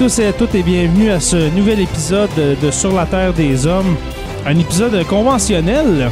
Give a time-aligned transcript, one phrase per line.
[0.00, 3.66] Tous et à toutes et bienvenue à ce nouvel épisode de Sur la Terre des
[3.66, 3.96] Hommes.
[4.46, 6.10] Un épisode conventionnel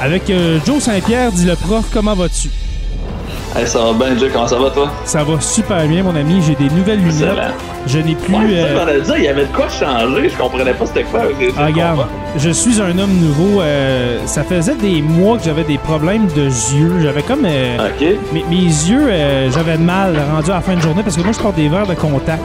[0.00, 1.84] avec euh, Joe Saint-Pierre, dit le prof.
[1.92, 2.48] Comment vas-tu?
[3.54, 4.30] Hey, ça va bien, Joe.
[4.32, 4.90] Comment ça va, toi?
[5.04, 6.40] Ça va super bien, mon ami.
[6.40, 7.16] J'ai des nouvelles lunettes.
[7.20, 7.52] Excellent.
[7.86, 8.34] Je n'ai plus.
[8.34, 9.12] Ouais, c'est ça euh, dit.
[9.18, 10.30] Il y avait de quoi changer.
[10.30, 11.20] Je comprenais pas c'était quoi.
[11.58, 12.06] Ah, regarde,
[12.38, 13.60] je suis un homme nouveau.
[13.60, 16.94] euh, ça faisait des mois que j'avais des problèmes de yeux.
[17.02, 17.44] J'avais comme.
[17.44, 17.76] euh,
[18.32, 19.10] mes, mes yeux,
[19.52, 21.86] j'avais mal rendu à la fin de journée parce que moi, je porte des verres
[21.86, 22.42] de contact.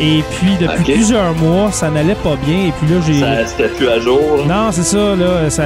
[0.00, 2.66] Et puis, depuis plusieurs mois, ça n'allait pas bien.
[2.68, 3.20] Et puis là, j'ai.
[3.20, 4.20] Ça, c'était plus à jour.
[4.46, 5.48] Non, c'est ça, là.
[5.48, 5.62] Ça...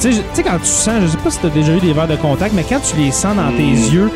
[0.00, 2.16] Tu sais, quand tu sens, je sais pas si t'as déjà eu des verres de
[2.16, 3.92] contact, mais quand tu les sens dans tes Hmm.
[3.94, 4.10] yeux,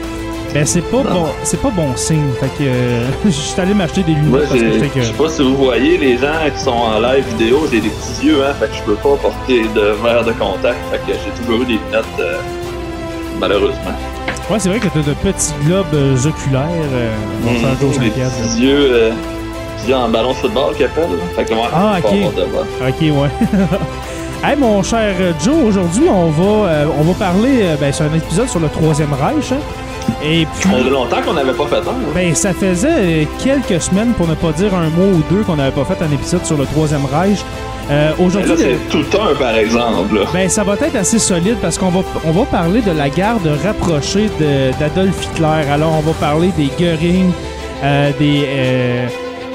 [0.55, 2.29] ben c'est pas bon, c'est pas bon signe.
[2.39, 4.49] Fait que euh, je suis allé m'acheter des Moi, lunettes
[4.81, 7.67] parce que je sais pas si vous voyez, les gens qui sont en live vidéo,
[7.73, 8.53] j'ai des petits yeux, hein.
[8.61, 10.77] Fait que je peux pas porter de verre de contact.
[10.91, 12.37] Fait que j'ai toujours eu des lunettes, euh,
[13.41, 13.97] malheureusement.
[14.53, 16.69] Ouais, c'est vrai que t'as de petits globes euh, oculaires,
[17.43, 17.47] Mmh,
[17.81, 18.29] des Saint-Pierre.
[18.31, 19.11] petits yeux, euh,
[19.89, 21.07] yeux en ballon de football qu'ils appellent.
[21.35, 22.13] Fait que moi, Ah, ok.
[22.87, 23.31] Ok, ouais.
[24.45, 27.61] hey, mon cher Joe, aujourd'hui, on va, euh, on va parler.
[27.63, 29.53] euh, ben, c'est un épisode sur le Troisième Reich.
[29.53, 29.57] hein.
[30.25, 30.71] Et puis.
[30.71, 31.91] Ça longtemps qu'on n'avait pas fait un.
[31.91, 32.13] hein.
[32.15, 35.57] Ben, ça faisait euh, quelques semaines, pour ne pas dire un mois ou deux, qu'on
[35.57, 37.39] n'avait pas fait un épisode sur le Troisième Reich.
[37.91, 40.15] Euh, Aujourd'hui, le- c'est tout un, par exemple.
[40.15, 40.21] là.
[40.33, 43.49] ben, ça va être assez solide parce qu'on va, on va parler de la garde
[43.65, 44.31] rapprochée
[44.79, 45.69] d'Adolf Hitler.
[45.73, 47.33] Alors, on va parler des Göring,
[47.83, 48.45] euh, des.
[48.47, 49.07] euh,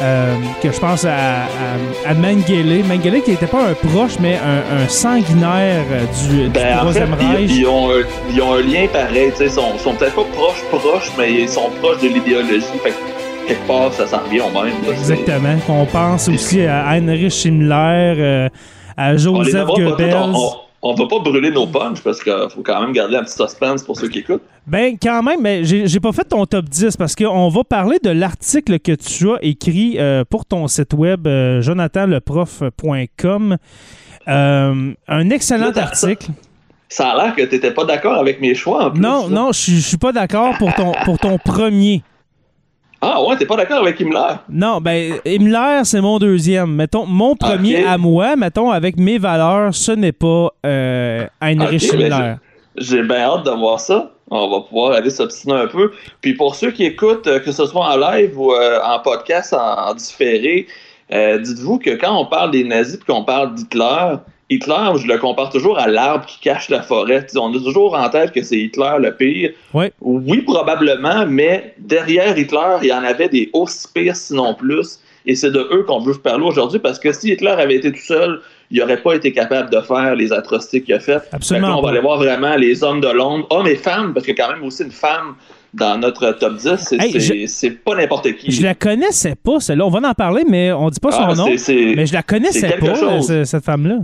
[0.02, 2.84] euh, que je pense à, à, à Mengele.
[2.85, 6.91] Mengele qui n'était pas un proche, mais un, un sanguinaire euh, du, du Ben, en
[6.91, 7.50] fait, Troisième Reich.
[7.50, 9.31] ils, ils ont un, ils ont un lien pareil.
[9.31, 12.62] tu sais, Ils sont, sont peut-être pas proches, proches, mais ils sont proches de l'idéologie.
[12.84, 14.74] Fait que quelque part, ça s'en revient au même.
[14.85, 14.91] là.
[14.94, 15.56] Exactement.
[15.66, 18.50] Qu'on pense aussi à Heinrich Himmler, euh,
[18.97, 20.14] à On Joseph Goebbels.
[20.89, 23.83] On, va pas brûler nos punchs parce qu'il faut quand même garder un petit suspense
[23.83, 24.43] pour ceux qui écoutent.
[24.65, 28.09] Ben, quand même, mais j'ai pas fait ton top 10 parce qu'on va parler de
[28.09, 33.57] l'article que tu as écrit euh, pour ton site web, euh, jonathanleprof.com.
[34.27, 36.31] Euh, un excellent article.
[36.89, 39.01] Ça a l'air que t'étais pas d'accord avec mes choix en plus.
[39.01, 39.35] Non, là.
[39.35, 42.01] non, je suis pas d'accord pour ton, pour ton premier.
[43.02, 44.35] Ah ouais, t'es pas d'accord avec Himmler?
[44.50, 46.74] Non, ben, Himmler, c'est mon deuxième.
[46.74, 51.97] Mettons, mon premier à moi, mettons, avec mes valeurs, ce n'est pas euh, Heinrich Ok,
[51.97, 52.35] ben, Himmler.
[52.78, 54.12] J'ai bien hâte de voir ça.
[54.30, 55.91] On va pouvoir aller s'obstiner un peu.
[56.22, 59.53] Puis pour ceux qui écoutent, euh, que ce soit en live ou euh, en podcast,
[59.53, 60.68] en, en différé,
[61.14, 64.16] euh, dites-vous que quand on parle des nazis et qu'on parle d'Hitler,
[64.50, 67.25] Hitler, je le compare toujours à l'arbre qui cache la forêt.
[67.35, 69.52] On a toujours en tête que c'est Hitler le pire.
[69.74, 69.91] Ouais.
[70.02, 75.00] Oui, probablement, mais derrière Hitler, il y en avait des aussi pires, sinon plus.
[75.25, 78.00] Et c'est de eux qu'on veut parler aujourd'hui parce que si Hitler avait été tout
[78.00, 78.40] seul,
[78.72, 81.28] il n'aurait pas été capable de faire les atrocités qu'il a faites.
[81.34, 83.75] Absolument Fait que là, on va aller voir vraiment les hommes de l'ombre, hommes et
[83.75, 85.35] femmes, parce qu'il y a quand même aussi une femme
[85.74, 86.78] dans notre top 10.
[86.78, 88.52] C'est Hey, pas n'importe qui.
[88.52, 89.85] Je la connaissais pas, celle-là.
[89.85, 91.47] On va en parler, mais on dit pas son Ah, nom.
[91.50, 93.28] Mais je la connaissais pas, chose.
[93.28, 93.97] ce- cette femme-là.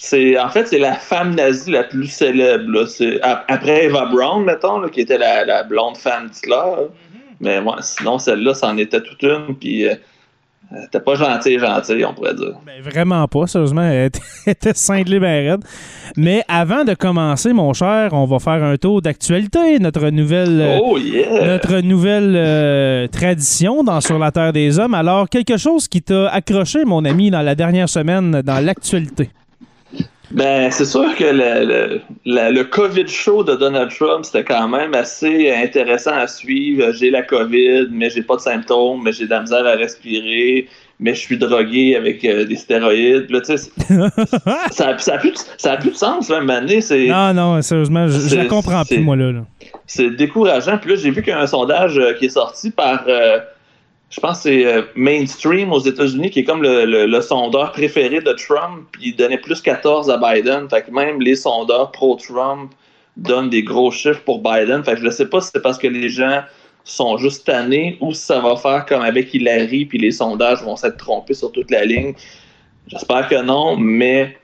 [0.00, 2.70] C'est en fait c'est la femme nazie la plus célèbre.
[2.70, 2.86] là.
[2.86, 6.50] C'est- Après Eva Braun, mettons, là, qui était la, la blonde femme d'Hitler.
[6.54, 6.82] là.
[7.40, 9.56] Mais moi, sinon celle-là, c'en était toute une.
[9.58, 9.94] Puis euh,
[10.70, 12.54] elle était pas gentille, gentille, on pourrait dire.
[12.64, 13.82] Ben, vraiment pas, sérieusement.
[13.82, 15.64] Elle était, elle était cinglée ben raide.
[16.16, 19.80] Mais avant de commencer, mon cher, on va faire un tour d'actualité.
[19.80, 20.60] Notre nouvelle.
[20.60, 21.44] euh, oh yeah!
[21.44, 24.94] Notre nouvelle euh, tradition dans Sur la Terre des Hommes.
[24.94, 29.30] Alors, quelque chose qui t'a accroché, mon ami, dans la dernière semaine, dans l'actualité?
[30.30, 34.94] Ben, c'est sûr que le, le, le, COVID show de Donald Trump, c'était quand même
[34.94, 36.92] assez intéressant à suivre.
[36.92, 40.68] J'ai la COVID, mais j'ai pas de symptômes, mais j'ai de la misère à respirer,
[41.00, 43.30] mais je suis drogué avec euh, des stéroïdes.
[43.30, 43.40] Là,
[44.70, 46.80] ça, ça, a plus, ça a plus de sens, là, année.
[47.08, 49.32] Non, non, sérieusement, je, je la comprends plus, moi, là.
[49.32, 49.40] là.
[49.86, 50.76] C'est décourageant.
[50.76, 53.04] Puis là, j'ai vu qu'il y a un sondage euh, qui est sorti par.
[53.08, 53.38] Euh,
[54.10, 58.32] je pense que c'est euh, Mainstream aux États-Unis, qui est comme le, sondeur préféré de
[58.32, 58.86] Trump.
[59.00, 60.68] Il donnait plus 14 à Biden.
[60.70, 62.72] Fait que même les sondeurs pro-Trump
[63.16, 64.82] donnent des gros chiffres pour Biden.
[64.82, 66.42] Fait que je ne sais pas si c'est parce que les gens
[66.84, 70.76] sont juste tannés ou si ça va faire comme avec Hillary, puis les sondages vont
[70.76, 72.14] s'être trompés sur toute la ligne.
[72.86, 74.38] J'espère que non, mais,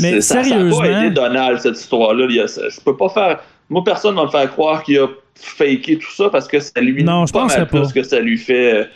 [0.00, 2.26] mais ça n'a pas aidé Donald, cette histoire-là.
[2.28, 3.40] Je peux pas faire.
[3.70, 6.80] Moi, personne ne va me faire croire qu'il a faker tout ça parce que ça
[6.80, 8.88] lui non, je pas mal plus que ça lui fait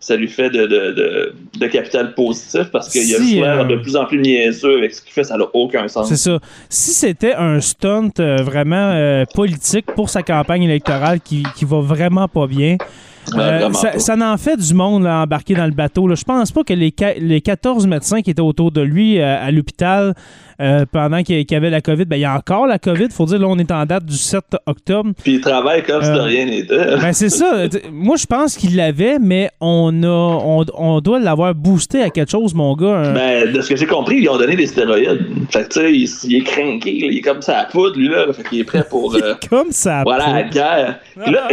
[0.00, 3.96] ça lui fait de, de, de, capital positif parce qu'il si, a de euh, plus
[3.96, 6.08] en plus niaiseux avec ce qu'il fait, ça n'a aucun sens.
[6.08, 6.38] C'est ça.
[6.70, 11.82] Si c'était un stunt euh, vraiment euh, politique pour sa campagne électorale qui, qui va
[11.82, 12.78] vraiment pas bien,
[13.26, 16.08] ça, ça, en fait du monde embarqué dans le bateau.
[16.08, 16.14] Là.
[16.14, 20.14] Je pense pas que les, les 14 médecins qui étaient autour de lui à l'hôpital
[20.60, 22.04] euh, pendant qu'il y avait la COVID.
[22.04, 23.04] Ben, il y a encore la COVID.
[23.04, 25.12] Il faut dire, là, on est en date du 7 octobre.
[25.22, 26.96] Puis il travaille comme si de euh, rien n'était.
[27.00, 27.64] Ben, c'est ça.
[27.90, 32.54] Moi, je pense qu'il l'avait, mais on, a, on, doit l'avoir boosté à quelque chose,
[32.54, 33.12] mon gars.
[33.12, 35.26] Ben, de ce que j'ai compris, ils ont donné des stéroïdes.
[35.50, 36.94] Fait que, tu sais, il, est craqué.
[36.94, 38.30] Il est comme ça à poudre, lui, là.
[38.32, 39.00] Fait qu'il est prêt pour.
[39.20, 41.00] Euh, comme ça Voilà, la guerre.
[41.16, 41.48] Là,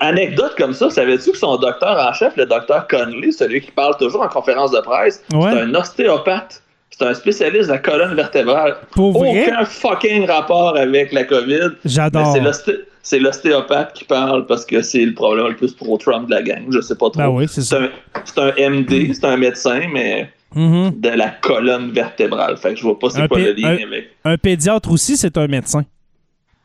[0.00, 3.96] anecdote comme ça, savais-tu que son docteur en chef, le docteur Conley, celui qui parle
[3.96, 6.62] toujours en conférence de presse, c'est un ostéopathe?
[6.98, 8.76] C'est un spécialiste de la colonne vertébrale.
[8.90, 11.70] Pour Aucun fucking rapport avec la COVID.
[11.84, 12.36] J'adore.
[13.02, 16.64] C'est l'ostéopathe qui parle parce que c'est le problème le plus pro-Trump de la gang.
[16.70, 17.22] Je sais pas trop.
[17.22, 17.88] Ben oui, c'est un,
[18.36, 21.00] un, MD, c'est un médecin, mais mm-hmm.
[21.00, 22.56] de la colonne vertébrale.
[22.56, 24.10] Fait que je vois pas c'est quoi le lien avec.
[24.24, 25.84] Un pédiatre aussi, c'est un médecin.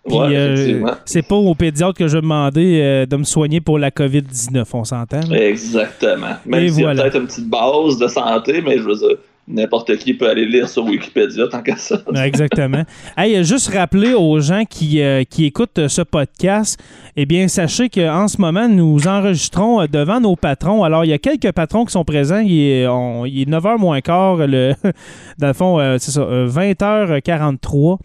[0.06, 3.90] Ouais, euh, c'est pas au pédiatre que je demandais euh, de me soigner pour la
[3.90, 5.22] COVID-19, on s'entend.
[5.32, 6.36] Exactement.
[6.46, 9.98] Même s'il y a peut-être une petite base de santé, mais je veux dire, N'importe
[9.98, 12.02] qui peut aller lire sur Wikipédia tant qu'à ça.
[12.24, 12.84] Exactement.
[13.18, 16.82] Hey, juste rappeler aux gens qui, euh, qui écoutent ce podcast,
[17.18, 20.86] eh bien, sachez qu'en ce moment, nous enregistrons euh, devant nos patrons.
[20.86, 22.40] Alors, il y a quelques patrons qui sont présents.
[22.40, 24.76] Il est, 9h moins quart, le,
[25.38, 27.98] dans le fond, euh, c'est ça, 20h43.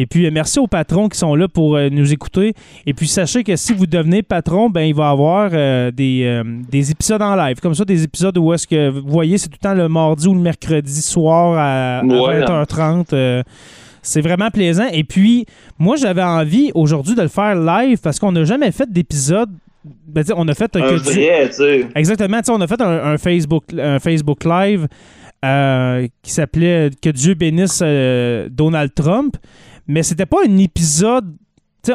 [0.00, 2.54] Et puis, euh, merci aux patrons qui sont là pour euh, nous écouter.
[2.86, 6.40] Et puis, sachez que si vous devenez patron, ben il va y avoir euh, des,
[6.70, 7.58] des, épisodes en live.
[7.60, 10.28] Comme ça, des épisodes où est-ce que, vous voyez, c'est tout le temps le mardi
[10.28, 13.42] ou le mercredi soir à, 20h30.
[14.00, 14.86] c'est vraiment plaisant.
[14.92, 15.46] Et puis,
[15.80, 19.50] moi, j'avais envie aujourd'hui de le faire live parce qu'on n'a jamais fait d'épisode
[20.06, 21.50] ben, on a fait un, vrai,
[21.96, 22.40] Exactement.
[22.50, 24.86] On a fait un, Facebook, un Facebook Live
[25.42, 27.82] qui s'appelait Que Dieu bénisse
[28.50, 29.36] Donald Trump
[29.88, 31.34] mais c'était pas un épisode.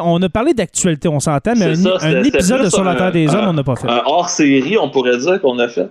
[0.02, 3.50] on a parlé d'actualité, on s'entend, mais un, épisode de Sur la Terre des Hommes,
[3.50, 3.88] on n'a pas fait.
[3.88, 5.90] Un hors série, on pourrait dire qu'on a fait.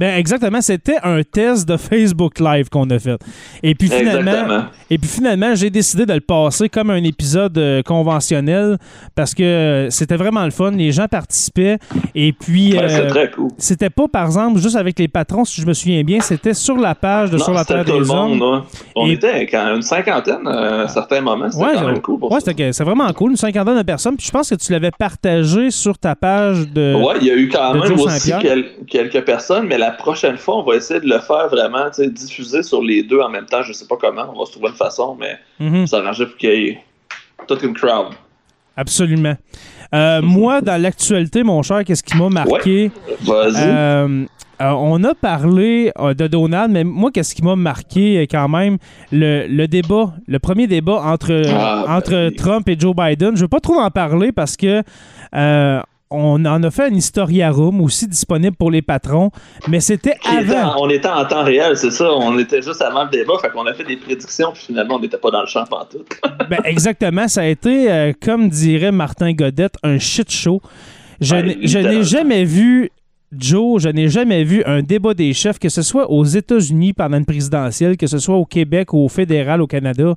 [0.00, 3.18] Ben exactement, c'était un test de Facebook Live qu'on a fait.
[3.62, 7.82] Et puis finalement, et puis finalement, j'ai décidé de le passer comme un épisode euh,
[7.82, 8.78] conventionnel
[9.14, 10.70] parce que euh, c'était vraiment le fun.
[10.70, 11.76] Les gens participaient
[12.14, 13.50] et puis euh, très cool.
[13.58, 16.78] c'était pas par exemple juste avec les patrons, si je me souviens bien, c'était sur
[16.78, 18.64] la page de Sur la Terre des Hommes.
[18.96, 21.50] On était quand une cinquantaine à certains moments.
[21.50, 22.20] C'était quand même cool.
[22.22, 24.16] ouais, c'est vraiment cool, une cinquantaine de personnes.
[24.16, 26.94] Puis je pense que tu l'avais partagé sur ta page de.
[26.94, 28.32] Ouais, il y a eu quand même aussi
[28.88, 32.62] quelques personnes, mais la la prochaine fois, on va essayer de le faire vraiment, diffuser
[32.62, 33.62] sur les deux en même temps.
[33.62, 36.50] Je sais pas comment, on va se trouver une façon, mais mm ça pour qu'il
[36.50, 36.78] y ait
[37.46, 38.12] toute une crowd.
[38.76, 39.34] Absolument.
[39.94, 42.90] Euh, moi, dans l'actualité, mon cher, qu'est-ce qui m'a marqué?
[43.22, 43.56] Vas-y.
[43.56, 44.24] Euh,
[44.60, 48.78] euh, on a parlé de Donald, mais moi, qu'est-ce qui m'a marqué quand même?
[49.10, 53.30] Le, débat, le premier débat entre, ah, ben entre Trump et Joe Biden.
[53.30, 54.82] Je ne veux pas trop en parler parce que
[56.10, 59.30] on en a fait un historiarum aussi disponible pour les patrons,
[59.68, 60.74] mais c'était avant.
[60.82, 62.12] on était en temps réel, c'est ça.
[62.12, 65.00] On était juste avant le débat, fait qu'on a fait des prédictions, puis finalement, on
[65.00, 66.04] n'était pas dans le champ tout.
[66.50, 67.28] ben, exactement.
[67.28, 70.60] Ça a été, euh, comme dirait Martin Godette, un shit show.
[71.20, 72.90] Je n'ai jamais vu
[73.32, 77.18] Joe, je n'ai jamais vu un débat des chefs, que ce soit aux États-Unis pendant
[77.18, 80.16] une présidentielle, que ce soit au Québec ou au fédéral au Canada.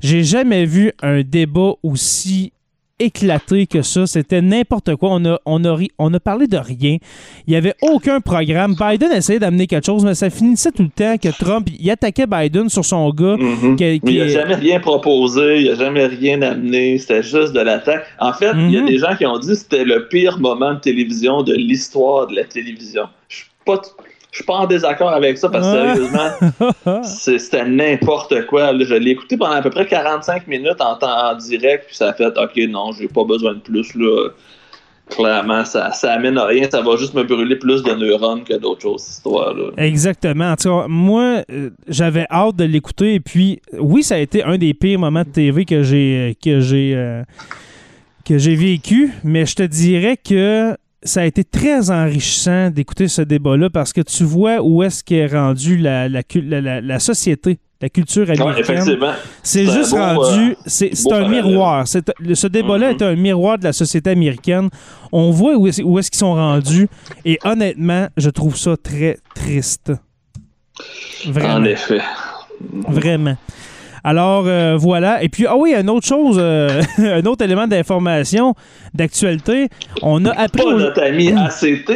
[0.00, 2.52] J'ai jamais vu un débat aussi
[3.04, 4.06] éclaté que ça.
[4.06, 5.10] C'était n'importe quoi.
[5.12, 6.98] On a, on, a, on a parlé de rien.
[7.46, 8.74] Il n'y avait aucun programme.
[8.74, 12.26] Biden essayait d'amener quelque chose, mais ça finissait tout le temps que Trump il attaquait
[12.26, 13.36] Biden sur son gars.
[13.36, 14.00] Mm-hmm.
[14.04, 16.98] il n'a jamais rien proposé, il n'a jamais rien amené.
[16.98, 18.04] C'était juste de l'attaque.
[18.18, 18.86] En fait, il y a mm-hmm.
[18.86, 22.36] des gens qui ont dit que c'était le pire moment de télévision de l'histoire de
[22.36, 23.04] la télévision.
[23.28, 23.80] Je suis pas
[24.32, 28.72] Je suis pas en désaccord avec ça parce que sérieusement, c'était n'importe quoi.
[28.78, 32.08] je l'ai écouté pendant à peu près 45 minutes en temps en direct, puis ça
[32.08, 34.30] a fait OK, non, j'ai pas besoin de plus là.
[35.10, 38.54] Clairement, ça, ça amène à rien, ça va juste me brûler plus de neurones que
[38.54, 39.72] d'autres choses, cette histoire-là.
[39.76, 40.54] Exactement.
[40.88, 44.98] moi, euh, j'avais hâte de l'écouter, et puis, oui, ça a été un des pires
[44.98, 47.22] moments de TV que j'ai que j'ai euh,
[48.24, 53.22] que j'ai vécu, mais je te dirais que ça a été très enrichissant d'écouter ce
[53.22, 57.88] débat-là parce que tu vois où est-ce qu'est rendue la, la, la, la, société, la
[57.88, 58.84] culture américaine.
[59.42, 61.86] c'est juste rendu, euh, c'est un miroir.
[61.88, 62.96] Ce débat-là mm-hmm.
[62.96, 64.68] est un miroir de la société américaine.
[65.10, 66.88] On voit où est-ce qu'ils sont rendus
[67.24, 69.92] et honnêtement, je trouve ça très triste.
[71.26, 71.54] Vraiment.
[71.54, 72.00] En effet.
[72.88, 73.36] Vraiment.
[74.04, 75.22] Alors euh, voilà.
[75.22, 78.54] Et puis, ah oui, une autre chose, euh, un autre élément d'information,
[78.94, 79.68] d'actualité.
[80.02, 80.64] On a appris.
[80.64, 81.92] Pas notre ami ACT.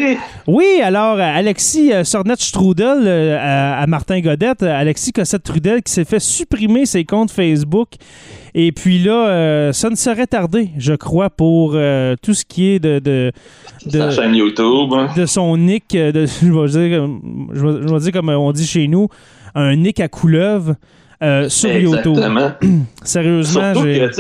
[0.47, 7.05] Oui, alors Alexis euh, Sornet-Strudel à, Martin Godette, Alexis Cossette-Trudel qui s'est fait supprimer ses
[7.05, 7.89] comptes Facebook.
[8.55, 11.73] Et puis là, ça ne serait tardé, je crois, pour
[12.23, 13.33] tout ce qui est de, de,
[13.91, 14.95] Sa chaîne YouTube.
[14.95, 15.11] Hein.
[15.15, 17.09] De son nick, de, je, vais dire,
[17.53, 19.09] je, vais, dire comme on dit chez nous,
[19.55, 20.75] un nick à couleuvre.
[21.23, 22.19] Euh, sur YouTube.
[23.03, 24.11] Sérieusement, j'ai.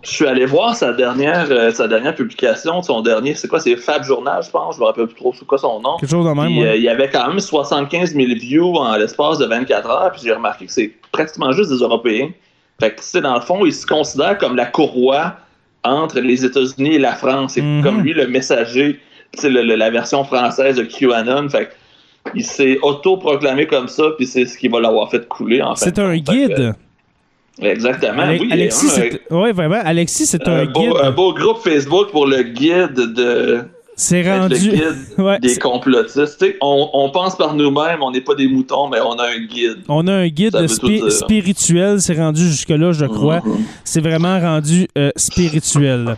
[0.00, 3.74] Je suis allé voir sa dernière, euh, sa dernière publication, son dernier, c'est quoi, c'est
[3.76, 5.96] Fab Journal, je pense, je me rappelle plus trop c'est quoi son nom.
[5.98, 9.38] Quelque chose de même, euh, Il y avait quand même 75 000 views en l'espace
[9.38, 12.30] de 24 heures, puis j'ai remarqué que c'est pratiquement juste des Européens.
[12.80, 15.34] Fait que, c'est dans le fond, il se considère comme la courroie
[15.82, 17.54] entre les États-Unis et la France.
[17.54, 17.82] C'est mhm.
[17.82, 19.00] comme lui le messager,
[19.34, 21.48] c'est la version française de QAnon.
[21.48, 21.72] Fait que,
[22.34, 25.62] il s'est auto-proclamé comme ça, puis c'est ce qui va l'avoir fait couler.
[25.62, 26.74] En c'est un guide.
[27.60, 28.24] exactement.
[28.28, 29.20] oui, Alexis, c'est...
[29.30, 29.80] Oui, vraiment.
[29.84, 30.92] Alexis, c'est un, guide.
[31.02, 33.60] Un beau groupe Facebook pour le guide de.
[34.00, 34.54] C'est rendu.
[34.54, 36.44] Le guide des complotistes.
[36.60, 39.78] On, on, pense par nous-mêmes, on n'est pas des moutons, mais on a un guide.
[39.88, 43.38] On a un guide spirituel, c'est rendu jusque-là, je crois.
[43.38, 43.60] Mm-hmm.
[43.82, 46.16] C'est vraiment rendu euh, spirituel.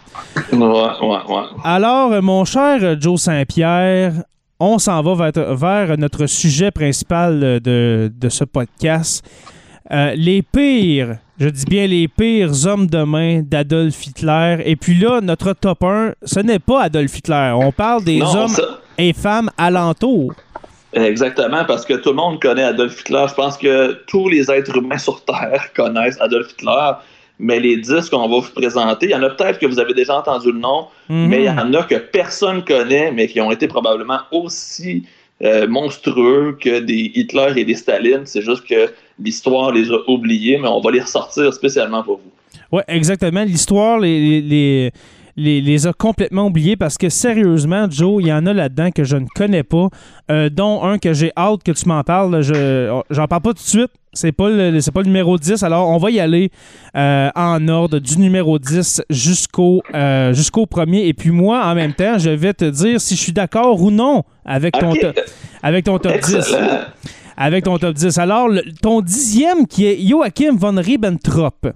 [0.53, 1.43] Ouais, ouais, ouais.
[1.65, 4.13] Alors, mon cher Joe Saint-Pierre,
[4.61, 9.25] on s'en va vers, notre sujet principal de, ce podcast.
[9.91, 14.59] Euh, les pires, je dis bien les pires hommes de main d'Adolf Hitler.
[14.65, 17.53] Et puis là, notre top 1, ce n'est pas Adolf Hitler.
[17.57, 18.55] On parle des hommes
[18.99, 20.33] et femmes alentours.
[20.93, 23.25] Exactement, parce que tout le monde connaît Adolf Hitler.
[23.29, 26.93] Je pense que tous les êtres humains sur Terre connaissent Adolf Hitler
[27.41, 29.95] mais les 10 qu'on va vous présenter, il y en a peut-être que vous avez
[29.95, 31.27] déjà entendu le nom, mhm.
[31.27, 35.05] mais il y en a que personne connaît, mais qui ont été probablement aussi
[35.43, 38.23] euh, monstrueux que des Hitler et des Staline.
[38.27, 42.31] C'est juste que l'histoire les a oubliés, mais on va les ressortir spécialement pour vous.
[42.73, 43.43] Oui, exactement.
[43.43, 44.93] L'histoire, les, les,
[45.87, 49.27] a complètement oubliés parce que sérieusement, Joe, il y en a là-dedans que je ne
[49.35, 49.89] connais pas,
[50.31, 52.43] euh, dont un que j'ai hâte que tu m'en parles.
[52.43, 53.91] Je j'en parle pas tout de suite.
[54.13, 55.63] C'est pas le pas le numéro 10.
[55.63, 56.51] Alors on va y aller
[56.97, 61.07] euh, en ordre du numéro 10 jusqu'au euh, jusqu'au premier.
[61.07, 63.91] Et puis moi, en même temps, je vais te dire si je suis d'accord ou
[63.91, 64.95] non avec ton,
[65.63, 66.57] avec ton top 10
[67.41, 68.19] avec ton top 10.
[68.19, 68.51] Alors,
[68.83, 71.69] ton dixième qui est Joachim von Ribbentrop.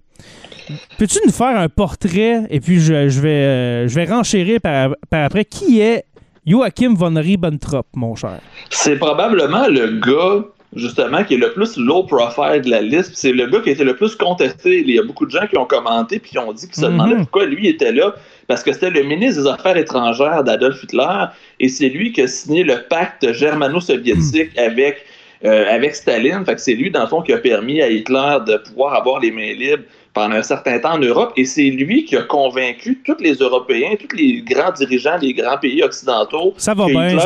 [0.99, 5.45] Peux-tu nous faire un portrait et puis je, vais, euh, je vais renchérir par, après.
[5.45, 6.05] Qui est
[6.47, 8.39] Joachim von Ribbentrop, mon cher?
[8.71, 10.45] C'est probablement le gars,
[10.75, 13.13] justement, qui est le plus low profile de la liste.
[13.15, 14.81] C'est le gars qui a été le plus contesté.
[14.81, 16.87] Il y a beaucoup de gens qui ont commenté puis qui ont dit qu'ils se
[16.87, 17.23] demandaient mhm.
[17.23, 18.15] pourquoi lui était là.
[18.47, 21.25] Parce que c'était le ministre des Affaires étrangères d'Adolf Hitler
[21.61, 24.65] et c'est lui qui a signé le pacte germano-soviétique mhm.
[24.65, 25.05] avec,
[25.45, 26.45] euh, avec Staline.
[26.45, 29.21] Fait que c'est lui, dans le fond, qui a permis à Hitler de pouvoir avoir
[29.21, 33.03] les mains libres pendant un certain temps en Europe, et c'est lui qui a convaincu
[33.05, 36.55] tous les Européens, tous les grands dirigeants des grands pays occidentaux.
[36.57, 37.19] Ça va bien.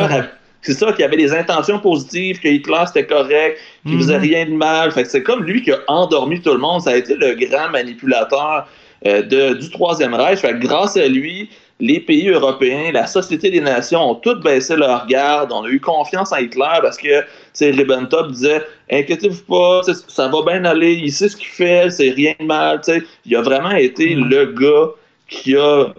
[0.61, 4.23] C'est ça, qu'il avait des intentions positives, que Hitler c'était correct, qu'il faisait mhm.
[4.23, 4.91] rien de mal.
[4.91, 6.81] Fait c'est comme lui qui a endormi tout le monde.
[6.81, 8.67] Ça a été le grand manipulateur
[9.05, 10.39] euh, de, du Troisième Reich.
[10.39, 15.07] Fait grâce à lui, les pays européens, la Société des Nations ont toutes baissé leur
[15.07, 15.53] garde.
[15.53, 17.23] On a eu confiance en Hitler parce que
[17.59, 22.33] Ribbentrop disait Inquiétez-vous pas, ça va bien aller, il sait ce qu'il fait, c'est rien
[22.39, 22.81] de mal.
[23.25, 24.29] Il a vraiment été mm.
[24.29, 24.89] le gars
[25.27, 25.93] qui a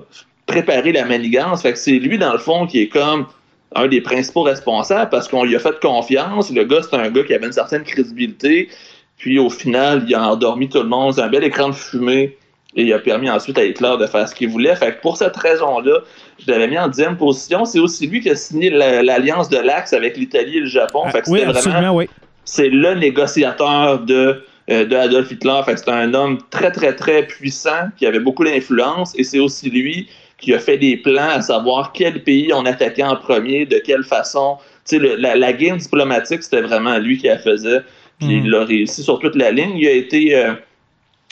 [0.46, 1.62] préparé la manigance.
[1.62, 3.26] Fait que c'est lui, dans le fond, qui est comme
[3.74, 6.50] un des principaux responsables parce qu'on lui a fait confiance.
[6.50, 8.68] Le gars, c'est un gars qui avait une certaine crédibilité.
[9.16, 11.14] Puis au final, il a endormi tout le monde.
[11.14, 12.36] C'est un bel écran de fumée
[12.74, 14.74] et il a permis ensuite à Hitler de faire ce qu'il voulait.
[14.76, 16.00] Fait pour cette raison-là,
[16.44, 17.64] je l'avais mis en dixième position.
[17.64, 21.04] C'est aussi lui qui a signé l'alliance de l'Axe avec l'Italie et le Japon.
[21.10, 22.08] Fait oui, absolument, oui.
[22.44, 25.60] C'est le négociateur de, euh, de Adolf Hitler.
[25.64, 29.12] Fait c'est un homme très, très, très puissant qui avait beaucoup d'influence.
[29.18, 33.02] Et c'est aussi lui qui a fait des plans à savoir quel pays on attaquait
[33.02, 34.56] en premier, de quelle façon.
[34.90, 37.80] Le, la, la, game diplomatique, c'était vraiment lui qui la faisait.
[38.18, 39.76] Puis il a réussi sur toute la ligne.
[39.76, 40.54] Il a été, euh,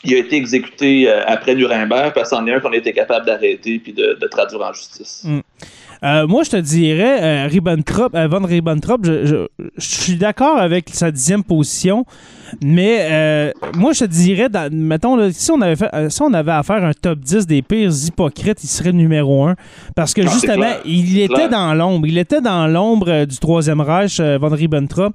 [0.05, 3.79] il a été exécuté euh, après Nuremberg parce qu'en est un qu'on était capable d'arrêter
[3.79, 5.23] puis de, traduire en justice.
[5.25, 5.41] Mm.
[6.05, 9.37] Euh, moi, je te dirais, euh, Ribbentrop, euh, Ribbentrop, je, je,
[9.77, 12.05] je suis d'accord avec sa dixième position,
[12.63, 16.23] mais euh, moi, je te dirais, dans, mettons, là, si, on avait fait, euh, si
[16.23, 19.55] on avait à faire un top 10 des pires hypocrites, il serait numéro 1.
[19.95, 22.07] Parce que Ah, justement, il était dans l'ombre.
[22.07, 25.15] Il était dans l'ombre euh, du Troisième Reich, euh, Von Ribbentrop.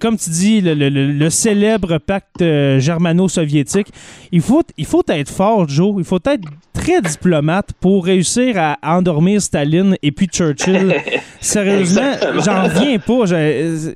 [0.00, 2.42] Comme tu dis, le, le- le- le célèbre pacte
[2.78, 3.88] germano-soviétique.
[4.32, 5.94] Il faut, il faut être fort, Joe.
[5.98, 10.94] Il faut être très diplomate pour réussir à endormir Staline et puis Churchill.
[11.40, 12.12] Sérieusement,
[12.44, 13.26] j'en reviens pas.
[13.26, 13.92] Je-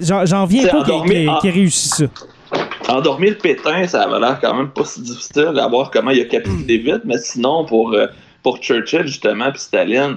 [0.00, 2.04] J'en C'est pas qu'il endormir qu'il- en- qu'il ait réussi ça.
[2.88, 6.20] Endormir le pétain, ça avait l'air quand même pas si difficile à voir comment il
[6.20, 8.06] a capitulé vite, mais sinon, pour, euh,
[8.42, 10.16] pour Churchill, justement, puis Staline,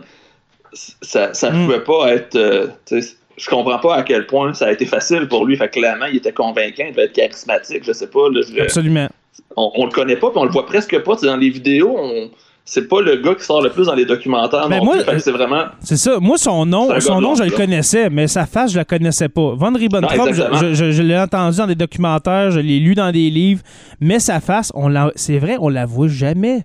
[0.73, 1.65] ça, ça Mm.
[1.65, 2.35] pouvait pas être.
[2.35, 5.55] euh, je comprends pas à quel point ça a été facile pour lui.
[5.57, 8.29] Fait que clairement, il était convaincant, il devait être charismatique, je sais pas.
[8.31, 9.07] là, je- Absolument.
[9.55, 11.15] on, on le connaît pas, puis on le voit presque pas.
[11.23, 12.29] Dans les vidéos, on-
[12.69, 14.69] c'est pas le gars qui sort le plus dans les documentaires.
[14.69, 15.63] Ben non moi, euh, c'est vraiment.
[15.81, 16.19] C'est ça.
[16.19, 19.55] Moi, son nom, son nom, je le connaissais, mais sa face, je la connaissais pas.
[19.55, 23.63] Von Ribbentrop, je, l'ai entendu dans des documentaires, je l'ai lu dans des livres,
[23.99, 26.61] mais sa face, on l'a- c'est vrai, on la voit jamais.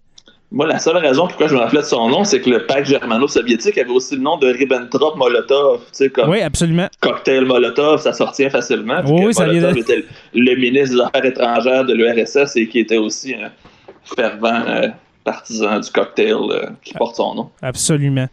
[0.53, 2.87] Moi, la seule raison pourquoi je me rappelais de son nom, c'est que le pacte
[2.87, 5.79] germano-soviétique avait aussi le nom de Ribbentrop-Molotov.
[5.79, 6.87] Tu sais, comme Oui, absolument.
[7.01, 9.01] cocktail Molotov, ça sortait facilement.
[9.07, 12.99] Oui, oui, ça Molotov était le ministre des Affaires étrangères de l'URSS et qui était
[12.99, 13.51] aussi un
[14.15, 14.89] fervent euh,
[15.25, 17.51] partisan du cocktail euh, qui porte son nom.
[17.63, 18.27] Absolument.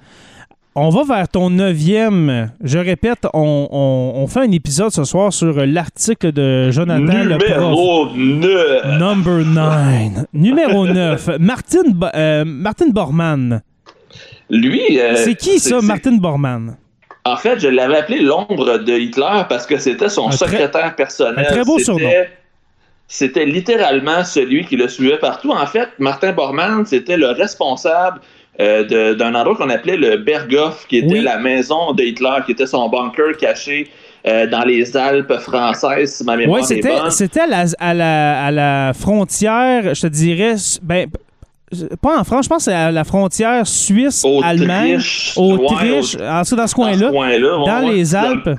[0.74, 2.51] On va vers ton neuvième.
[2.63, 7.38] Je répète, on, on- on fait un épisode ce soir sur l'article de Jonathan le.
[7.38, 8.98] Numéro 9.
[9.00, 10.25] Number 9.
[10.33, 11.29] Numéro 9.
[11.39, 11.81] Martin,
[12.15, 13.62] euh, Martin Bormann.
[14.50, 15.00] Lui.
[15.00, 16.77] euh, c'est qui ça, Martin Bormann?
[17.25, 20.95] En fait, je l'avais appelé l'ombre de Hitler parce que c'était son Un très- secrétaire
[20.95, 21.45] personnel.
[21.48, 22.10] un très beau surnom.
[23.13, 25.51] C'était littéralement celui qui le suivait partout.
[25.51, 28.22] En fait, Martin Bormann, c'était le responsable
[28.62, 31.20] euh, d'un endroit qu'on appelait le Berghof, qui était Oui.
[31.22, 33.89] la maison de Hitler, qui était son bunker caché
[34.26, 38.52] euh, dans les Alpes françaises, si ma mémoire c'était, c'était à, la, à, la, à
[38.52, 41.10] la frontière, je te dirais, ben,
[42.02, 46.41] pas en France, je pense que c'est à la frontière suisse-allemande, Autriche, Autriche, ouais, en
[46.43, 47.93] dessous dans ce dans ce coin-là, coin-là, ouais, dans ouais.
[47.93, 48.52] les Alpes.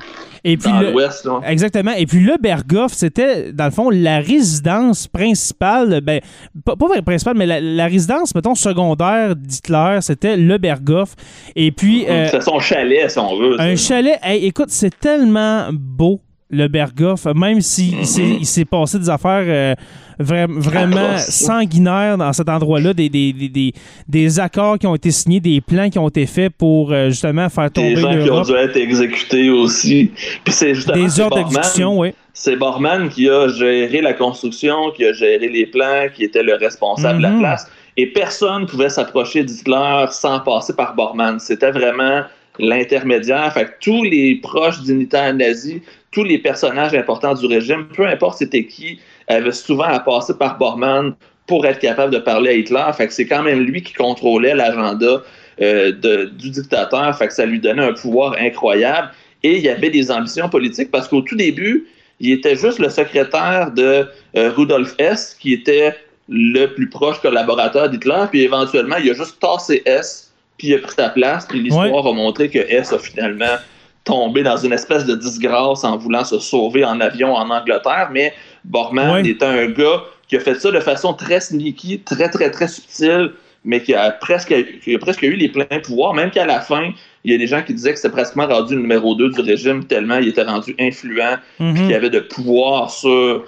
[0.44, 1.28] Et puis Dans l'ouest.
[1.46, 1.92] Exactement.
[1.96, 6.20] Et puis le Berghof, c'était, dans le fond, la résidence principale, ben,
[6.64, 11.14] pas, pas principale, mais la, la résidence, mettons, secondaire d'Hitler, c'était le Berghof.
[11.54, 13.60] Et puis, euh, C'est son chalet, si on veut.
[13.60, 13.94] un ça.
[13.94, 16.20] chalet, hey, écoute, c'est tellement beau,
[16.52, 19.74] le Berghof, même s'il il s'est- passé des affaires euh,
[20.20, 23.72] vra- vraiment sanguinaires dans cet endroit-là, des, des, des, des,
[24.06, 27.48] des accords qui ont été signés, des plans qui ont été faits pour euh, justement
[27.48, 28.46] faire Des tomber gens qui ont l'Europe.
[28.46, 30.10] dû être exécutés aussi.
[30.44, 32.12] Puis c'est justement Des ordres d'exécution, oui.
[32.34, 36.54] C'est Bormann qui a géré la construction, qui a géré les plans, qui était le
[36.54, 37.32] responsable de Mhm.
[37.34, 37.66] la place.
[37.96, 41.38] Et personne ne pouvait s'approcher d'Hitler sans passer par Bormann.
[41.38, 42.22] C'était vraiment
[42.58, 43.52] l'intermédiaire.
[43.52, 45.80] Fait que tous les proches dignitaires nazis,
[46.12, 50.58] tous les personnages importants du régime, peu importe c'était qui, avaient souvent à passer par
[50.58, 51.14] Bormann
[51.46, 52.84] pour être capable de parler à Hitler.
[52.96, 55.22] Fait que c'est quand même lui qui contrôlait l'agenda
[55.60, 57.16] euh, du dictateur.
[57.16, 59.10] Fait que ça lui donnait un pouvoir incroyable.
[59.42, 61.88] Et il y avait des ambitions politiques parce qu'au tout début,
[62.20, 65.96] il était juste le secrétaire de euh, Rudolf Hess, qui était
[66.28, 68.24] le plus proche collaborateur d'Hitler.
[68.30, 71.46] Puis éventuellement, il a juste tassé Hess, puis il a pris sa place.
[71.46, 73.56] Puis l'histoire a montré que Hess a finalement
[74.04, 78.08] tombé dans une espèce de disgrâce en voulant se sauver en avion en Angleterre.
[78.12, 78.32] Mais
[78.64, 79.28] Bormann Ouais.
[79.28, 83.32] était un gars qui a fait ça de façon très sneaky, très, très, très subtile,
[83.64, 86.90] mais qui a presque, qui a presque eu les pleins pouvoirs, même qu'à la fin,
[87.24, 89.40] il y a des gens qui disaient que c'était pratiquement rendu le numéro 2 du
[89.40, 91.74] régime, tellement il était rendu influent, Mhm.
[91.74, 93.44] puis qu'il avait de pouvoir sur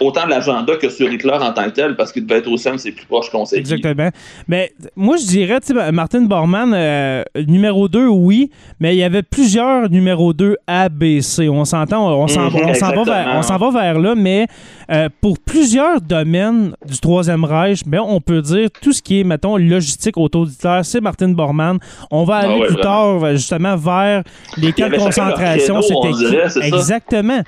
[0.00, 2.76] autant l'agenda que sur Hitler en tant que tel, parce qu'il devait être un de
[2.78, 3.60] ses plus proches conseillers.
[3.60, 4.08] Exactement.
[4.48, 9.22] Mais moi, je dirais, sais, Martin Bormann, euh, numéro 2, oui, mais il y avait
[9.22, 11.48] plusieurs numéro 2 A, B, C.
[11.48, 14.46] On s'entend, on s'en Mhm, s'en va, vers- va là, mais
[14.90, 19.24] euh, pour plusieurs domaines du Troisième Reich, ben, on peut dire tout ce qui est,
[19.24, 21.78] mettons, logistique autour d'Hitler, c'est Martin Bormann.
[22.10, 23.20] On va Ah aller ouais, plus vraiment.
[23.20, 24.22] tard, justement, vers
[24.56, 25.82] les camps de concentration.
[25.82, 26.66] C'était c'est.
[26.68, 27.42] Exactement.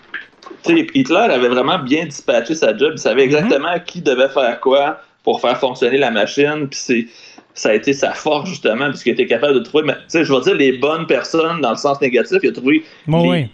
[0.66, 2.92] Sais, Hitler avait vraiment bien dispatché sa job.
[2.94, 6.68] Il savait exactement qui devait faire quoi pour faire fonctionner la machine.
[6.70, 7.06] Puis c'est,
[7.54, 10.32] ça a été sa force, justement, puisqu'il était capable de trouver, mais, tu sais, je
[10.32, 12.38] vais dire les bonnes personnes dans le sens négatif.
[12.42, 13.46] Il a trouvé Bon, les, oui.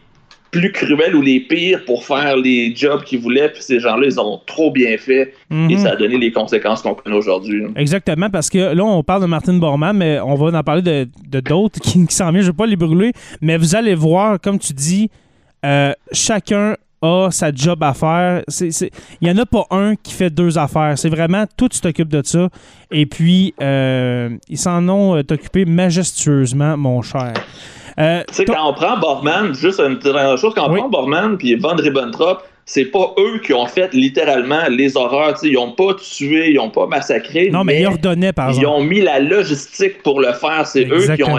[0.50, 3.48] plus cruels ou les pires pour faire les jobs qu'ils voulaient.
[3.50, 5.32] Puis ces gens-là, ils ont trop bien fait.
[5.50, 5.78] Et Mhm.
[5.78, 7.62] ça a donné les conséquences qu'on connaît aujourd'hui.
[7.76, 11.08] Exactement, parce que là, on parle de Martin Bormann, mais on va en parler de
[11.28, 12.42] de d'autres qui, qui s'en viennent.
[12.42, 15.08] Je ne vais pas les brûler, mais vous allez voir, comme tu dis,
[15.64, 18.42] euh, chacun a sa job à faire.
[18.60, 18.90] Il
[19.22, 20.96] n'y en a pas un qui fait deux affaires.
[20.96, 22.48] C'est vraiment, tout tu t'occupes de ça.
[22.90, 27.32] Et puis, euh, ils s'en ont euh, occupé majestueusement, mon cher.
[27.98, 30.78] Euh, Tu sais, quand on prend Borman, juste une petite dernière chose, quand on Oui.
[30.80, 35.34] prend Borman puis Von Ribbentrop, c'est pas eux qui ont fait littéralement les horreurs.
[35.42, 37.50] Ils ont pas tué, ils ont pas massacré.
[37.50, 38.68] non, mais, mais ils ordonnaient, par ils exemple.
[38.76, 40.66] ont mis la logistique pour le faire.
[40.66, 41.36] C'est eux qui ont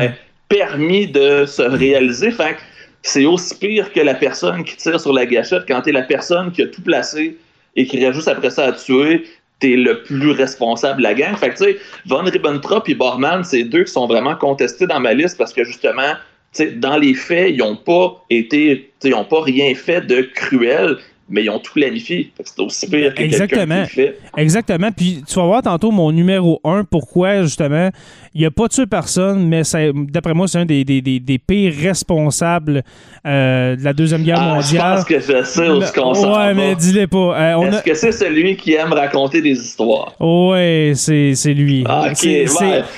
[0.50, 2.30] permis de se réaliser.
[2.32, 2.60] Fait que
[3.04, 6.52] c'est aussi pire que la personne qui tire sur la gâchette quand t'es la personne
[6.52, 7.38] qui a tout placé
[7.76, 9.26] et qui reste juste après ça à tuer.
[9.60, 11.38] T'es le plus responsable de la gang.
[11.38, 15.00] Fait que, tu sais, Von Ribbentrop et Bormann, c'est deux qui sont vraiment contestés dans
[15.00, 16.14] ma liste parce que justement,
[16.54, 20.22] tu sais, dans les faits, ils n'ont pas été, ils ont pas rien fait de
[20.22, 20.98] cruel,
[21.30, 22.32] mais ils ont tout planifié.
[22.44, 23.80] C'est aussi pire que qui Exactement.
[23.80, 24.20] le fait.
[24.38, 24.92] Exactement.
[24.92, 27.90] Puis tu vas voir tantôt mon numéro 1, pourquoi justement,
[28.36, 29.62] il n'y a pas tué personne, mais
[30.10, 32.84] d'après moi, c'est un des, des- des- des pires responsables
[33.26, 34.96] euh, de la Deuxième Guerre Ah, je mondiale.
[34.96, 37.18] pense que je sais où ce qu'on s'en ouais, mais dis-le pas.
[37.58, 37.82] Euh, Est-ce a...
[37.82, 40.14] que c'est celui qui aime raconter des histoires?
[40.20, 41.84] Ouais, c'est lui.
[41.88, 42.48] Ah, ok, ouais.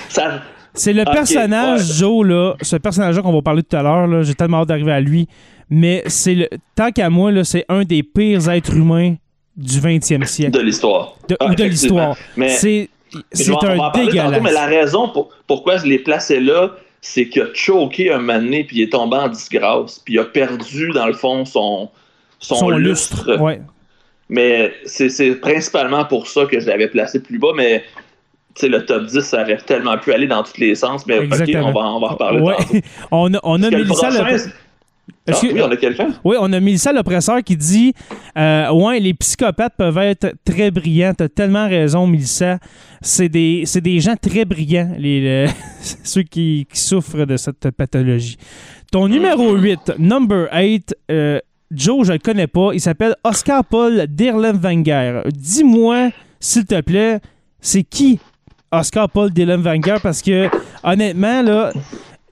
[0.09, 0.41] Ça,
[0.73, 1.95] C'est le personnage, ouais.
[1.99, 4.99] Joe, là, ce personnage-là qu'on va parler tout à l'heure, j'ai tellement hâte d'arriver à
[4.99, 5.27] lui,
[5.69, 9.15] mais c'est le, tant qu'à moi, là, c'est un des pires êtres humains
[9.55, 10.51] du 20e siècle.
[10.51, 11.15] de l'histoire.
[11.29, 12.15] De- Ah, ou de l'histoire.
[12.35, 12.89] Mais C'est
[13.49, 14.41] un parler tantôt, dégueulasse.
[14.41, 18.63] mais la raison pour- pourquoi je l'ai placé là, c'est qu'il a choqué un donné,
[18.63, 21.89] puis il est tombé en disgrâce, puis il a perdu, dans le fond, son,
[22.39, 23.15] son, Son lustre.
[23.27, 23.41] lustre.
[23.41, 23.61] Ouais.
[24.27, 27.83] Mais c'est c'est principalement pour ça que je l'avais placé plus bas, mais
[28.55, 31.17] tu sais, le top 10, ça aurait tellement pu aller dans tous les sens, mais
[31.19, 31.69] ok, Exactement.
[31.69, 32.55] on va, on va en reparler Ouais.
[33.11, 34.49] on a, on a le Mélissa prochain, le- Est-ce
[35.27, 36.07] Ah, que- oui, on a quelqu'un?
[36.23, 37.93] Oui, on a Mélissa l'oppresseur qui dit
[38.37, 41.13] euh, Ouais, les psychopathes peuvent être très brillants.
[41.15, 42.59] T'as tellement raison, Mélissa.
[43.01, 45.51] C'est des, c'est des gens très brillants, les, le-
[46.03, 48.37] ceux qui, qui souffrent de cette pathologie.
[48.91, 51.39] Ton numéro 8, number 8, euh,
[51.71, 52.69] Joe, je le connais pas.
[52.73, 55.21] Il s'appelle Oscar Paul Dirlewanger.
[55.33, 57.19] Dis-moi, s'il te plaît,
[57.59, 58.19] c'est qui
[58.71, 59.95] Oscar Paul Dirlewanger?
[60.03, 60.49] Parce que,
[60.83, 61.73] honnêtement, là.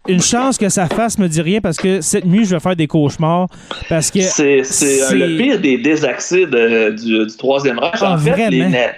[0.07, 2.75] Une chance que sa face me dit rien parce que cette nuit, je vais faire
[2.75, 3.47] des cauchemars.
[3.87, 7.93] Parce que C'est euh, le pire des désaccès du, du Troisième Reich.
[8.01, 8.91] Ah, en fait, les, na-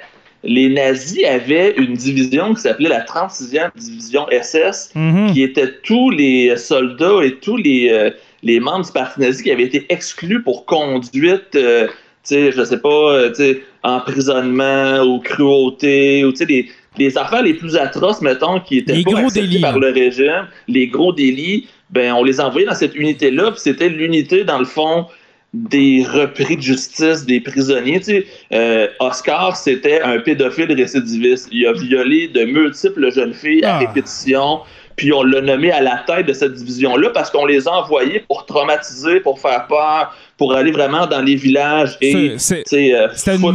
[0.44, 5.32] les nazis avaient une division qui s'appelait la 36e division SS, Mhm.
[5.34, 8.10] qui était tous les soldats et tous les, euh,
[8.41, 11.91] les membres du parti nazi qui avaient été exclus pour conduite, euh, tu
[12.24, 16.65] sais, je sais pas, euh, emprisonnement ou cruauté, ou tu sais,
[16.97, 20.47] les, affaires les plus atroces, mettons, qui étaient Les pas gros délits, par le régime,
[20.67, 24.65] les gros délits, ben, on les envoyait dans cette unité-là, puis c'était l'unité, dans le
[24.65, 25.05] fond,
[25.53, 27.99] des repris de justice, des prisonniers.
[27.99, 31.47] Tu sais, euh, Oscar, c'était un pédophile récidiviste.
[31.51, 33.79] Il a violé de multiples jeunes filles à Ah.
[33.79, 34.60] répétition,
[34.95, 38.23] puis on l'a nommé à la tête de cette division-là parce qu'on les a envoyés
[38.27, 43.08] pour traumatiser, pour faire peur, pour aller vraiment dans les villages et C'est- euh,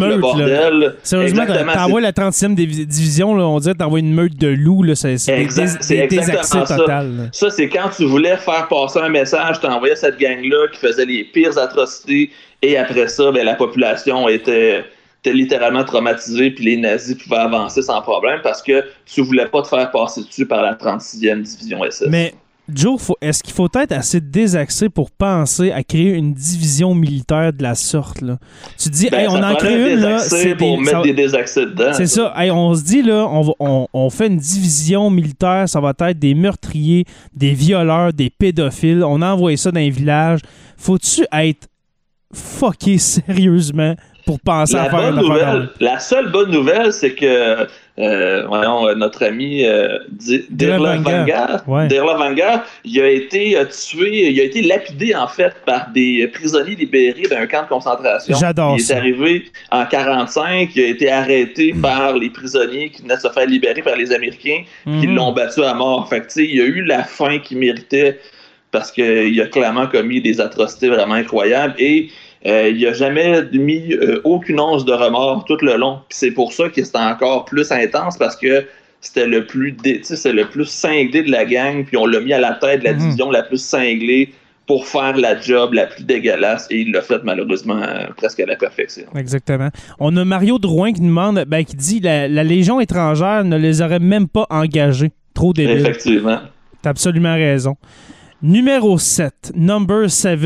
[0.08, 0.16] le là.
[0.18, 0.94] bordel.
[1.02, 4.84] Sérieusement, t'envoies la 30e divi- division, là, on dirait que t'envoies une meute de loups.
[4.94, 6.76] C'est des, exactement ça.
[6.76, 7.28] total.
[7.32, 11.04] Ça, c'est quand tu voulais faire passer un message, tu envoyais cette gang-là qui faisait
[11.06, 12.30] les pires atrocités,
[12.62, 14.84] et après ça, ben, la population était,
[15.22, 19.62] était littéralement traumatisée, puis les nazis pouvaient avancer sans problème parce que tu voulais pas
[19.62, 22.08] te faire passer dessus par la 36e division SS.
[22.08, 22.34] Mais
[22.72, 27.62] Joe, est-ce qu'il faut être assez désaxé pour penser à créer une division militaire de
[27.64, 28.20] la sorte?
[28.22, 28.38] Là?
[28.78, 31.02] Tu dis, Ben, hey, on en crée un une, là, c'est pour des- mettre ça-
[31.02, 31.92] des désaccès dedans.
[31.92, 32.32] C'est ça.
[32.36, 35.68] Hey, on se dit, là, on, va- on, on fait une division militaire.
[35.68, 37.04] Ça va être des meurtriers,
[37.34, 39.02] des violeurs, des pédophiles.
[39.04, 40.38] On envoie ça dans les villages.
[40.76, 41.66] Faut-tu être
[42.32, 47.14] fucké sérieusement pour penser La à faire une affaire nouvelle, la seule bonne nouvelle, c'est
[47.14, 47.66] que
[47.98, 49.98] euh, voyons, euh, notre ami euh,
[51.66, 51.86] Ouais.
[51.88, 56.76] Dirlewanger, il a été euh, tué, il a été lapidé en fait par des prisonniers
[56.76, 58.34] libérés d'un camp de concentration.
[58.38, 58.94] J'adore Il ça.
[58.94, 63.28] est arrivé en 45, il a été arrêté par les prisonniers qui venaient de se
[63.28, 65.14] faire libérer par les Américains, qui Mhm.
[65.14, 66.08] l'ont battu à mort.
[66.08, 68.18] Fait que, tu sais, il a eu la fin qu'il méritait
[68.70, 72.08] parce qu'il a clairement commis des atrocités vraiment incroyables et
[72.46, 75.98] euh, il a jamais mis euh, aucune once de remords tout le long.
[76.08, 78.64] C'est pour ça que c'était encore plus intense parce que
[79.00, 82.38] c'était le plus c'est le plus cinglé de la gang, puis on l'a mis à
[82.40, 82.98] la tête de la Mhm.
[82.98, 84.32] division la plus cinglée
[84.66, 88.46] pour faire la job la plus dégueulasse et il l'a fait malheureusement euh, presque à
[88.46, 89.02] la perfection.
[89.16, 89.68] Exactement.
[89.98, 93.56] On a Mario Drouin qui nous demande, ben, qui dit la, la Légion étrangère ne
[93.56, 95.10] les aurait même pas engagés.
[95.34, 95.78] Trop débile.
[95.78, 96.38] Effectivement.
[96.82, 97.76] T'as absolument raison.
[98.42, 100.38] Numéro 7, number 7,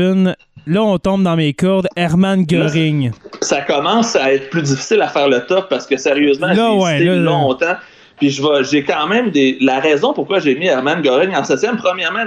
[0.65, 1.87] là, on tombe dans mes cordes.
[1.95, 3.11] Hermann Göring.
[3.41, 7.15] Ça commence à être plus difficile à faire le top parce que sérieusement, j'ai ouais,
[7.15, 7.75] longtemps.
[8.17, 9.57] Puis je vais, j'ai quand même des.
[9.61, 12.25] La raison pourquoi j'ai mis Hermann Göring en septième, premièrement,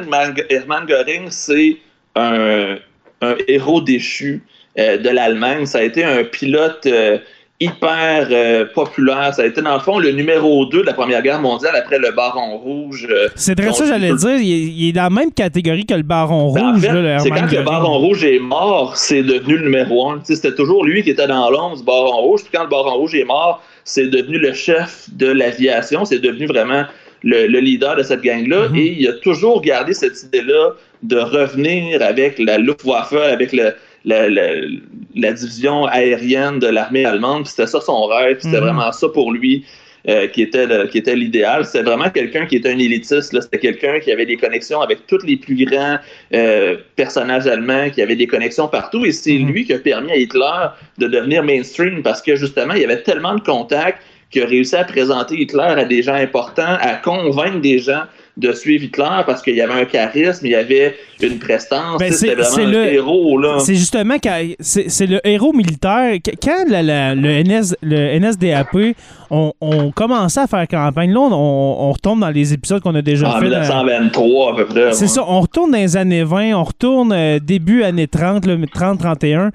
[0.50, 1.78] Hermann Göring, c'est
[2.14, 2.76] un,
[3.22, 4.42] un, héros déchu
[4.78, 5.64] euh, de l'Allemagne.
[5.66, 7.18] Ça a été un pilote euh,
[7.60, 9.34] hyper euh, populaire.
[9.34, 11.98] Ça a été, dans le fond, le numéro 2 de la Première Guerre mondiale après
[11.98, 13.08] le Baron Rouge.
[13.34, 14.36] c'est très ça, j'allais dire.
[14.36, 16.82] Il est, dans la même catégorie que le Baron ben, Rouge.
[17.22, 20.20] c'est quand le Baron Rouge est mort, c'est devenu le numéro 1.
[20.24, 22.42] C'était toujours lui qui était dans l'ombre du Baron Rouge.
[22.42, 26.04] Puis quand le Baron Rouge est mort, c'est devenu le chef de l'aviation.
[26.04, 26.84] C'est devenu vraiment
[27.22, 28.68] le, leader de cette gang-là.
[28.68, 28.76] Mhm.
[28.76, 33.72] Et il a toujours gardé cette idée-là de revenir avec la Luftwaffe, avec le,
[34.04, 37.46] la, division aérienne de l'armée allemande.
[37.46, 38.38] C'était ça son rêve.
[38.40, 38.64] C'était mhm.
[38.64, 39.64] vraiment ça pour lui.
[40.08, 41.66] Euh, qui était qui était l'idéal.
[41.66, 43.38] C'était vraiment quelqu'un qui était un élitiste.
[43.38, 45.98] C'était quelqu'un qui avait des connexions avec tous les plus grands
[46.32, 49.04] euh, personnages allemands, qui avait des connexions partout.
[49.04, 49.48] Et c'est mhm.
[49.48, 53.02] lui qui a permis à Hitler de devenir mainstream parce que justement, il y avait
[53.02, 57.60] tellement de contacts qu'il a réussi à présenter Hitler à des gens importants, à convaincre
[57.60, 58.02] des gens
[58.38, 61.98] de suivre Hitler parce qu'il y avait un charisme, il y avait une prestance.
[61.98, 63.58] Ben, c'était vraiment le héros.
[63.58, 64.14] C'est justement
[64.60, 66.16] c'est, le héros militaire.
[66.42, 68.94] Quand le, NS, le NSDAP
[69.30, 73.28] on, on commençait à faire campagne, là, on, retourne dans les épisodes qu'on a déjà
[73.28, 73.46] en fait.
[73.46, 74.92] En 1923 à peu près.
[74.92, 79.50] C'est ça, on retourne dans les années 20, on retourne euh, début années 30, 30-31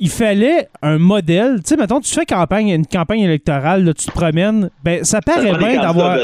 [0.00, 1.56] il fallait un modèle.
[1.56, 5.20] Tu sais, mettons, tu fais campagne, une campagne électorale, là, tu te promènes, ben, ça
[5.20, 6.18] paraît bien d'avoir.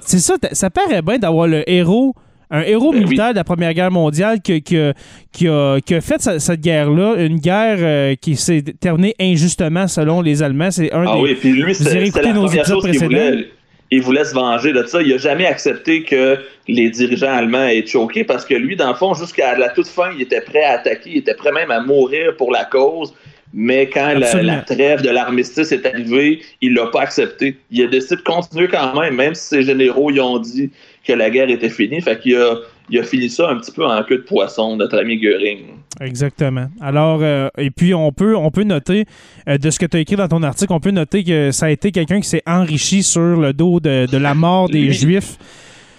[0.00, 2.14] C'est ça, ça paraît bien d'avoir le héros.
[2.50, 4.92] Un héros ben militaire de la Première Guerre mondiale qui, qui, a,
[5.32, 10.70] qui a, fait cette, guerre-là, une guerre euh, qui s'est terminée injustement selon les Allemands.
[10.70, 11.22] C'est un ah des.
[11.22, 13.48] oui, puis lui, c'était la nos première chose qu'il voulait
[13.94, 15.00] il voulait se venger de ça.
[15.02, 18.94] Il n'a jamais accepté que les dirigeants allemands aient choqué parce que lui, dans le
[18.94, 21.80] fond, jusqu'à la toute fin, il était prêt à attaquer, il était prêt même à
[21.80, 23.14] mourir pour la cause.
[23.56, 27.56] Mais quand la, trêve de l'armistice est arrivée, il l'a pas accepté.
[27.70, 30.70] Il a décidé de continuer quand même, même si ses généraux y ont dit
[31.06, 32.00] que la guerre était finie.
[32.00, 32.56] Fait qu'il a,
[32.90, 35.58] il a fini ça un petit peu en queue de poisson, notre ami Göring.
[36.00, 36.66] Exactement.
[36.80, 39.04] Alors, euh, et puis on peut, on peut noter,
[39.48, 41.66] euh, de ce que tu as écrit dans ton article, on peut noter que ça
[41.66, 45.38] a été quelqu'un qui s'est enrichi sur le dos de, la mort des Juifs.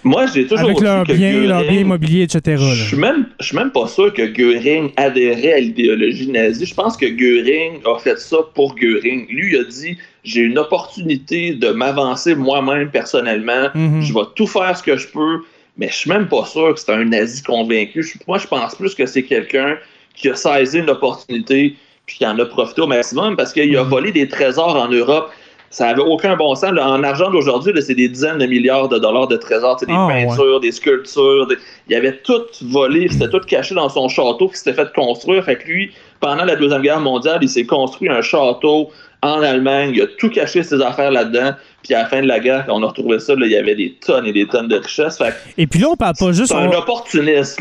[0.04, 2.62] Moi, j'ai toujours Avec leurs biens, leur bien immobilier, etc.
[2.62, 6.64] Je suis même, suis même pas sûr que Göring adhérait à l'idéologie nazie.
[6.64, 9.26] Je pense que Göring a fait ça pour Göring.
[9.28, 13.68] Lui, il a dit j'ai une opportunité de m'avancer moi-même personnellement.
[13.74, 14.02] Mhm.
[14.02, 15.40] Je vais tout faire ce que je peux,
[15.76, 18.04] mais je suis même pas sûr que c'est un nazi convaincu.
[18.26, 19.76] moi, je pense plus que c'est quelqu'un
[20.14, 23.82] qui a saisi une opportunité puis qui en a profité au maximum parce qu'il a
[23.82, 23.90] mhm.
[23.90, 25.30] volé des trésors en Europe
[25.70, 26.70] ça n'avait aucun bon sens.
[26.70, 30.60] en argent d'aujourd'hui, c'est des dizaines de milliards de dollars de trésors, des ah, peintures,
[30.60, 31.48] des sculptures.
[31.88, 35.44] Il avait tout volé, c'était tout caché dans son château qui s'était fait construire.
[35.44, 38.90] Fait que lui, pendant la Deuxième Guerre mondiale, il s'est construit un château
[39.34, 39.92] en Allemagne.
[39.94, 41.52] Il a tout caché ses affaires là-dedans.
[41.82, 43.76] Puis à la fin de la guerre, quand on a retrouvé ça, il y avait
[43.76, 45.18] des tonnes et des tonnes de richesses.
[45.56, 46.48] et puis là, on parle pas juste.
[46.48, 47.60] C'est un opportuniste.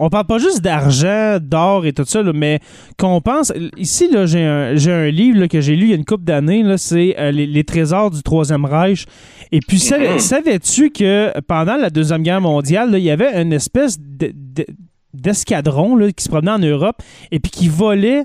[0.00, 2.58] on, parle pas juste d'argent, d'or et tout ça, mais
[2.98, 3.52] qu'on pense.
[3.76, 6.64] Ici, là, j'ai un, un, livre que j'ai lu il y a une couple d'années.
[6.76, 9.06] C'est euh, les, trésors du Troisième Reich.
[9.52, 10.18] Et puis, mm-hmm.
[10.18, 13.96] savais-tu que pendant la Deuxième Guerre mondiale, il y avait une espèce
[15.14, 16.96] d'escadron qui se promenait en Europe
[17.30, 18.24] et puis qui volait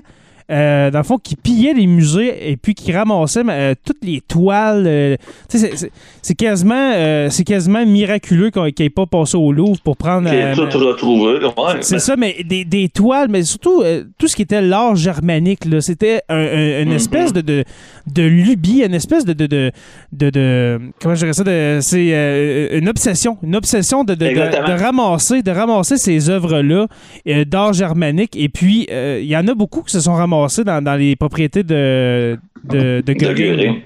[0.50, 4.22] euh, dans le fond, qui pillait les musées et puis qui ramassait euh, toutes les
[4.22, 4.84] toiles.
[4.86, 5.16] Euh,
[5.48, 10.30] c'est quasiment, c'est quasiment miraculeux qu'il n'ait pas passé au Louvre pour prendre.
[10.54, 11.38] tout retrouvé.
[11.82, 13.82] c'est ça, mais des, des, toiles, mais surtout
[14.18, 15.60] tout ce qui était l'art germanique.
[15.80, 16.94] C'était un, une mm-hmm.
[16.94, 17.64] espèce de, de,
[18.06, 19.34] de, lubie, une espèce de.
[19.34, 19.70] de, de,
[20.30, 21.44] de, comment je dirais ça
[21.82, 23.36] C'est une obsession.
[23.42, 26.86] Une obsession de, de, ramasser, de ramasser ces œuvres-là
[27.46, 28.34] d'art germanique.
[28.36, 32.38] Et puis, il y en a beaucoup qui se sont ramassés dans, les propriétés de,
[32.64, 33.82] de, Göring.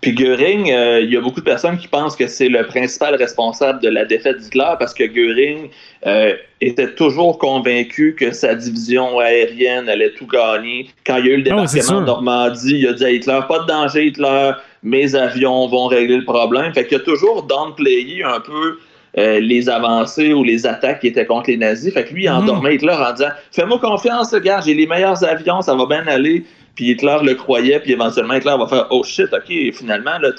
[0.00, 3.14] Puis Göring, euh, il y a beaucoup de personnes qui pensent que c'est le principal
[3.14, 5.68] responsable de la défaite d'Hitler parce que Göring
[6.06, 10.90] euh, était toujours convaincu que sa division aérienne allait tout gagner.
[11.04, 13.40] Quand il y a eu le ah débarquement de Normandie, il a dit à Hitler
[13.48, 16.72] pas de danger, Hitler, mes avions vont régler le problème.
[16.74, 18.78] Fait qu'il a toujours downplayé un peu
[19.18, 21.92] euh, les avancées ou les attaques qui étaient contre les nazis.
[21.92, 22.36] Fait que lui, il mhm.
[22.36, 26.44] endormait Hitler en disant Fais-moi confiance, gars, j'ai les meilleurs avions, ça va bien aller.
[26.74, 30.30] Puis Hitler le croyait, puis éventuellement Hitler va faire Oh shit, ok, finalement, là,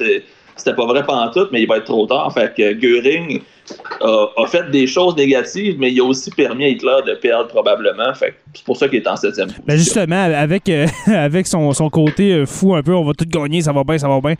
[0.55, 2.31] c'était pas vrai pendant tout, mais il va être trop tard.
[2.33, 3.41] Fait que Göring
[4.01, 8.13] a, fait des choses négatives, mais il a aussi permis à Hitler de perdre probablement.
[8.13, 9.63] Fait c'est pour ça qu'il est en septième position.
[9.67, 13.25] Ben justement, avec, euh, avec son, son côté euh, fou un peu, on va tout
[13.27, 14.35] gagner, ça va bien, ça va bien.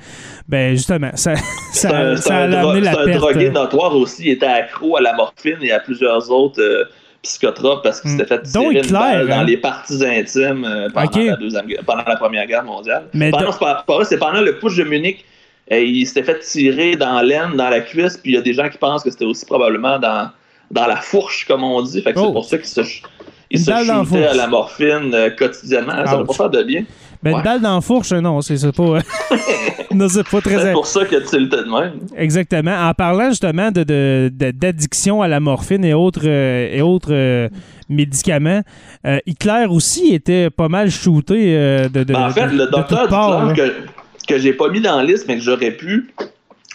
[0.48, 1.36] Ben justement, ça,
[1.74, 3.08] ça, ça, a amené la perte.
[3.10, 6.62] un drogué notoire aussi, il était accro à la morphine et à plusieurs autres.
[6.62, 6.86] Euh,
[7.24, 8.18] psychotrope parce qu'il Mm.
[8.20, 9.44] s'était fait tirer une Hitler, balle dans hein?
[9.44, 13.06] les parties intimes euh, pendant, la deuxième, guerre- pendant la Première Guerre mondiale.
[13.14, 15.26] Mais Pendant- c'est c'est pendant le push de Munich.
[15.72, 18.70] Il s'était fait tirer dans l'aine, dans la cuisse, puis il y a des gens
[18.70, 20.30] qui pensent que c'était aussi probablement dans,
[20.72, 22.02] dans la fourche, comme on dit.
[22.02, 22.28] Fait que Oh.
[22.28, 22.82] c'est pour ça qu'il se,
[23.52, 25.94] il se shootait à la morphine euh, quotidiennement.
[26.06, 26.84] Ça va pas faire de bien.
[27.24, 27.38] Ben, Ouais.
[27.40, 28.84] une balle dans la fourche, non, c'est pas.
[28.84, 29.00] euh,
[29.92, 30.62] non, c'est pas très.
[30.62, 31.94] C'est pour ça que tu le de même.
[32.16, 32.72] Exactement.
[32.88, 37.10] En parlant justement de, de- de- d'addiction à la morphine et autres, euh, et autres
[37.12, 37.50] euh,
[37.90, 38.62] médicaments,
[39.06, 41.54] euh, Hitler aussi était pas mal shooté
[41.92, 43.72] de, de, Ben, en fait, de- le docteur Hitler.
[44.28, 46.14] Que, j'ai pas mis dans la liste, mais que j'aurais pu,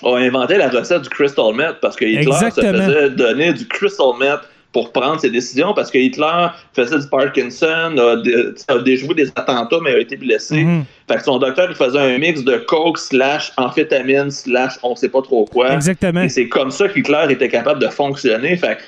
[0.04, 2.72] a inventé la recette du crystal meth parce que Hitler Exactement.
[2.72, 4.40] se faisait donner du crystal meth
[4.72, 9.28] pour prendre ses décisions parce que Hitler faisait du Parkinson, a, dé- a déjoué des
[9.28, 10.64] attentats, mais a été blessé.
[10.64, 10.84] Mhm.
[11.08, 15.10] Fait que son docteur, il faisait un mix de coke slash amphétamine slash on sait
[15.10, 15.74] pas trop quoi.
[15.74, 16.22] Exactement.
[16.22, 18.56] Et c'est comme ça qu'Hitler était capable de fonctionner.
[18.56, 18.82] Fait que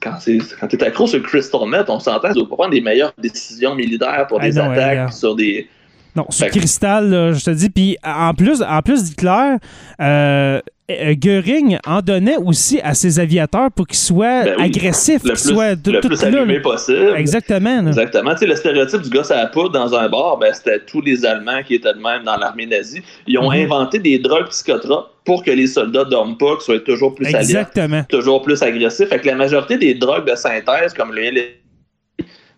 [0.00, 0.16] quand,
[0.60, 3.12] quand t'es accro sur le crystal meth, on s'entend, tu dois pas prendre les meilleures
[3.18, 5.68] décisions militaires pour Ah des attaques sur des.
[6.16, 7.68] Non, Fait que- Cristal, là, je te dis.
[7.70, 9.56] Puis en plus, en plus d'Hitler,
[10.00, 14.64] euh, Göring en donnait aussi à ses aviateurs pour qu'ils soient Ben oui.
[14.66, 16.60] agressifs, le qu'ils soient le tout- tout plus là, allumé là.
[16.60, 17.12] possible.
[17.16, 17.82] Exactement.
[17.82, 17.88] là.
[17.88, 18.32] Exactement.
[18.34, 21.00] Tu sais, le stéréotype du gars à la poudre dans un bar, ben, c'était tous
[21.00, 23.02] les Allemands qui étaient de même dans l'armée nazie.
[23.26, 23.64] Ils ont Mhm.
[23.64, 28.04] inventé des drogues psychotropes pour que les soldats dorment pas, qu'ils soient toujours plus Exactement.
[28.08, 29.08] toujours plus agressifs.
[29.08, 31.22] Fait que la majorité des drogues de synthèse, comme le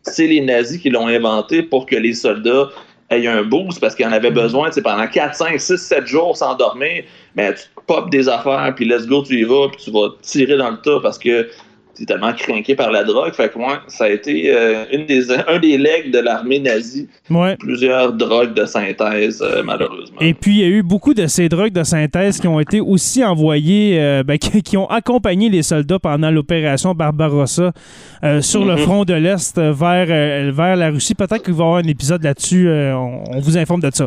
[0.03, 2.69] c'est les nazis qui l'ont inventé pour que les soldats
[3.11, 6.07] aient un boost parce qu'ils en avaient besoin tu sais, pendant 4, 5, 6, 7
[6.07, 7.05] jours sans dormir.
[7.35, 10.09] Mais tu te popes des affaires, puis let's go, tu y vas, puis tu vas
[10.23, 11.49] tirer dans le tas parce que
[12.07, 13.33] tellement craqué par la drogue.
[13.35, 13.59] Fait que
[13.89, 17.09] ça a été euh, une des, un des legs de l'armée nazie.
[17.31, 17.57] Ouais.
[17.57, 20.19] Plusieurs drogues de synthèse, euh, malheureusement.
[20.21, 22.81] Et puis, il y a eu beaucoup de ces drogues de synthèse qui ont été
[22.81, 27.73] aussi envoyées, euh, ben, qui, qui ont accompagné les soldats pendant l'opération Barbarossa
[28.41, 28.79] sur le Mhm.
[28.79, 31.15] front de l'Est vers, vers la Russie.
[31.15, 32.69] Peut-être qu'il va y avoir un épisode là-dessus.
[32.69, 34.07] on, on vous informe de ça.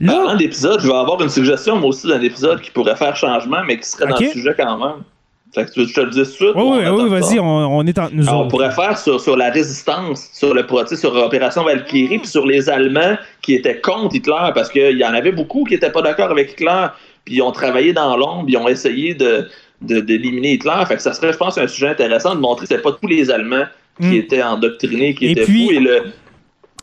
[0.00, 3.14] Là, Parlant d'épisode, je vais avoir une suggestion, moi aussi, d'un épisode qui pourrait faire
[3.16, 4.20] changement, mais qui serait dans Ok.
[4.22, 5.02] le sujet quand même.
[5.52, 6.52] Fait que tu veux que je te le dise tout de suite?
[6.54, 7.44] oui, oui, vas-y, on,
[7.78, 11.14] on est entre nous Alors, on pourrait faire sur, sur la résistance, sur le sur
[11.16, 15.32] Opération Valkyrie, puis sur les Allemands qui étaient contre Hitler, parce qu'il y en avait
[15.32, 16.86] beaucoup qui n'étaient pas d'accord avec Hitler,
[17.24, 19.48] puis ils ont travaillé dans l'ombre, ils ont essayé de
[19.82, 20.74] de- d'éliminer Hitler.
[20.86, 23.06] Fait que ça serait, je pense, un sujet intéressant de montrer que c'était pas tous
[23.08, 23.64] les Allemands
[23.98, 24.14] qui Mm.
[24.14, 25.72] étaient endoctrinés, qui Et étaient puis- fous.
[25.72, 26.02] Et le,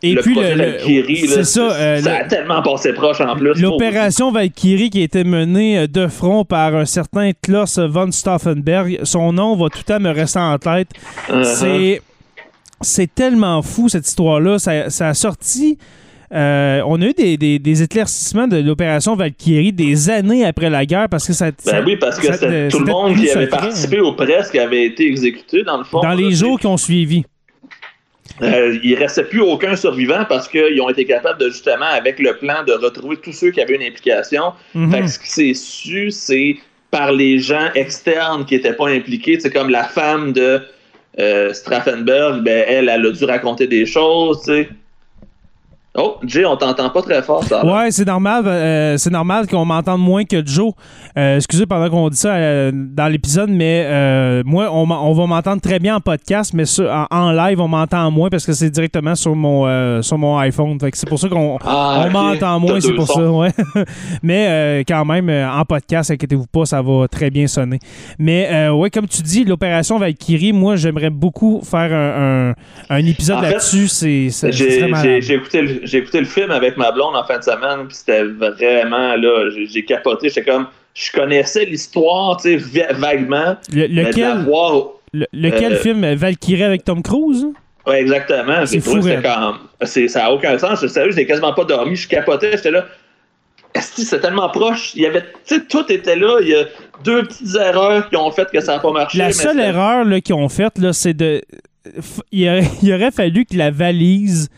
[0.04, 1.72] Et le puis, Valkyrie, c'est ça.
[1.72, 3.60] euh, ça le- a tellement passé proche en plus.
[3.60, 9.00] L'opération Valkyrie qui a été menée euh, de front par un certain Klaus von Stauffenberg,
[9.04, 10.90] son nom va tout le temps me rester en tête.
[11.30, 11.44] Uh-huh.
[11.44, 12.02] C'est
[12.82, 14.60] c'est tellement fou cette histoire-là.
[14.60, 15.78] Ça, ça a sorti.
[16.34, 20.86] euh, on a eu des, des- des éclaircissements de l'opération Valkyrie des années après la
[20.86, 21.52] guerre parce que ça.
[21.58, 23.48] ça- Ben oui, parce que ça- tout le monde qui avait secret.
[23.62, 26.02] participé aux presses qui avait été exécuté, dans le fond.
[26.02, 27.24] Dans là, les jours qui ont suivi.
[28.42, 32.38] Euh, il restait plus aucun survivant parce qu'ils ont été capables de justement, avec le
[32.38, 34.54] plan, de retrouver tous ceux qui avaient une implication.
[34.76, 34.92] Mhm.
[34.92, 36.58] Fait que ce qui s'est su, c'est
[36.92, 39.40] par les gens externes qui n'étaient pas impliqués.
[39.40, 40.62] C'est comme la femme de
[41.20, 44.70] euh, Straffenberg, ben, elle, elle a dû raconter des choses, tu sais.
[46.00, 47.66] Oh, Jay, on t'entend pas très fort, ça.
[47.66, 48.44] Ouais, c'est normal.
[48.46, 50.74] euh, c'est normal qu'on m'entende moins que Joe.
[51.18, 55.80] Euh, excusez pendant qu'on dit ça euh, dans l'épisode, mais moi, on, va m'entendre très
[55.80, 59.16] bien en podcast, mais sur- en, en live, on m'entend moins parce que c'est directement
[59.16, 60.78] sur mon sur mon iPhone.
[60.94, 63.16] C'est pour ça qu'on Ah, m'entend moins, c'est pour sons.
[63.16, 63.86] ça, ouais.
[64.24, 67.80] mais quand même, en podcast, inquiétez-vous pas, ça va très bien sonner.
[68.20, 72.54] Mais ouais, comme tu dis, l'opération Valkyrie, moi, j'aimerais beaucoup faire un, un-
[72.90, 73.88] un épisode là-dessus.
[73.88, 77.88] C'est j'ai écouté, le- j'ai écouté le film avec ma blonde en fin de semaine,
[77.88, 80.30] puis c'était vraiment là, j'ai capoté.
[80.30, 83.56] J'étais comme, je connaissais l'histoire, tu sais, va- vaguement.
[83.72, 84.38] Le- lequel?
[84.46, 87.46] voir- le- lequel euh, film Valkyrie avec Tom Cruise?
[87.86, 88.66] Ouais, exactement.
[88.66, 89.24] C'est fou, raide.
[89.24, 89.60] comme.
[90.10, 90.82] Ça n'a aucun sens.
[90.82, 91.96] Je sérieux, je n'ai quasiment pas dormi.
[91.96, 92.52] Je capotais.
[92.58, 92.86] J'étais là.
[93.80, 94.94] C'est tellement proche?
[94.96, 95.22] Il y avait.
[95.46, 96.40] Tu sais, tout était là.
[96.42, 96.66] Il y a
[97.04, 99.18] deux petites erreurs qui ont fait que ça n'a pas marché.
[99.20, 101.42] La seule erreur qu'ils ont faite, c'est de.
[101.98, 104.50] f- Il aurait, il aurait fallu que la valise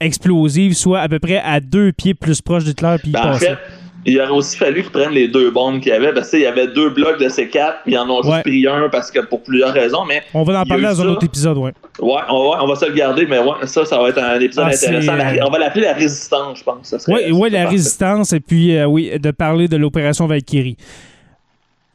[0.00, 3.34] explosive soit à peu près à deux pieds plus proche d'Hitler puis il Ben, en
[3.34, 3.56] fait,
[4.06, 6.12] il aurait aussi fallu qu'ils prennent les deux bombes qu'il y avait.
[6.12, 8.88] Parce qu'il y avait deux blocs de C4, puis ils en ont juste pris un
[8.90, 10.04] parce que pour plusieurs raisons.
[10.06, 11.72] Mais On va en parler dans un autre épisode, ouais.
[12.00, 13.24] ouais, on va, on va se le garder.
[13.26, 15.14] Mais ouais, ça, ça va être un épisode Ah, intéressant.
[15.16, 16.94] La- on va l'appeler la résistance, je pense.
[17.08, 17.76] Oui, ouais, la parfait.
[17.76, 20.76] résistance et puis euh, oui, de parler de l'opération Valkyrie.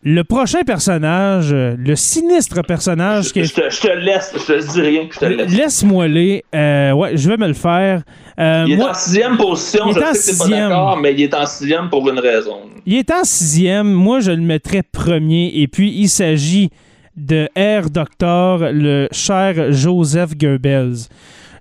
[0.01, 4.33] Le prochain personnage, euh, le sinistre personnage qui Je te, je te laisse.
[4.33, 5.07] Je te dis rien.
[5.11, 5.51] Je te laisse.
[5.53, 6.45] Laisse-moi aller.
[6.55, 8.03] Euh, ouais, je vais me le faire.
[8.39, 10.43] Euh, Il est moi, en sixième position, il est je en sais que t'es pas
[10.45, 10.69] sixième.
[10.69, 12.59] d'accord, mais il est en sixième pour une raison.
[12.85, 13.91] il est en sixième.
[13.91, 15.51] Moi, je le mettrais premier.
[15.55, 16.69] Et puis, il s'agit
[17.17, 21.09] de Air Doctor, le cher Joseph Goebbels.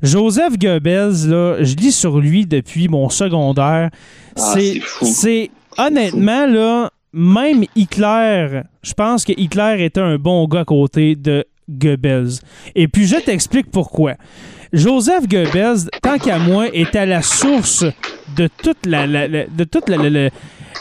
[0.01, 3.91] Joseph Goebbels, là, je lis sur lui depuis mon secondaire.
[4.37, 5.07] Ah, c'est c'est fou.
[5.13, 11.17] c'est honnêtement là, même Hitler, je pense que Hitler était un bon gars à côté
[11.17, 12.41] de Goebbels.
[12.75, 14.15] Et puis je t'explique pourquoi.
[14.73, 17.85] Joseph Goebbels, tant qu'à moi, est à la source
[18.37, 20.29] de toute la, la- la- de toute la- la- la-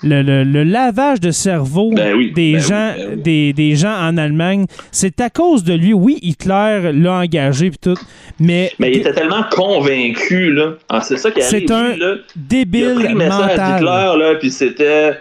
[0.03, 3.21] le, le- le lavage de cerveau Ben oui, des ben oui, ben oui.
[3.23, 4.65] des, des gens en Allemagne.
[4.91, 5.93] C'est à cause de lui.
[5.93, 7.95] Oui, Hitler l'a engagé puis tout,
[8.39, 10.73] mais, Mais il était tellement convaincu, là.
[10.89, 11.49] Ah, c'est ça qui arrive.
[11.67, 11.95] C'est un là.
[11.95, 13.73] Il a débile pris le message mental.
[13.79, 15.13] d'Hitler, là, puis c'était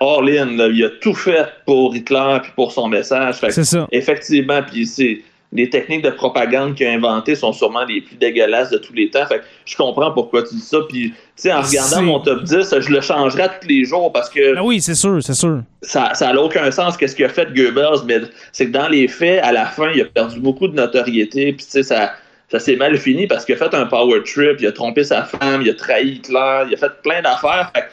[0.00, 0.68] all in, là.
[0.68, 3.36] Il a tout fait pour Hitler puis pour son message.
[3.50, 3.86] C'est ça.
[3.92, 5.20] effectivement, puis c'est
[5.52, 9.08] les techniques de propagande qu'il a inventées sont sûrement les plus dégueulasses de tous les
[9.10, 9.24] temps.
[9.26, 10.78] Fait que je comprends pourquoi tu dis ça.
[10.88, 14.28] Puis, tu sais, en regardant mon top 10, je le changerais tous les jours parce
[14.28, 15.60] que Ah oui, c'est sûr, c'est sûr.
[15.82, 18.20] ça ça n'a aucun sens qu'est-ce qu'il a fait Goebbels, mais
[18.52, 21.64] c'est que dans les faits, à la fin, il a perdu beaucoup de notoriété, puis
[21.64, 22.12] tu sais, ça,
[22.50, 25.22] ça s'est mal fini parce qu'il a fait un power trip, il a trompé sa
[25.22, 27.70] femme, il a trahi Hitler, il a fait plein d'affaires.
[27.74, 27.86] Fait que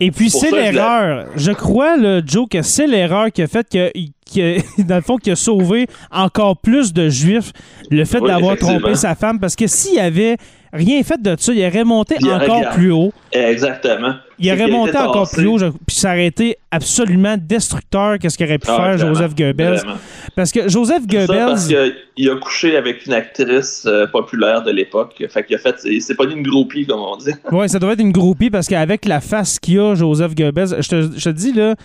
[0.00, 1.26] Et puis c'est l'erreur.
[1.36, 3.90] Je, crois, le Joe, que c'est l'erreur qui a fait que,
[4.34, 7.52] que- dans le fond, qui a sauvé encore plus de Juifs,
[7.90, 9.38] le fait Oui, d'avoir trompé sa femme.
[9.38, 10.36] Parce que s'il avait
[10.74, 13.12] rien fait de ça, il aurait monté Il aurait encore plus haut.
[13.32, 14.14] Exactement.
[14.38, 17.36] Il C'est aurait qu'il a monté encore plus haut, je- puis ça aurait été absolument
[17.38, 19.74] destructeur qu'est-ce qu'aurait pu Ah, faire vraiment, Joseph Goebbels.
[19.76, 19.96] vraiment.
[20.34, 24.62] Parce que Joseph Tout ça parce Goebbels, qu'il a couché avec une actrice euh, populaire
[24.64, 25.24] de l'époque.
[25.30, 27.30] Fait qu'il a fait, il s'est pas une groupie, comme on dit.
[27.52, 30.88] ouais, ça doit être une groupie parce qu'avec la face qu'il a, Joseph Goebbels, je
[30.88, 31.76] te, je te dis là,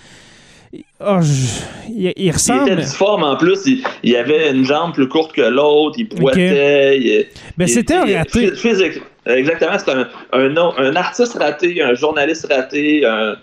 [1.00, 2.70] oh, je- il, il Il ressemble.
[2.72, 6.98] était difforme en plus, il, il avait une jambe plus courte que l'autre, il poitait.
[7.00, 7.26] il-
[7.58, 8.48] Ben, il- c'était un il- raté.
[8.52, 13.36] phys- physique- Exactement, c'est un, un, un artiste raté, un journaliste raté, un,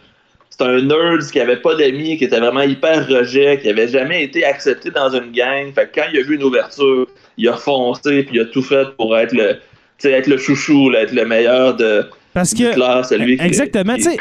[0.51, 4.25] c'est un nerd qui avait pas d'amis, qui était vraiment hyper rejet, qui avait jamais
[4.25, 5.73] été accepté dans une gang.
[5.75, 7.07] Fait que quand il a vu une ouverture,
[7.37, 9.57] il a foncé puis il a tout fait pour être le,
[10.05, 12.73] être le chouchou, là, être le meilleur de Parce que
[13.05, 13.95] celui qui Exactement.
[13.95, 14.17] qui-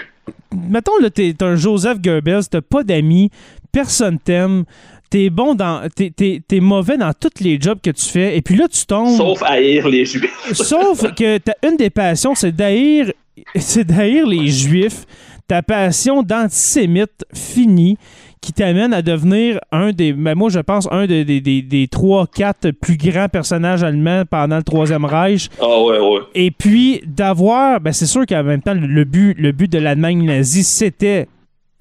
[0.53, 3.29] mettons, là, t'es un Joseph Goebbels, t'as pas d'amis,
[3.71, 4.63] personne t'aime,
[5.09, 5.87] t'es bon dans.
[5.95, 8.85] T'es t'es- t'es mauvais dans tous les jobs que tu fais, et puis là, tu
[8.85, 9.17] tombes.
[9.17, 10.51] sauf haïr les juifs.
[10.53, 13.11] Sauf que t'as une des passions, c'est d'haïr,
[13.55, 15.05] c'est d'haïr les Juifs.
[15.47, 17.97] Ta passion d'antisémite finie
[18.41, 21.87] qui t'amène à devenir un des, ben moi je pense, un des, des, des, des
[21.87, 25.49] 3-4 plus grands personnages allemands pendant le Troisième Reich.
[25.61, 26.19] Ah ouais, ouais.
[26.35, 30.23] Et puis d'avoir, ben c'est sûr qu'en même temps, le but, le but de l'Allemagne
[30.23, 31.27] nazie, c'était,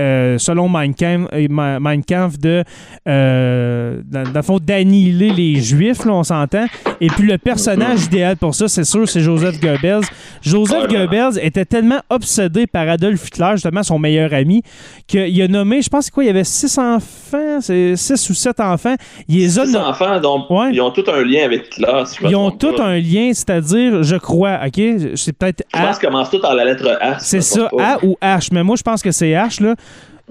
[0.00, 2.64] euh, selon Mein Kampf, euh, Ma- Mein Kampf, de,
[3.08, 6.66] euh, dans, dans le fond, d'annihiler les Juifs, là, on s'entend.
[7.00, 10.02] Et puis le personnage idéal pour ça, c'est sûr, c'est Joseph Goebbels.
[10.42, 10.88] Joseph.
[10.88, 14.62] Goebbels était tellement obsédé par Adolf Hitler, justement son meilleur ami,
[15.06, 18.60] qu'il a nommé, je pense, quoi, il y avait six enfants, c'est six ou sept
[18.60, 18.94] enfants.
[19.28, 20.70] Il les a Ces no- enfants, donc, Ouais.
[20.72, 22.02] ils ont tous un lien avec Hitler.
[22.06, 24.80] si ils ont tous un lien, c'est-à-dire, je crois, OK,
[25.14, 27.68] c'est peut-être Je pense qu'ils commencent tous par la lettre je c'est ça.
[27.78, 28.48] A ou H.
[28.52, 29.74] Mais moi, je pense que c'est H, là.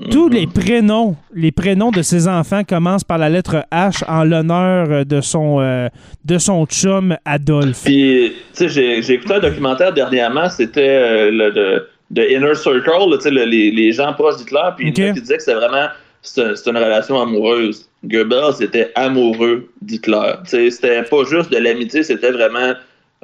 [0.09, 0.33] Tous Mhm.
[0.33, 5.21] les prénoms, les prénoms de ses enfants commencent par la lettre H en l'honneur de
[5.21, 5.87] son, euh,
[6.25, 7.83] de son chum Adolphe.
[7.85, 12.89] Puis, tu sais, j'ai, écouté un documentaire dernièrement, c'était euh, le de, de Inner Circle,
[13.09, 14.97] là, le- les, les gens proches d'Hitler, puis Ok.
[14.97, 15.87] il disaient que c'était vraiment
[16.23, 17.87] c'est, c'est une relation amoureuse.
[18.05, 20.33] Goebbels était amoureux d'Hitler.
[20.45, 22.73] Tu sais, c'était pas juste de l'amitié, c'était vraiment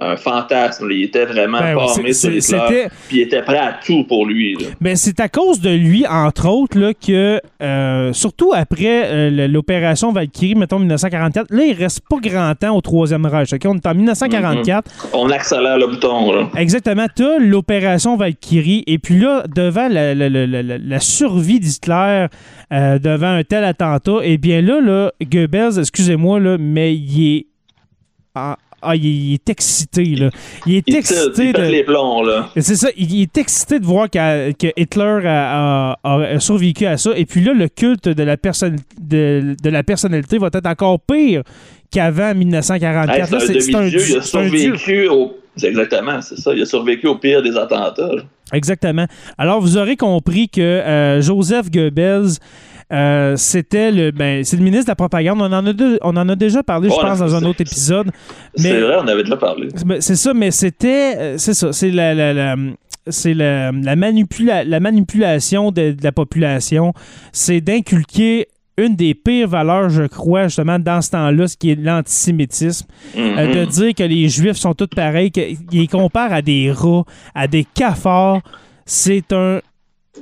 [0.02, 0.88] un fantasme.
[0.91, 4.04] Il était vraiment Ben ouais, c'est- sur Hitler, c'était- puis il était prêt à tout
[4.06, 4.58] pour lui.
[4.82, 10.12] Ben, c'est à cause de lui, entre autres, là, que, euh, surtout après euh, l'opération
[10.12, 13.50] Valkyrie, mettons 1944, là, il reste pas grand temps au Troisième Reich.
[13.66, 14.89] On est en 1944.
[15.14, 16.32] On accélère le bouton.
[16.32, 16.50] Là.
[16.56, 17.06] Exactement.
[17.16, 18.84] Tu as l'opération Valkyrie.
[18.88, 20.45] Et puis là, devant la, la- la-
[20.78, 22.28] la- survie d'Hitler,
[22.72, 27.45] euh, devant un tel attentat, eh bien là, là Goebbels, excusez-moi, là, mais il est.
[28.36, 30.30] Ah, ah, il, est- il est excité, là.
[30.66, 31.62] Il est Il, excité il de.
[31.62, 32.22] les plombs.
[32.24, 32.50] Là.
[32.58, 37.12] C'est ça, il, est excité de voir que Hitler a, a- a survécu à ça.
[37.16, 41.00] Et puis là, le culte de la, personne, de, de la personnalité va être encore
[41.00, 41.44] pire
[41.92, 43.10] qu'avant 1944.
[43.16, 44.60] Hey, Là, c'est un demi-dieu, dieu- il a c'est un dieu.
[44.78, 45.36] survécu au.
[45.62, 46.54] Exactement, c'est ça.
[46.54, 48.12] Il a survécu au pire des attentats.
[48.16, 48.22] là.
[48.54, 49.06] Exactement.
[49.38, 52.38] Alors, vous aurez compris que euh, Joseph Goebbels,
[52.92, 55.42] euh, c'était le, ben, c'est le ministre de la propagande.
[55.42, 58.08] On en a, on en a déjà parlé, je pense, dans un autre épisode.
[58.58, 59.70] Mais- C'est vrai, on avait déjà parlé.
[60.00, 62.56] C'est ça, mais c'était, euh, c'est ça, c'est la, la- la-
[63.08, 66.94] c'est la, la manipula- la manipulation de, de la population.
[67.32, 71.76] C'est d'inculquer une des pires valeurs, je crois, justement, dans ce temps-là, ce qui est
[71.76, 72.88] l'antisémitisme.
[73.18, 77.04] Euh, de dire que les Juifs sont tous pareils, qu'ils comparent à des rats,
[77.36, 78.40] à des cafards,
[78.86, 79.60] c'est un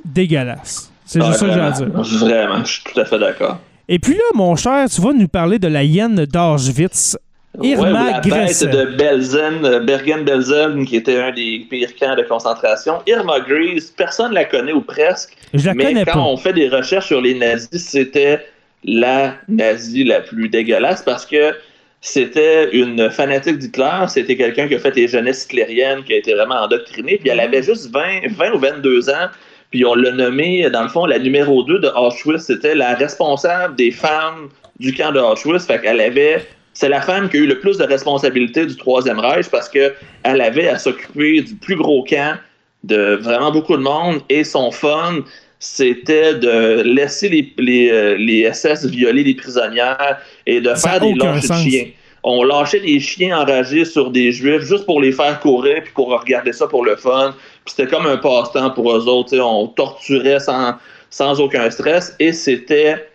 [0.06, 0.92] dégueulasse.
[1.08, 1.88] C'est juste ça que j'ai à dire.
[1.90, 3.60] Vraiment, je suis tout à fait d'accord.
[3.90, 7.18] Et puis là, mon cher, tu vas nous parler de la hyène d'Auschwitz.
[7.64, 8.64] Irma ouais, la Gresse.
[8.64, 13.00] bête de Belzen, euh, Bergen-Belsen, qui était un des pires camps de concentration.
[13.08, 15.36] Irma Grise, personne ne la connaît ou presque.
[15.54, 16.20] Je la mais connais quand pas.
[16.20, 18.46] on fait des recherches sur les nazis, c'était
[18.84, 21.56] la nazie la plus dégueulasse parce que
[22.02, 26.34] c'était une fanatique d'Hitler, c'était quelqu'un qui a fait les jeunesses hitlériennes, qui a été
[26.36, 29.28] vraiment endoctriné, puis elle avait juste 20, 20 ou 22 ans,
[29.72, 33.76] puis on l'a nommée, dans le fond, la numéro 2 de Auschwitz, c'était la responsable
[33.76, 34.50] des femmes
[34.80, 36.46] du camp de Auschwitz, fait qu'elle avait
[36.78, 39.96] c'est la femme qui a eu le plus de responsabilités du Troisième Reich parce qu'elle
[40.24, 42.38] avait à s'occuper du plus gros camp
[42.84, 45.24] de vraiment beaucoup de monde et son fun,
[45.58, 51.00] c'était de laisser les, les, euh, les SS violer les prisonnières et de Ça faire
[51.00, 51.86] des lâches de chiens.
[52.24, 56.10] On lâchait des chiens enragés sur des juifs juste pour les faire courir puis pour
[56.10, 57.34] regarder ça pour le fun.
[57.68, 59.38] C'était comme un passe-temps pour eux autres.
[59.40, 60.76] On torturait sans,
[61.10, 63.08] sans aucun stress et c'était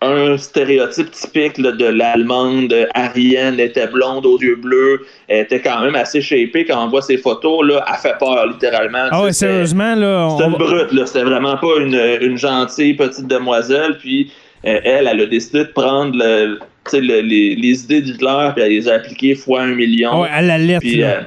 [0.00, 5.60] un stéréotype typique là, de l'allemande arienne, elle était blonde aux yeux bleus, elle était
[5.60, 9.08] quand même assez shapée quand on voit ses photos, là, elle fait peur littéralement.
[9.10, 10.28] Ah ouais, sérieusement, là.
[10.30, 11.04] on c'était une va- brute, là.
[11.04, 13.96] C'était vraiment pas une, une gentille petite demoiselle.
[13.98, 14.30] Puis
[14.66, 16.60] euh, elle, elle a décidé de prendre le-
[16.92, 20.10] le- les, les idées d'Hitler puis elle les a appliquées fois un million.
[20.12, 20.80] Ah ouais, à la lettre.
[20.80, 21.22] Puis, euh,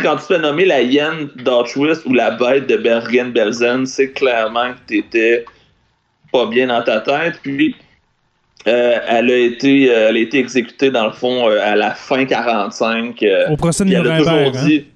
[0.00, 4.72] quand tu te fais nommer la hyène d'Auschwitz ou la bête de Bergen-Belsen, c'est clairement
[4.72, 5.44] que t'étais
[6.32, 7.38] pas bien dans ta tête.
[7.42, 7.76] Puis,
[8.66, 11.92] euh, elle, a été, euh, elle a été exécutée, dans le fond, euh, à la
[11.92, 13.22] fin 45.
[13.22, 14.56] euh, Au procès de puis elle a toujours Nuremberg.
[14.56, 14.66] hein?
[14.66, 14.86] dit.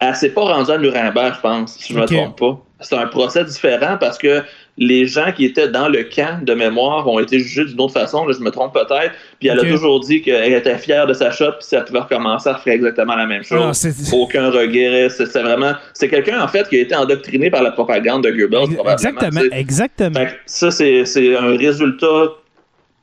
[0.00, 2.60] Elle s'est pas rendue à Nuremberg, je pense, si je me trompe pas.
[2.80, 4.42] C'est un procès différent parce que
[4.76, 8.26] les gens qui étaient dans le camp de mémoire ont été jugés d'une autre façon,
[8.26, 9.12] là, je me trompe peut-être.
[9.38, 12.00] Puis elle a toujours dit qu'elle était fière de sa shot, puis si elle pouvait
[12.00, 13.60] recommencer, elle ferait exactement la même chose.
[13.62, 15.08] Ah, c'est- Aucun regret.
[15.10, 15.74] C'est vraiment.
[15.92, 18.92] C'est quelqu'un, en fait, qui a été endoctriné par la propagande de Goebbels, probablement.
[18.92, 20.20] Exactement, exactement.
[20.20, 22.32] Fait ça, c'est un résultat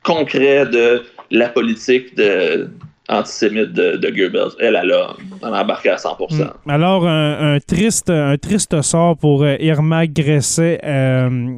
[0.02, 2.68] concret de la politique de,
[3.08, 4.52] antisémite de, de Goebbels.
[4.60, 6.44] Elle, elle a, elle a embarqué à 100%.
[6.64, 6.70] Mm.
[6.70, 10.80] Alors, un, un triste, un triste sort pour euh, Irma Gresset.
[10.84, 11.56] Euh,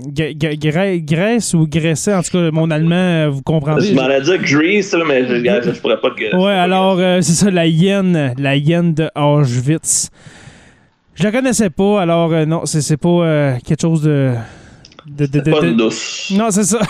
[0.98, 3.86] Grèce ou Gresset, en tout cas, mon allemand, euh, vous comprendrez.
[3.86, 4.30] Je m'en ai dit
[5.06, 8.56] mais je, je, je pourrais pas te Ouais, alors, euh, c'est ça, la hyène, la
[8.56, 10.10] hyène de Auschwitz.
[11.14, 14.32] Je la connaissais pas, alors euh, non, c'est pas quelque chose de.
[15.06, 16.32] de, de- de- pas de- une douce.
[16.34, 16.80] Non, c'est ça.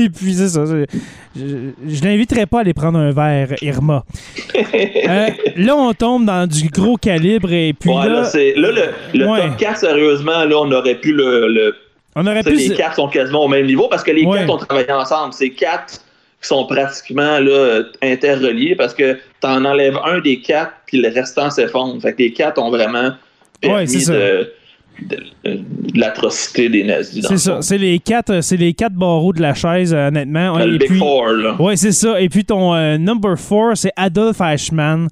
[0.04, 0.64] Et puis, c'est ça.
[0.66, 4.04] Je, je l'inviterai pas à aller prendre un verre, Irma.
[5.08, 9.26] Euh, là, on tombe dans du gros calibre et puis Ouais, là, là, le, le
[9.28, 9.40] Ouais.
[9.48, 11.48] top 4, sérieusement, là, on aurait pu le.
[11.48, 11.74] le
[12.14, 12.56] on aurait tu pu.
[12.56, 14.38] les quatre sont quasiment au même niveau parce que les Ouais.
[14.40, 15.32] quatre ont travaillé ensemble.
[15.32, 15.94] C'est quatre
[16.40, 21.50] qui sont pratiquement là, interreliés parce que t'en enlèves un des quatre, puis le restant
[21.50, 22.00] s'effondre.
[22.00, 23.10] Fait que les quatre ont vraiment
[23.60, 24.52] permis Ouais, de
[25.94, 27.24] l'atrocité des nazis.
[27.26, 27.58] C'est ça.
[27.62, 30.58] C'est les quatre, c'est les quatre barreaux de la chaise, euh, honnêtement.
[30.58, 31.56] Le Et Big puis, Four, là.
[31.60, 32.20] Ouais, c'est ça.
[32.20, 35.08] Et puis ton euh, number four, c'est Adolf Eichmann.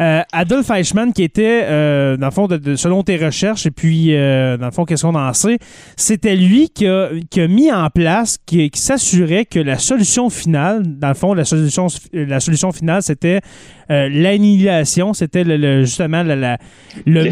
[0.00, 3.70] Euh, Adolf Eichmann, qui était, euh, dans le fond, de- de- selon tes recherches, et
[3.70, 5.58] puis, euh, dans le fond, qu'est-ce qu'on en sait,
[5.96, 10.30] c'était lui qui a, qui a mis en place, qui, qui s'assurait que la solution
[10.30, 13.40] finale, dans le fond, la solution, la solution finale, c'était
[13.88, 16.58] l'annihilation, c'était le, le- justement la, la-
[17.06, 17.22] le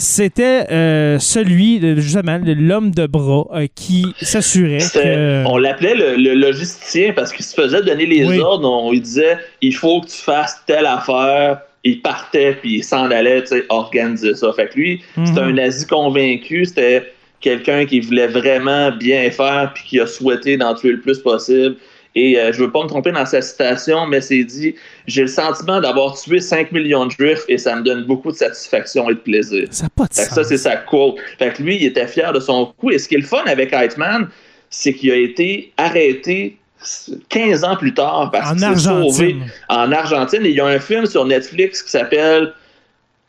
[0.00, 5.46] c'était euh, celui, de- justement, l'homme de bras euh, qui s'assurait que...
[5.46, 8.40] On l'appelait le, le logisticien parce qu'il se faisait donner les Oui.
[8.40, 8.68] ordres.
[8.68, 11.60] On lui disait il faut que tu fasses telle affaire.
[11.84, 14.52] Il partait puis il s'en allait tu sais, organiser ça.
[14.54, 15.48] Fait que lui, c'était Mhm.
[15.48, 16.64] un nazi convaincu.
[16.64, 21.18] C'était quelqu'un qui voulait vraiment bien faire puis qui a souhaité d'en tuer le plus
[21.18, 21.76] possible.
[22.14, 24.74] Et euh, je veux pas me tromper dans sa citation, mais c'est dit
[25.06, 28.36] J'ai le sentiment d'avoir tué 5 millions de juifs et ça me donne beaucoup de
[28.36, 29.68] satisfaction et de plaisir.
[29.70, 31.16] Ça n'a pas de Fait que ça, c'est sa quote.
[31.38, 32.90] Fait que lui, il était fier de son coup.
[32.90, 34.28] Et ce qui est le fun avec Heitman,
[34.70, 36.56] c'est qu'il a été arrêté
[37.28, 39.36] 15 ans plus tard parce qu'il s'est sauvé
[39.68, 40.44] en Argentine.
[40.46, 42.52] Et il y a un film sur Netflix qui s'appelle.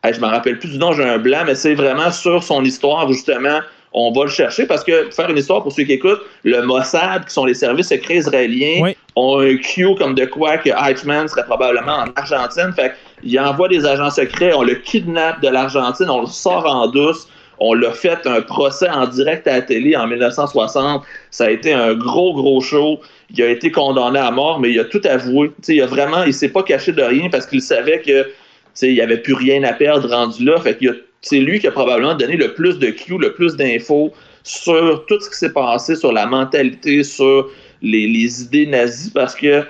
[0.02, 2.64] Hey, je me rappelle plus du nom, j'ai un blanc, mais c'est vraiment sur son
[2.64, 3.60] histoire justement
[3.94, 7.24] on va le chercher parce que faire une histoire pour ceux qui écoutent, le Mossad,
[7.26, 8.96] qui sont les services secrets israéliens, Oui.
[9.16, 12.72] ont un cue comme de quoi que Eichmann serait probablement en Argentine.
[12.74, 16.88] Fait il envoie des agents secrets, on le kidnappe de l'Argentine, on le sort en
[16.88, 17.28] douce.
[17.64, 21.04] On l'a fait un procès en direct à la télé en 1960.
[21.30, 22.98] Ça a été un gros, gros show.
[23.30, 25.48] Il a été condamné à mort, mais il a tout avoué.
[25.48, 28.24] Tu sais, il a vraiment, il s'est pas caché de rien parce qu'il savait que
[28.24, 28.28] tu
[28.74, 30.58] sais, il n'y avait plus rien à perdre rendu là.
[30.60, 30.92] Fait qu'il a-
[31.22, 34.12] c'est lui qui a probablement donné le plus de cues, le plus d'infos
[34.42, 37.48] sur tout ce qui s'est passé, sur la mentalité, sur
[37.80, 39.64] les, les idées nazies, parce que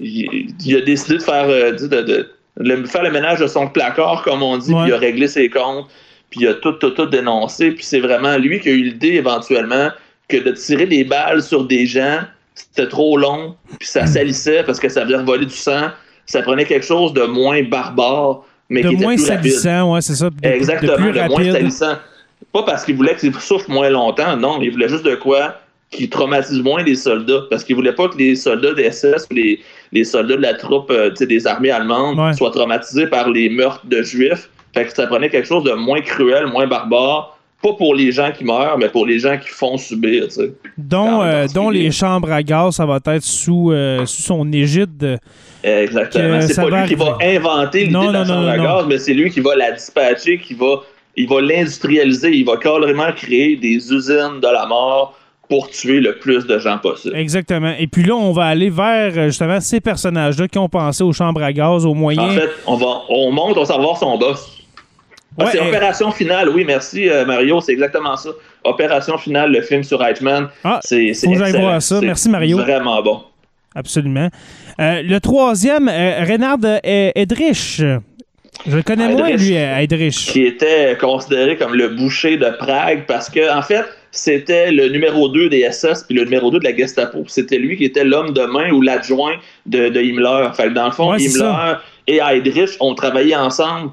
[0.00, 2.30] il, il a décidé de faire, euh, de, de- de-
[2.60, 4.80] le, faire le ménage de son placard, comme on dit, Ouais.
[4.82, 5.86] puis il a réglé ses comptes,
[6.30, 9.14] puis il a tout, tout, tout dénoncé, puis c'est vraiment lui qui a eu l'idée
[9.14, 9.90] éventuellement
[10.28, 12.20] que de tirer des balles sur des gens,
[12.54, 15.88] c'était trop long, puis ça salissait parce que ça faisait voler du sang.
[16.26, 20.30] Ça prenait quelque chose de moins barbare, mais de qui moins salissant, ouais, c'est ça.
[20.30, 21.94] de- Exactement, de plus de, moins salissant.
[22.52, 25.54] Pas parce qu'il voulait qu'ils souffrent moins longtemps, non, il voulait juste de quoi
[25.90, 29.34] qui traumatise moins les soldats, parce qu'il voulait pas que les soldats des SS ou
[29.34, 29.60] les,
[29.92, 32.34] les soldats de la troupe euh, des armées allemandes Ouais.
[32.34, 34.50] soient traumatisés par les meurtres de juifs.
[34.74, 38.30] Fait que ça prenait quelque chose de moins cruel, moins barbare, pas pour les gens
[38.30, 40.28] qui meurent, mais pour les gens qui font subir.
[40.76, 45.18] Dont, euh, dont les chambres à gaz, ça va être sous, euh, sous son égide.
[45.64, 46.38] Exactement.
[46.38, 48.64] Que C'est pas va lui qui va inventer l'idée de la chambre non, à non,
[48.64, 50.82] gaz, mais c'est lui qui va la dispatcher, qui va,
[51.16, 56.16] il va l'industrialiser, il va carrément créer des usines de la mort pour tuer le
[56.18, 57.16] plus de gens possible.
[57.16, 57.74] Exactement.
[57.78, 61.12] Et puis là, on va aller vers euh, justement ces personnages-là qui ont pensé aux
[61.12, 62.30] chambres à gaz, aux moyens.
[62.30, 64.57] En fait, on va, on monte, on va voir son boss.
[65.38, 68.30] Ah, Ouais, c'est Opération Finale, oui, merci euh, Mario, c'est exactement ça.
[68.64, 71.12] Opération Finale, le film sur Eichmann, Ah, c'est
[71.58, 72.00] voir ça.
[72.00, 72.58] C'est Merci, Mario.
[72.58, 73.22] Vraiment bon.
[73.74, 74.28] Absolument.
[74.80, 76.78] Euh, le troisième, euh, Reynard euh,
[77.14, 77.82] Edrich.
[78.66, 80.32] Je le connais moins, lui, Heydrich.
[80.32, 85.28] qui était considéré comme le boucher de Prague parce que, en fait, c'était le numéro
[85.28, 87.22] 2 des SS puis le numéro 2 de la Gestapo.
[87.28, 89.34] C'était lui qui était l'homme de main ou l'adjoint
[89.66, 90.48] de, de Himmler.
[90.54, 91.80] Fait que dans le fond, Ouais, Himmler ça.
[92.08, 93.92] et Heydrich ont travaillé ensemble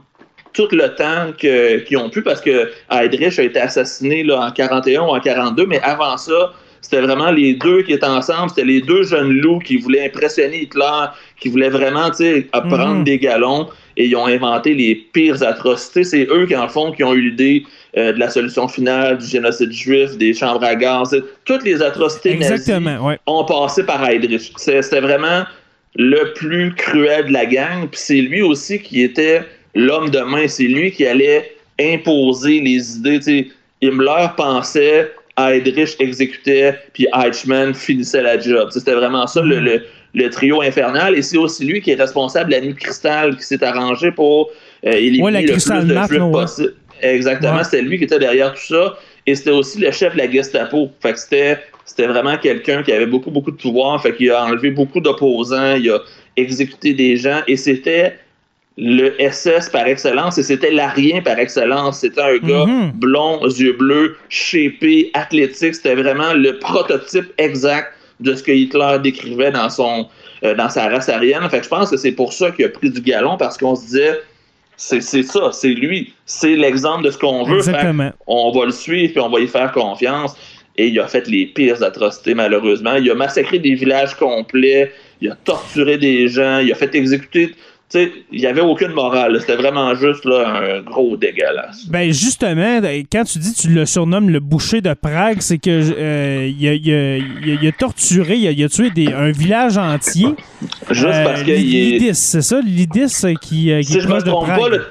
[0.55, 5.01] tout le temps qu'ils ont pu parce que Heydrich a été assassiné là, en 41
[5.01, 8.49] ou en 42, mais avant ça, c'était vraiment les deux qui étaient ensemble.
[8.49, 11.05] C'était les deux jeunes loups qui voulaient impressionner Hitler,
[11.39, 13.03] qui voulaient vraiment tu sais, prendre Mhm.
[13.03, 16.03] des galons et ils ont inventé les pires atrocités.
[16.03, 17.63] C'est eux qui, en fond, qui ont eu l'idée
[17.97, 21.15] euh, de la solution finale, du génocide juif, des chambres à gaz.
[21.45, 23.17] Toutes les atrocités nazies Exactement, ouais.
[23.25, 24.51] ont passé par Heydrich.
[24.57, 25.43] C'est- C'était vraiment
[25.95, 27.87] le plus cruel de la gang.
[27.89, 29.43] Puis c'est lui aussi qui était
[29.75, 30.47] l'homme de main.
[30.47, 33.17] C'est lui qui allait imposer les idées.
[33.19, 33.47] Tu sais,
[33.83, 38.69] Himmler pensait, Heydrich exécutait, puis Eichmann finissait la job.
[38.71, 41.17] C'était vraiment ça le, le- le trio infernal.
[41.17, 44.49] Et c'est aussi lui qui est responsable de la nuit cristal qui s'est arrangé pour
[44.85, 46.65] euh, éliminer Ouais, le plus juifs ouais.
[47.01, 47.63] Exactement, Ouais.
[47.65, 48.97] c'était lui qui était derrière tout ça.
[49.27, 50.89] Et c'était aussi le chef de la Gestapo.
[51.01, 54.01] Fait que c'était, c'était vraiment quelqu'un qui avait beaucoup, beaucoup de pouvoir.
[54.01, 55.99] Fait qu'il a enlevé beaucoup d'opposants, il a
[56.37, 57.41] exécuté des gens.
[57.47, 58.13] Et c'était
[58.77, 60.37] le SS par excellence.
[60.37, 61.99] Et c'était l'arien par excellence.
[61.99, 62.91] C'était un gars Mhm.
[62.95, 65.75] blond, aux yeux bleus, shapé, athlétique.
[65.75, 70.07] C'était vraiment le prototype exact de ce que Hitler décrivait dans son
[70.43, 71.49] euh, dans sa race aryenne.
[71.49, 73.75] Fait que je pense que c'est pour ça qu'il a pris du galon, parce qu'on
[73.75, 74.19] se disait
[74.77, 77.61] c'est ça, c'est lui, c'est l'exemple de ce qu'on veut.
[77.61, 78.11] Fait Exactement.
[78.27, 80.35] on va le suivre puis on va y faire confiance.
[80.77, 82.95] Et il a fait les pires atrocités, malheureusement.
[82.95, 87.55] Il a massacré des villages complets, il a torturé des gens, il a fait exécuter.
[87.93, 88.11] Il
[88.41, 89.37] n'y avait aucune morale.
[89.39, 91.87] C'était vraiment juste là, un gros dégueulasse.
[91.87, 92.81] Ben justement,
[93.11, 96.73] quand tu dis tu le surnommes le boucher de Prague, c'est que euh, il, a,
[96.73, 100.27] il a- il a- il a torturé, il a, tué des, un village entier.
[100.89, 101.59] Juste Euh, parce qu'il est.
[101.99, 104.85] Lidis, c'est ça, Lidis euh, qui, euh, qui Si est je me trompe pas, le-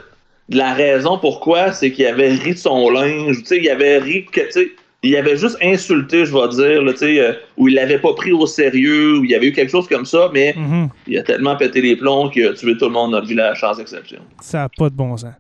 [0.51, 3.39] la raison pourquoi, c'est qu'il avait ri de son linge.
[3.41, 4.73] Tu sais, il avait ri que, tu sais,
[5.09, 8.47] il avait juste insulté, je vais dire, là, euh, ou il l'avait pas pris au
[8.47, 10.89] sérieux, ou il y avait eu quelque chose comme ça, mais Mhm.
[11.07, 13.61] il a tellement pété les plombs qu'il a tué tout le monde dans le village,
[13.61, 14.19] sans exception.
[14.41, 15.31] Ça n'a pas de bon sens.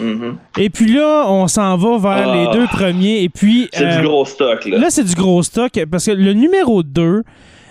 [0.00, 0.36] Mhm.
[0.58, 2.36] Et puis là, on s'en va vers Ah.
[2.52, 3.22] les deux premiers.
[3.24, 3.68] Et puis.
[3.72, 4.78] C'est euh, du gros stock, là.
[4.78, 7.22] Là, c'est du gros stock parce que le numéro 2,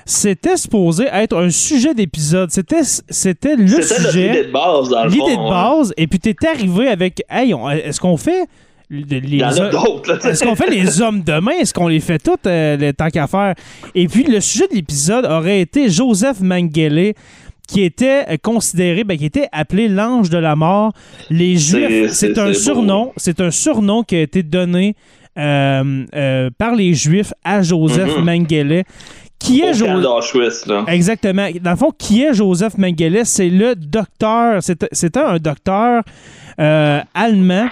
[0.05, 2.49] c'était supposé être un sujet d'épisode.
[2.51, 4.29] C'était, c'était le sujet.
[4.29, 5.49] idée de base, dans le L'idée de hein.
[5.49, 8.45] base, et puis t'es arrivé avec Hey, on- est-ce qu'on fait
[8.89, 10.29] Il y en a d'autres, là, tu sais.
[10.31, 11.51] est-ce qu'on fait les hommes demain?
[11.59, 13.53] Est-ce qu'on les fait toutes, euh, tant qu'à faire?
[13.95, 17.13] Et puis, le sujet de l'épisode aurait été Joseph Mengele,
[17.67, 20.93] qui était euh, considéré, ben, qui était appelé l'ange de la mort.
[21.29, 24.95] Les Juifs, c'est un surnom, c'est un surnom qui a été donné
[25.37, 28.23] euh, euh, par les Juifs à Joseph Mhm.
[28.23, 28.83] Mengele.
[29.37, 29.91] Qui est Joseph?
[30.87, 31.47] Exactement.
[31.61, 33.21] Dans le fond, qui est Joseph Mengele?
[33.25, 34.63] C'est le docteur.
[34.63, 36.01] C'était c'était un docteur
[36.59, 37.67] euh, allemand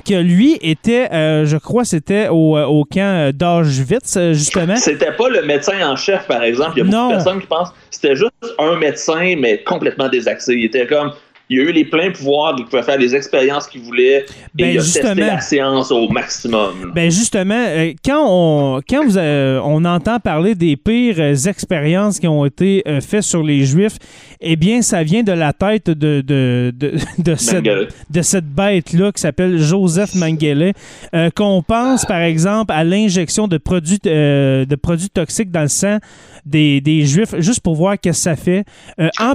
[0.00, 4.76] que lui était, euh, je crois, c'était au, euh, au camp d'Auschwitz, euh, justement.
[4.76, 6.72] C'était pas le médecin en chef, par exemple.
[6.76, 6.90] Il y a Non.
[6.90, 10.54] beaucoup de personnes qui pensent c'était juste un médecin, mais complètement désaxé.
[10.54, 11.12] Il était comme.
[11.50, 14.24] Il a eu les pleins pouvoirs, il pouvait faire les expériences qu'il voulait et
[14.54, 15.14] Ben, il a justement.
[15.16, 16.92] testé la science au maximum.
[16.94, 22.20] Ben justement, euh, quand on quand vous euh, on entend parler des pires euh, expériences
[22.20, 23.96] qui ont été euh, faites sur les Juifs,
[24.40, 29.10] eh bien, ça vient de la tête de de, de, de cette de cette bête-là
[29.10, 30.72] qui s'appelle Joseph Mengele,
[31.14, 35.98] euh, qu'on pense, par exemple, à l'injection de produits, de produits toxiques dans le sang
[36.46, 38.64] des, des Juifs, juste pour voir qu'est-ce que ça fait.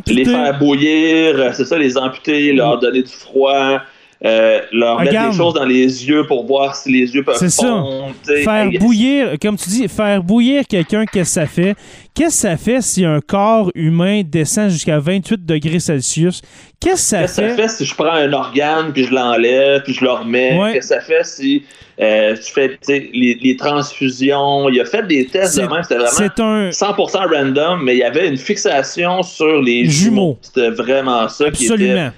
[0.07, 3.79] Les faire bouillir, c'est ça, les amputer, leur donner du froid,
[4.23, 5.31] euh, leur mettre Regarde.
[5.31, 7.83] des choses dans les yeux pour voir si les yeux peuvent C'est ça.
[8.43, 11.75] Faire bouillir, comme tu dis, faire bouillir quelqu'un, qu'est-ce que ça fait?
[12.15, 16.41] Qu'est-ce que ça fait si un corps humain descend jusqu'à 28 degrés Celsius?
[16.79, 17.49] Qu'est-ce que ça Qu'est-ce que fait?
[17.49, 20.57] ça fait si je prends un organe, puis je l'enlève, puis je le remets?
[20.57, 20.73] Ouais.
[20.73, 21.63] Qu'est-ce que ça fait si
[22.01, 24.69] euh, tu fais les, les transfusions?
[24.69, 26.69] Il a fait des tests de même, c'était vraiment un...
[26.69, 29.89] 100% random, mais il y avait une fixation sur les Jumeaux.
[29.89, 30.37] jumeaux.
[30.41, 32.11] C'était vraiment ça qui était...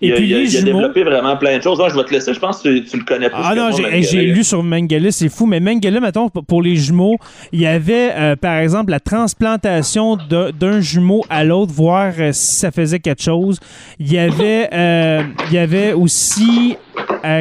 [0.00, 0.78] Et il, puis il les il a jumeaux...
[0.78, 1.80] développé vraiment plein de choses.
[1.80, 3.38] Ouais, je vais te laisser, je pense que tu, tu le connais plus.
[3.42, 6.76] Ah que non, moi, j'ai lu sur Mengele, c'est fou, mais Mengele, mettons, pour les
[6.76, 7.16] jumeaux,
[7.52, 12.56] il y avait, euh, par exemple, la transplantation d'un jumeau à l'autre, voir euh, si
[12.56, 13.58] ça faisait quelque chose.
[13.98, 16.76] Il y avait, euh, il y avait aussi,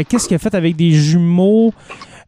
[0.09, 1.73] qu'est-ce qu'il a fait avec des jumeaux?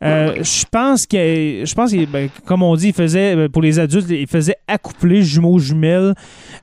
[0.05, 3.61] Euh, je pense que, je pense que, ben, comme on dit, il faisait euh, pour
[3.61, 6.13] les adultes, il faisait accoupler jumeaux jumelles.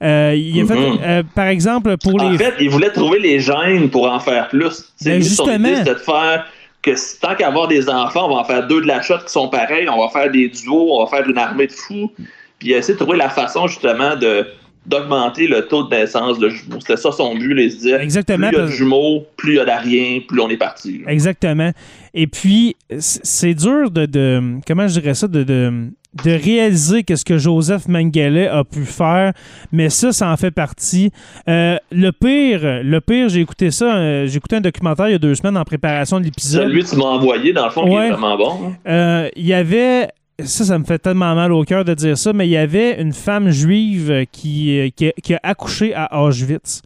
[0.03, 0.99] Euh, il a fait, Mhm.
[1.03, 4.49] euh, par exemple, pour En les fait, il voulait trouver les gènes pour en faire
[4.49, 4.85] plus.
[4.97, 5.69] Sais, Ben, son justement.
[5.77, 6.47] c'était de faire
[6.83, 6.91] que
[7.21, 9.49] tant qu'à avoir des enfants, on va en faire deux de la shot qui sont
[9.49, 12.11] pareils, on va faire des duos, on va faire une armée de fous.
[12.59, 14.47] Puis il a essayé de trouver la façon justement de
[14.87, 16.81] d'augmenter le taux de naissance de jumeaux.
[16.81, 18.03] C'était ça son but, se disait.
[18.03, 20.57] Exactement, Plus il y a de jumeaux, plus il y a d'ariens, plus on est
[20.57, 21.03] parti.
[21.05, 21.13] là.
[21.13, 21.71] Exactement.
[22.15, 25.89] Et puis, c'est dur de, de- comment je dirais ça, de, de,
[26.25, 29.33] de réaliser que ce que Joseph Mengele a pu faire,
[29.71, 31.11] mais ça, ça en fait partie.
[31.49, 35.15] Euh, le pire, le pire, j'ai écouté ça, euh, j'ai écouté un documentaire il y
[35.15, 36.65] a deux semaines en préparation de l'épisode.
[36.65, 38.09] Celui que tu m'as envoyé, dans le fond, qui Ouais.
[38.09, 38.51] est vraiment bon.
[38.67, 38.73] hein.
[38.89, 40.09] Euh, il y avait,
[40.39, 43.01] ça, ça me fait tellement mal au cœur de dire ça, mais il y avait
[43.01, 46.83] une femme juive qui, euh, qui, a- qui a accouché à Auschwitz.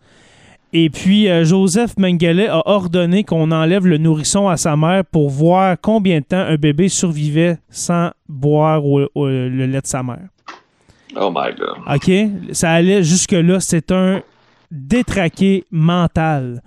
[0.73, 5.31] Et puis, euh, Joseph Mengele a ordonné qu'on enlève le nourrisson à sa mère pour
[5.31, 10.03] voir combien de temps un bébé survivait sans boire au- au- le lait de sa
[10.03, 10.27] mère.
[11.19, 11.79] Oh my god.
[11.95, 12.53] OK?
[12.53, 13.61] Ça allait jusque-là.
[13.61, 14.21] C'est un
[14.71, 16.61] détraqué mental.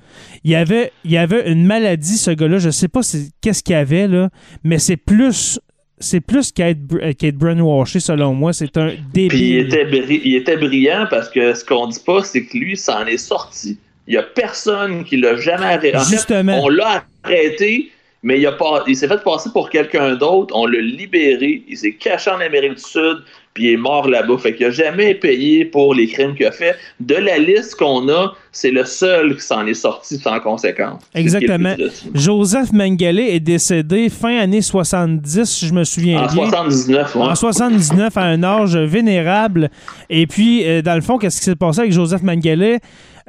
[0.43, 2.57] Il y avait, il y avait une maladie, ce gars-là.
[2.57, 3.01] Je sais pas
[3.41, 4.29] qu'est-ce qu'il y avait, là,
[4.63, 5.59] mais c'est plus.
[5.99, 8.53] C'est plus qu'être br- qu'être brainwashé, selon moi.
[8.53, 9.27] C'est un débile.
[9.29, 12.57] Puis il était, bri- il était brillant parce que ce qu'on dit pas, c'est que
[12.57, 13.77] lui, s'en est sorti.
[14.07, 15.95] Il y a personne qui l'a jamais arrêté.
[15.95, 16.59] En fait, Justement.
[16.63, 17.91] on l'a arrêté,
[18.23, 20.55] mais il, a pas, il s'est fait passer pour quelqu'un d'autre.
[20.55, 21.63] On l'a libéré.
[21.67, 23.17] Il s'est caché en Amérique du Sud,
[23.59, 24.37] puis il est mort là-bas.
[24.37, 26.77] Fait qu'il a jamais payé pour les crimes qu'il a fait.
[27.01, 31.01] De la liste qu'on a, c'est le seul qui s'en est sorti sans conséquence.
[31.13, 31.75] Exactement.
[32.13, 36.45] Joseph Mengele est décédé fin année 70, si je me souviens En bien.
[36.45, 37.21] 79, ouais.
[37.21, 39.69] En 79, à un âge vénérable.
[40.09, 42.79] Et puis, euh, dans le fond, qu'est-ce qui s'est passé avec Joseph Mengele?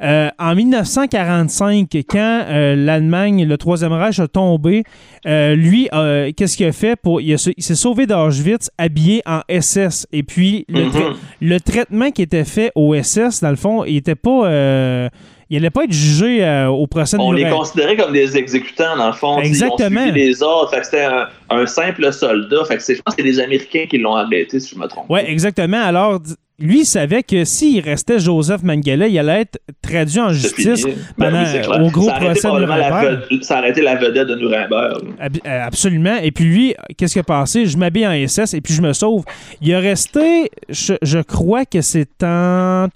[0.01, 4.83] Euh, en 1945, quand euh, l'Allemagne, le Troisième Reich a tombé,
[5.25, 5.89] euh, lui,
[6.35, 7.21] qu'est-ce qu'il a fait pour.
[7.21, 10.07] Il, s'est sauvé d'Auschwitz habillé en SS.
[10.11, 11.15] Et puis, le, Mhm.
[11.41, 15.09] le traitement qui était fait au SS, dans le fond, il était pas.
[15.49, 18.95] il n'allait pas être jugé euh, au procès de On les considérait comme des exécutants,
[18.97, 19.37] dans le fond.
[19.39, 20.01] Exactement.
[20.01, 20.71] Ils ont suivi les ordres.
[20.81, 22.63] C'était un, un simple soldat.
[22.65, 24.87] Fait que c'est- je pense que c'est les Américains qui l'ont arrêté, si je me
[24.87, 25.05] trompe.
[25.09, 25.81] Oui, exactement.
[25.83, 26.19] Alors,
[26.61, 30.85] lui, il savait que s'il restait Joseph Mengele, il allait être traduit en justice.
[31.17, 31.81] Ben pendant, oui, c'est clair.
[31.83, 33.19] au gros Ça procès de la Nuremberg.
[33.31, 35.01] ve- Ça a arrêté la vedette de Nuremberg.
[35.21, 36.17] euh, Absolument.
[36.21, 37.65] Et puis lui, qu'est-ce qu'il a passé?
[37.65, 39.23] Je m'habille en SS et puis je me sauve.
[39.61, 42.87] Il a resté, je, je crois que c'est en...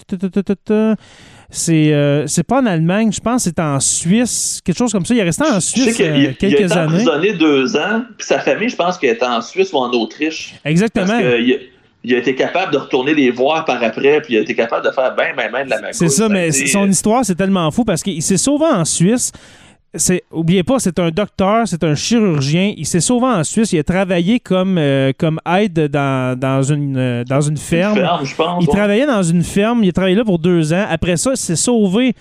[1.51, 5.05] C'est euh, c'est pas en Allemagne, je pense que c'est en Suisse, quelque chose comme
[5.05, 5.13] ça.
[5.13, 7.33] Il est resté en Suisse qu'il euh, il a quelques été années.
[7.33, 10.55] deux ans, puis sa famille, je pense qu'elle était en Suisse ou en Autriche.
[10.65, 11.17] Exactement.
[11.19, 11.59] il
[12.13, 14.91] a été capable de retourner les voir par après, puis il a été capable de
[14.91, 15.93] faire ben, ben, ben de la magouille.
[15.93, 19.31] C'est ça, mais son histoire, c'est tellement fou parce qu'il s'est sauvé en Suisse.
[19.97, 22.73] C'est, oubliez pas, c'est un docteur, c'est un chirurgien.
[22.75, 23.71] Il s'est sauvé en Suisse.
[23.71, 27.95] Il a travaillé comme, euh, comme aide dans, dans, une, euh, dans une ferme.
[27.95, 28.61] ferme, je pense.
[28.61, 28.75] Il ouais.
[28.75, 29.85] travaillait dans une ferme.
[29.85, 30.85] Il a travaillé là pour deux ans.
[30.89, 32.13] Après ça, il s'est sauvé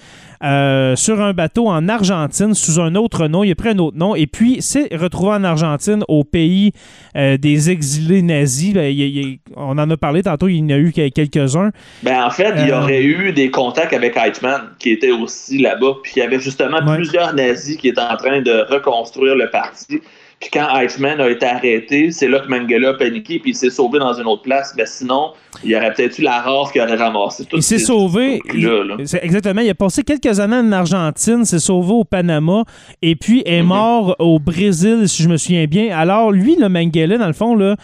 [0.43, 3.45] euh, sur un bateau en Argentine sous un autre nom.
[3.45, 4.15] Il a pris un autre nom.
[4.15, 6.73] Et puis, s'est retrouvé en Argentine, au pays
[7.17, 8.75] euh, des exilés nazis.
[8.75, 10.49] Ben, il- il- on en a parlé tantôt.
[10.49, 11.71] Il y en a eu quelques-uns.
[12.03, 15.59] Ben, en fait, il y Euh, aurait eu des contacts avec Eichmann, qui était aussi
[15.59, 15.95] là-bas.
[16.03, 16.97] Puis il y avait justement Ouais.
[16.97, 20.01] plusieurs nazis qui étaient en train de reconstruire le parti.
[20.41, 23.71] Puis quand Eichmann a été arrêté, c'est là que Mengele a paniqué, puis il s'est
[23.71, 24.75] sauvé dans une autre place.
[24.77, 25.31] Mais sinon,
[25.63, 28.41] il y aurait peut-être eu la rare qui aurait ramassé tout Il s'est sauvé.
[28.53, 28.97] Là, là.
[29.23, 29.61] exactement.
[29.63, 32.65] Il a passé quelques années en Argentine, s'est sauvé au Panama
[33.01, 33.69] et puis est Mhm.
[33.69, 35.97] mort au Brésil, si je me souviens bien.
[35.97, 37.77] Alors, lui, le Mengele, dans le fond, là,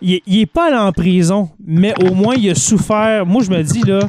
[0.00, 3.26] il, il est pas allé en prison, mais au moins, il a souffert.
[3.26, 4.00] Moi, je me dis, là.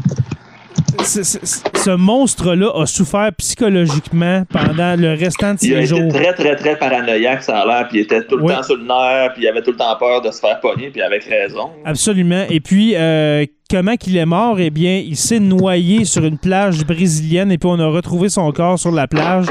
[1.03, 6.11] Ce monstre-là a souffert psychologiquement pendant le restant de Il a ses été jours.
[6.13, 8.55] très, très, très paranoïaque, ça a l'air, puis il était tout le Ouais.
[8.55, 10.89] temps sur le nerf, puis il avait tout le temps peur de se faire pogner,
[10.89, 11.69] puis avec raison.
[11.85, 12.45] Absolument.
[12.49, 14.59] Et puis, euh, comment qu'il est mort?
[14.59, 18.51] Eh bien, il s'est noyé sur une plage brésilienne et puis on a retrouvé son
[18.51, 19.47] corps sur la plage.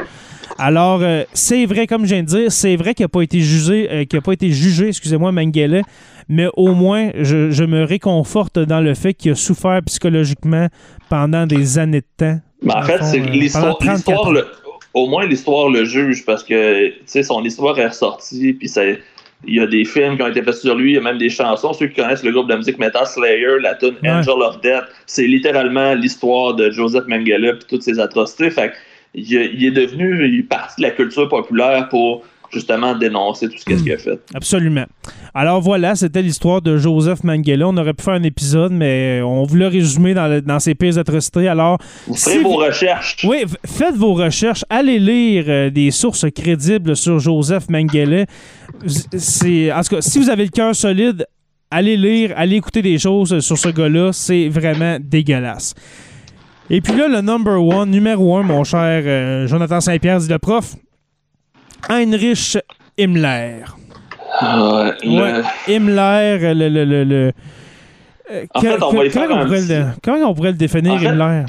[0.58, 3.40] Alors, euh, c'est vrai, comme je viens de dire, c'est vrai qu'il n'a pas été
[3.40, 5.82] jugé, euh, qu'il a pas été jugé, excusez-moi, Mengele,
[6.32, 10.68] mais au moins, je, je me réconforte dans le fait qu'il a souffert psychologiquement
[11.08, 12.40] pendant des années de temps.
[12.62, 14.30] Mais en fait, c'est euh, l'histoire, pendant 34 l'histoire, ans.
[14.32, 14.46] le-
[14.94, 18.82] au moins l'histoire le juge parce que tu sais son histoire est ressortie puis ça
[19.44, 21.18] il y a des films qui ont été faits sur lui, il y a même
[21.18, 21.72] des chansons.
[21.72, 24.10] Ceux qui connaissent le groupe de musique metal Slayer, la tune Ouais.
[24.10, 28.50] Angel of Death, c'est littéralement l'histoire de Joseph Mengele et toutes ses atrocités.
[28.50, 28.72] Fait
[29.14, 32.22] il, est- il est devenu il est partie de la culture populaire pour
[32.52, 34.20] justement dénoncer tout ce qu'est-ce qu'il a fait.
[34.34, 34.84] Absolument.
[35.34, 37.64] Alors voilà, c'était l'histoire de Joseph Mengele.
[37.64, 40.98] On aurait pu faire un épisode, mais on voulait résumer dans, le- dans ses pires
[40.98, 41.48] atrocités.
[41.48, 43.16] Alors, Vous ferez vos vous- recherches.
[43.24, 44.64] oui, faites vos recherches.
[44.68, 48.26] Allez lire euh, des sources crédibles sur Joseph Mengele.
[49.16, 51.26] C'est, en tout cas, si vous avez le cœur solide,
[51.70, 54.10] allez lire, allez écouter des choses sur ce gars-là.
[54.12, 55.74] C'est vraiment dégueulasse.
[56.70, 60.38] Et puis là, le number one, numéro un, mon cher euh, Jonathan Saint-Pierre, dit le
[60.38, 60.74] prof,
[61.88, 62.58] Heinrich
[62.98, 63.64] Himmler.
[64.42, 66.68] Ouais, le- Ouais, Himmler, le.
[66.68, 67.32] le, le, le-
[68.30, 70.56] euh, En fait, on que- va comment, on pourrait petit- le, comment on pourrait le
[70.56, 71.44] définir, En fait, Himmler?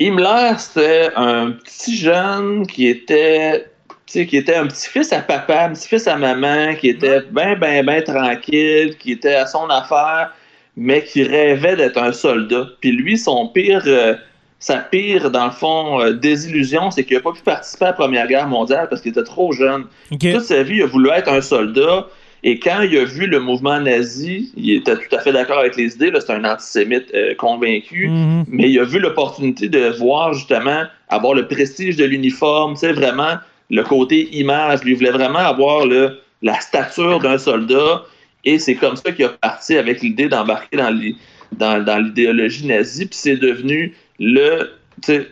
[0.00, 3.66] Himmler, c'était un petit jeune qui était,
[4.06, 7.54] tu sais, qui était un petit-fils à papa, un petit-fils à maman, qui était bien,
[7.56, 10.32] bien, bien tranquille, qui était à son affaire,
[10.76, 12.66] mais qui rêvait d'être un soldat.
[12.80, 14.14] Puis lui, son pire, euh,
[14.60, 17.94] sa pire, dans le fond, euh, désillusion, c'est qu'il n'a pas pu participer à la
[17.94, 19.86] Première Guerre mondiale parce qu'il était trop jeune.
[20.34, 22.06] Toute sa vie, il a voulu être un soldat.
[22.42, 25.76] Et quand il a vu le mouvement nazi, il était tout à fait d'accord avec
[25.76, 26.10] les idées.
[26.20, 28.44] C'est un antisémite euh, convaincu Mhm.
[28.48, 32.92] mais il a vu l'opportunité de voir justement avoir le prestige de l'uniforme, tu sais,
[32.92, 33.34] vraiment
[33.70, 34.82] le côté image.
[34.84, 38.04] Lui il voulait vraiment avoir le, la stature d'un soldat
[38.44, 41.16] et c'est comme ça qu'il a parti avec l'idée d'embarquer dans l'i-
[41.52, 44.70] dans, dans l'idéologie nazie, puis c'est devenu le,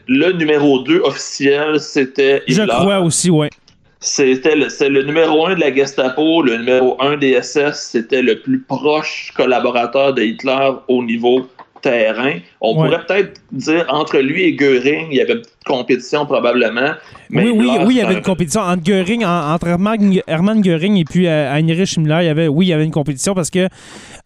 [0.09, 3.51] le numéro 2 officiel, c'était Je crois aussi, ouais.
[4.01, 8.22] C'était le, c'est le numéro un de la Gestapo, le numéro un des SS, c'était
[8.22, 11.49] le plus proche collaborateur de Hitler au niveau
[11.82, 12.34] terrain.
[12.61, 12.89] On Ouais.
[12.89, 16.93] pourrait peut-être dire entre lui et Göring, il y avait une compétition probablement.
[17.30, 19.66] Mais oui, oui, Hitler, oui, il y avait un- une compétition entre Göring, en- entre
[19.66, 22.18] Hermann, Hermann Göring et puis euh, Heinrich Himmler.
[22.22, 23.68] Il y avait, oui, il y avait une compétition parce que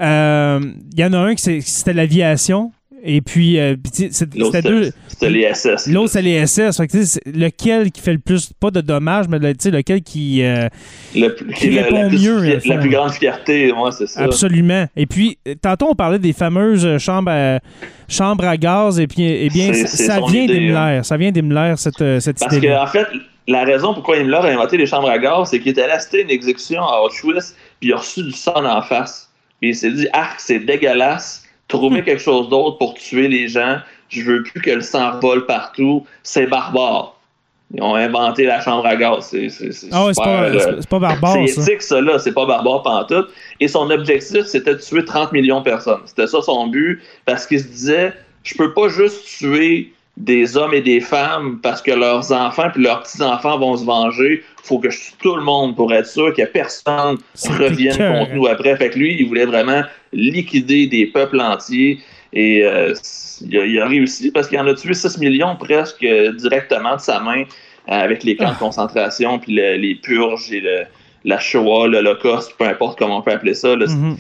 [0.03, 0.61] euh,
[0.93, 2.73] il y en a un qui c'était l'aviation.
[3.05, 4.59] Et puis, euh, c'est- L'autre,
[5.29, 5.89] les SS.
[5.89, 6.77] L'autre, c'est les SS.
[6.77, 6.99] Fait que,
[7.37, 10.43] lequel qui fait le plus, pas de dommages, mais le- lequel qui.
[10.45, 10.69] euh,
[11.15, 12.69] Le qui la, la répond plus mieux, fond.
[12.69, 14.23] la plus grande fierté, moi, c'est ça.
[14.23, 14.87] Absolument.
[14.95, 17.59] Et puis, tantôt, on parlait des fameuses chambres à,
[18.09, 19.01] chambres à gaz.
[19.01, 21.01] Et puis, eh bien, C'est- c- c'est ça vient idée, d'Himmler.
[21.03, 23.07] Ça vient d'Himmler, cette, euh, cette Parce idée que, en fait,
[23.49, 26.31] la raison pourquoi Himmler a inventé les chambres à gaz, c'est qu'il était à une
[26.31, 29.29] exécution à Auschwitz, puis il a reçu du sang en face.
[29.61, 31.42] Puis il s'est dit, ah, c'est dégueulasse,
[31.79, 35.47] trouver quelque chose d'autre pour tuer les gens, je veux plus que le sang vole
[35.47, 37.17] partout, c'est barbare.
[37.75, 39.29] Ils ont inventé la chambre à gaz.
[39.31, 41.63] C'est, c'est, c'est Ah ouais, c'est super, pas, euh, c'est- pas barbare, c'est ça.
[41.63, 42.19] éthique, ça, là.
[42.19, 43.31] C'est pas barbare pantoute.
[43.61, 46.03] Et son objectif, c'était de tuer 30 millions de personnes.
[46.05, 48.13] C'était ça son but, parce qu'il se disait,
[48.43, 49.95] je peux pas juste tuer
[50.31, 54.43] des hommes et des femmes parce que leurs enfants puis leurs petits-enfants vont se venger.
[54.63, 57.17] faut que je tue tout le monde pour être sûr a personne
[57.51, 58.77] revienne contre nous après.
[58.77, 61.99] Fait que lui, il voulait vraiment liquider des peuples entiers.
[62.33, 62.95] Et euh,
[63.43, 66.95] il, a, il a réussi parce qu'il en a tué 6 millions presque euh, directement
[66.97, 67.45] de sa main euh,
[67.89, 68.55] avec les camps Ah.
[68.55, 70.85] de concentration, puis le- les purges et le-
[71.25, 73.75] la Shoah, l'Holocauste, peu importe comment on peut appeler ça.
[73.77, 74.17] là, Mhm.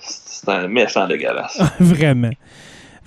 [0.00, 1.60] C'est un méchant dégueulasse.
[1.80, 2.30] Vraiment.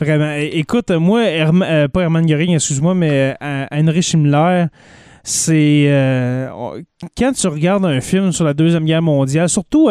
[0.01, 0.33] Vraiment.
[0.51, 4.65] Écoute, moi, Herm- euh, pas Hermann Göring, excuse-moi, mais euh, Heinrich Himmler,
[5.23, 5.83] c'est.
[5.87, 6.49] euh,
[7.15, 9.89] quand tu regardes un film sur la Deuxième Guerre mondiale, surtout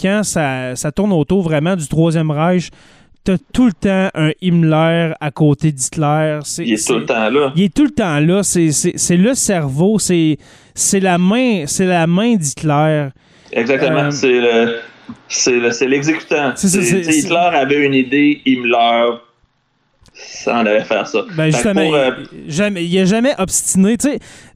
[0.00, 2.70] quand ça, ça tourne autour vraiment du Troisième Reich,
[3.24, 6.38] t'as tout le temps un Himmler à côté d'Hitler.
[6.58, 7.52] Il est c'est- tout le temps là.
[7.56, 8.42] il est tout le temps là.
[8.44, 10.38] C'est- le cerveau, c'est
[11.00, 13.08] la main, c'est la main d'Hitler.
[13.52, 14.10] Exactement.
[14.12, 14.76] C'est le.
[15.28, 16.52] C'est le- c'est l'exécutant.
[16.62, 19.18] Hitler avait une idée, Himmler
[20.16, 21.24] ça en avait faire ça.
[21.36, 22.10] Ben justement, pour, euh,
[22.46, 23.96] il, jamais, il a jamais obstiné.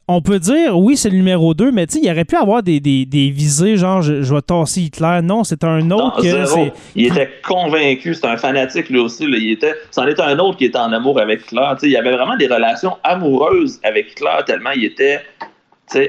[0.06, 3.04] On peut dire, oui, c'est le numéro 2, mais il aurait pu avoir des, des,
[3.04, 5.18] des visées, genre, je, je vais tasser Hitler.
[5.22, 6.70] Non, c'est un non, autre que.
[6.94, 9.26] Il était convaincu, c'était un fanatique lui aussi.
[9.26, 9.36] là.
[9.36, 11.66] Il était, c'en était un autre qui était en amour avec Hitler.
[11.82, 15.20] Il y avait vraiment des relations amoureuses avec Hitler tellement il était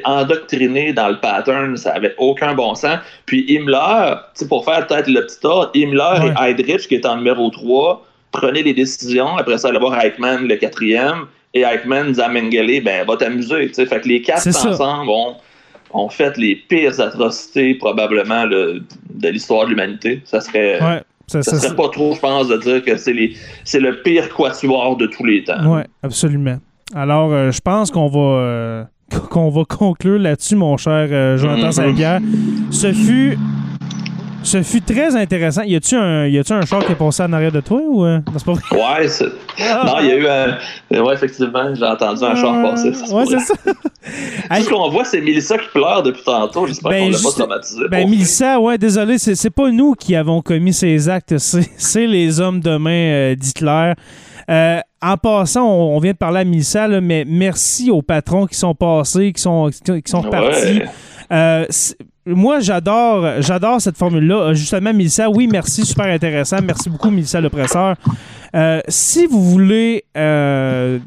[0.05, 2.99] endoctriné dans le pattern, ça avait aucun bon sens.
[3.25, 4.15] Puis Himmler,
[4.47, 6.33] pour faire peut-être le petit ordre, Himmler Ouais.
[6.45, 9.37] et Heydrich, qui est en numéro 3, prenaient des décisions.
[9.37, 11.25] Après ça, allait voir Eichmann, le quatrième.
[11.53, 13.67] Et Eichmann disait à Mengele, ben, va t'amuser.
[13.69, 15.35] Fait que les quatre ensemble ont,
[15.91, 20.21] ont fait les pires atrocités, probablement, le- de l'histoire de l'humanité.
[20.25, 20.79] Ça serait.
[20.79, 23.79] Ouais, ça, Ça ça- serait pas trop, je pense, de dire que c'est les c'est
[23.79, 25.65] le pire quatuor de tous les temps.
[25.75, 26.57] ouais, absolument.
[26.95, 28.19] Alors, euh, je pense qu'on va.
[28.19, 28.83] euh,
[29.29, 31.71] qu'on va conclure là-dessus, mon cher euh, Jonathan Mhm.
[31.71, 32.19] Saint-Pierre.
[32.71, 33.37] Ce fut.
[34.41, 35.63] Ce fut très intéressant.
[35.63, 38.05] Y a-tu un, y un char qui est passé en arrière de toi ou.
[38.05, 38.61] euh, c'est pas vrai?
[39.01, 41.03] Ouais, c'est- non, il y a eu un.
[41.03, 42.93] Ouais, effectivement, j'ai entendu un char passer.
[42.93, 43.15] ça Ah.
[43.15, 43.53] Ouais, c'est ça.
[43.65, 46.65] Tout ce qu'on voit, c'est Mélissa qui pleure depuis tantôt.
[46.65, 47.81] J'espère Ben, qu'on l'a juste- pas traumatisé.
[47.91, 52.39] Ben, Mélissa, ouais, désolé, c'est, pas nous qui avons commis ces actes, c'est, c'est les
[52.39, 53.93] hommes de main euh, d'Hitler.
[54.49, 58.47] Euh, en passant, on, on vient de parler à Mélissa, là, mais merci aux patrons
[58.47, 60.79] qui sont passés, qui sont, qui sont repartis.
[60.79, 60.85] Ouais.
[61.31, 61.65] Euh,
[62.25, 64.35] moi, j'adore, j'adore cette formule-là.
[64.35, 66.57] Euh, Justement, Mélissa, oui, merci, super intéressant.
[66.63, 67.95] Merci beaucoup, Mélissa Lepresseur.
[68.55, 70.99] Euh, si vous voulez euh,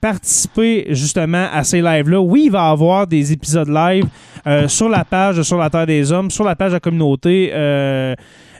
[0.00, 4.06] participer justement à ces lives-là, oui, il va y avoir des épisodes live
[4.46, 6.80] euh, sur la page de Sur la Terre des Hommes, sur la page de la
[6.80, 7.52] communauté.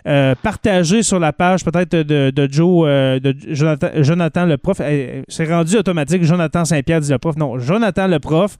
[0.06, 4.78] Euh, partagé sur la page peut-être de, de Joe, euh, de Jonathan, Jonathan le prof.
[4.80, 6.22] Euh, C'est rendu automatique.
[6.22, 7.36] Jonathan Saint-Pierre dit le prof.
[7.36, 8.56] Non, Jonathan le prof.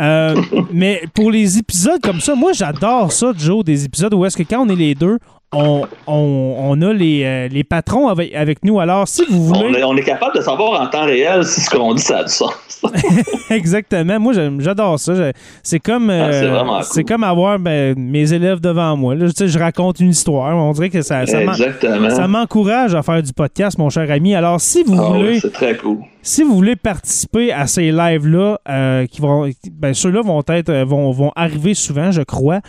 [0.00, 0.34] Euh,
[0.72, 4.42] mais pour les épisodes comme ça, moi j'adore ça, Joe, des épisodes où est-ce que
[4.42, 5.18] quand on est les deux,
[5.52, 8.80] on, on, on a les, euh, les patrons avec, avec nous.
[8.80, 9.80] Alors, si vous On voulez.
[9.80, 12.24] est, on est capable de savoir en temps réel si ce qu'on dit, ça a
[12.24, 12.52] du sens.
[13.50, 14.18] Exactement.
[14.18, 15.14] Moi, j'adore ça.
[15.14, 15.32] Je-
[15.62, 16.94] C'est comme, euh, Ah, c'est cool.
[16.94, 19.14] c'est comme avoir ben, mes élèves devant moi.
[19.14, 20.56] Là, sais, je raconte une histoire.
[20.56, 22.10] On dirait que ça, ça m'en- Exactement.
[22.10, 24.34] ça m'encourage à faire du podcast, mon cher ami.
[24.34, 25.98] Alors, si vous Ah ouais, voulez, c'est très cool.
[26.22, 30.84] Si vous voulez participer à ces lives-là, euh, qui vont, ben, ceux-là vont être, euh,
[30.84, 32.60] vont, vont arriver souvent, je crois.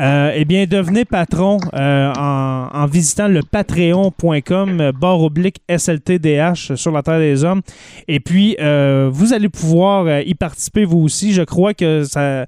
[0.00, 6.92] Euh, eh bien, devenez patron euh, en, en visitant le patreon.com barre oblique SLTDH sur
[6.92, 7.62] la Terre des Hommes.
[8.06, 11.32] Et puis, vous allez pouvoir y participer vous aussi.
[11.32, 12.46] Je crois que ça,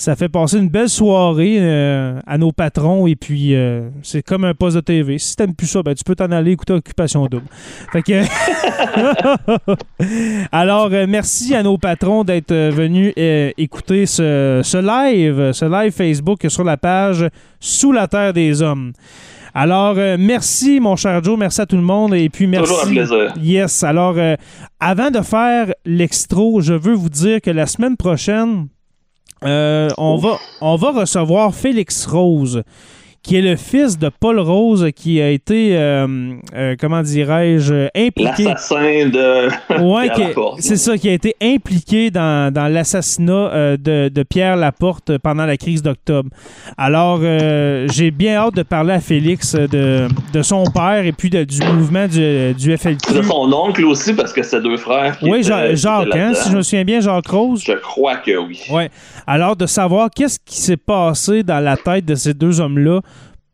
[0.00, 3.06] ça fait passer une belle soirée euh, à nos patrons.
[3.06, 5.18] Et puis, euh, c'est comme un poste de TV.
[5.18, 7.46] Si t'aimes plus ça, ben, tu peux t'en aller écouter Occupation Double.
[7.92, 8.22] Fait que.
[10.52, 13.12] Alors, euh, merci à nos patrons d'être venus
[13.58, 17.26] écouter ce, ce live, ce live Facebook sur la page
[17.58, 18.92] Sous la Terre des Hommes.
[19.54, 21.38] Alors, euh, merci, mon cher Joe.
[21.38, 22.14] Merci à tout le monde.
[22.14, 22.72] Et puis, merci.
[22.72, 23.34] Toujours un plaisir.
[23.40, 23.82] Yes.
[23.82, 24.36] Alors, euh,
[24.78, 28.68] avant de faire l'extro, je veux vous dire que la semaine prochaine,
[29.44, 32.62] euh, on, va, on va recevoir Félix Rose,
[33.22, 38.44] qui est le fils de Paul Rose, qui a été, euh, euh, comment dirais-je, impliqué.
[38.44, 39.80] L'assassin de.
[39.82, 40.08] Ouais,
[40.58, 45.44] c'est ça, qui a été impliqué dans, dans l'assassinat euh, de, de Pierre Laporte pendant
[45.44, 46.30] la crise d'octobre.
[46.78, 51.44] Alors, j'ai bien hâte de parler à Félix de, de son père et puis de-
[51.44, 53.14] du mouvement du, du FLQ.
[53.14, 55.18] De son oncle aussi, parce que c'est deux frères.
[55.18, 57.62] qui Oui, étaient- Jacques, étaient hein, si je me souviens bien, Jacques Rose.
[57.66, 58.60] Je crois que oui.
[58.70, 58.90] Ouais.
[59.26, 63.00] Alors, de savoir qu'est-ce qui s'est passé dans la tête de ces deux hommes-là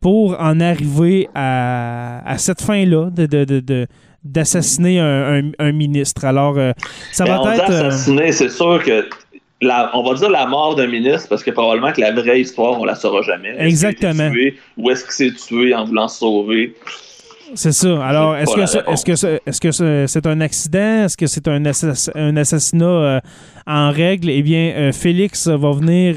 [0.01, 3.87] pour en arriver à, à cette fin-là de, de- de- de-
[4.23, 6.25] d'assassiner un, un- un ministre.
[6.25, 6.71] Alors, euh,
[7.11, 7.69] ça Mais va on être...
[7.71, 9.05] euh, assassiné, c'est sûr que.
[9.61, 12.79] la- on va dire la mort d'un ministre parce que probablement que la vraie histoire,
[12.79, 13.55] on la saura jamais.
[13.57, 14.29] Exactement.
[14.29, 16.75] tué ou est-ce qu'il s'est tué en voulant se sauver?
[17.55, 18.05] C'est ça.
[18.05, 21.05] Alors, est-ce que, est-ce que, est-ce que c'est un accident?
[21.05, 23.19] Est-ce que c'est un, assass- un assassinat euh,
[23.65, 24.29] en règle?
[24.29, 26.15] Eh bien, Félix va venir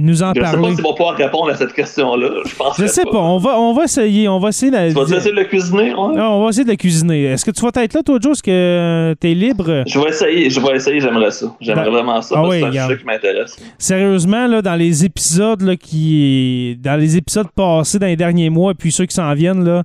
[0.00, 0.74] nous en Je sais pas parler.
[0.74, 2.28] s'il va pouvoir répondre à cette question-là.
[2.46, 3.18] Je pense Je sais pas.
[3.18, 4.28] On va, on va essayer.
[4.28, 5.94] On va essayer de, Tu vas essayer de le cuisiner?
[5.94, 6.14] ouais?
[6.16, 7.24] Non, on va essayer de la cuisiner.
[7.24, 8.32] Est-ce que tu vas être là, toi, Joe?
[8.32, 9.82] Est-ce que tu es libre?
[9.86, 11.46] Je vais essayer, je vais essayer, j'aimerais ça.
[11.60, 13.56] J'aimerais Ben, vraiment ça, ah parce oui, que c'est un sujet qui m'intéresse.
[13.78, 16.78] Sérieusement, là, dans les épisodes là, qui.
[16.82, 19.82] Dans les épisodes passés dans les derniers mois, puis ceux qui s'en viennent, là.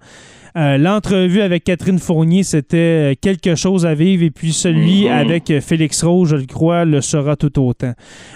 [0.58, 4.24] Euh, L'entrevue avec Catherine Fournier, c'était euh, quelque chose à vivre.
[4.24, 5.12] Et puis celui Mhm.
[5.12, 7.94] avec Félix Rose, je le crois, le sera tout autant.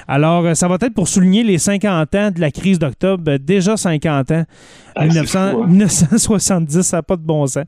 [0.08, 3.38] Alors, euh, ça va être pour souligner les 50 ans de la crise d'octobre.
[3.38, 4.44] Déjà 50 ans.
[4.96, 5.68] Ah, c'est 1900 fou, hein.
[5.70, 7.64] 1970, ça n'a pas de bon sens.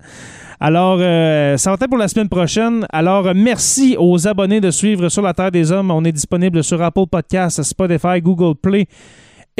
[0.59, 2.85] Alors, euh, ça va être pour la semaine prochaine.
[2.91, 5.89] Alors, merci aux abonnés de suivre Sur la Terre des Hommes.
[5.91, 8.85] On est disponible sur Apple Podcasts, Spotify, Google Play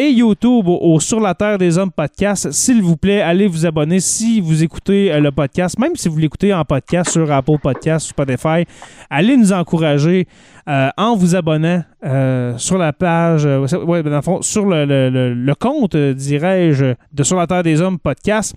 [0.02, 2.52] et YouTube au, Sur la Terre des Hommes podcast.
[2.52, 6.18] S'il vous plaît, allez vous abonner si vous écoutez euh, le podcast, même si vous
[6.18, 8.66] l'écoutez en podcast sur Apple Podcasts, Spotify.
[9.12, 10.28] Allez nous encourager
[10.70, 14.86] euh, en vous abonnant euh, sur la page, euh, ouais, dans le fond, sur le,
[14.86, 18.56] le- le- le compte, dirais-je, de Sur la Terre des Hommes podcast.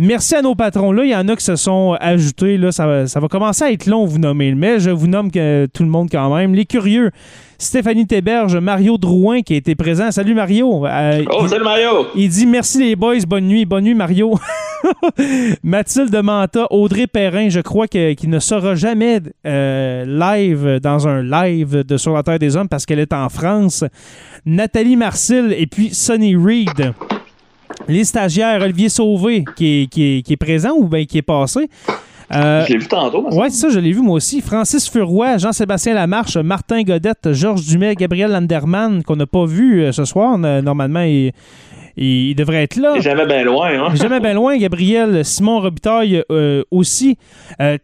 [0.00, 0.92] Merci à nos patrons.
[0.92, 2.56] Là, il y en a qui se sont ajoutés.
[2.56, 4.54] Là, ça, va, ça va commencer à être long, vous nommer.
[4.54, 6.54] Mais je vous nomme que, tout le monde quand même.
[6.54, 7.10] Les curieux,
[7.58, 10.12] Stéphanie Théberge, Mario Drouin qui a été présent.
[10.12, 10.86] Salut Mario.
[10.86, 12.06] Euh, Oh, il- salut Mario!
[12.14, 14.34] il dit merci les boys, bonne nuit, bonne nuit Mario.
[15.64, 21.84] Mathilde Manta, Audrey Perrin, je crois qu'il ne sera jamais euh, live dans un live
[21.84, 23.84] de Sur la Terre des Hommes parce qu'elle est en France.
[24.46, 26.92] Nathalie Marcil et puis Sonny Reed.
[27.86, 31.22] Les stagiaires, Olivier Sauvé qui est, qui est- qui est présent ou bien qui est
[31.22, 31.68] passé.
[32.34, 33.26] Euh, je l'ai vu tantôt.
[33.32, 34.42] Oui, c'est ça, je l'ai vu moi aussi.
[34.42, 39.92] Francis Furoy, Jean-Sébastien Lamarche, Martin Godette, Georges Dumais, Gabriel Landerman, qu'on n'a pas vu euh,
[39.92, 40.36] ce soir.
[40.36, 41.32] Normalement, il,
[41.98, 43.00] il, devrait être là.
[43.00, 43.68] jamais bien loin.
[43.68, 43.94] Hein?
[43.94, 45.24] jamais bien loin, Gabriel.
[45.24, 47.18] Simon Robitaille euh, aussi.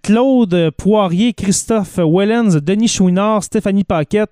[0.03, 4.31] Claude Poirier, Christophe Wellens, Denis Chouinard, Stéphanie Paquette.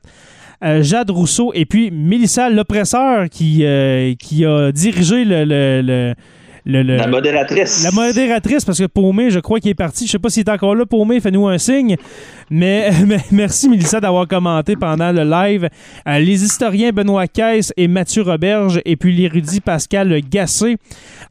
[0.81, 3.65] Jade Rousseau et puis Mélissa L'Oppresseur qui,
[4.21, 6.15] qui a dirigé le
[6.65, 7.83] la modératrice.
[7.83, 10.07] La modératrice, parce que Paumé, je crois qu'il est parti.
[10.07, 11.97] Je sais pas s'il est encore là, Paumé, fais-nous un signe.
[12.51, 12.91] Mais,
[13.31, 15.69] merci, Mélissa, d'avoir commenté pendant le live.
[16.07, 20.77] Euh, les historiens Benoît Caisse et Mathieu Roberge, et puis l'érudit Pascal Gassé.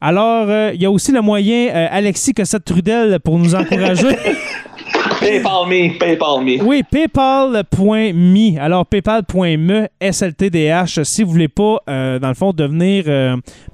[0.00, 4.08] Alors, euh, il y a aussi le moyen euh, Alexis Cossette-Trudel pour nous encourager.
[5.22, 6.62] PayPal me, PayPal me.
[6.62, 8.60] Oui, PayPal.me.
[8.60, 13.04] Alors, PayPal.me, SLTDH, si vous voulez pas, dans le fond, devenir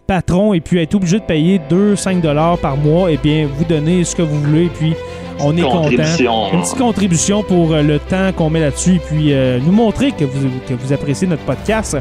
[0.06, 4.04] patron et puis être obligé de payer 2-5 dollars par mois, eh bien, vous donnez
[4.04, 4.94] ce que vous voulez et puis
[5.40, 5.90] on est content.
[6.52, 10.12] Une petite contribution pour euh, le temps qu'on met là-dessus et puis euh, nous montrer
[10.12, 11.96] que vous, que vous appréciez notre podcast.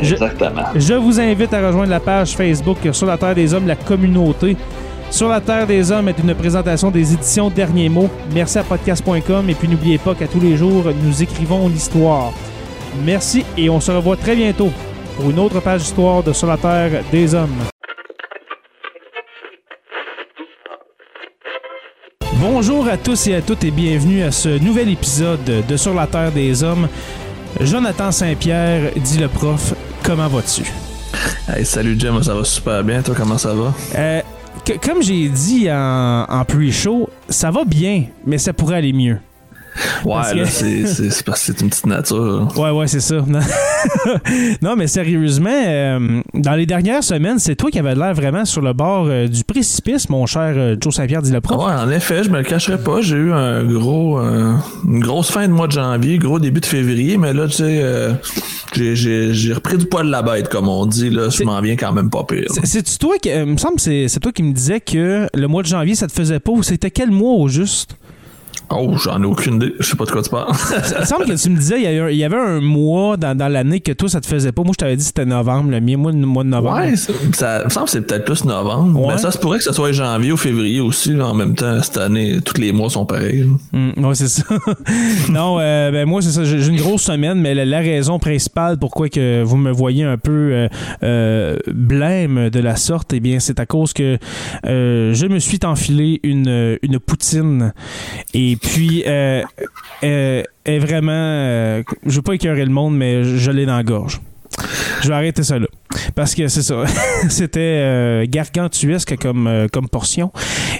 [0.00, 0.62] Exactement.
[0.74, 4.56] Je, vous invite à rejoindre la page Facebook Sur la Terre des Hommes, la communauté.
[5.12, 8.08] Sur la Terre des Hommes est une présentation des éditions Derniers Mots.
[8.32, 12.32] Merci à podcast.com et puis n'oubliez pas qu'à tous les jours, nous écrivons l'histoire.
[13.04, 14.70] Merci et on se revoit très bientôt
[15.16, 17.62] pour une autre page d'histoire de Sur la Terre des Hommes.
[22.40, 26.06] Bonjour à tous et à toutes et bienvenue à ce nouvel épisode de Sur la
[26.06, 26.88] Terre des Hommes.
[27.60, 30.62] Jonathan Saint-Pierre, dit le prof, comment vas-tu?
[31.46, 33.02] Hey, salut Jim, ça va super bien.
[33.02, 33.74] Toi, comment ça va?
[33.94, 34.22] Euh,
[34.82, 39.18] comme j'ai dit en, en pre-show, ça va bien, mais ça pourrait aller mieux.
[40.04, 42.48] Ouais, là, c'est parce que c'est une petite nature.
[42.56, 43.24] Ouais, ouais, c'est ça.
[44.62, 48.62] non, mais sérieusement, euh, dans les dernières semaines, c'est toi qui avais l'air vraiment sur
[48.62, 51.64] le bord euh, du précipice, mon cher euh, Joe Saint-Pierre dit le prof.
[51.64, 53.00] Ouais, en effet, je me le cacherai pas.
[53.00, 57.16] J'ai eu un gros, une grosse fin de mois de janvier, gros début de février,
[57.16, 58.14] mais là, tu sais,
[58.74, 61.10] j'ai repris du poil de la bête, comme on dit.
[61.10, 62.48] Là, je m'en viens quand même pas pire.
[62.64, 65.94] C'est toi qui, me semble, c'est toi qui me disais que le mois de janvier,
[65.94, 66.52] ça te faisait pas.
[66.62, 67.96] C'était quel mois au juste?
[68.74, 69.74] Oh, j'en ai aucune idée.
[69.78, 70.54] Je sais pas de quoi tu parles.
[70.54, 73.92] ça me semble que tu me disais, il y avait un, mois dans, l'année que
[73.92, 74.62] toi, ça te faisait pas.
[74.62, 76.78] Moi, je t'avais dit que c'était novembre, le mois, mois de novembre.
[76.78, 79.08] Ouais, ça, me semble que c'est peut-être plus novembre.
[79.08, 81.20] Mais ça se pourrait que ce soit janvier ou février aussi.
[81.20, 83.46] en même temps, cette année, tous les mois sont pareils.
[83.72, 84.44] Mm, ouais, c'est ça.
[85.30, 86.44] non, euh, ben moi, c'est ça.
[86.44, 90.30] J'ai une grosse semaine, mais la, raison principale pourquoi que vous me voyez un peu
[90.30, 90.68] euh,
[91.02, 94.18] euh, blême de la sorte, eh bien, c'est à cause que
[94.64, 97.72] je me suis enfilé une, une poutine.
[98.34, 99.42] Et puis, euh,
[100.04, 101.12] euh, est vraiment.
[101.12, 104.20] Euh, je veux pas écœurer le monde, mais je l'ai dans la gorge.
[105.02, 105.66] Je vais arrêter ça là.
[106.14, 106.84] Parce que c'est ça.
[107.28, 110.32] C'était euh, gargantuesque comme, euh, comme portion.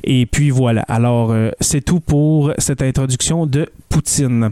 [0.05, 0.83] Et puis voilà.
[0.89, 4.51] Alors, euh, c'est tout pour cette introduction de Poutine.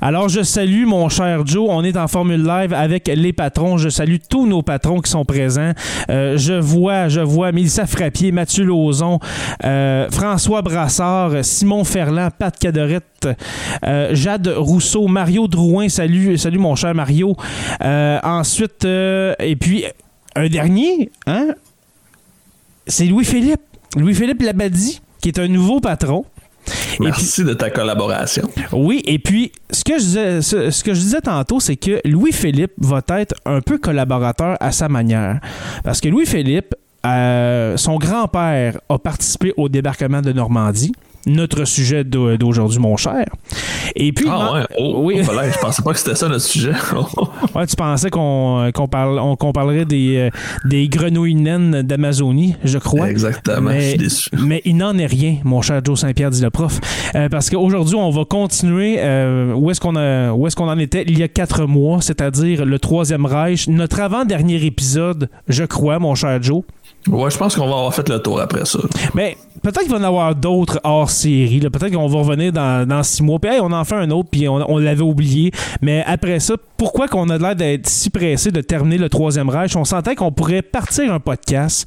[0.00, 1.66] Alors, je salue mon cher Joe.
[1.70, 3.78] On est en formule live avec les patrons.
[3.78, 5.72] Je salue tous nos patrons qui sont présents.
[6.08, 9.20] je vois, je vois Mélissa Frappier, Mathieu Lauzon,
[10.10, 13.28] François Brassard, Simon Ferland, Pat Cadorette,
[13.82, 15.88] Jade Rousseau, Mario Drouin.
[15.88, 17.36] Salut, salut mon cher Mario.
[17.80, 19.84] ensuite, et puis
[20.34, 21.54] un dernier, hein?
[22.86, 23.60] C'est Louis-Philippe.
[23.96, 26.24] Louis-Philippe Labadie, qui est un nouveau patron.
[27.00, 28.48] Merci de ta collaboration.
[28.72, 32.72] Oui, et puis ce que je disais, ce, que je disais tantôt, c'est que Louis-Philippe
[32.78, 35.40] va être un peu collaborateur à sa manière.
[35.82, 36.74] Parce que Louis-Philippe,
[37.06, 40.92] euh, son grand-père a participé au débarquement de Normandie
[41.26, 43.24] notre sujet d'aujourd'hui, mon cher.
[43.96, 45.20] Et puis, ah ouais, oh, oui.
[45.20, 46.72] Oh, je pensais pas que c'était ça notre sujet.
[47.54, 50.30] ouais, tu pensais qu'on parle, on, parlerait des, euh,
[50.64, 53.10] des grenouilles naines d'Amazonie, je crois.
[53.10, 54.30] Exactement, mais, je suis déçu.
[54.38, 56.80] Mais il n'en est rien, mon cher Joe Saint-Pierre, dit le prof.
[57.14, 61.18] Euh, parce qu'aujourd'hui, on va continuer euh, où est-ce qu'on est qu'on en était il
[61.18, 66.40] y a quatre mois, c'est-à-dire le Troisième Reich, notre avant-dernier épisode, je crois, mon cher
[66.42, 66.62] Joe.
[67.08, 68.78] Ouais, je pense qu'on va avoir fait le tour après ça.
[69.14, 71.60] Mais peut-être qu'il va y en avoir d'autres hors série.
[71.60, 73.38] Peut-être qu'on va revenir dans, six mois.
[73.38, 75.50] Puis on en fait un autre, puis on, l'avait oublié.
[75.82, 79.76] Mais après ça, pourquoi qu'on a l'air d'être si pressé de terminer le Troisième Reich?
[79.76, 81.86] On sentait qu'on pourrait partir un podcast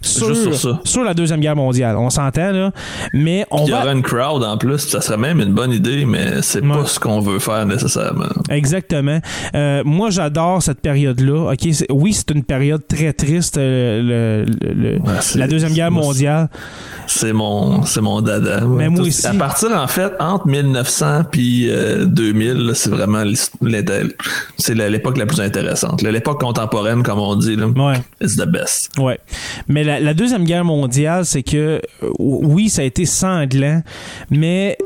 [0.00, 1.96] sur, la Deuxième Guerre mondiale.
[1.96, 2.72] On s'entend, là.
[3.12, 6.04] Mais on Il y aura une crowd en plus, ça serait même une bonne idée,
[6.04, 8.28] mais c'est pas ce qu'on veut faire nécessairement.
[8.50, 9.20] Exactement.
[9.54, 11.52] Euh, moi, j'adore cette période-là.
[11.52, 14.98] Ok, oui, c'est une période très triste, euh, le,
[15.38, 16.48] la Deuxième Guerre mondiale.
[17.06, 18.60] C'est mon, c'est mon dada.
[18.60, 19.26] Mais moi aussi.
[19.26, 21.70] À partir, en fait, entre 1900 puis
[22.06, 23.24] 2000, euh, c'est vraiment
[24.58, 26.02] c'est l'époque la plus intéressante.
[26.02, 28.00] L'époque contemporaine, comme on dit, là, ouais.
[28.20, 28.90] it's the best.
[28.98, 29.18] Ouais.
[29.68, 33.82] Mais la, Deuxième Guerre mondiale, c'est que euh, oui, ça a été sanglant,
[34.30, 34.76] mais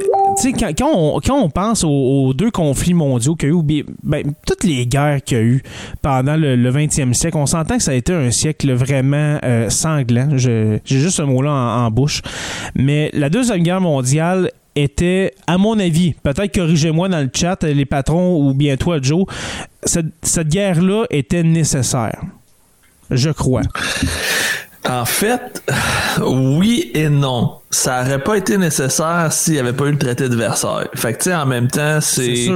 [0.59, 4.33] quand, quand, on, quand on pense aux, deux conflits mondiaux qu'il y a eu, ben,
[4.47, 5.63] toutes les guerres qu'il y a eu
[6.01, 9.69] pendant le, le 20e siècle, on s'entend que ça a été un siècle vraiment euh,
[9.71, 10.37] sanglant.
[10.37, 12.23] J'ai juste ce mot-là en, en bouche.
[12.75, 17.85] Mais la Deuxième Guerre mondiale était, à mon avis, peut-être corrigez-moi dans le chat, les
[17.85, 19.25] patrons ou bien toi, Joe,
[19.83, 22.23] cette, cette guerre-là était nécessaire.
[23.11, 23.63] Je crois.
[24.89, 25.63] En fait,
[26.27, 27.59] oui et non.
[27.71, 30.89] Ça aurait pas été nécessaire s'il n'y avait pas eu le traité de Versailles.
[30.95, 32.49] Fait que, tu sais, en même temps, C'est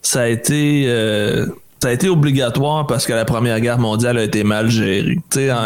[0.00, 1.46] ça a été, euh,
[1.80, 5.18] ça a été obligatoire parce que la Première Guerre mondiale a été mal gérée.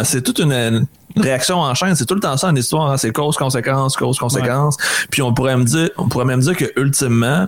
[0.05, 0.87] C'est toute une, une
[1.23, 1.95] réaction en chaîne.
[1.95, 2.91] C'est tout le temps ça en histoire.
[2.91, 2.97] hein.
[2.97, 4.77] C'est cause, conséquence, cause, conséquence.
[5.11, 7.47] Puis on pourrait me dire, on pourrait même dire que ultimement,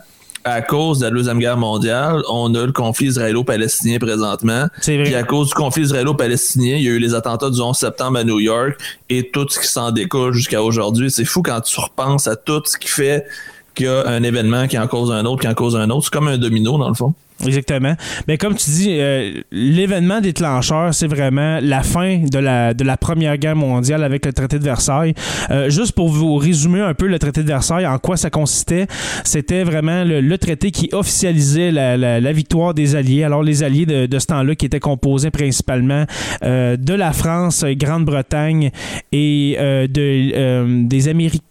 [0.51, 4.67] à cause de la Deuxième Guerre mondiale, on a le conflit israélo-palestinien présentement.
[4.81, 5.05] C'est vrai.
[5.05, 8.19] Puis à cause du conflit israélo-palestinien, il y a eu les attentats du 11 septembre
[8.19, 11.11] à New York et tout ce qui s'en découle jusqu'à aujourd'hui.
[11.11, 13.27] C'est fou quand tu repenses à tout ce qui fait
[13.79, 16.05] qu'il y a un événement qui en cause un autre, qui en cause un autre.
[16.05, 17.15] C'est comme un domino, dans le fond.
[17.47, 17.95] Exactement.
[18.27, 22.97] Mais comme tu dis, euh, l'événement déclencheur, c'est vraiment la fin de la, de la
[22.97, 25.15] Première Guerre mondiale avec le traité de Versailles.
[25.53, 28.89] Euh, juste pour vous résumer un peu le traité de Versailles, en quoi ça consistait,
[29.23, 33.23] c'était vraiment le, traité qui officialisait la, la- victoire des Alliés.
[33.23, 36.07] Alors les Alliés de, de ce temps-là qui étaient composés principalement
[36.43, 38.73] euh, de la France, Grande-Bretagne
[39.13, 41.45] et de, des Américains,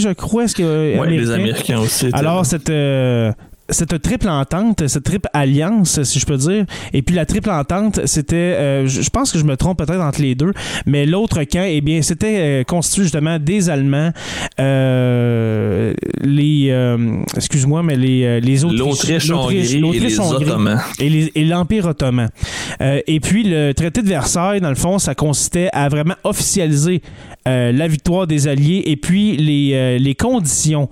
[0.00, 0.44] je crois.
[0.44, 1.80] Est-ce que, Ouais, les Américains?
[1.80, 2.10] Aussi.
[2.12, 3.32] alors, cette, euh,
[3.70, 8.00] cette triple entente, cette triple alliance, si je peux dire, et puis la triple entente,
[8.06, 10.52] c'était, euh, je pense que je me trompe peut-être entre les deux,
[10.86, 14.10] mais l'autre camp, eh bien, c'était euh, constitué justement des Allemands,
[14.58, 15.92] euh,
[16.22, 16.68] les,
[17.36, 20.80] excuse-moi, mais les, les Autriches- L'Autriche, et les Ottomans.
[20.98, 22.28] et, l'Empire ottoman.
[22.80, 27.02] Et puis le traité de Versailles, dans le fond, ça consistait à vraiment officialiser
[27.46, 30.88] la victoire des Alliés et puis les, les conditions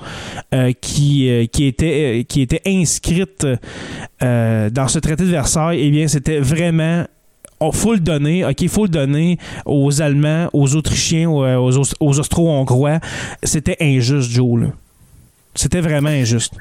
[0.81, 3.47] qui, qui, étaient, qui étaient inscrites
[4.23, 7.07] euh, dans ce traité de Versailles, eh bien, c'était vraiment
[7.61, 12.21] il faut le donner, ok, faut le donner aux Allemands, aux Autrichiens, aux, aux, aux
[12.21, 13.01] Austro-Hongrois.
[13.43, 14.69] C'était injuste, Joe.
[15.55, 16.53] C'était vraiment injuste.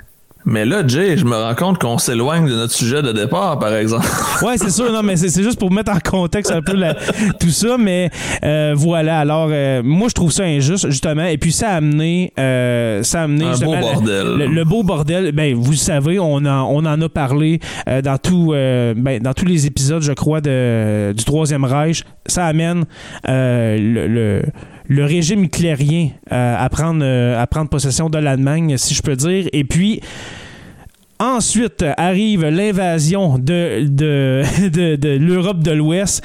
[0.47, 3.73] Mais là, Jay, je me rends compte qu'on s'éloigne de notre sujet de départ, par
[3.75, 4.05] exemple.
[4.45, 6.93] Ouais, c'est sûr, non, mais c'est juste pour mettre en contexte un peu la-
[7.39, 8.09] tout ça, mais
[8.43, 9.19] euh, voilà.
[9.19, 13.21] Alors, euh, moi, je trouve ça injuste, justement, et puis ça a amené, euh, ça
[13.21, 14.27] a amené Un justement beau bordel.
[14.37, 15.31] Le, le beau bordel.
[15.31, 19.33] Ben, vous le savez, on en, on en a parlé euh, dans tout, ben, dans
[19.33, 22.03] tous les épisodes, je crois, de, du Troisième Reich.
[22.27, 22.85] Ça amène
[23.27, 24.41] le, le
[24.87, 29.15] le régime hitlérien euh, à, prendre, euh, à prendre possession de l'Allemagne, si je peux
[29.15, 29.47] dire.
[29.53, 30.01] Et puis,
[31.19, 36.21] Ensuite arrive l'invasion de, de, de, de l'Europe de l'Ouest.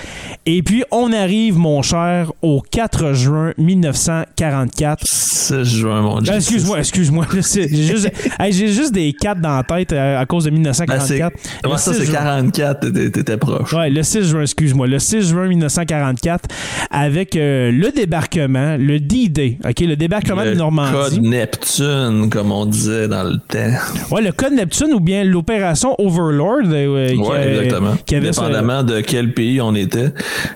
[0.46, 5.06] Et puis, on arrive, mon cher, au 4 juin 1944.
[5.06, 6.32] 6 juin, mon Dieu.
[6.32, 7.26] Ah, excuse-moi, excuse-moi.
[7.32, 10.72] J'ai juste, hey, j'ai juste des 4 dans la tête euh, à cause de Ben,
[10.72, 11.34] c'est- 1944.
[11.34, 12.14] Ouais, Le ça, 6 c'est juin.
[12.14, 13.72] 44, t'étais- proche.
[13.72, 14.86] Ouais, le 6 juin, excuse-moi.
[14.86, 16.48] Le 6 juin 1944,
[16.90, 20.92] avec euh, le débarquement, le D-Day, OK, le débarquement Le de Normandie.
[20.92, 23.76] Code Neptune, comme on disait dans le temps.
[24.14, 26.60] Ouais, le code Neptune ou bien l'opération Overlord.
[26.66, 27.96] euh, qui, Ouais, euh, exactement.
[28.06, 30.10] qui avait ce- Dépendamment de quel pays on était.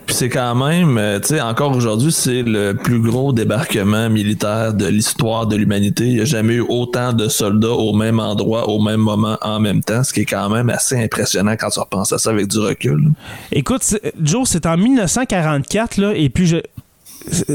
[0.07, 4.75] Puis c'est quand même, euh, tu sais, encore aujourd'hui, c'est le plus gros débarquement militaire
[4.75, 6.05] de l'histoire de l'humanité.
[6.07, 9.61] Il n'y a jamais eu autant de soldats au même endroit, au même moment, en
[9.61, 12.49] même temps, ce qui est quand même assez impressionnant quand tu repenses à ça avec
[12.49, 13.11] du recul.
[13.53, 13.83] Écoute,
[14.23, 16.57] Joe, c'est en 1944, là, et puis je.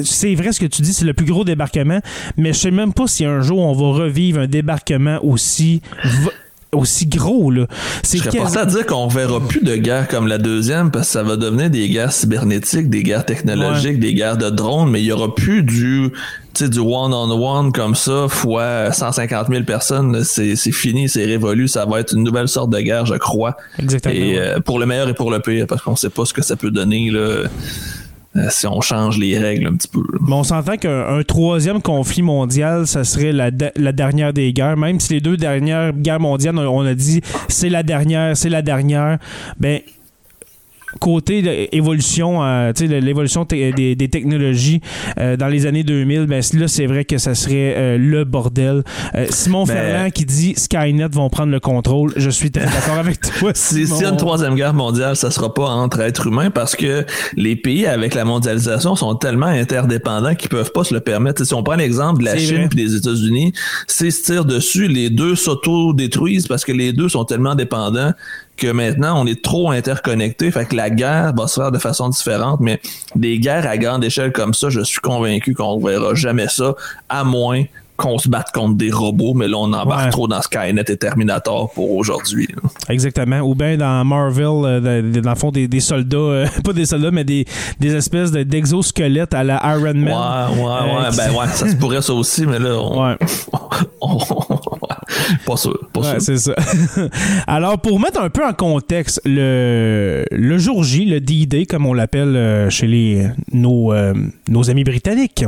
[0.04, 2.00] C'est vrai ce que tu dis, c'est le plus gros débarquement,
[2.38, 5.84] mais je sais même pas si un jour on va revivre un débarquement aussi
[6.72, 7.66] aussi gros là.
[8.04, 11.08] C'est Je serais quasi- à dire qu'on verra plus de guerres comme la deuxième parce
[11.08, 15.02] que ça va devenir des guerres cybernétiques, des guerres technologiques, des guerres de drones, mais
[15.02, 16.12] il y aura plus du,
[16.54, 20.24] tu sais, du one-on-one comme ça fois 150 000 personnes.
[20.24, 21.68] C'est c'est fini, c'est révolu.
[21.68, 23.58] Ça va être une nouvelle sorte de guerre, je crois.
[23.80, 24.14] Exactement.
[24.14, 26.44] Et euh, pour le meilleur et pour le pire, parce qu'on sait pas ce que
[26.44, 27.46] ça peut donner là,
[28.50, 30.04] si on change les règles un petit peu.
[30.22, 33.52] Mais on s'entend qu'un un troisième conflit mondial, ça serait la
[33.92, 34.78] dernière des guerres.
[34.78, 38.50] Même si les deux dernières guerres mondiales, on, on a dit c'est la dernière, c'est
[38.50, 39.18] la dernière.
[39.60, 39.82] Ben,
[41.00, 44.82] côté de- évolution, euh, tu sais, de l'évolution te- des, des technologies
[45.20, 48.84] euh, dans les années 2000, ben là, c'est vrai que ça serait euh, le bordel.
[49.16, 52.14] Euh, Simon Ben- Ferland qui dit Skynet vont prendre le contrôle.
[52.16, 53.52] Je suis d'accord avec toi.
[53.54, 56.76] Si- S'il y a une troisième guerre mondiale, ça sera pas entre êtres humains parce
[56.76, 57.06] que
[57.36, 61.44] les pays avec la mondialisation sont tellement interdépendants qu'ils peuvent pas se le permettre.
[61.46, 63.54] Si on prend l'exemple de la Chine et des États-Unis,
[63.88, 68.12] s'ils se tirent dessus, les deux s'auto-détruisent parce que les deux sont tellement dépendants
[68.60, 72.10] que maintenant on est trop interconnectés, fait que la guerre va se faire de façon
[72.10, 72.80] différente, mais
[73.16, 76.76] des guerres à grande échelle comme ça, je suis convaincu qu'on ne verra jamais ça,
[77.10, 77.64] à moins
[78.00, 80.10] qu'on se batte contre des robots, mais là, on embarque Ouais.
[80.10, 82.48] trop dans Skynet et Terminator pour aujourd'hui.
[82.88, 83.40] Exactement.
[83.42, 87.12] Ou bien dans Marvel, euh, dans le fond, des, des soldats, euh, pas des soldats,
[87.12, 87.46] mais des,
[87.80, 90.50] des espèces de- d'exosquelettes à la Iron Ouais, Man.
[90.54, 93.18] ouais, ouais, Euh, ben ouais, ça se pourrait ça aussi, mais là, on, Ouais.
[95.46, 96.22] pas sûr, pas Ouais, sûr.
[96.22, 96.56] c'est ça.
[97.48, 101.94] Alors, pour mettre un peu en contexte, le, le jour J, le D-Day, comme on
[101.94, 103.94] l'appelle chez les, nos,
[104.48, 105.46] nos amis britanniques.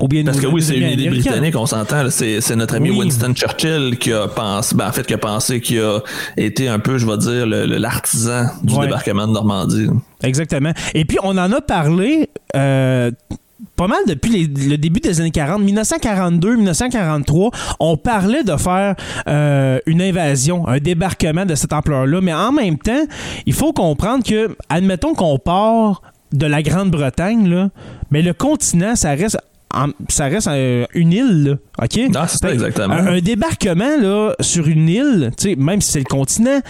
[0.00, 2.08] Ou bien Parce que oui, c'est une idée britannique, on s'entend.
[2.10, 2.98] C'est notre ami Oui.
[3.00, 6.00] Winston Churchill qui a pensé, ben, en fait, qui a pensé, qui a
[6.36, 8.86] été un peu, je vais dire, l'artisan du Ouais.
[8.86, 9.86] débarquement de Normandie.
[10.22, 10.72] Exactement.
[10.94, 13.10] Et puis, on en a parlé euh,
[13.76, 15.60] pas mal depuis les- le début des années 40.
[15.62, 17.50] 1942, 1943,
[17.80, 18.94] on parlait de faire
[19.28, 22.20] euh, une invasion, un débarquement de cette ampleur-là.
[22.22, 23.04] Mais en même temps,
[23.46, 26.02] il faut comprendre que, admettons qu'on part
[26.32, 27.68] de la Grande-Bretagne,
[28.10, 29.38] mais le continent, ça reste...
[29.72, 30.48] en- ça reste
[30.94, 31.96] une île, là, OK?
[32.12, 32.94] Non, c'est ça, exactement.
[32.94, 36.60] Un, un débarquement là, sur une île, tu sais, même si c'est le continent,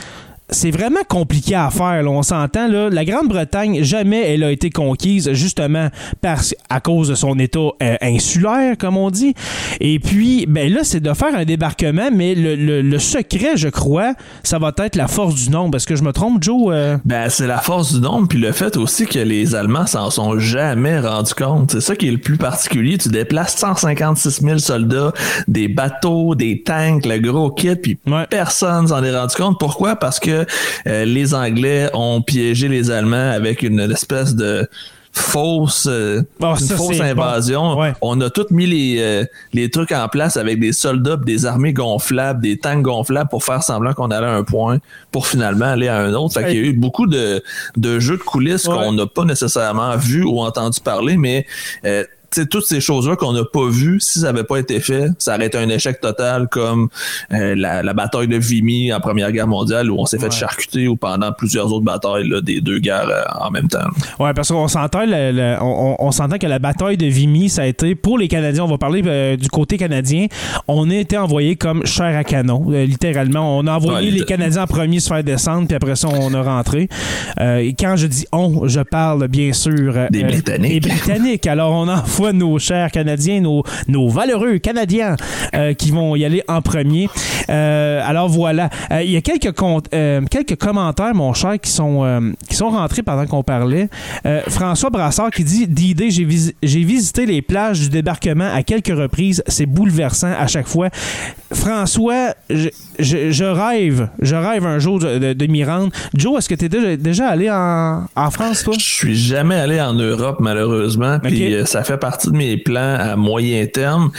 [0.53, 2.03] c'est vraiment compliqué à faire.
[2.03, 2.09] là.
[2.11, 5.89] On s'entend, là, la Grande-Bretagne, jamais elle a été conquise, justement,
[6.21, 9.35] parce, à cause de son état euh, insulaire, comme on dit.
[9.81, 13.69] Et puis, ben là, c'est de faire un débarquement, mais le, le- le secret, je
[13.69, 15.77] crois, ça va être la force du nombre.
[15.77, 16.69] Est-ce que je me trompe, Joe?
[16.73, 20.11] Euh, Ben, c'est la force du nombre, puis le fait aussi que les Allemands s'en
[20.11, 21.73] sont jamais rendus compte.
[21.73, 22.99] C'est ça qui est le plus particulier.
[22.99, 25.13] Tu déplaces 156 000 soldats,
[25.49, 28.27] des bateaux, des tanks, le gros kit, puis Ouais.
[28.29, 29.59] personne s'en est rendu compte.
[29.59, 29.97] Pourquoi?
[29.97, 30.42] Parce que
[30.87, 34.69] euh, les Anglais ont piégé les Allemands avec une espèce de
[35.15, 37.23] fausse, euh, Ah, une ça, fausse c'est bon.
[37.23, 37.79] invasion.
[37.79, 37.93] Ouais.
[38.01, 41.75] On a tous mis les, euh, les trucs en place avec des soldats, des armées
[41.75, 44.79] gonflables, des tanks gonflables pour faire semblant qu'on allait à un point
[45.11, 46.33] pour finalement aller à un autre.
[46.33, 47.43] Fait qu'il y a eu beaucoup de,
[47.77, 48.75] de jeux de coulisses Ouais.
[48.75, 51.47] qu'on n'a pas nécessairement vu ou entendu parler, mais
[51.85, 52.05] euh,
[52.49, 55.47] toutes ces choses-là qu'on n'a pas vues, si ça n'avait pas été fait, ça aurait
[55.47, 56.89] été un échec total comme
[57.33, 60.89] euh, la, la bataille de Vimy en Première Guerre mondiale où on s'est fait charcuter
[60.89, 63.79] ou pendant plusieurs autres batailles là, des deux guerres euh, en même temps.
[64.19, 67.67] Ouais, parce qu'on s'entend, le- le- on, s'entend que la bataille de Vimy, ça a
[67.67, 68.65] été pour les Canadiens.
[68.65, 70.27] On va parler euh, du côté canadien.
[70.69, 73.59] On a été envoyé comme chair à canon, littéralement.
[73.59, 76.33] On a envoyé Ouais, les Canadiens en premier se faire descendre, puis après ça, on
[76.35, 76.89] a rentré.
[77.41, 80.83] Et quand je dis on, je parle bien sûr Des Britanniques.
[80.83, 81.47] Des Britanniques.
[81.47, 81.89] Alors, on
[82.23, 85.17] envoie nos chers Canadiens, nos, nos valeureux Canadiens
[85.55, 87.09] euh, qui vont y aller en premier.
[87.49, 88.71] Euh, alors voilà.
[88.93, 89.53] Euh, Il y a quelques,
[90.31, 93.89] quelques commentaires, mon cher, qui sont, qui sont rentrés pendant qu'on parlait.
[94.49, 98.97] François Brassard qui dit D'idée, j'ai visi- j'ai visité les plages du débarquement à quelques
[98.97, 99.43] reprises.
[99.49, 100.89] C'est bouleversant à chaque fois.
[101.53, 102.69] François, je,
[102.99, 105.91] je- je rêve, je rêve un jour de, de, de m'y rendre.
[106.15, 108.75] Joe, est-ce que tu es déjà, déjà allé en, en France, toi?
[108.79, 111.53] Je suis jamais allé en Europe malheureusement, puis Ok.
[111.53, 114.11] euh, ça fait partie de mes plans à moyen terme.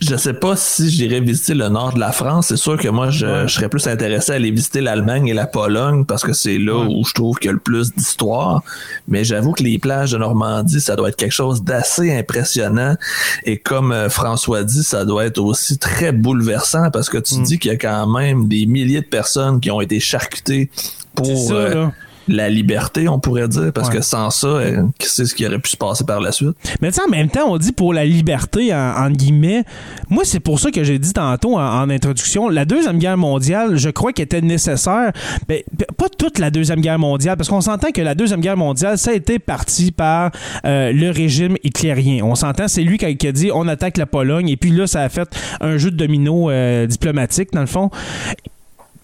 [0.00, 2.48] Je sais pas si j'irais visiter le nord de la France.
[2.48, 6.04] C'est sûr que moi, je, serais plus intéressé à aller visiter l'Allemagne et la Pologne
[6.04, 8.62] parce que c'est là où je trouve qu'il y a le plus d'histoire.
[9.06, 12.96] Mais j'avoue que les plages de Normandie, ça doit être quelque chose d'assez impressionnant.
[13.44, 17.42] Et comme euh, François dit, ça doit être aussi très bouleversant parce que tu Mm.
[17.44, 20.70] dis qu'il y a quand même des milliers de personnes qui ont été charcutées
[21.14, 21.86] pour C'est ça, euh.
[22.28, 23.96] La liberté, on pourrait dire, parce Ouais.
[23.96, 26.56] que sans ça, euh, qui sait ce qui aurait pu se passer par la suite?
[26.80, 29.64] Mais tu en même temps, on dit pour la liberté, en, guillemets.
[30.08, 33.76] Moi, c'est pour ça que j'ai dit tantôt en, en introduction, la Deuxième Guerre mondiale,
[33.76, 35.12] je crois qu'elle était nécessaire.
[35.48, 35.64] Mais
[35.96, 39.10] pas toute la Deuxième Guerre mondiale, parce qu'on s'entend que la Deuxième Guerre mondiale, ça
[39.10, 40.30] a été parti par
[40.64, 42.24] euh, le régime hitlérien.
[42.24, 44.70] On s'entend, c'est lui qui a, qui a dit on attaque la Pologne, et puis
[44.70, 45.28] là, ça a fait
[45.60, 47.90] un jeu de domino euh, diplomatique, dans le fond.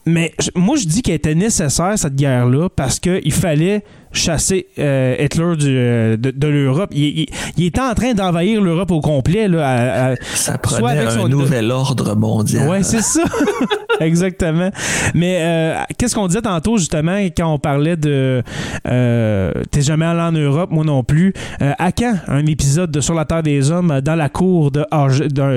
[0.08, 5.56] Mais moi, je dis qu'elle était nécessaire, cette guerre-là, parce qu'il fallait chasser euh, Hitler
[5.56, 6.90] du, euh, de, de l'Europe.
[6.92, 7.26] Il, il-
[7.56, 9.48] il était en train d'envahir l'Europe au complet.
[9.48, 12.68] Là, à- à- Ça Soit avec un son- nouvel ordre mondial.
[12.68, 13.22] Ouais, c'est ça.
[14.00, 14.70] Exactement.
[15.14, 18.42] Mais euh, qu'est-ce qu'on disait tantôt, justement, quand on parlait de
[18.84, 21.32] T'es jamais allé en Europe, moi non plus.
[21.60, 24.84] À quand un épisode de Sur la Terre des Hommes dans la cour de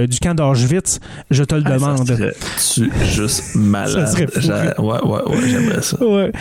[0.07, 0.99] du camp d'Auschwitz?
[1.30, 2.07] Je te le Ah, demande.
[2.07, 3.91] Ça serait-tu juste malade.
[3.91, 4.40] Ça serait fou.
[4.82, 6.03] Ouais, ouais, ouais, j'aimerais ça.
[6.03, 6.32] Ouais.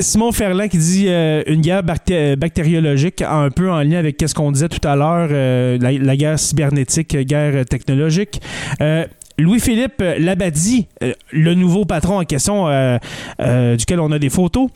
[0.00, 1.06] Simon Ferland qui dit
[1.52, 5.28] une guerre bacté- bactériologique un peu en lien avec ce qu'on disait tout à l'heure,
[5.30, 8.40] euh, la, guerre cybernétique, guerre technologique.
[8.80, 9.04] Euh,
[9.42, 12.96] Louis-Philippe Labadie, euh, le nouveau patron en question euh,
[13.40, 14.68] euh, duquel on a des photos.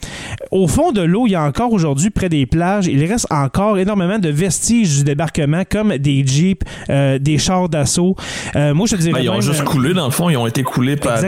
[0.51, 3.77] Au fond de l'eau, il y a encore aujourd'hui, près des plages, il reste encore
[3.77, 8.15] énormément de vestiges du débarquement, comme des jeeps, des chars d'assaut.
[8.55, 10.29] moi, je te dirais ben, Ils ont même, juste coulé, dans le fond.
[10.29, 11.21] Ils ont été coulés par,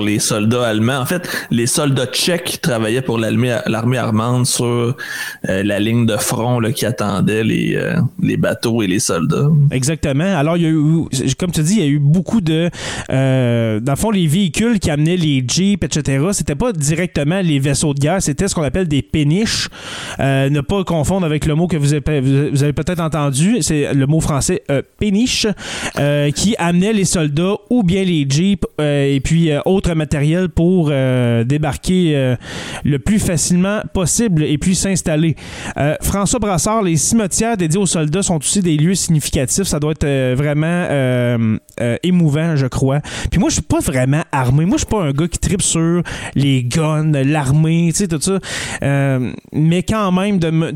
[0.00, 1.00] les soldats allemands.
[1.00, 6.60] En fait, les soldats tchèques travaillaient pour l'armée allemande sur euh, la ligne de front
[6.60, 9.48] là, qui attendait les, euh, les bateaux et les soldats.
[9.70, 10.36] Exactement.
[10.36, 12.70] Alors, il y a eu, comme tu dis, il y a eu beaucoup de.
[13.10, 17.58] Euh, dans le fond, les véhicules qui amenaient les Jeeps, etc., c'était pas directement les
[17.58, 19.68] vaisseaux de guerre, c'était ce qu'on appelle des péniches.
[20.20, 22.00] Euh, ne pas confondre avec le mot que vous avez,
[22.72, 25.46] peut-être entendu, c'est le mot français euh, péniche,
[26.34, 32.36] qui amenait les soldats ou bien les Jeeps et puis autres matériels pour débarquer
[32.84, 35.36] le plus facilement possible et puis s'installer.
[36.00, 39.64] François Brassard, les cimetières dédiés aux soldats sont aussi des lieux significatifs.
[39.64, 40.86] Ça doit être vraiment
[41.80, 41.96] euh,
[42.56, 43.00] je crois.
[43.30, 44.64] Puis moi, je suis pas vraiment armé.
[44.64, 46.02] Moi, je suis pas un gars qui tripe sur
[46.34, 48.38] les guns, l'armée, tu sais, tout ça.
[48.82, 50.72] Euh, mais quand même, de me,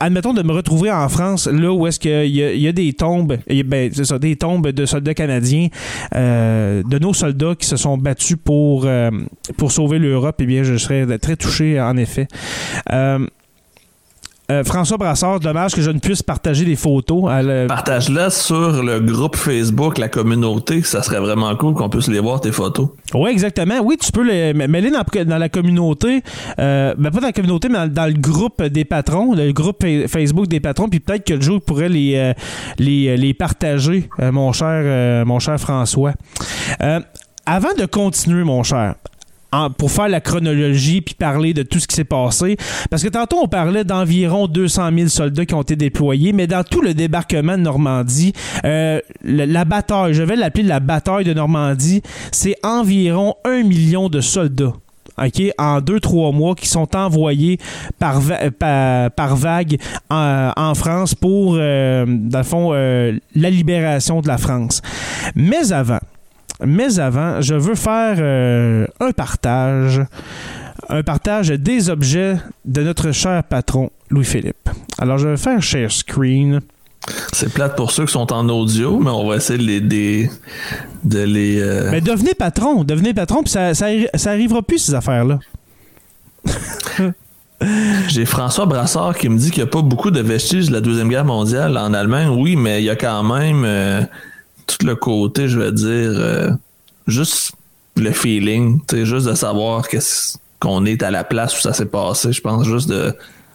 [0.00, 3.92] admettons de me retrouver en France, là où est-ce qu'il y, a- des tombes, ben,
[3.92, 5.68] ça, des tombes de soldats canadiens,
[6.14, 9.10] euh, de nos soldats qui se sont battus pour, euh,
[9.56, 12.28] pour sauver l'Europe, eh bien, je serais très touché, en effet.
[14.50, 17.24] Euh, François Brassard, dommage que je ne puisse partager des photos.
[17.42, 20.82] le- Partage-la sur le groupe Facebook, la communauté.
[20.82, 22.88] Ça serait vraiment cool qu'on puisse les voir, tes photos.
[23.14, 23.80] Oui, exactement.
[23.82, 26.22] Oui, tu peux les mêler dans, dans la communauté.
[26.58, 29.82] Euh, ben, pas dans la communauté, mais dans, dans le groupe des patrons, le groupe
[29.82, 30.88] fa- Facebook des patrons.
[30.88, 32.32] Puis peut-être que Joe pourrait les, euh,
[32.78, 36.12] les, les partager, euh, mon, cher, euh, mon cher François.
[36.82, 37.00] Euh,
[37.46, 38.94] avant de continuer, mon cher,
[39.78, 42.56] pour faire la chronologie puis parler de tout ce qui s'est passé.
[42.90, 46.64] Parce que tantôt, on parlait d'environ 200 000 soldats qui ont été déployés, mais dans
[46.64, 48.32] tout le débarquement de Normandie,
[48.64, 52.02] euh, la, bataille, je vais l'appeler la bataille de Normandie,
[52.32, 54.74] c'est environ un million de soldats.
[55.18, 57.58] OK, en deux, trois mois, qui sont envoyés
[57.98, 58.20] par,
[59.16, 59.78] par vague
[60.10, 64.82] en, en France pour, euh, dans le fond, euh, la libération de la France.
[65.34, 66.00] Mais avant,
[66.64, 70.02] mais avant, je veux faire euh, un partage.
[70.88, 74.68] Un partage des objets de notre cher patron Louis-Philippe.
[74.98, 76.60] Alors, je vais faire share screen.
[77.32, 80.30] C'est plate pour ceux qui sont en audio, mais on va essayer de les.
[81.04, 85.38] de les euh, Mais devenez patron, devenez patron, puis ça, ça arrivera plus, ces affaires-là.
[88.08, 90.80] J'ai François Brassard qui me dit qu'il n'y a pas beaucoup de vestiges de la
[90.80, 92.28] Deuxième Guerre mondiale en Allemagne.
[92.28, 94.02] Oui, mais il y a quand même euh,
[94.66, 96.50] tout le côté, je vais dire, euh,
[97.06, 97.52] juste
[97.96, 99.86] le feeling, juste de savoir
[100.60, 102.32] qu'on est à la place où ça s'est passé.
[102.32, 103.14] Je pense juste de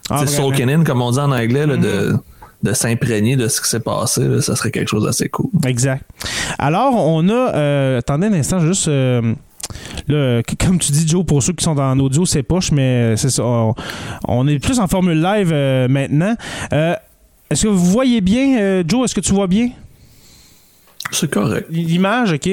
[0.09, 2.15] Ah, soaking in, comme on dit en anglais, là, de,
[2.63, 4.27] de s'imprégner de ce qui s'est passé.
[4.27, 5.49] là, ça serait quelque chose d'assez cool.
[5.65, 6.03] Exact.
[6.57, 7.55] Alors, on a.
[7.55, 8.87] euh, attendez un instant, juste.
[8.87, 9.33] euh,
[10.07, 13.29] là, comme tu dis, Joe, pour ceux qui sont en audio, c'est poche, mais c'est
[13.29, 13.43] ça.
[13.43, 13.75] On,
[14.27, 16.35] on est plus en formule live euh, maintenant.
[16.71, 19.05] Est-ce que vous voyez bien, Joe?
[19.05, 19.69] Est-ce que tu vois bien?
[21.13, 21.67] C'est correct.
[21.69, 22.49] L'image, OK.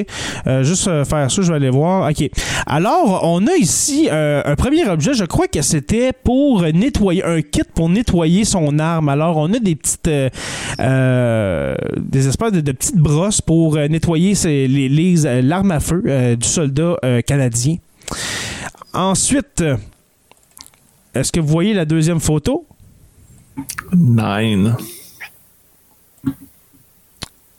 [0.47, 2.11] Euh, juste euh, faire ça, je vais aller voir.
[2.11, 2.29] OK.
[2.67, 5.15] Alors, on a ici euh, un premier objet.
[5.15, 9.09] Je crois que c'était pour nettoyer, un kit pour nettoyer son arme.
[9.11, 10.31] Alors, on a des petites, des
[12.29, 16.03] espèces de, de petites brosses pour nettoyer ses- les, les, l'arme à feu
[16.37, 17.77] du soldat canadien.
[18.93, 19.63] Ensuite,
[21.15, 22.67] est-ce que vous voyez la deuxième photo?
[23.95, 24.75] Nine.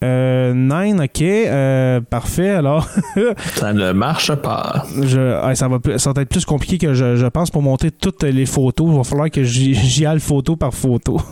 [0.04, 1.22] Euh, nine, OK.
[1.22, 2.52] Euh, parfait.
[2.52, 2.88] Alors,
[3.56, 4.86] Ça ne marche pas.
[5.02, 7.92] Je, ah, ça, va, ça va être plus compliqué que je, je pense pour monter
[7.92, 8.88] toutes les photos.
[8.90, 11.20] Il va falloir que j'y j'y aille photo par photo.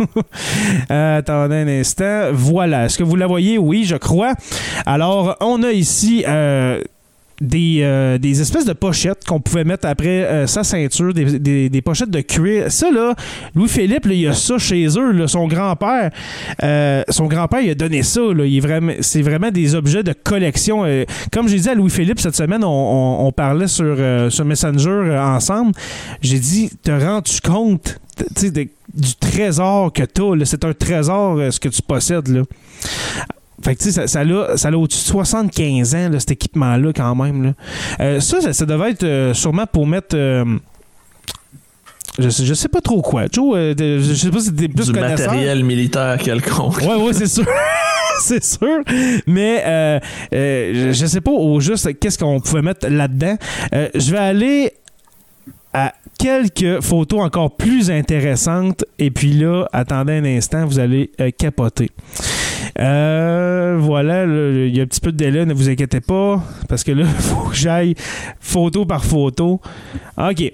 [0.92, 2.30] Euh, attendez un instant.
[2.32, 2.86] Voilà.
[2.86, 3.58] Est-ce que vous la voyez?
[3.58, 4.34] Oui, je crois.
[4.86, 6.82] Alors, on a ici euh,
[7.40, 11.70] des, euh, des espèces de pochettes qu'on pouvait mettre après euh, sa ceinture, des, des-
[11.70, 12.72] des pochettes de cuir.
[12.72, 13.14] Ça, là,
[13.56, 15.12] Louis-Philippe, il a ça chez eux.
[15.12, 15.28] là.
[15.28, 16.10] son grand-père,
[16.64, 18.22] euh, son grand-père, il a donné ça.
[18.34, 18.46] là.
[18.46, 20.84] Il vraiment, c'est vraiment des objets de collection.
[21.32, 22.68] Comme j'ai dit à Louis-Philippe cette semaine, on,
[23.28, 23.98] on- parlait sur,
[24.30, 25.74] sur Messenger ensemble.
[26.22, 28.00] J'ai dit, te rends-tu compte
[28.42, 30.46] de- du trésor que tu as?
[30.46, 32.30] C'est un trésor ce que tu possèdes.
[32.30, 32.42] Là.
[33.64, 36.32] Fait que, tu sais, ça, ça a, ça a au-dessus de 75 ans, là, cet
[36.32, 37.44] équipement-là, quand même.
[37.44, 37.54] Là.
[38.00, 40.16] Euh, ça, ça, ça devait être euh, sûrement pour mettre.
[40.16, 40.46] euh,
[42.20, 43.26] je, sais, je sais pas trop quoi.
[43.32, 46.78] Joe, de- je sais pas si t'es plus Du matériel militaire quelconque.
[46.82, 47.46] Ouais, ouais, c'est sûr.
[48.22, 48.80] c'est sûr.
[49.26, 50.00] Mais euh,
[50.34, 53.38] euh, je, sais pas au juste qu'est-ce qu'on pouvait mettre là-dedans.
[53.74, 54.72] Euh, je vais aller
[55.74, 58.84] à quelques photos encore plus intéressantes.
[58.98, 61.92] Et puis là, attendez un instant, vous allez capoter.
[62.80, 66.44] Euh, voilà, là, il y a un petit peu de délai, ne vous inquiétez pas,
[66.70, 67.96] parce que là, il faut que j'aille
[68.40, 69.60] photo par photo.
[70.18, 70.54] OK.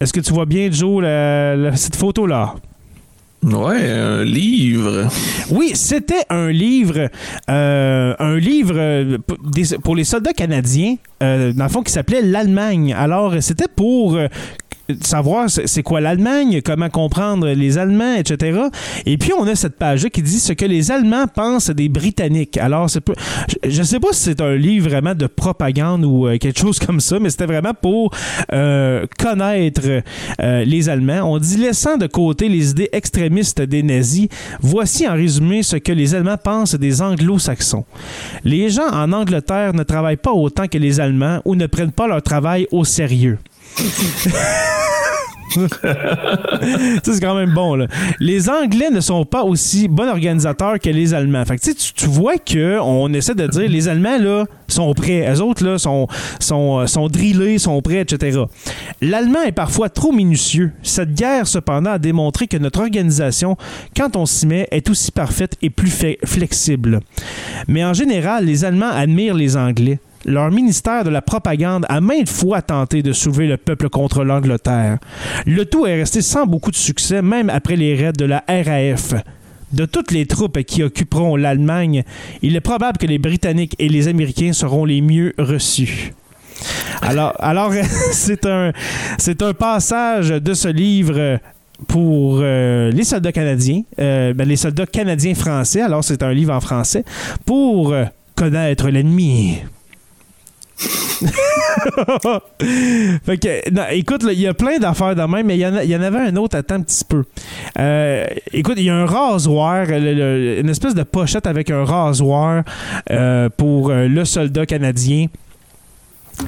[0.00, 2.54] Est-ce que tu vois bien, Joe, la- la- cette photo-là?
[3.44, 5.08] Ouais, un livre.
[5.50, 7.08] Oui, c'était un livre,
[7.50, 9.18] euh, un livre euh,
[9.82, 10.94] pour les soldats canadiens,
[11.24, 12.94] euh, dans le fond, qui s'appelait l'Allemagne.
[12.94, 14.16] Alors, c'était pour
[15.02, 18.60] savoir c'est quoi l'Allemagne, comment comprendre les Allemands, etc.
[19.06, 22.56] Et puis, on a cette page-là qui dit ce que les Allemands pensent des Britanniques.
[22.58, 23.02] Alors, c'est
[23.64, 26.78] je- je sais pas si c'est un livre vraiment de propagande ou euh, quelque chose
[26.86, 28.12] comme ça, mais c'était vraiment pour
[28.52, 29.82] euh, connaître
[30.40, 31.22] euh, les Allemands.
[31.32, 34.28] On dit laissant de côté les idées extrémistes des nazis,
[34.60, 37.84] voici en résumé ce que les Allemands pensent des anglo-saxons.
[38.44, 42.06] Les gens en Angleterre ne travaillent pas autant que les Allemands ou ne prennent pas
[42.06, 43.38] leur travail au sérieux.
[47.04, 47.74] C'est quand même bon.
[47.74, 47.86] Là.
[48.20, 51.44] Les Anglais ne sont pas aussi bons organisateurs que les Allemands.
[51.44, 55.28] Fait tu, tu- vois qu'on essaie de dire les Allemands là, sont prêts.
[55.30, 56.06] Les autres là, sont,
[56.40, 58.40] sont, euh, sont drillés, sont prêts, etc.
[59.00, 60.72] L'Allemand est parfois trop minutieux.
[60.82, 63.56] Cette guerre, cependant, a démontré que notre organisation,
[63.96, 65.92] quand on s'y met, est aussi parfaite et plus
[66.24, 67.00] flexible.
[67.68, 69.98] Mais en général, les Allemands admirent les Anglais.
[70.24, 74.98] Leur ministère de la propagande a maintes fois tenté de soulever le peuple contre l'Angleterre.
[75.46, 79.14] Le tout est resté sans beaucoup de succès, même après les raids de la RAF.
[79.72, 82.04] De toutes les troupes qui occuperont l'Allemagne,
[82.42, 86.12] il est probable que les Britanniques et les Américains seront les mieux reçus.
[87.00, 87.72] Alors, alors
[88.12, 91.38] c'est un, un passage de ce livre
[91.88, 95.80] pour euh, les soldats canadiens, euh, ben, les soldats canadiens français.
[95.80, 97.04] Alors, c'est un livre en français
[97.44, 98.04] pour euh,
[98.36, 99.58] connaître l'ennemi.
[103.24, 106.36] fait écoute, il y a plein d'affaires de même, mais il y, en avait un
[106.36, 107.24] autre, attends un petit peu.
[107.78, 112.64] Euh, écoute, il y a un rasoir, une espèce de pochette avec un rasoir
[113.10, 115.26] euh, pour euh, le soldat canadien.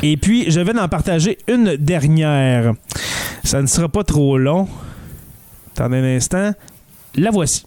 [0.02, 2.73] Et puis, je vais en partager une dernière.
[3.44, 4.69] Ça ne sera pas trop long.
[5.73, 6.52] Attendez un instant.
[7.16, 7.66] La voici.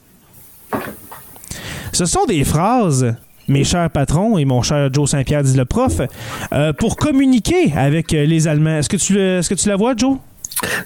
[1.94, 3.16] Ce sont des phrases,
[3.48, 6.02] mes chers patrons et mon cher Joe Saint-Pierre, dit le prof,
[6.54, 8.78] euh, pour communiquer avec euh, les Allemands.
[8.78, 10.18] Est-ce que, tu le- est-ce que tu la vois, Joe?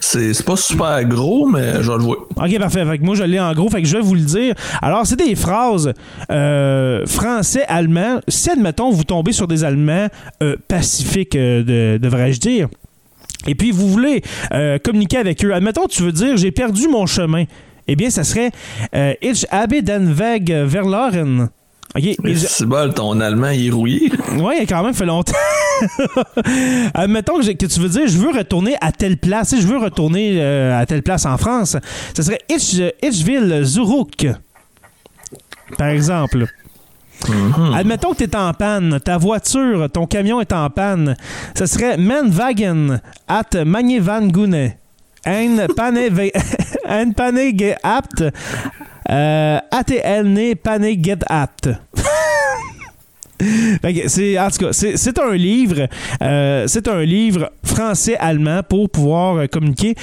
[0.00, 2.18] C'est pas super gros, mais je vais le voir.
[2.36, 2.84] Ok, parfait.
[2.84, 4.54] Fait que moi, je l'ai en gros, fait que je vais vous le dire.
[4.82, 5.92] Alors, c'est des phrases
[6.30, 8.20] euh, français-allemand.
[8.28, 10.08] Si, admettons, vous tombez sur des Allemands
[10.42, 12.68] euh, pacifiques, euh, de- devrais-je dire,
[13.46, 14.22] et puis vous voulez
[14.84, 17.44] communiquer avec eux, admettons, tu veux dire, j'ai perdu mon chemin.
[17.88, 18.50] Eh bien, ça serait
[19.22, 21.48] Ich habe den Weg verloren.
[21.96, 22.04] OK.
[22.22, 24.10] Mais C'est bol, ton allemand il est rouillé.
[24.38, 25.32] Ouais, il a quand même fait longtemps.
[26.94, 30.36] Admettons que, tu veux dire, je veux retourner à telle place, sais, je veux retourner
[30.40, 31.76] euh, à telle place en France.
[32.16, 34.26] Ce serait Ich, Ichville Zurich,
[35.76, 36.46] par exemple.
[37.74, 41.14] Admettons que tu es en panne, ta voiture, ton camion est en panne.
[41.56, 44.72] Ce serait Menwagen at Magnevangunne.
[45.24, 46.32] Ein Pane ve-
[46.84, 48.24] Ein Pane gehabt.
[49.10, 51.70] Euh, ATN Pane get apt.
[54.06, 55.88] C'est, en tout cas, c'est, un livre,
[56.22, 59.96] euh, c'est un livre français-allemand pour pouvoir euh, communiquer.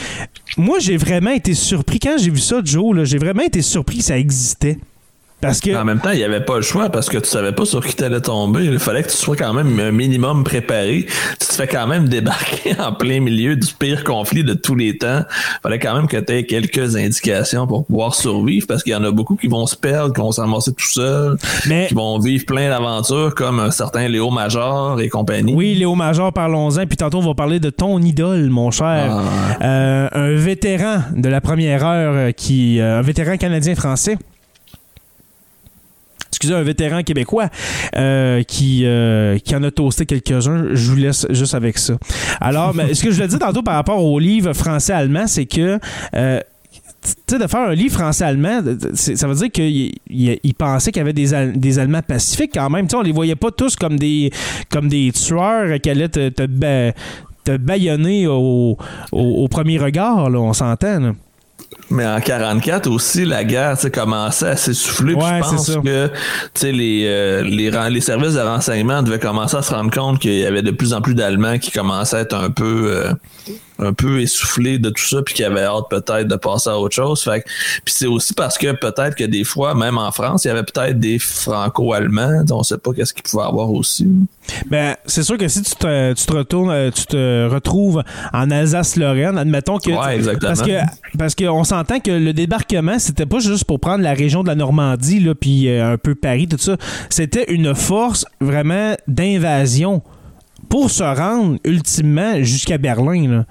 [0.58, 3.06] Moi, j'ai vraiment été surpris quand j'ai vu ça, Joe.
[3.06, 4.78] j'ai vraiment été surpris que ça existait.
[5.42, 7.54] Parce que En même temps, il n'y avait pas le choix parce que tu savais
[7.54, 8.66] pas sur qui t'allais tomber.
[8.66, 11.06] Il fallait que tu sois quand même un minimum préparé.
[11.40, 14.98] Tu te fais quand même débarquer en plein milieu du pire conflit de tous les
[14.98, 15.22] temps.
[15.30, 18.96] Il fallait quand même que tu aies quelques indications pour pouvoir survivre parce qu'il y
[18.96, 21.38] en a beaucoup qui vont se perdre, qui vont se ramasser tout seuls,
[21.68, 25.54] Mais- qui vont vivre plein d'aventures comme un certain Léo Major et compagnie.
[25.56, 26.86] Oui, Léo Major, parlons-en.
[26.86, 29.10] Puis tantôt, on va parler de ton idole, mon cher.
[29.18, 29.64] Ah.
[29.64, 34.18] Euh, un vétéran de la première heure, euh, qui, euh, un vétéran canadien-français.
[36.42, 37.50] Excusez, un vétéran québécois
[37.98, 40.68] euh, qui, euh, qui en a toasté quelques-uns.
[40.74, 41.96] Je vous laisse juste avec ça.
[42.40, 45.80] Alors, mais ce que je voulais dire tantôt par rapport au livre français-allemand, c'est que
[46.16, 46.40] euh,
[47.04, 48.62] tu sais, de faire un livre français-allemand,
[48.94, 52.52] ça veut dire qu'il il, il pensait qu'il y avait des, Al- des Allemands pacifiques
[52.54, 52.86] quand même.
[52.88, 54.32] Tu sais, on les voyait pas tous comme des,
[54.70, 56.94] comme des tueurs qui allaient te, te, ba-
[57.44, 58.78] te baïonner au
[59.52, 61.16] premier regard, là, on s'entend.
[61.90, 65.14] Mais en 44 aussi, la guerre commençait à s'essouffler.
[65.14, 66.14] Ouais, je pense que tu
[66.54, 70.34] sais, les, euh, les, les services de renseignement devaient commencer à se rendre compte qu'il
[70.36, 73.14] y avait de plus en plus d'Allemands qui commençaient à être un peu euh,
[73.80, 76.96] un peu essoufflés de tout ça, puis qui avaient hâte peut-être de passer à autre
[76.96, 77.24] chose.
[77.24, 77.44] Fait
[77.86, 80.64] puis c'est aussi parce que peut-être que des fois, même en France, il y avait
[80.64, 84.08] peut-être des franco-allemands, on sait pas qu'est-ce qu'ils pouvaient avoir aussi.
[84.68, 88.04] Ben, c'est sûr que si tu te, tu te retournes, euh, tu te retrouves
[88.34, 89.92] en Alsace-Lorraine, admettons que.
[89.92, 90.54] Ouais, exactement.
[90.54, 94.44] Parce que parce qu'on s'entend que le débarquement, c'était pas juste pour prendre la région
[94.44, 96.78] de la Normandie, là, puis euh, un peu Paris, tout ça.
[97.10, 100.02] C'était une force vraiment d'invasion
[100.70, 103.46] pour se rendre ultimement jusqu'à Berlin.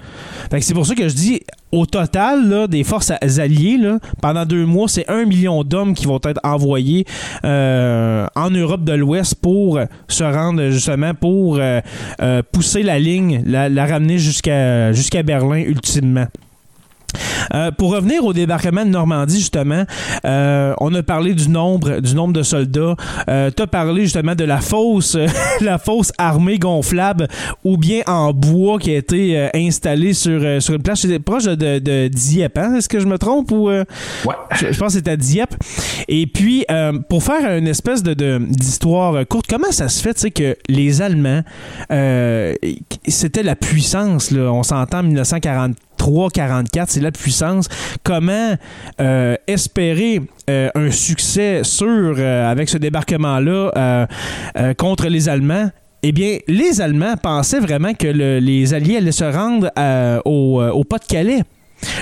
[0.61, 1.41] C'est pour ça que je dis,
[1.73, 3.79] au total, des forces alliées,
[4.23, 7.05] pendant deux mois, c'est un million d'hommes qui vont être envoyés
[7.45, 11.81] euh, en Europe de l'Ouest pour se rendre justement pour euh,
[12.23, 16.27] euh, pousser la ligne, la, la ramener jusqu'à Berlin ultimement.
[17.55, 19.85] Euh, pour revenir au débarquement de Normandie, justement,
[20.25, 22.95] euh, on a parlé du nombre, du nombre de soldats.
[23.29, 25.17] Euh, tu as parlé justement de la fausse,
[25.61, 27.29] la fausse armée gonflable
[27.65, 32.09] ou bien en bois qui a été installée sur, sur une plage proche de, de
[32.09, 32.59] Dieppe.
[32.59, 32.75] Hein?
[32.77, 33.85] Est-ce que je me trompe ou Ouais.
[34.55, 35.55] je, je pense que c'était à Dieppe.
[36.09, 36.67] Et puis,
[37.09, 41.43] pour faire une espèce de, de- d'histoire courte, comment ça se fait, que les Allemands,
[43.07, 47.69] c'était la puissance, là, on s'entend en 1943-44, c'est la puissance.
[48.03, 48.55] Comment
[49.01, 54.07] euh, espérer euh, un succès sûr euh, avec ce débarquement-là
[54.79, 55.71] contre les Allemands?
[56.03, 59.69] Eh bien, les Allemands pensaient vraiment que le- les Alliés allaient se rendre
[60.25, 61.43] au Pas-de-Calais.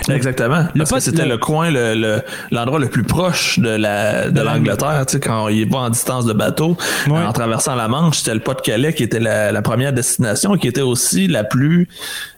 [0.08, 0.64] Exactement.
[0.74, 4.30] le Parce que c'était le- le, coin, le, le- l'endroit le plus proche de la
[4.30, 6.76] de l'Angleterre, tu sais, quand il est pas en distance de bateau,
[7.08, 7.18] Ouais.
[7.18, 10.80] en traversant la Manche, c'était le Pas-de-Calais qui était la, la première destination, qui était
[10.82, 11.88] aussi la plus,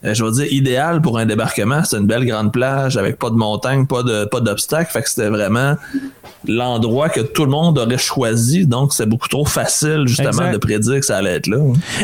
[0.05, 1.85] euh, je veux dire, idéale pour un débarquement.
[1.85, 5.09] C'était une belle grande plage avec pas de montagne, pas de pas d'obstacles, fait que
[5.09, 5.77] c'était vraiment
[6.47, 10.53] l'endroit que tout le monde aurait choisi, donc c'est beaucoup trop facile justement Exact.
[10.53, 11.59] de prédire que ça allait être là.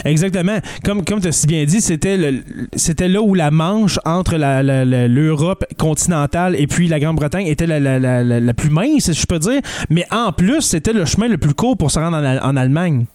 [0.05, 0.59] Exactement.
[0.85, 2.41] Comme, comme tu as si bien dit, c'était le-
[2.75, 7.47] c'était là où la Manche entre la- la- la- l'Europe continentale et puis la Grande-Bretagne
[7.47, 9.61] était la, la- la- la- plus mince, si je peux dire.
[9.91, 13.07] Mais en plus, c'était le chemin le plus court pour se rendre en, en Allemagne.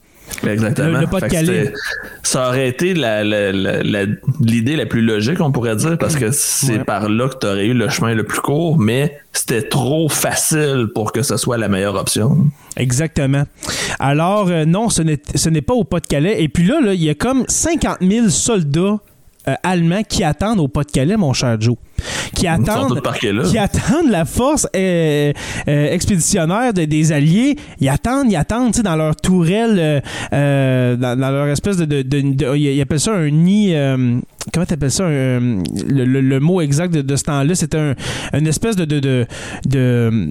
[0.48, 1.00] Exactement.
[1.00, 1.08] Le-
[1.64, 1.74] le
[2.22, 4.06] Ça aurait été la- la- la- la-
[4.42, 6.84] l'idée la, plus logique, on pourrait dire, parce que c'est Ouais.
[6.84, 10.88] par là que tu aurais eu le chemin le plus court, mais c'était trop facile
[10.94, 12.46] pour que ce soit la meilleure option.
[12.78, 13.44] Exactement.
[14.00, 16.44] Alors, euh, non, ce n'est ce n'est pas au Pas-de-Calais.
[16.44, 19.00] Et puis là, là, il y a comme 50 000 soldats
[19.48, 21.76] euh, allemands qui attendent au Pas-de-Calais, mon cher Joe.
[22.36, 22.90] Qui attendent,
[23.50, 25.34] qui attendent la force euh,
[25.68, 27.56] euh, expéditionnaire de- des Alliés.
[27.80, 30.02] Ils attendent, ils attendent, tu sais, dans leur tourelle,
[30.32, 31.86] dans, dans leur espèce de...
[31.86, 33.74] de, de- de- ils appellent ça un nid...
[34.54, 35.06] comment t'appelles ça?
[35.06, 37.96] un- le, le- le mot exact de, de ce temps-là, c'était un,
[38.34, 38.86] une espèce de...
[38.86, 39.26] de, de,
[39.68, 40.30] de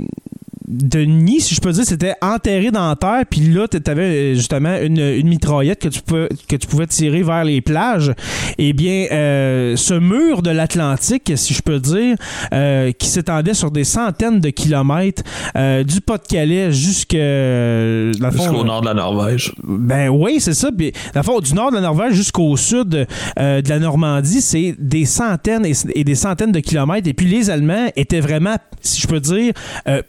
[0.68, 4.34] de nid, si je peux dire, c'était enterré dans la terre, puis là, tu avais
[4.34, 8.12] justement une, une mitraillette que tu, pouvais, que tu pouvais tirer vers les plages.
[8.58, 12.16] Eh bien, euh, ce mur de l'Atlantique, si je peux dire,
[12.52, 15.22] euh, qui s'étendait sur des centaines de kilomètres,
[15.56, 16.68] euh, du Pas-de-Calais
[17.14, 19.52] euh, Jusqu'au nord de la Norvège.
[19.64, 20.70] ben oui, c'est ça.
[20.76, 23.06] Puis, le fond, du nord de la Norvège jusqu'au sud
[23.38, 27.08] euh, de la Normandie, c'est des centaines et, et des centaines de kilomètres.
[27.08, 29.52] Et puis les Allemands étaient vraiment, si je peux dire,
[29.88, 30.02] euh,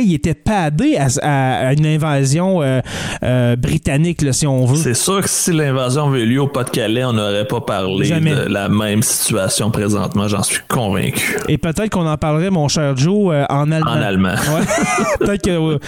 [0.00, 2.80] Ils étaient padés à, à- à une invasion euh,
[3.22, 4.76] euh, britannique, là, si on veut.
[4.76, 8.30] C'est sûr que si l'invasion avait eu lieu au Pas-de-Calais, on n'aurait pas parlé Jamais.
[8.34, 11.36] de la même situation présentement, j'en suis convaincu.
[11.48, 13.90] Et peut-être qu'on en parlerait, mon cher Joe, euh, en allemand.
[13.90, 14.28] En allemand.
[14.30, 14.66] Ouais.
[15.26, 15.78] peut-être que.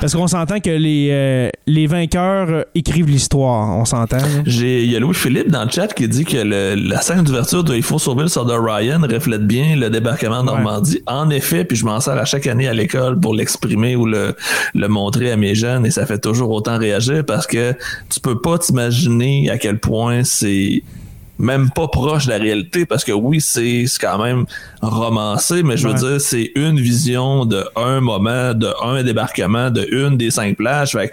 [0.00, 3.76] parce qu'on s'entend que les, les vainqueurs écrivent l'histoire.
[3.76, 4.18] On s'entend.
[4.46, 7.74] il y a Louis-Philippe dans le chat qui dit que le- la scène d'ouverture de
[7.74, 11.00] Il faut sauver le soldat Ryan reflète bien le débarquement de Normandie.
[11.06, 14.34] En effet, puis je m'en sers à chaque année à l'école pour l'exprimer ou le,
[14.74, 17.74] le montrer à mes jeunes et ça fait toujours autant réagir parce que
[18.08, 20.82] tu peux pas t'imaginer à quel point c'est
[21.38, 24.44] même pas proche de la réalité parce que oui, c'est quand même
[24.82, 25.98] romancé, mais je veux Ouais.
[25.98, 30.92] dire, c'est une vision de un moment, de un débarquement, de une des cinq plages.
[30.92, 31.10] Fait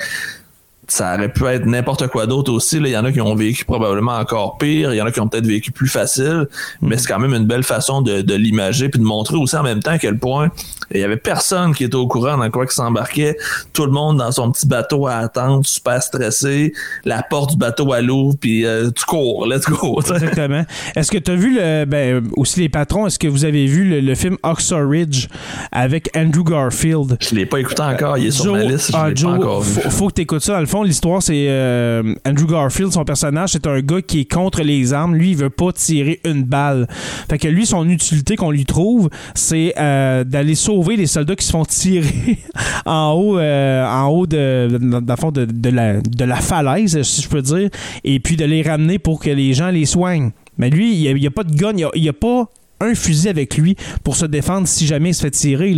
[0.88, 2.80] ça aurait pu être n'importe quoi d'autre aussi.
[2.80, 2.88] là.
[2.88, 4.94] Il y en a qui ont vécu probablement encore pire.
[4.94, 6.48] Il y en a qui ont peut-être vécu plus facile.
[6.82, 9.64] Mais c'est quand même une belle façon de, de l'imager puis de montrer aussi en
[9.64, 10.50] même temps à quel point
[10.92, 13.36] il y avait personne qui était au courant dans quoi qui s'embarquait.
[13.74, 16.74] Tout le monde dans son petit bateau à attendre, super stressé.
[17.04, 20.00] La porte du bateau à l'ouvre puis euh, tu cours, let's go.
[20.00, 20.66] Exactement.
[20.96, 21.86] Est-ce que tu as vu le.
[21.86, 25.28] Ben, aussi les patrons, est-ce que vous avez vu le, le film Oxford Ridge
[25.72, 27.18] avec Andrew Garfield?
[27.20, 28.18] Je l'ai pas écouté encore.
[28.18, 28.92] Il est sur ma liste.
[28.92, 29.82] Je ah, Joe, pas encore vu.
[29.82, 30.54] faut, faut que tu écoutes ça.
[30.54, 34.32] Dans le fond, l'histoire, c'est euh, Andrew Garfield, son personnage, c'est un gars qui est
[34.32, 35.16] contre les armes.
[35.16, 36.88] Lui, il veut pas tirer une balle.
[37.30, 41.46] Fait que lui, son utilité qu'on lui trouve, c'est euh, d'aller sauver les soldats qui
[41.46, 42.38] se font tirer
[42.86, 47.22] en haut, euh, en haut de, dans le fond de, la, de la falaise, si
[47.22, 47.70] je peux dire,
[48.04, 50.32] et puis de les ramener pour que les gens les soignent.
[50.58, 52.50] Mais lui, il n'y a, pas de gun, il n'y a, pas
[52.80, 55.76] un fusil avec lui pour se défendre si jamais il se fait tirer.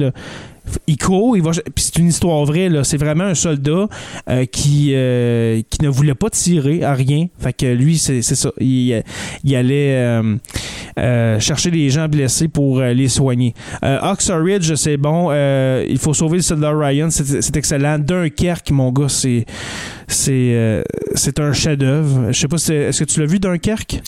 [0.88, 0.98] Il
[1.36, 1.52] il va.
[1.76, 2.84] C'est une histoire vraie, là.
[2.84, 3.88] C'est vraiment un soldat
[4.30, 7.28] euh, qui, euh, qui ne voulait pas tirer à rien.
[7.40, 8.52] Fait que lui, c'est ça.
[8.60, 9.04] Il,
[9.44, 10.22] il allait
[10.98, 13.54] euh, chercher les gens blessés pour les soigner.
[13.82, 15.32] Oxford Ridge, c'est bon.
[15.32, 17.10] il faut sauver le soldat Ryan.
[17.10, 18.00] C'est excellent.
[18.00, 19.46] Dunkerque, mon gars, c'est.
[20.10, 20.84] C'est
[21.16, 22.32] c'est un chef-d'œuvre.
[22.32, 24.02] Je sais pas, est-ce que tu l'as vu Dunkerque?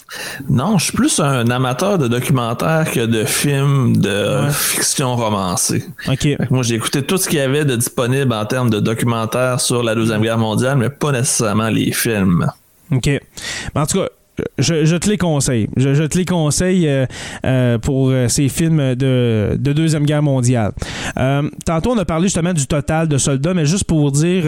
[0.49, 5.83] Non, je suis plus un amateur de documentaires que de films de fiction romancée.
[6.07, 6.27] OK.
[6.49, 9.83] Moi, j'ai écouté tout ce qu'il y avait de disponible en termes de documentaires sur
[9.83, 12.47] la Deuxième Guerre mondiale, mais pas nécessairement les films.
[12.91, 13.09] OK.
[13.75, 14.09] en tout cas,
[14.57, 15.67] je, te les conseille.
[15.77, 17.05] Je, te les conseille euh,
[17.45, 20.71] euh, pour euh, ces films de, Deuxième Guerre mondiale.
[21.65, 24.43] tantôt, on a parlé justement du total de soldats, mais juste pour dire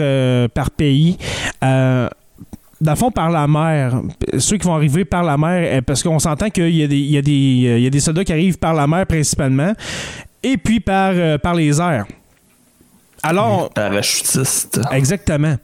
[0.50, 1.16] par pays.
[1.62, 2.10] dans
[2.80, 4.00] le fond, par la mer,
[4.38, 7.90] ceux qui vont arriver par la mer, parce qu'on s'entend qu'il y, y, y, a
[7.90, 9.72] des soldats qui arrivent par la mer principalement,
[10.42, 12.06] et puis par, par les airs.
[13.24, 13.70] Alors.
[13.70, 14.80] Parachutiste.
[14.92, 15.56] Exactement.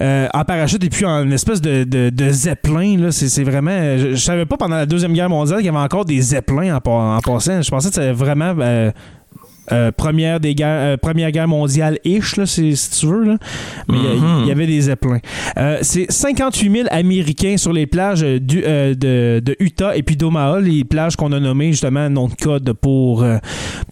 [0.00, 3.98] Euh, en parachute et puis en espèce de, de, zeppelin, là, c'est, vraiment.
[3.98, 7.16] Je, savais pas pendant la Deuxième Guerre mondiale qu'il y avait encore des zeppelins en,
[7.16, 7.60] en passant.
[7.60, 8.54] Je pensais que c'était vraiment.
[8.58, 8.90] Euh,
[9.72, 13.24] euh, première, des guerres, euh, première guerre mondiale ish, là, si, tu veux.
[13.24, 13.36] Là.
[13.88, 14.50] Mais il y, mhm.
[14.50, 15.20] avait des zeppelins.
[15.82, 18.94] C'est 58 000 Américains sur les plages du, de,
[19.40, 23.24] de, Utah et puis d'Omaha, les plages qu'on a nommées justement nom de code pour,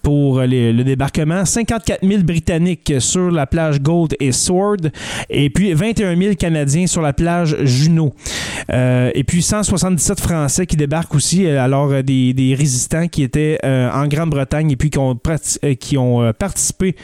[0.08, 1.44] pour le débarquement.
[1.44, 4.90] 54 000 Britanniques sur la plage Gold et Sword.
[5.28, 8.14] Et puis 21 000 Canadiens sur la plage Juno.
[8.70, 14.70] et puis 177 Français qui débarquent aussi, alors des, des résistants qui étaient en Grande-Bretagne
[14.70, 16.96] et puis qui ont pratiqué euh, qui ont euh, participé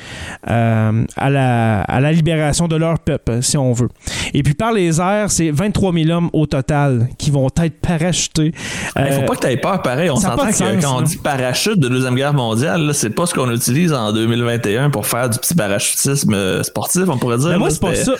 [0.49, 3.89] euh, à, la, à la libération de leur peuple, si on veut.
[4.33, 8.53] Et puis par les airs, c'est 23 000 hommes au total qui vont être parachutés.
[8.97, 10.11] Il ne faut pas que tu aies peur, pareil.
[10.11, 13.51] On s'entend que quand on dit parachute de Deuxième Guerre mondiale, c'est pas ce qu'on
[13.51, 17.51] utilise en 2021 pour faire du petit parachutisme sportif, on pourrait dire.
[17.51, 18.13] Mais moi, c'est pas ça.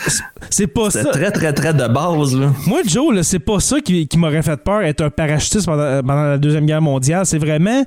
[0.51, 1.05] C'est pas ça.
[1.05, 2.37] très, très, très de base.
[2.37, 2.53] Là.
[2.67, 6.25] Moi, Joe, c'est pas ça qui, qui m'aurait fait peur, être un parachutiste pendant, pendant
[6.25, 7.25] la Deuxième Guerre mondiale.
[7.27, 7.85] C'est vraiment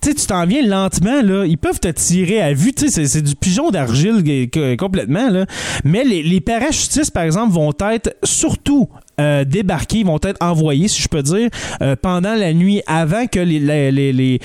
[0.00, 1.44] tu t'en viens lentement, là.
[1.46, 2.72] Ils peuvent te tirer à vue.
[2.76, 4.48] C'est du pigeon d'argile
[4.78, 5.46] complètement, là.
[5.84, 8.88] Mais les, parachutistes, par exemple, vont être surtout
[9.20, 11.50] euh, débarqués, vont être envoyés, si je peux dire,
[11.82, 14.38] euh, pendant la nuit, avant que le,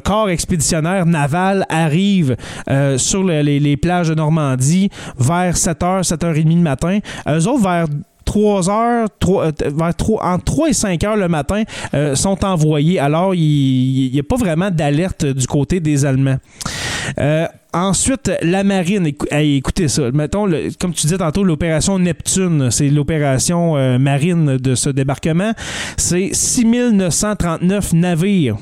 [0.00, 2.36] corps expéditionnaire naval arrive
[2.68, 6.98] euh, sur les, plages de Normandie vers 7h, 7h30 du matin.
[7.28, 7.86] Eux autres, vers
[8.28, 11.62] 3 heures, 3, euh, vers 3, entre 3 et 5 heures le matin,
[11.94, 12.98] euh, sont envoyés.
[12.98, 16.36] Alors, il n'y a pas vraiment d'alerte du côté des Allemands.
[17.18, 20.10] Euh, ensuite, la marine, écoutez ça.
[20.12, 20.46] Mettons,
[20.78, 25.52] comme tu disais tantôt, l'opération Neptune, c'est l'opération marine de ce débarquement.
[25.96, 28.58] C'est 6939 navires.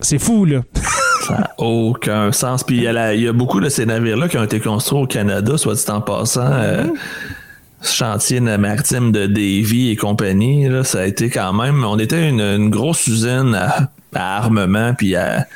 [0.00, 0.62] C'est fou, là.
[1.28, 2.64] Ça n'a aucun sens.
[2.64, 5.74] Puis il y, a beaucoup de ces navires-là qui ont été construits au Canada, soit
[5.74, 6.50] dit en passant.
[6.50, 6.90] Mm-hmm
[7.84, 11.84] chantier maritime de Davy et compagnie, là, ça a été quand même.
[11.84, 15.46] On était une, grosse usine à, à armement puis à,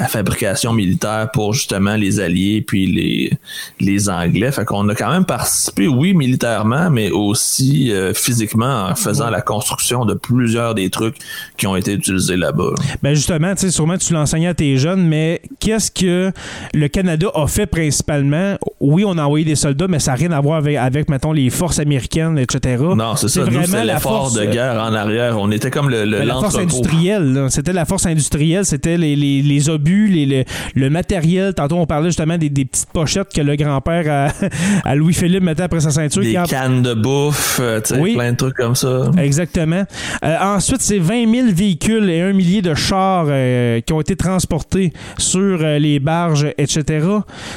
[0.00, 3.32] la fabrication militaire pour justement les Alliés puis les,
[3.80, 4.50] les Anglais.
[4.50, 9.42] Fait qu'on a quand même participé, oui, militairement, mais aussi euh, physiquement en faisant la
[9.42, 11.16] construction de plusieurs des trucs
[11.58, 12.70] qui ont été utilisés là-bas.
[13.02, 16.32] Ben justement, tu sais, sûrement tu l'enseignais à tes jeunes, mais qu'est-ce que
[16.72, 18.56] le Canada a fait principalement?
[18.80, 21.32] Oui, on a envoyé des soldats, mais ça n'a rien à voir avec, avec, mettons,
[21.32, 22.82] les forces américaines, etc.
[22.96, 23.44] Non, c'est ça.
[23.44, 25.38] Nous, c'est l'effort de guerre en arrière.
[25.38, 27.46] On était comme le, le ben, la force industrielle.
[27.50, 28.64] C'était la force industrielle.
[28.64, 31.54] C'était les, les, les obus le, matériel.
[31.54, 34.32] Tantôt, on parlait justement des, petites pochettes que le grand-père
[34.84, 36.22] à, Louis-Philippe mettait après sa ceinture.
[36.22, 37.80] Des cannes de bouffe, euh,
[38.14, 39.10] plein de trucs comme ça.
[39.18, 39.84] Exactement.
[40.24, 44.16] Euh, ensuite, c'est 20 000 véhicules et un millier de chars euh, qui ont été
[44.16, 47.06] transportés sur les barges, etc.,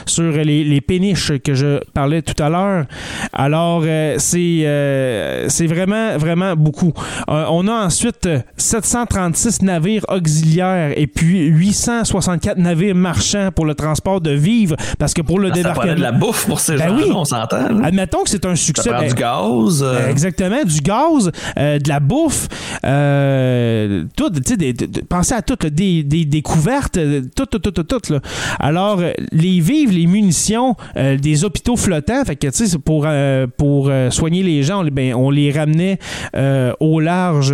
[0.05, 2.85] sur les, péniches que je parlais tout à l'heure.
[3.31, 3.83] Alors,
[4.17, 4.63] c'est
[5.47, 6.93] c'est vraiment, vraiment beaucoup.
[7.27, 8.27] on a ensuite
[8.57, 15.13] 736 navires auxiliaires et puis 860 64 navires marchands pour le transport de vivres, parce
[15.13, 15.83] que pour le débarquement...
[15.83, 17.83] Ça de la bouffe pour ces ben gens on s'entend.
[17.83, 18.89] Admettons que c'est un succès.
[18.89, 19.83] Ça ben, du gaz.
[19.83, 20.09] Euh.
[20.09, 22.47] exactement, du gaz, euh, de la bouffe,
[22.85, 24.31] euh, tout,
[25.09, 26.97] pensez à tout, des, des, découvertes,
[27.35, 28.13] tout, tout, tout, tout, tout.
[28.13, 28.19] Là.
[28.59, 29.01] Alors,
[29.31, 33.07] les vivres, les munitions, des hôpitaux flottants, fait que, tu sais, pour,
[33.57, 35.99] pour soigner les gens, ben, on les ramenait
[36.79, 37.53] au large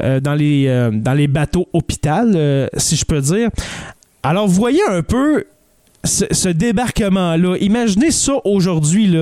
[0.00, 3.50] dans, les, dans les bateaux hôpital, si je peux dire.
[4.22, 5.44] Alors, vous voyez un peu
[6.04, 9.14] ce, débarquement-là, imaginez ça aujourd'hui,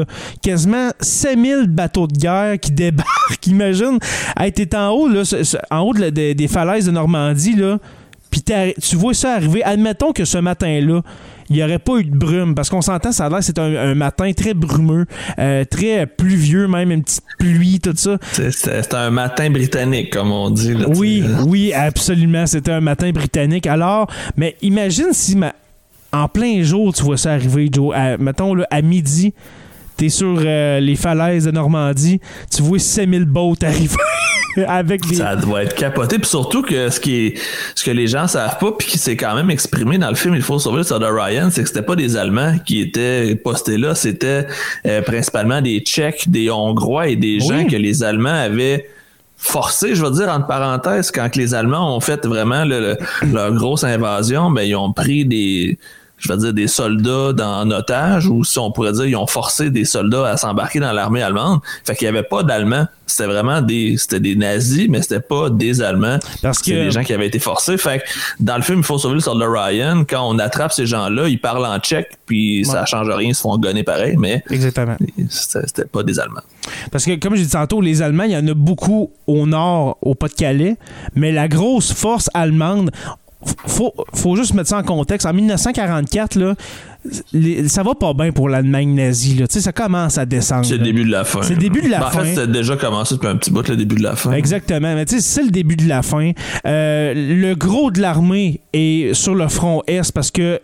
[0.42, 3.46] quasiment 5000 bateaux de guerre qui débarquent.
[3.46, 3.98] Imagine,
[4.38, 5.22] hey, t'es en haut, là,
[5.70, 7.78] en haut de des, des falaises de Normandie, là,
[8.30, 9.62] puis tu vois ça arriver.
[9.62, 11.02] Admettons que ce matin-là,
[11.48, 13.58] il n'y aurait pas eu de brume, parce qu'on s'entend, ça a l'air que c'est
[13.58, 15.06] un, un matin très brumeux,
[15.38, 18.18] euh, très pluvieux, même une petite pluie, tout ça.
[18.32, 20.74] C'est- un matin britannique, comme on dit.
[20.74, 22.46] là, Oui, oui, absolument.
[22.46, 23.66] C'était un matin britannique.
[23.66, 25.54] Alors, mais imagine si ma-
[26.12, 27.94] en plein jour, tu vois ça arriver, Joe.
[27.94, 29.34] À- mettons, là, à midi,
[29.96, 32.20] t'es sur euh, les falaises de Normandie,
[32.54, 33.96] tu vois 5000 boats arriver
[34.66, 35.16] avec des...
[35.16, 36.18] Ça doit être capoté.
[36.18, 37.38] Puis surtout que ce qui est,
[37.74, 40.34] ce que les gens savent pas, puis qui s'est quand même exprimé dans le film
[40.34, 43.76] Il faut sauver le soldat Ryan, c'est que c'était pas des Allemands qui étaient postés
[43.78, 44.46] là, c'était
[44.86, 47.48] euh, principalement des Tchèques, des Hongrois et des Oui.
[47.48, 48.86] gens que les Allemands avaient
[49.38, 52.80] forcé, je veux dire entre parenthèses, quand les Allemands ont fait vraiment le-
[53.22, 55.78] le- leur grosse invasion, ben ils ont pris des
[56.18, 59.26] je veux dire des soldats dans, en otage ou si on pourrait dire ils ont
[59.26, 61.60] forcé des soldats à s'embarquer dans l'armée allemande.
[61.84, 65.50] Fait qu'il y avait pas d'Allemands, c'était vraiment des c'était des nazis mais c'était pas
[65.50, 66.18] des Allemands.
[66.42, 67.76] Parce que- des gens qui avaient été forcés.
[67.76, 68.04] Fait que
[68.40, 71.40] dans le film il faut sauver le soldat Ryan, quand on attrape ces gens-là, ils
[71.40, 74.96] parlent en tchèque puis ça change rien, ils se font gonner pareil mais Exactement.
[75.28, 76.40] c'était pas des Allemands.
[76.90, 79.98] Parce que, comme j'ai dit tantôt, les Allemands, il y en a beaucoup au nord,
[80.02, 80.76] au Pas-de-Calais,
[81.14, 82.90] mais la grosse force allemande,
[83.66, 85.26] faut, faut juste mettre ça en contexte.
[85.26, 86.54] En 1944, là,
[87.32, 89.34] les- ça va pas bien pour l'Allemagne nazie.
[89.36, 89.46] Là.
[89.46, 90.64] Tu sais, Ça commence à descendre.
[90.64, 91.42] C'est le début de la fin.
[91.42, 92.20] C'est le début de la Ben, En fin.
[92.24, 94.32] fait, c'était déjà commencé depuis un petit bout, le début de la fin.
[94.32, 94.94] Exactement.
[94.94, 96.30] Mais tu sais, c'est le début de la fin.
[96.66, 100.60] Euh, le gros de l'armée est sur le front Est parce que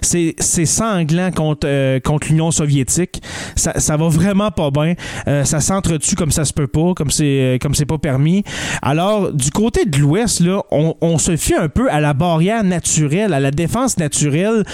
[0.00, 3.22] c'est sanglant contre, euh, contre l'Union soviétique.
[3.56, 4.94] Ça, ça va vraiment pas bien.
[5.28, 8.42] Euh, ça s'entretue comme ça se peut pas, comme c'est euh, comme c'est pas permis.
[8.82, 12.64] Alors, du côté de l'Ouest, là, on, on se fie un peu à la barrière
[12.64, 14.64] naturelle, à la défense naturelle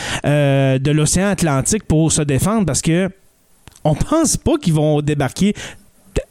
[0.81, 3.11] de l'océan Atlantique pour se défendre parce que
[3.85, 5.55] on pense pas qu'ils vont débarquer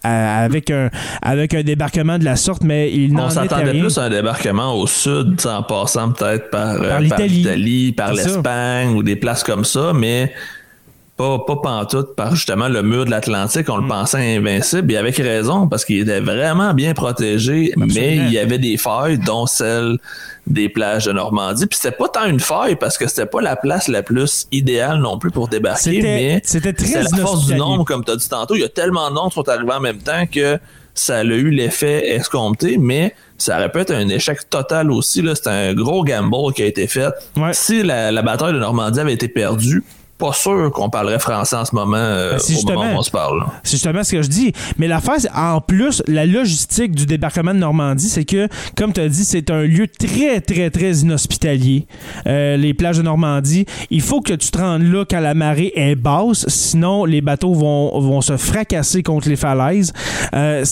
[0.03, 0.89] avec un
[1.21, 4.73] avec un débarquement de la sorte, mais il n'en On s'attendait plus à un débarquement
[4.73, 7.93] au sud, en passant peut-être par, euh, Par l'Italie.
[7.93, 10.34] par l'Espagne ou des places comme ça, mais
[11.19, 13.69] pas, pas pantoute par justement le mur de l'Atlantique.
[13.69, 13.87] On le Mm.
[13.89, 18.57] pensait invincible et avec raison parce qu'il était vraiment bien protégé, mais il y avait
[18.57, 19.97] des failles, dont celle
[20.47, 21.67] des plages de Normandie.
[21.67, 24.99] Puis c'était pas tant une faille parce que c'était pas la place la plus idéale
[24.99, 28.55] non plus pour débarquer, mais c'était la force du nombre, comme tu as dit tantôt.
[28.55, 30.57] Il y a tellement de noms qui sont arrivés en même temps que
[30.93, 35.21] ça a eu l'effet escompté, mais ça aurait pu être un échec total aussi.
[35.35, 37.11] C'est un gros gamble qui a été fait.
[37.37, 37.51] Ouais.
[37.53, 39.83] Si la, la bataille de Normandie avait été perdue,
[40.19, 43.09] pas sûr qu'on parlerait français en ce moment, euh, Ben, au moment où on se
[43.09, 43.45] parle.
[43.63, 44.53] C'est justement ce que je dis.
[44.77, 49.07] Mais l'affaire, en plus, la logistique du débarquement de Normandie, c'est que, comme tu as
[49.07, 51.87] dit, c'est un lieu très, très, très inhospitalier.
[52.27, 53.65] Euh, les plages de Normandie.
[53.89, 57.53] Il faut que tu te rendes là quand la marée est basse, sinon les bateaux
[57.53, 59.93] vont, vont se fracasser contre les falaises.
[60.33, 60.65] Euh,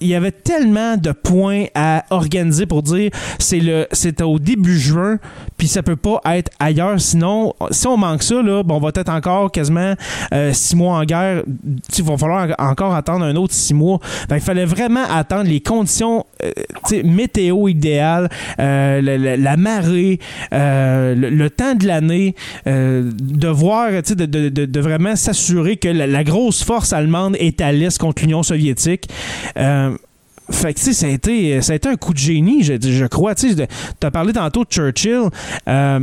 [0.00, 4.78] il y avait tellement de points à organiser pour dire c'est le c'est au début
[4.78, 5.18] juin
[5.56, 7.00] puis ça peut pas être ailleurs.
[7.00, 9.94] Sinon si on manque ça là bon, on va être encore quasiment
[10.32, 11.42] euh, six mois en guerre.
[11.96, 13.98] Il va falloir en- encore attendre un autre six mois.
[14.28, 16.50] Fait il fallait vraiment attendre les conditions euh,
[17.04, 20.18] météo idéales euh, la, la- marée
[20.52, 22.34] le, temps de l'année
[22.66, 27.60] de voir de, de- de- de vraiment s'assurer que la, la grosse force allemande est
[27.60, 29.08] à l'est contre l'Union soviétique
[30.50, 32.74] fait que, tu sais, ça a, été, ça a été un coup de génie, je,
[32.80, 33.34] je crois.
[33.34, 33.46] Tu
[34.02, 35.22] as parlé tantôt de Churchill.
[35.68, 36.00] Euh,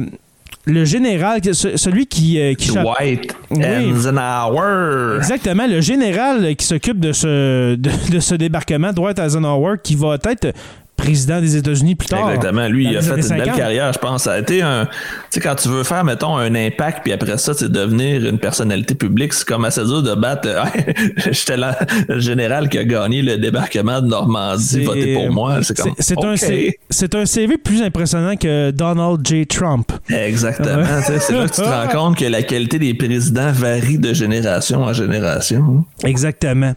[0.66, 3.64] le général, ce- celui qui, euh, qui Dwight Oui.
[3.64, 5.18] Eisenhower.
[5.18, 10.18] Exactement, le général qui s'occupe de ce, de, de ce débarquement, Dwight Eisenhower, qui va
[10.24, 10.54] être
[11.02, 12.30] président des États-Unis plus tard.
[12.30, 12.68] Exactement.
[12.68, 13.56] Lui, il a fait une belle 50.
[13.56, 14.24] carrière, je pense.
[14.24, 14.86] Ça a été un.
[14.86, 14.92] Tu
[15.32, 18.94] sais, quand tu veux faire, mettons, un impact, puis après ça, c'est devenir une personnalité
[18.94, 20.48] publique, c'est comme assez dur de battre.
[21.32, 25.64] J'étais le général qui a gagné le débarquement de Normandie, votez pour moi.
[25.64, 25.94] C'est comme.
[25.98, 29.48] c'est un, CV plus impressionnant que Donald J.
[29.48, 29.92] Trump.
[30.10, 30.86] Exactement.
[31.04, 34.84] C'est là que tu te rends compte que la qualité des présidents varie de génération
[34.84, 35.86] en génération.
[36.04, 36.74] Exactement.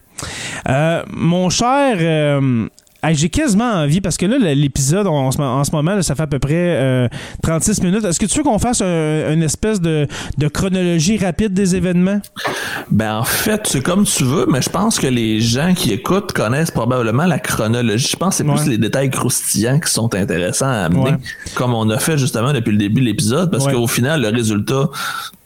[0.68, 2.68] Euh, mon cher, euh,
[3.08, 6.14] hey, j'ai quasiment envie, parce que là, l'épisode, en, ce- en ce moment, là, ça
[6.14, 7.08] fait à peu près euh,
[7.42, 8.04] 36 minutes.
[8.04, 10.06] Est-ce que tu veux qu'on fasse un- une espèce de,
[10.38, 12.20] de chronologie rapide des événements?
[12.90, 16.32] Ben en fait, c'est comme tu veux, mais je pense que les gens qui écoutent
[16.32, 18.08] connaissent probablement la chronologie.
[18.12, 21.16] Je pense que c'est plus les détails croustillants qui sont intéressants à amener, Ouais.
[21.54, 23.72] comme on a fait justement depuis le début de l'épisode, parce Ouais.
[23.72, 24.88] qu'au final, le résultat,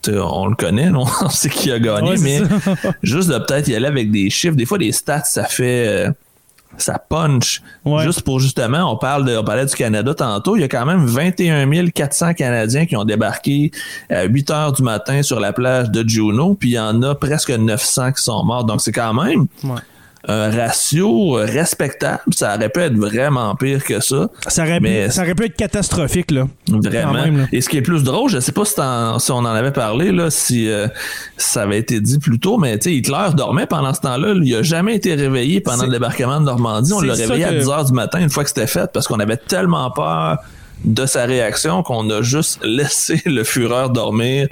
[0.09, 2.41] on le connaît, on sait qui a gagné, Ouais, mais
[3.03, 4.57] juste de peut-être y aller avec des chiffres.
[4.57, 6.09] Des fois, des stats, ça fait...
[6.77, 7.63] ça punch.
[7.85, 8.05] Ouais.
[8.05, 10.87] Juste pour justement, on parle de, on parlait du Canada tantôt, il y a quand
[10.87, 13.71] même 21 400 Canadiens qui ont débarqué
[14.11, 17.15] à 8 heures du matin sur la plage de Juneau, puis il y en a
[17.15, 18.65] presque 900 qui sont morts.
[18.65, 19.81] Donc c'est quand même Ouais.
[20.27, 22.21] Un ratio respectable.
[22.35, 24.29] Ça aurait pu être vraiment pire que ça.
[24.49, 26.49] Ça aurait, Mais- pu, ça aurait pu être catastrophique, là.
[26.69, 27.13] Vraiment.
[27.13, 27.45] Quand même, là.
[27.53, 28.75] Et ce qui est plus drôle, je sais pas si,
[29.31, 30.89] on en avait parlé, là, si euh,
[31.37, 34.35] ça avait été dit plus tôt, mais tu sais, Hitler dormait pendant ce temps-là.
[34.43, 36.93] Il a jamais été réveillé pendant le débarquement de Normandie.
[36.93, 39.07] On l'a réveillé à que- 10 heures du matin une fois que c'était fait parce
[39.07, 40.39] qu'on avait tellement peur
[40.85, 44.49] de sa réaction qu'on a juste laissé le Führer dormir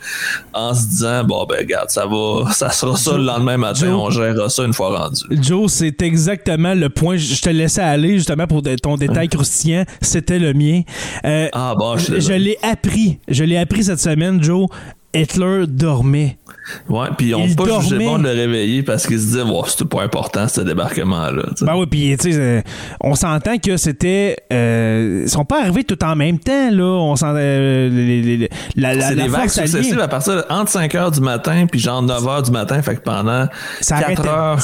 [0.52, 4.00] en se disant bon ben regarde ça va ça sera ça le lendemain matin Joe-
[4.00, 7.16] on gérera ça une fois rendu Joe, c'est exactement le point.
[7.16, 9.84] Je te laissais aller justement pour ton détail croustillant.
[10.00, 10.82] C'était le mien.
[11.24, 13.18] Euh, ah bon je, je l'ai appris.
[13.28, 14.66] Je l'ai appris cette semaine, Joe.
[15.14, 16.38] Hitler dormait.
[16.88, 18.04] Ouais puis on pas dormait.
[18.04, 21.42] bon de le réveiller parce qu'il se disait wow, c'était pas important ce débarquement là
[21.62, 22.60] Ben oui, puis tu sais, euh,
[23.00, 24.36] on s'entend que c'était.
[24.52, 26.82] Euh, ils sont pas arrivés tout en même temps, là.
[26.84, 27.34] On s'en.
[27.36, 31.10] euh, les- la, la, C'est la des vagues successives à partir de entre 5 heures
[31.10, 32.80] du matin puis genre 9 heures du matin.
[32.82, 33.46] Fait que pendant
[33.80, 34.28] Ça 4 arrêtait.
[34.28, 34.60] heures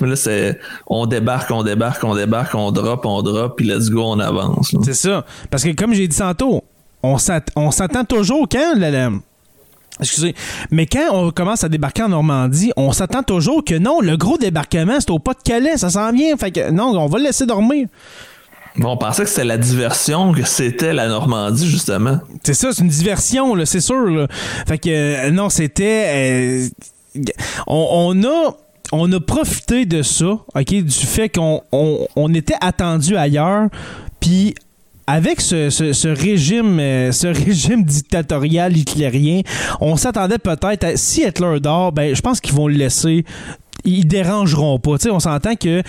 [0.00, 3.90] mais là, c'est on débarque, on débarque, on débarque, on drop, on drop, puis let's
[3.90, 4.72] go, on avance.
[4.72, 4.80] là.
[4.84, 5.24] C'est ça.
[5.50, 6.62] Parce que comme j'ai dit tantôt,
[7.02, 9.10] on s'att- on s'attend toujours quand la- la-
[10.00, 10.34] Excusez.
[10.70, 14.38] Mais quand on commence à débarquer en Normandie, on s'attend toujours que non, le gros
[14.38, 16.36] débarquement, c'est au pas de Calais, ça s'en vient.
[16.36, 17.88] Fait que non, on va le laisser dormir.
[18.76, 22.20] Bon, on pensait que c'était la diversion, que c'était la Normandie, justement.
[22.44, 24.06] C'est ça, c'est une diversion, là, c'est sûr.
[24.06, 24.28] là.
[24.68, 26.68] Fait que euh, non, c'était.
[27.16, 27.22] euh,
[27.66, 28.56] on, on a.
[28.90, 33.68] On a profité de ça, OK, du fait qu'on on, on était attendu ailleurs,
[34.18, 34.54] puis
[35.08, 39.40] avec ce, ce- ce régime euh, ce régime dictatorial hitlérien,
[39.80, 43.24] on s'attendait peut-être à si Hitler dort, ben je pense qu'ils vont le laisser
[43.84, 44.98] ils dérangeront pas.
[44.98, 45.82] Tu sais, on s'entend que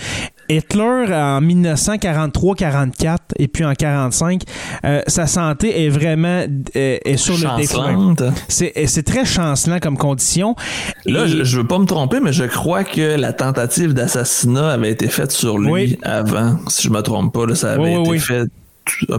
[0.48, 4.42] Hitler en 1943-44 et puis en 45,
[4.84, 6.44] euh, sa santé est vraiment
[6.76, 8.14] euh, est sur le déclin.
[8.48, 10.54] C'est très chancelant comme condition.
[11.04, 14.70] Là, Et- je, je veux pas me tromper, mais je crois que la tentative d'assassinat
[14.70, 15.98] avait été faite sur lui Oui.
[16.02, 16.58] avant.
[16.68, 18.18] Si je me trompe pas, là, ça avait Oui, été oui.
[18.20, 18.44] fait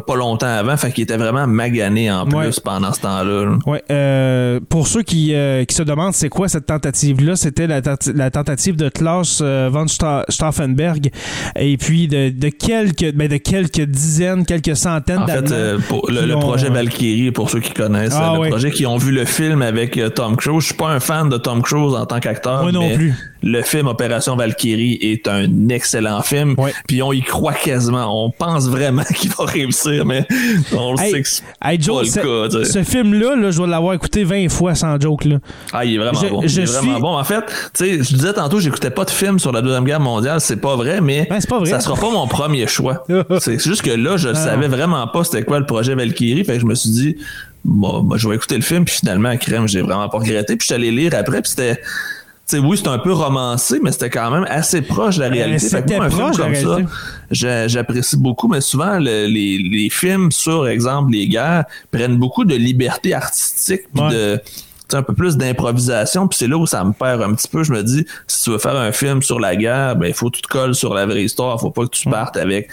[0.06, 0.76] pas longtemps avant.
[0.77, 2.49] Fait qu'il était vraiment magané en plus Ouais.
[2.64, 3.45] pendant ce temps-là.
[3.45, 3.57] là.
[3.65, 7.81] Ouais, euh, pour ceux qui, euh, qui se demandent c'est quoi cette tentative-là, c'était la,
[7.81, 11.10] tenta- la tentative de Klaus euh, von Sta- Stauffenberg
[11.56, 16.10] et puis de, de quelques ben, de quelques dizaines, quelques centaines En fait, euh, pour
[16.10, 18.49] le, qui le ont- projet Valkyrie, pour ceux qui connaissent, Ah, euh, le ouais.
[18.49, 20.61] projet qui ont vu le film avec euh, Tom Cruise.
[20.61, 22.64] Je suis pas un fan de Tom Cruise en tant qu'acteur.
[22.64, 23.14] Moi non mais plus.
[23.43, 26.56] Le film Opération Valkyrie est un excellent film.
[26.88, 28.26] Puis on y croit quasiment.
[28.26, 29.61] On pense vraiment qu'il va réussir,
[30.06, 30.26] mais
[30.76, 31.72] on le sait que pas
[32.02, 32.84] le ce, cas.
[32.84, 35.26] film-là, là, je dois l'avoir écouté 20 fois sans joke.
[35.26, 35.38] Là.
[35.74, 36.42] Ah, il est vraiment Je- bon.
[36.46, 37.18] je il est vraiment suis- bon.
[37.18, 40.00] En fait, tu sais, je disais tantôt, j'écoutais pas de film sur la Deuxième Guerre
[40.00, 40.40] mondiale.
[40.42, 41.70] C'est pas vrai, mais Ben, pas vrai.
[41.70, 43.04] ça sera pas mon premier choix.
[43.40, 46.44] c'est juste que là, je savais vraiment pas c'était quoi le projet Valkyrie.
[46.46, 47.16] Fait que je me suis dit,
[47.66, 48.86] bon, moi, je vais écouter le film.
[48.86, 50.56] Puis finalement, crème, j'ai vraiment pas regretté.
[50.56, 51.42] Puis je suis allé lire après.
[51.42, 51.80] Puis c'était.
[52.60, 55.69] Oui, c'est un peu romancé, mais c'était quand même assez proche de la réalité.
[55.69, 57.69] Fait que c'était moi, un film proche la comme ça, réalité.
[57.69, 62.56] j'apprécie beaucoup, mais souvent, le- les, les films sur, exemple, les guerres prennent beaucoup de
[62.56, 64.11] liberté artistique, puis Ouais.
[64.11, 64.41] de
[64.96, 67.64] un peu plus d'improvisation, puis c'est là où ça me perd un petit peu.
[67.64, 70.30] Je me dis, si tu veux faire un film sur la guerre, ben il faut
[70.30, 71.60] que tu te colles sur la vraie histoire.
[71.60, 72.70] faut pas que tu partes avec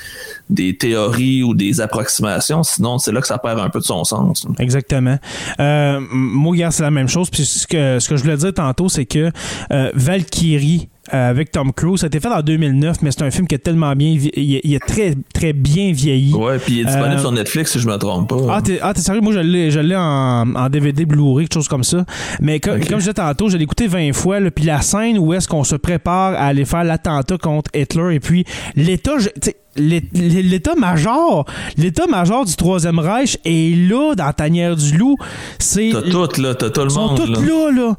[0.51, 4.05] des théories ou des approximations, sinon c'est là que ça perd un peu de son
[4.05, 4.47] sens.
[4.59, 5.19] Exactement.
[5.61, 7.31] Euh, moi, regarde, c'est la même chose.
[7.31, 9.31] Puis ce que, ce que je voulais dire tantôt, c'est que
[9.71, 13.47] euh, Valkyrie avec Tom Cruise, ça a été fait en 2009, mais c'est un film
[13.47, 14.27] qui est tellement bien, il
[14.57, 16.35] est, il est très, très bien vieilli.
[16.35, 18.37] Ouais, puis il est disponible Euh, sur Netflix si je me trompe pas.
[18.51, 19.21] Ah, t'es ah, sérieux?
[19.21, 19.41] Moi, je
[19.81, 22.05] l'ai, en, en DVD Blu-ray, quelque chose comme ça.
[22.41, 22.81] Mais co- Ok.
[22.89, 24.39] comme je disais tantôt, je l'ai écouté 20 fois.
[24.55, 28.21] Puis la scène où est-ce qu'on se prépare à aller faire l'attentat contre Hitler et
[28.21, 28.45] puis
[28.77, 29.13] l'État...
[30.15, 31.45] L'état-major,
[31.77, 35.17] l'état-major du Troisième Reich est là dans la tanière du loup.
[35.59, 37.17] C'est T'as tout, là, t'as tout le ils sont monde.
[37.17, 37.41] tous là.
[37.41, 37.97] là, là.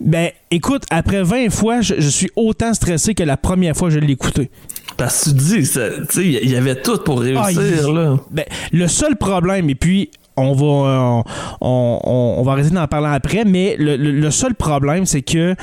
[0.00, 3.94] Ben, écoute, après 20 fois, je, je suis autant stressé que la première fois que
[3.94, 4.50] je l'ai écouté.
[4.96, 7.94] Parce que tu dis, ça- tu sais, il y avait tout pour réussir, Ah, il-
[7.94, 8.16] là.
[8.30, 11.22] Ben, le seul problème, et puis on va, euh,
[11.60, 15.22] on, on- on va arrêter d'en parler après, mais le, le- le seul problème, c'est
[15.22, 15.54] que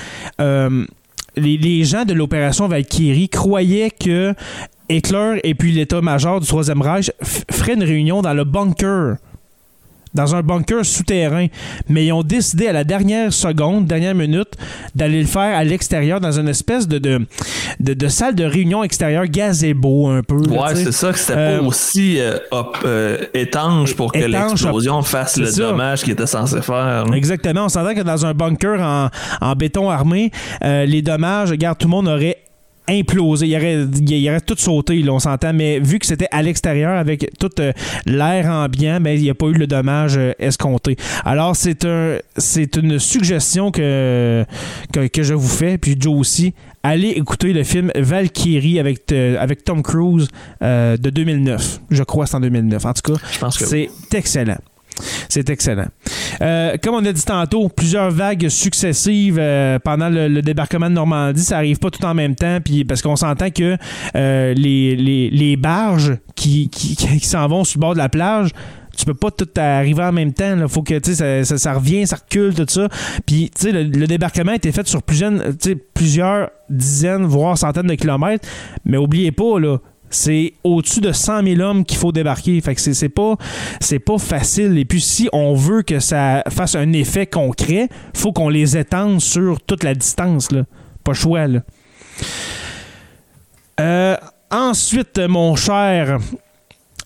[0.42, 0.86] euh,
[1.38, 4.34] les, les gens de l'opération Valkyrie croyaient que
[4.90, 7.12] Hitler et puis l'état-major du Troisième Reich
[7.52, 9.16] feraient une réunion dans le bunker.
[10.16, 11.48] Dans un bunker souterrain.
[11.90, 14.54] Mais ils ont décidé à la dernière seconde, dernière minute,
[14.96, 17.26] d'aller le faire à l'extérieur, dans une espèce de, de,
[17.80, 20.38] de, de salle de réunion extérieure gazebo un peu.
[20.48, 24.18] là, Ouais, c'est ça, que c'était Euh, pas aussi euh, hop, euh, étanche pour que
[24.20, 25.62] l'explosion fasse le ça.
[25.62, 27.06] dommage qu'il était censé faire.
[27.14, 27.66] Exactement.
[27.66, 29.10] On s'entend que dans un bunker en,
[29.42, 30.32] en béton armé,
[30.64, 32.38] euh, les dommages, regarde, tout le monde aurait
[32.88, 33.48] implosé.
[33.48, 35.54] Il aurait, il aurait tout sauté, là, on s'entend.
[35.54, 37.72] Mais vu que c'était à l'extérieur avec tout euh,
[38.06, 40.96] l'air ambiant, ben, il n'y a pas eu le dommage euh, escompté.
[41.24, 44.46] Alors, c'est un, c'est une suggestion que,
[44.94, 46.54] que, que je vous fais, puis Joe aussi.
[46.84, 50.28] Allez écouter le film Valkyrie avec, euh, avec Tom Cruise
[50.62, 51.80] de 2009.
[51.90, 52.86] Je crois que c'est en 2009.
[52.86, 54.58] En tout cas, c'est excellent.
[55.30, 55.88] C'est excellent.
[56.42, 61.44] Euh, comme on a dit tantôt, plusieurs vagues successives euh, pendant le, débarquement de Normandie,
[61.44, 63.78] ça arrive pas tout en même temps, parce qu'on s'entend que
[64.16, 64.96] euh, les,
[65.32, 66.70] les, barges qui,
[67.24, 68.50] s'en vont sur le bord de la plage,
[68.98, 70.58] tu peux pas tout arriver en même temps.
[70.58, 72.88] Il faut que ça, ça, ça revient, ça recule, tout ça.
[73.26, 78.48] Puis le, le débarquement a été fait sur plusieurs dizaines, voire centaines de kilomètres.
[78.86, 82.60] Mais oubliez pas, là, c'est au-dessus de 100 000 hommes qu'il faut débarquer.
[82.62, 83.36] Fait que c'est, pas
[84.06, 84.78] pas facile.
[84.78, 89.22] Et puis si on veut que ça fasse un effet concret, faut qu'on les étende
[89.22, 90.52] sur toute la distance.
[90.52, 90.64] Là.
[91.04, 91.48] Pas choix.
[91.48, 91.60] Là.
[93.80, 94.16] Euh,
[94.52, 96.20] ensuite, mon cher.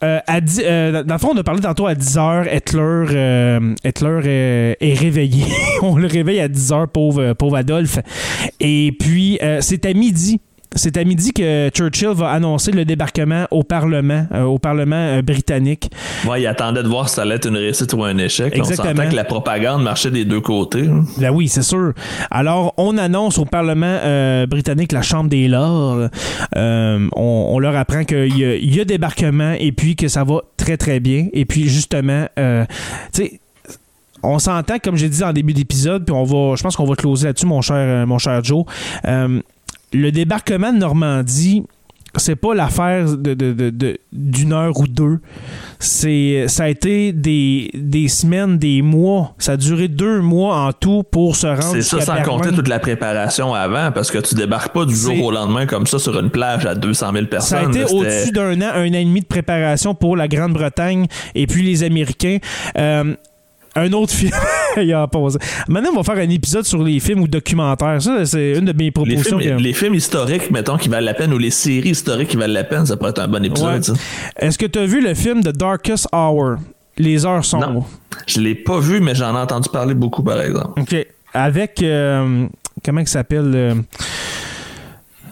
[0.04, 4.94] euh, à euh, dans le fond, on a parlé tantôt à 10h, Hitler, Hitler est
[4.94, 5.46] réveillé.
[5.82, 8.00] on le réveille à 10h, pauvre, pauvre Adolphe.
[8.60, 10.40] Et puis, c'est à midi.
[10.76, 15.22] C'est à midi que Churchill va annoncer le débarquement au Parlement, euh, au Parlement euh,
[15.24, 15.90] britannique.
[16.28, 18.54] Ouais, il attendait de voir si ça allait être une réussite ou un échec.
[18.56, 18.96] On Exactement.
[18.96, 20.86] sentait que la propagande marchait des deux côtés.
[20.88, 21.06] hein.
[21.18, 21.94] Ben oui, c'est sûr.
[22.30, 26.10] Alors, on annonce au Parlement euh, britannique, la Chambre des Lords,
[26.56, 30.24] on, on leur apprend qu'il y, a- il y a débarquement et puis que ça
[30.24, 31.28] va très, très bien.
[31.34, 32.66] Et puis, justement, euh,
[33.14, 33.40] tu sais,
[34.22, 36.96] on s'entend, comme j'ai dit en début d'épisode, puis on va, je pense qu'on va
[36.96, 38.66] closer là-dessus, mon cher, mon cher Joe.
[39.06, 39.42] Euh,
[39.94, 41.64] le débarquement de Normandie,
[42.16, 45.20] c'est pas l'affaire de, de- de- de- d'une heure ou deux.
[45.78, 49.36] C'est, ça a été des, des semaines, des mois.
[49.38, 52.68] Ça a duré deux mois en tout pour se rendre C'est ça sans compter toute
[52.68, 56.20] la préparation avant, parce que tu débarques pas du jour au lendemain comme ça sur
[56.20, 57.60] une plage à 200 000 personnes.
[57.60, 60.28] Ça a été c'était- au-dessus d'un an, un an et demi de préparation pour la
[60.28, 61.06] Grande-Bretagne
[61.36, 62.40] et puis les Américains.
[62.78, 63.14] Euh,
[63.76, 64.32] un autre film,
[64.78, 65.40] il a posé.
[65.68, 68.02] Maintenant, on va faire un épisode sur les films ou documentaires.
[68.02, 69.40] Ça, c'est une de mes Les propositions.
[69.40, 72.38] films, que- les films historiques, mettons, qui valent la peine, ou les séries historiques qui
[72.38, 73.88] valent la peine, ça pourrait être un bon épisode.
[73.90, 73.96] Ouais.
[74.38, 76.58] Est-ce que tu as vu le film The Darkest Hour?
[76.98, 77.72] Les heures sombres.
[77.72, 77.86] Non.
[78.28, 80.82] Je l'ai pas vu, mais j'en ai entendu parler beaucoup, par exemple.
[80.82, 80.96] OK.
[81.34, 81.82] Avec.
[81.82, 82.46] euh,
[82.84, 83.76] comment il s'appelle euh,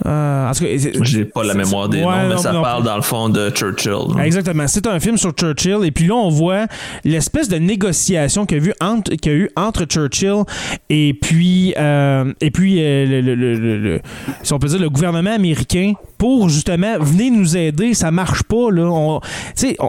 [0.07, 2.51] euh, en tout cas, c'est- J'ai pas la mémoire des Ouais, noms, mais non, ça
[2.53, 4.19] non parle dans le fond de Churchill.
[4.23, 4.67] Exactement.
[4.67, 5.79] C'est un film sur Churchill.
[5.83, 6.65] Et puis là, on voit
[7.03, 10.43] l'espèce de négociation qu'il y y a eu entre Churchill
[10.89, 14.01] et puis, euh, et puis euh, le, le- le- le- le-
[14.43, 17.93] si on peut dire, le gouvernement américain pour justement venir nous aider.
[17.93, 18.71] Ça marche pas.
[18.71, 18.83] Là.
[18.89, 19.19] On-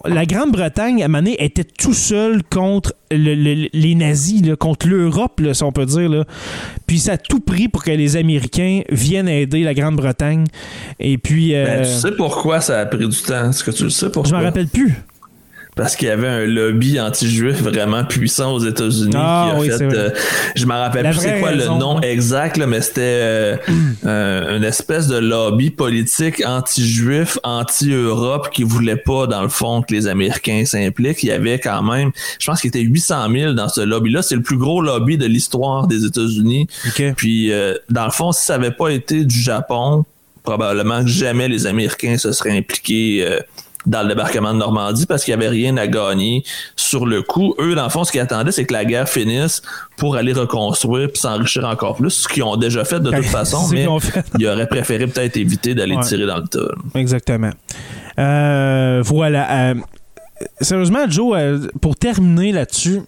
[0.07, 4.57] la Grande-Bretagne, à un moment donné, était tout seul contre le- le- les nazis, là,
[4.57, 6.09] contre l'Europe, si on peut dire.
[6.09, 6.25] Là.
[6.87, 10.45] Puis ça a tout pris pour que les Américains viennent aider la Grande-Bretagne.
[11.01, 11.55] Et puis...
[11.55, 13.51] euh, Ben, tu sais pourquoi ça a pris du temps?
[13.51, 14.31] Est-ce que tu le sais pourquoi?
[14.31, 14.95] je m'en rappelle plus.
[15.79, 19.69] Parce qu'il y avait un lobby anti-juif vraiment puissant aux États-Unis Ah, qui a oui,
[19.71, 19.85] fait.
[19.95, 20.11] euh,
[20.57, 23.57] je m'en rappelle La plus c'est quoi raison, le nom exact, là, mais c'était euh,
[24.05, 29.95] euh, une espèce de lobby politique anti-juif, anti-Europe qui voulait pas, dans le fond, que
[29.95, 31.23] les Américains s'impliquent.
[31.23, 32.11] Il y avait quand même,
[32.41, 34.23] je pense qu'il était 800 000 dans ce lobby-là.
[34.23, 36.67] C'est le plus gros lobby de l'histoire des États-Unis.
[37.17, 37.53] Puis,
[37.89, 40.05] dans le fond, si ça avait pas été du Japon,
[40.43, 43.39] probablement que jamais les Américains se seraient impliqués
[43.89, 46.45] dans le débarquement de Normandie parce qu'il n'y avait rien à gagner
[46.77, 47.55] sur le coup.
[47.59, 49.63] Eux, dans le fond, ce qu'ils attendaient, c'est que la guerre finisse
[49.97, 53.67] pour aller reconstruire puis s'enrichir encore plus, ce qu'ils ont déjà fait de toute façon,
[53.73, 53.87] mais
[54.39, 56.03] ils auraient préféré peut-être éviter d'aller Ouais.
[56.05, 56.61] tirer dans le tas.
[56.95, 57.51] Exactement.
[58.19, 59.71] Euh, voilà.
[59.71, 59.75] euh,
[60.61, 63.01] sérieusement, Joe, euh, pour terminer là-dessus,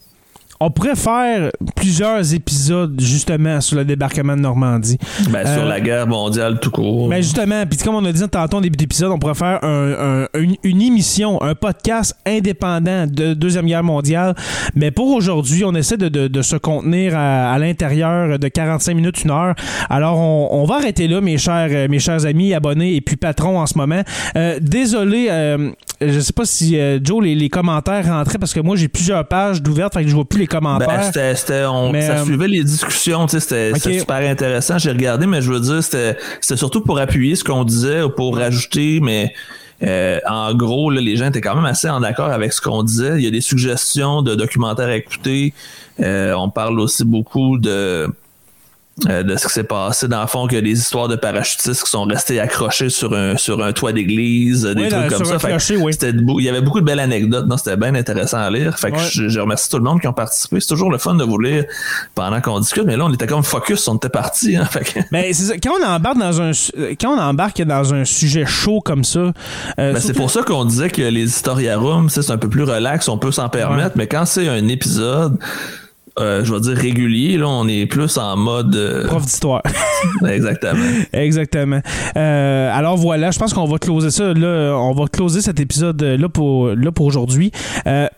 [0.60, 4.98] on pourrait faire plusieurs épisodes justement sur le débarquement de Normandie.
[5.30, 7.08] Ben, sur Euh, la guerre mondiale tout court.
[7.08, 10.24] Mais justement, puis comme on a dit tantôt en début d'épisode, on pourrait faire un-
[10.34, 14.34] un- une, une émission, un podcast indépendant de Deuxième Guerre mondiale.
[14.74, 18.94] Mais pour aujourd'hui, on essaie de, de- de se contenir à, à l'intérieur de 45
[18.94, 19.54] minutes, une heure.
[19.88, 23.16] Alors, on, on va arrêter là, mes chers, euh, mes chers amis, abonnés et puis
[23.16, 24.02] patrons en ce moment.
[24.36, 25.70] Euh, désolé, euh,
[26.00, 29.26] je sais pas si euh, Joe, les, les commentaires rentraient parce que moi, j'ai plusieurs
[29.26, 31.10] pages d'ouvertes, fait que je vois plus les commentaires.
[31.14, 34.78] Ben, c'était, on- Mais, ça euh, suivait les discussions, tu sais, c'était, super intéressant.
[34.78, 38.10] J'ai regardé, mais je veux dire, c'était, c'était surtout pour appuyer ce qu'on disait ou
[38.10, 39.32] pour rajouter, mais
[39.82, 42.82] euh, en gros, là, les gens étaient quand même assez en accord avec ce qu'on
[42.82, 43.14] disait.
[43.16, 45.54] Il y a des suggestions de documentaires à écouter.
[46.00, 48.08] Euh, on parle aussi beaucoup de
[49.08, 50.08] euh, de ce qui s'est passé.
[50.08, 53.62] Dans le fond, que des histoires de parachutistes qui sont restés accrochés sur un, sur
[53.62, 55.38] un toit d'église, des trucs comme ça.
[55.68, 57.46] il y avait beaucoup de belles anecdotes.
[57.56, 58.78] C'était bien intéressant à lire.
[58.78, 60.60] Fait que je, remercie tout le monde qui ont participé.
[60.60, 61.64] C'est toujours le fun de vous lire
[62.14, 64.56] pendant qu'on discute, mais là, on était comme focus, on était parti.
[64.56, 64.68] Hein,
[65.12, 66.50] Mais c'est Quand on embarque dans un
[67.00, 69.20] quand on embarque dans un sujet chaud comme ça.
[69.20, 69.32] Euh,
[69.92, 73.18] ben, c'est pour ça qu'on disait que les historiarums, c'est un peu plus relax, on
[73.18, 75.38] peut s'en permettre, mais quand c'est un épisode
[76.20, 77.38] euh, je vais dire régulier.
[77.38, 78.74] Là, on est plus en mode.
[78.76, 79.62] Euh, Prof d'histoire.
[80.26, 80.84] Exactement.
[81.12, 81.80] Exactement.
[82.16, 84.32] Euh, alors voilà, je pense qu'on va closer ça.
[84.34, 87.52] Là, on va closer cet épisode là pour, là pour aujourd'hui.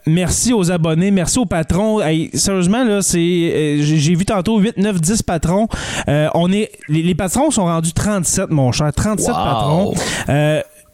[0.07, 2.01] merci aux abonnés, merci aux patrons.
[2.35, 3.79] sérieusement, là, c'est.
[3.81, 5.69] J'ai vu tantôt 8, 9, 10 patrons.
[6.07, 6.71] on est.
[6.89, 8.93] Les, patrons sont rendus 37, mon cher.
[8.93, 9.95] 37 patrons.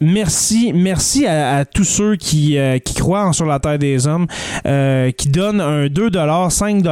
[0.01, 4.27] Merci, merci à, tous ceux qui, euh, qui croient sur la Terre des Hommes,
[4.65, 6.11] euh, qui donnent un 2
[6.51, 6.85] 5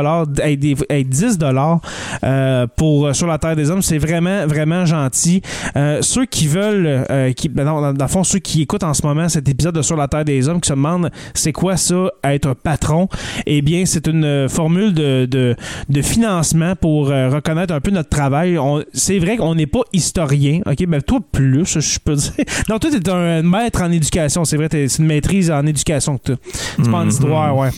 [0.44, 1.38] et 10
[2.24, 3.82] euh, pour sur la Terre des Hommes.
[3.82, 5.40] C'est vraiment, vraiment gentil.
[6.00, 7.06] ceux qui veulent,
[7.36, 9.96] qui, ben dans, le fond, ceux qui écoutent en ce moment cet épisode de Sur
[9.96, 13.08] la Terre des Hommes, qui se demandent c'est quoi ça, être patron,
[13.46, 18.58] eh bien, c'est une formule de, de, financement pour reconnaître un peu notre travail.
[18.92, 20.86] C'est vrai qu'on n'est pas historien, ok?
[20.86, 22.32] Ben, toi, plus, je peux dire.
[22.68, 26.38] Non, t'es un maître en éducation, c'est vrai, c'est une maîtrise en éducation que tu
[26.76, 27.08] C'est pas en mhm.
[27.08, 27.70] histoire, ouais.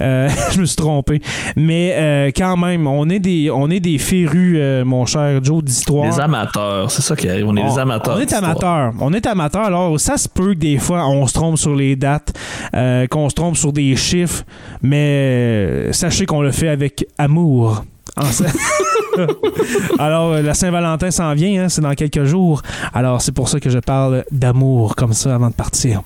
[0.00, 1.20] Euh, je me suis trompé.
[1.56, 5.62] Mais euh, quand même, on est des, on est des férus, euh, mon cher Joe,
[5.62, 6.10] d'histoire.
[6.10, 7.46] Des amateurs, c'est ça qui arrive.
[7.46, 8.16] On est des amateurs.
[8.16, 8.92] On est amateurs.
[9.00, 9.64] On est amateurs.
[9.64, 12.32] Alors, ça se peut que des fois, on se trompe sur les dates,
[12.72, 14.44] qu'on se trompe sur des chiffres,
[14.82, 17.84] mais sachez qu'on le fait avec amour.
[19.98, 22.62] Alors, euh, la Saint-Valentin s'en vient, hein, c'est dans quelques jours.
[22.94, 26.02] Alors, c'est pour ça que je parle d'amour comme ça avant de partir.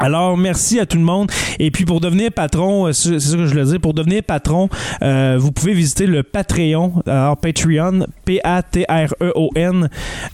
[0.00, 1.28] Alors, merci à tout le monde.
[1.58, 4.68] Et puis, pour devenir patron, euh, c'est ça que je le dis, pour devenir patron,
[5.02, 9.88] euh, vous pouvez visiter le Patreon, alors Patreon, P-A-T-R-E-O-N,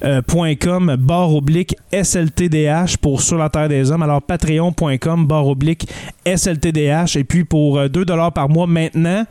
[0.04, 0.20] euh,
[0.60, 4.02] .com, barre oblique, SLTDH pour Sur la Terre des Hommes.
[4.02, 5.88] Alors, patreon.com, barre oblique,
[6.26, 7.16] SLTDH.
[7.16, 9.24] Et puis, pour 2 dollars par mois maintenant,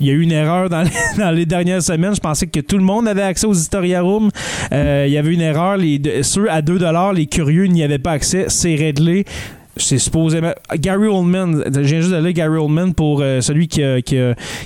[0.00, 0.70] il y a eu une erreur
[1.18, 2.14] dans les, dernières semaines.
[2.14, 4.30] Je pensais que tout le monde avait accès aux Historia Room.
[4.72, 5.78] il y avait une erreur.
[6.22, 8.46] Ceux à 2 dollars, les curieux n'y avaient pas accès.
[8.48, 9.26] C'est réglé
[9.76, 14.18] c'est supposément Gary Oldman j'ai juste d'aller Gary Oldman pour euh, celui qui a, qui,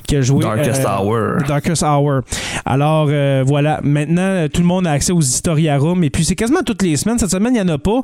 [0.06, 1.46] qui a, joué Darkest euh, Hour.
[1.46, 2.20] Darkest Hour.
[2.64, 3.80] Alors euh, voilà.
[3.82, 7.18] Maintenant tout le monde a accès aux Historiarum et puis c'est quasiment toutes les semaines.
[7.18, 8.00] Cette semaine il n'y en a pas.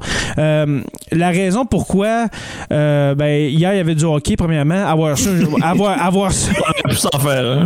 [1.13, 2.27] La raison pourquoi
[2.71, 4.87] ben hier il y avait du hockey premièrement.
[4.87, 5.29] Avoir su
[5.63, 6.51] avoir, avoir su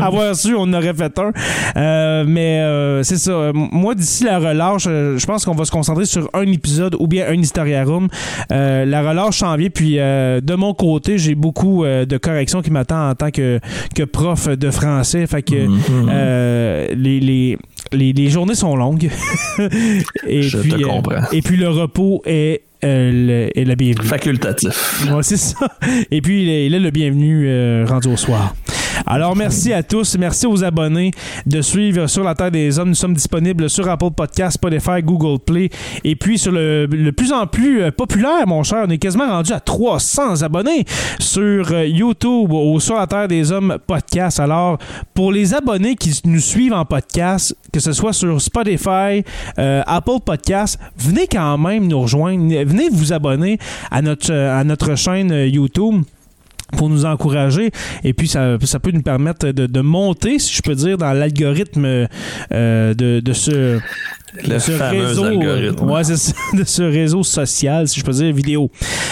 [0.01, 2.25] avoir su on aurait fait un.
[2.25, 3.51] Mais c'est ça.
[3.55, 7.27] Moi d'ici la relâche je pense qu'on va se concentrer sur un épisode ou bien
[7.29, 8.09] un Historiarum
[8.51, 9.71] la relâche janvier.
[9.71, 13.61] Puis euh, de mon côté, j'ai beaucoup euh, de corrections qui m'attendent en tant que,
[13.95, 15.27] que prof de français.
[15.27, 16.09] Fait que mhm.
[16.11, 19.11] euh, les, les, les, journées sont longues.
[20.27, 21.23] et Je puis, te comprends.
[21.33, 24.07] et puis le repos est euh, le, bienvenu.
[24.07, 25.07] Facultatif.
[25.13, 25.69] Ouais, c'est ça.
[26.11, 28.55] Et puis, il est, le bienvenu rendu au soir.
[29.07, 30.17] Alors, merci à tous.
[30.19, 31.11] Merci aux abonnés
[31.47, 32.91] de suivre sur la Terre des Hommes.
[32.91, 35.71] Nous sommes disponibles sur Apple Podcast, Spotify, Google Play.
[36.05, 39.53] Et puis, sur le, plus en plus euh, populaire, mon cher, on est quasiment rendu
[39.53, 40.85] à 300 abonnés
[41.19, 44.41] sur euh, YouTube ou sur la Terre des Hommes podcast.
[44.41, 44.79] Alors,
[45.15, 49.25] pour les abonnés qui nous suivent en podcast, que ce soit sur Spotify,
[49.59, 52.55] euh, Apple Podcast, venez quand même nous rejoindre.
[52.65, 53.59] Venez vous abonner
[53.91, 56.03] à notre, à notre chaîne YouTube
[56.77, 57.71] pour nous encourager.
[58.05, 61.13] Et puis ça, ça peut nous permettre de, de monter si je peux dire dans
[61.13, 62.07] l'algorithme
[62.53, 63.81] euh, de, de ce
[64.35, 66.03] le ce réseau, ouais,
[66.59, 68.71] de ce réseau social, si je peux dire, vidéo.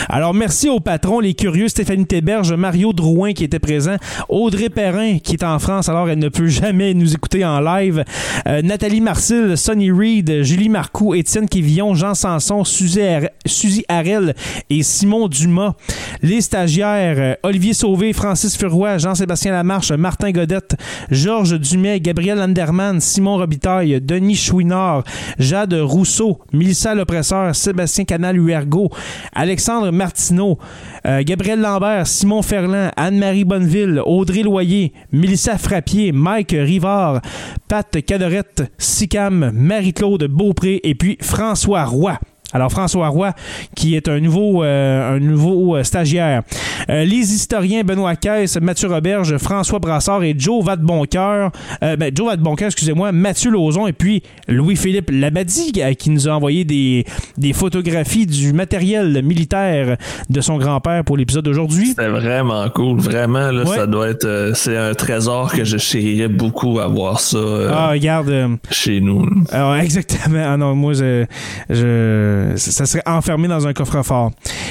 [0.09, 3.97] Alors, merci aux patrons, les curieux, Stéphanie Théberge, Mario Drouin qui était présent,
[4.29, 8.05] Audrey Perrin qui est en France, alors elle ne peut jamais nous écouter en live,
[8.47, 14.35] euh, Nathalie Marcil, Sonny Reed, Julie Marcoux, Étienne Quivillon, Jean Sanson, Suzy, Harel
[14.71, 15.75] et Simon Dumas.
[16.23, 20.77] Les stagiaires, euh, Olivier Sauvé, Francis Furoy, Jean-Sébastien Lamarche, Martin Godette,
[21.11, 25.05] Georges Dumais, Gabriel Anderman, Simon Robitaille, Denis Chouinard,
[25.39, 28.91] Jade Rousseau, Mélissa L'Oppresseur, Sébastien Canal-Huergo,
[29.35, 30.59] Alexandre Martineau,
[31.07, 37.21] euh, Gabriel Lambert, Simon Ferland, Anne-Marie Bonneville, Audrey Loyer, Mélissa Frappier, Mike Rivard,
[37.69, 42.19] Pat Cadorette, Sicam, Marie-Claude Beaupré et puis François Roy.
[42.53, 43.33] Alors, François Roy,
[43.75, 46.43] qui est un nouveau, euh, un nouveau euh, stagiaire.
[46.89, 51.51] Euh, les historiens Benoît Caisse, Mathieu Roberge, François Brassard et Joe Vadeboncoeur.
[51.83, 56.65] Euh, ben, Joe Vadeboncoeur, excusez-moi, Mathieu Lauzon et puis Louis-Philippe Labadie, qui nous a envoyé
[56.65, 57.05] des,
[57.37, 59.97] des photographies du matériel militaire
[60.31, 61.89] de son grand-père pour l'épisode d'aujourd'hui.
[61.89, 63.01] C'était vraiment cool.
[63.01, 63.77] Vraiment, là, Ouais.
[63.77, 64.53] ça doit être.
[64.55, 68.33] c'est un trésor que je chérirais beaucoup avoir ça euh, Ah, regarde.
[68.71, 69.27] chez nous.
[69.51, 70.45] Alors, exactement.
[70.47, 71.25] Ah non, moi, je,
[71.71, 74.31] je- ça serait enfermé dans un coffre-fort.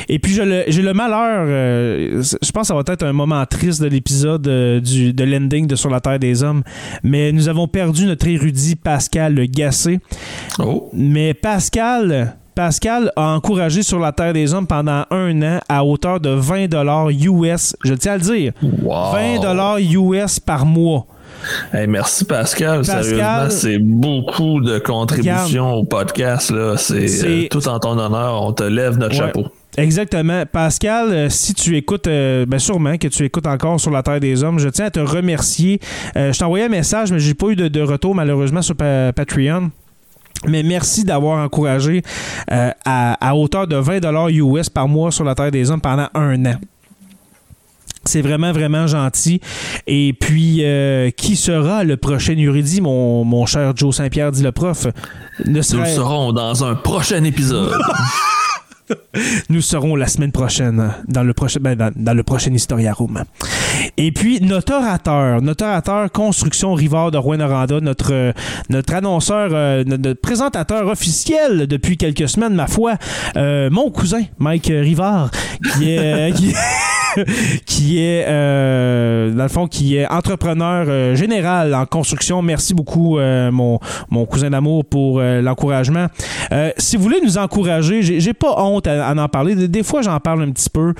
[0.09, 3.45] Et puis, j'ai le, le malheur, euh, je pense que ça va être un moment
[3.45, 6.63] triste de l'épisode euh, du de l'ending de Sur la Terre des Hommes,
[7.03, 9.99] mais nous avons perdu notre érudit Pascal Le Gassé.
[10.59, 10.89] Oh.
[10.93, 12.37] Mais Pascal...
[12.55, 16.67] Pascal a encouragé sur la Terre des Hommes pendant un an à hauteur de 20
[16.69, 17.75] dollars US.
[17.83, 18.53] Je tiens à le dire.
[18.63, 19.11] Wow.
[19.11, 21.05] 20 dollars US par mois.
[21.73, 22.79] Hey, merci Pascal.
[22.79, 26.51] Pascal- Sérieusement, c'est beaucoup de contributions au podcast.
[26.51, 26.75] Là.
[26.77, 28.41] C'est, C'est- euh, tout en ton honneur.
[28.43, 29.27] On te lève notre Ouais.
[29.27, 29.45] chapeau.
[29.77, 30.43] Exactement.
[30.49, 34.21] Pascal, euh, si tu écoutes, euh, ben sûrement que tu écoutes encore sur la Terre
[34.21, 35.79] des Hommes, je tiens à te remercier.
[36.15, 38.75] Euh, je t'ai envoyé un message, mais j'ai pas eu de, de retour malheureusement sur
[38.75, 39.71] Pa- Patreon.
[40.47, 42.03] Mais merci d'avoir encouragé
[42.51, 46.07] euh, à, à hauteur de 20 US par mois sur la Terre des Hommes pendant
[46.13, 46.55] un an.
[48.07, 49.41] C'est vraiment, vraiment gentil.
[49.87, 54.51] Et puis, euh, qui sera le prochain érudit, mon, mon cher Joe Saint-Pierre, dit le
[54.51, 54.87] prof?
[55.45, 57.73] Ne Nous le saurons dans un prochain épisode.
[59.49, 63.23] Nous serons la semaine prochaine dans le prochain ben, dans, dans le prochain Historia Room.
[63.97, 68.31] Et puis notre orateur, notre orateur construction Rivard de Rouen-Noranda, notre euh,
[68.69, 72.95] notre annonceur, euh, notre, présentateur officiel depuis quelques semaines, ma foi,
[73.35, 75.31] euh, mon cousin Mike Rivard,
[75.77, 76.33] qui est
[77.65, 78.25] qui, est
[79.35, 82.41] dans le fond qui est entrepreneur général en construction.
[82.41, 83.79] Merci beaucoup mon
[84.09, 86.07] mon cousin d'amour pour l'encouragement.
[86.77, 89.55] Si vous voulez nous encourager, j'ai pas honte à, en parler.
[89.67, 90.93] Des, fois, j'en parle un petit peu.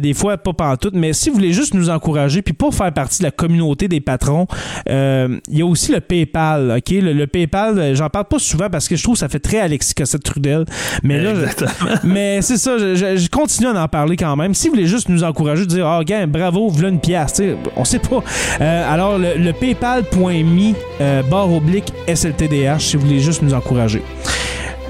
[0.00, 0.94] Des fois, pas pantoute.
[0.94, 4.00] Mais si vous voulez juste nous encourager, puis pas faire partie de la communauté des
[4.00, 4.46] patrons,
[4.88, 6.74] euh, il y a aussi le PayPal.
[6.78, 6.90] OK?
[6.90, 9.38] Le, le PayPal, euh, j'en parle pas souvent parce que je trouve que ça fait
[9.40, 10.64] très Alexis Cossette-Trudel.
[11.02, 11.64] Mais là, je-
[12.08, 14.54] mais c'est ça, je, je- je continue à en parler quand même.
[14.54, 17.40] Si vous voulez juste nous encourager, dire Ah, gars, bravo, voilà une pièce,
[17.76, 18.22] on sait pas.
[18.60, 20.72] Euh, alors, le, le paypal.me
[21.30, 24.02] barre oblique SLTDH, si vous voulez juste nous encourager.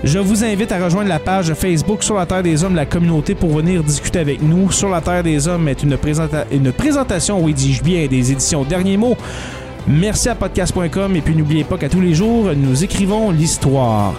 [0.04, 3.36] Je vous invite à rejoindre la page Facebook Sur la Terre des Hommes, la communauté,
[3.36, 4.72] pour venir discuter avec nous.
[4.72, 5.96] Sur la Terre des Hommes est une,
[6.50, 9.16] une présentation, oui, dis-je bien, des éditions Derniers mots.
[9.86, 14.14] Merci à podcast.com et puis n'oubliez pas qu'à tous les jours, nous écrivons l'histoire.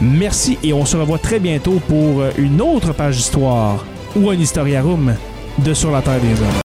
[0.00, 3.84] Merci et on se revoit très bientôt pour une autre page d'histoire
[4.14, 5.14] ou un Historiarum
[5.58, 6.63] de Sur la Terre des Hommes.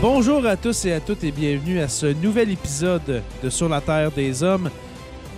[0.00, 3.80] Bonjour à tous et à toutes et bienvenue à ce nouvel épisode de Sur la
[3.80, 4.70] Terre des Hommes.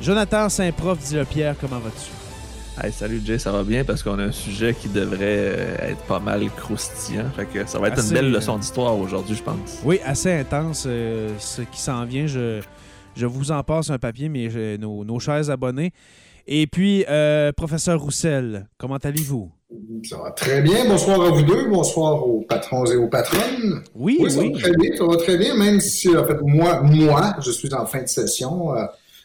[0.02, 2.10] Jonathan Saint-Prof dit le Pierre, comment vas-tu?
[2.82, 3.84] Hey, salut Jay, ça va bien?
[3.84, 7.30] Parce qu'on a un sujet qui devrait euh, être pas mal croustillant.
[7.34, 9.80] Fait que ça va être Assez, une belle euh, leçon d'histoire aujourd'hui, je pense.
[9.82, 12.26] Oui, assez intense euh, ce qui s'en vient.
[12.26, 12.60] Je,
[13.16, 15.92] je vous en passe un papier, mais nos, nos chers abonnés.
[16.46, 19.50] Et puis, euh, professeur Roussel, comment allez-vous?
[20.04, 20.86] Ça va très bien.
[20.88, 21.68] Bonsoir à vous deux.
[21.68, 23.82] Bonsoir aux patrons et aux patronnes.
[23.94, 24.52] Oui, Oui, ça oui.
[24.52, 24.96] va très bien.
[24.96, 28.08] Ça va très bien, même si, en fait, moi, moi, je suis en fin de
[28.08, 28.74] session.
[28.74, 28.84] Euh,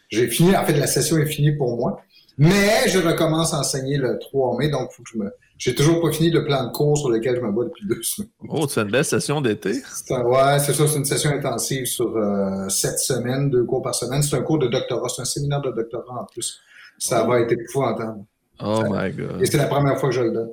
[0.09, 1.99] J'ai fini, en fait, la session est finie pour moi.
[2.37, 5.31] Mais je recommence à enseigner le 3 mai, donc faut que je me.
[5.57, 8.03] J'ai toujours pas fini le plan de cours sur lequel je me bats depuis deux
[8.03, 8.29] semaines.
[8.49, 9.71] Oh, tu fais une belle session d'été.
[9.93, 13.81] C'est un- ouais, c'est ça, c'est une session intensive sur euh, sept semaines, deux cours
[13.81, 14.21] par semaine.
[14.21, 16.59] C'est un cours de doctorat, c'est un séminaire de doctorat en plus.
[16.97, 17.29] Ça Oh.
[17.29, 18.19] va être épouvantable.
[18.63, 19.45] Oh Ça- my Et god.
[19.45, 20.49] c'est la première fois que je le donne.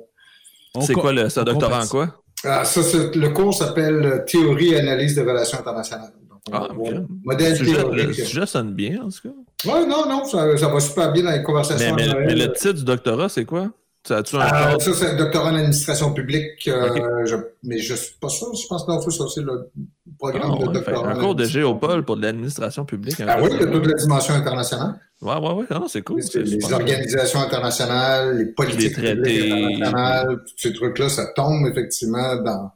[0.75, 2.15] On C'est quoi le, ce on doctorat en quoi?
[2.45, 6.11] Ah, ça, le cours s'appelle euh, Théorie et analyse des relations internationales.
[6.29, 6.75] Donc, on Ah, va ok.
[6.75, 8.13] voir Le Modèle sujet, le théorique.
[8.15, 9.71] sujet sonne bien, en tout cas.
[9.71, 11.95] Ouais, non, non, ça, ça va super bien dans les conversations.
[11.95, 13.69] mais- mais le titre du doctorat, c'est quoi?
[14.05, 14.81] Ça a-tu un cadre?
[14.81, 16.67] ça, c'est doctorat en administration publique.
[16.67, 18.53] euh, je- mais je suis pas sûr.
[18.53, 19.71] Je pense que non, faut ça, c'est le
[20.19, 21.07] programme Ah, de ouais, doctorat.
[21.07, 23.15] un en cours de administration Géopol pour de l'administration publique.
[23.25, 23.71] Ah oui, il y a doctorat.
[23.81, 24.99] toute la dimension internationale.
[25.21, 25.65] Ouais, ouais, ouais.
[25.71, 26.19] Non, c'est cool.
[26.35, 29.15] Les organisations internationales, les politiques Les traités.
[29.15, 32.71] publiques internationales, tous ces trucs-là, ça tombe effectivement dans,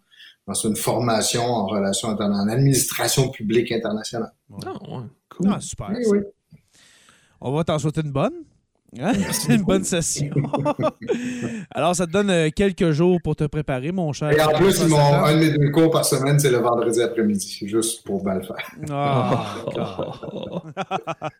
[0.47, 4.31] dans une formation en internationales, en administration publique internationale.
[4.65, 5.49] Ah, ouais, cool.
[5.51, 5.89] Ah, super.
[5.91, 6.19] Oui, oui.
[7.41, 8.33] On va t'en souhaiter une bonne.
[8.99, 9.13] Hein?
[9.49, 10.29] une bonne session.
[11.71, 14.31] Alors, ça te donne euh, quelques jours pour te préparer, mon cher.
[14.31, 17.59] Et en plus, ils un de mes deux cours par semaine, c'est le vendredi après-midi,
[17.63, 18.71] juste pour le faire.
[18.89, 19.45] Ah.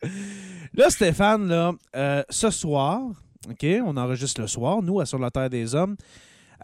[0.74, 3.02] Là, Stéphane, là, euh, ce soir,
[3.50, 5.96] OK, on enregistre le soir, nous, à Sur la Terre des Hommes.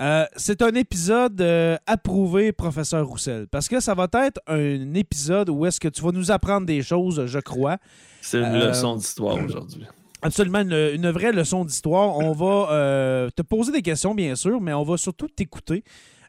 [0.02, 5.50] Euh, c'est un épisode euh, approuvé, professeur Roussel, parce que ça va être un épisode
[5.50, 7.78] où est-ce que tu vas nous apprendre des choses, je crois.
[8.22, 9.86] C'est une Euh, leçon d'histoire aujourd'hui.
[10.24, 12.18] Absolument, une, vraie leçon d'histoire.
[12.18, 15.84] On va euh, te poser des questions, bien sûr, mais on va surtout t'écouter,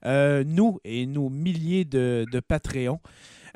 [0.05, 3.01] euh, nous et nos milliers de, de Patreons.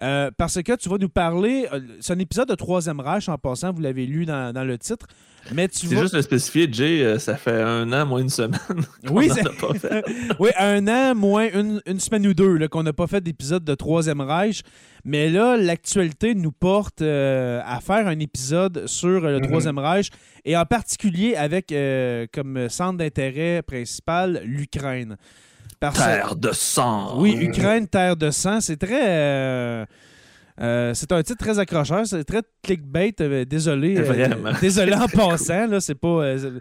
[0.01, 1.67] Euh, parce que tu vas nous parler.
[2.01, 5.07] c'est un épisode de Troisième Reich en passant, vous l'avez lu dans le titre.
[5.53, 8.59] Mais tu C'est juste le spécifier, Jay, euh, ça fait un an, moins une semaine.
[9.11, 10.05] Oui, qu'on en c'est- a pas fait.
[10.39, 13.75] oui, un an, moins une, une semaine ou deux qu'on n'a pas fait d'épisode de
[13.75, 14.63] Troisième Reich.
[15.05, 19.47] Mais là, l'actualité nous porte euh, à faire un épisode sur euh, le Mhm.
[19.49, 20.11] Troisième Reich
[20.45, 25.17] et en particulier avec euh, comme centre d'intérêt principal l'Ukraine.
[25.81, 27.21] Parce Terre de sang.
[27.21, 29.07] oui, Ukraine, terre de sang, c'est très.
[29.09, 29.87] euh,
[30.61, 33.15] euh, c'est un titre très accrocheur, c'est très clickbait.
[33.21, 33.97] euh, désolé.
[33.99, 34.51] euh, Vraiment.
[34.61, 36.09] désolé en passant, là, c'est pas.
[36.09, 36.59] euh,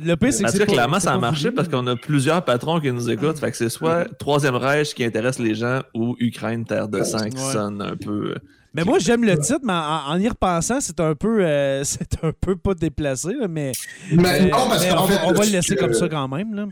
[0.00, 2.92] le pire, c'est que Parce clairement, ça a marché parce qu'on a plusieurs patrons qui
[2.92, 3.38] nous écoutent.
[3.38, 7.28] Fait que c'est soit Troisième Reich qui intéresse les gens ou Ukraine, terre de sang
[7.28, 7.52] qui Ouais.
[7.52, 8.30] sonne un peu.
[8.32, 8.34] euh,
[8.74, 12.22] Mais moi, j'aime le titre, mais en, en y repensant, c'est un peu, euh, c'est
[12.22, 13.72] un peu pas déplacé, là, mais,
[14.12, 15.94] Mais mais- non, parce mais qu'en on, fait, va- on va le laisser que- comme
[15.94, 16.54] ça quand même.
[16.54, 16.66] Là.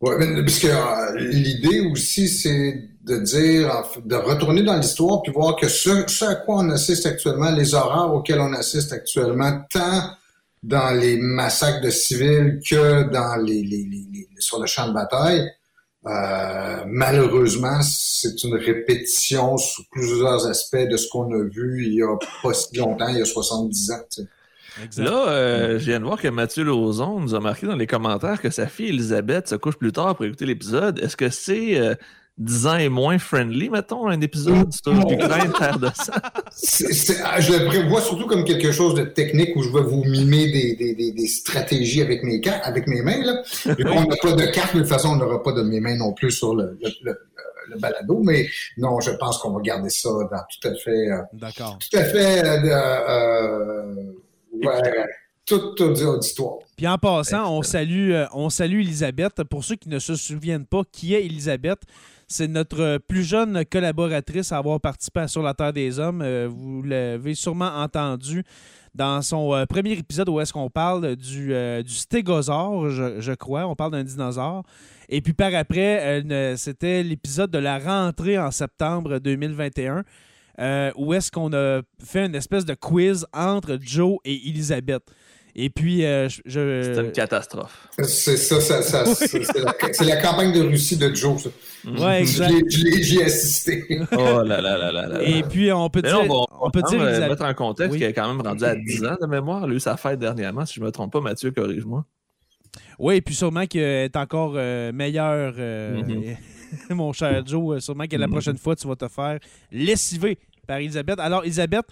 [0.00, 3.70] Ouais, mais- parce que euh, l'idée aussi, c'est de dire,
[4.04, 7.74] de retourner dans l'histoire puis voir que ce, ce à quoi on assiste actuellement, les
[7.74, 10.10] horreurs auxquelles on assiste actuellement, tant
[10.62, 14.94] dans les massacres de civils que dans les, les, les- les- sur le champ de
[14.94, 15.46] bataille,
[16.06, 22.02] euh, malheureusement, c'est une répétition sous plusieurs aspects de ce qu'on a vu il y
[22.02, 23.94] a pas si longtemps, il y a 70 ans.
[24.10, 25.02] tu sais.
[25.02, 28.40] Là, euh, je viens de voir que Mathieu Lauzon nous a marqué dans les commentaires
[28.42, 30.98] que sa fille Elisabeth se couche plus tard pour écouter l'épisode.
[30.98, 31.94] Est-ce que c'est euh,
[32.36, 36.12] 10 ans et moins friendly, mettons, un épisode sur l'Ukraine, terre de sang?
[36.50, 40.02] C'est- ah, je le prévois surtout comme quelque chose de technique où je vais vous
[40.04, 43.22] mimer des, des, des, des stratégies avec mes cartes, avec mes mains.
[43.24, 43.42] Là.
[43.78, 45.78] Vu qu'on n'a pas de cartes, mais de toute façon, on n'aura pas de mes
[45.80, 47.16] mains non plus sur le, le, le,
[47.68, 48.20] le balado.
[48.24, 48.48] Mais
[48.78, 51.78] non, je pense qu'on va garder ça dans tout à fait, euh, D'accord.
[51.78, 52.58] tout à fait, euh,
[53.08, 53.94] euh,
[54.60, 55.04] ouais,
[55.46, 56.54] toute auditoire.
[56.76, 59.44] Puis en passant, on salue, euh, on salue Elisabeth.
[59.44, 61.80] Pour ceux qui ne se souviennent pas, qui est Elisabeth?
[62.28, 66.22] C'est notre euh, plus jeune collaboratrice à avoir participé à Sur la Terre des Hommes.
[66.22, 68.44] Euh, vous l'avez sûrement entendu
[68.94, 73.66] dans son euh, premier épisode où est-ce qu'on parle du, euh, stégosaure, je, je crois.
[73.66, 74.62] On parle d'un dinosaure.
[75.08, 76.22] Et puis par après,
[76.56, 80.02] c'était l'épisode de la rentrée en septembre 2021.
[80.60, 85.02] euh, où est-ce qu'on a fait une espèce de quiz entre Joe et Elisabeth.
[85.56, 87.86] Et puis, euh, je, je- C'était une catastrophe.
[88.02, 91.40] C'est ça, ça, ça c'est c'est la, c'est la campagne de Russie de Joe.
[91.44, 91.50] Ça.
[91.90, 92.52] Ouais, exact.
[92.68, 93.86] J'y ai assisté.
[94.12, 95.22] Oh là là là là là.
[95.22, 97.98] Et puis, on peut dire, on on peut dire euh, mettre en contexte Oui.
[98.00, 99.68] qu'elle est quand même rendue à 10 ans de mémoire.
[99.70, 100.66] Eu sa fête dernièrement.
[100.66, 102.04] Si je me trompe pas, Mathieu, corrige-moi.
[102.98, 106.36] Oui, et puis sûrement qu'elle est encore euh, meilleure, euh, Mhm.
[106.96, 107.76] mon cher Joe.
[107.76, 108.32] euh, Sûrement que la Mhm.
[108.32, 109.38] prochaine fois, tu vas te faire
[109.70, 110.36] lessiver
[110.66, 111.20] par Elisabeth.
[111.20, 111.84] Alors, Elisabeth,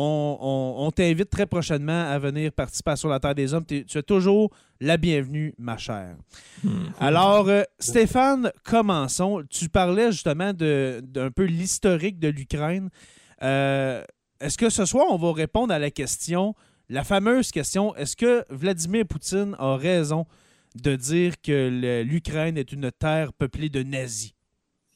[0.00, 3.64] on, on- on t'invite très prochainement à venir participer à Sur la Terre des Hommes.
[3.66, 4.50] Tu es toujours
[4.80, 6.16] la bienvenue, ma chère.
[6.62, 6.90] Mhm.
[7.00, 9.42] Alors, euh, Stéphane, commençons.
[9.50, 12.90] Tu parlais justement d'un peu l'historique de l'Ukraine.
[13.42, 14.02] Euh,
[14.40, 16.54] est-ce que ce soir, on va répondre à la question,
[16.88, 20.26] la fameuse question, est-ce que Vladimir Poutine a raison
[20.76, 24.34] de dire que l'Ukraine est une terre peuplée de nazis?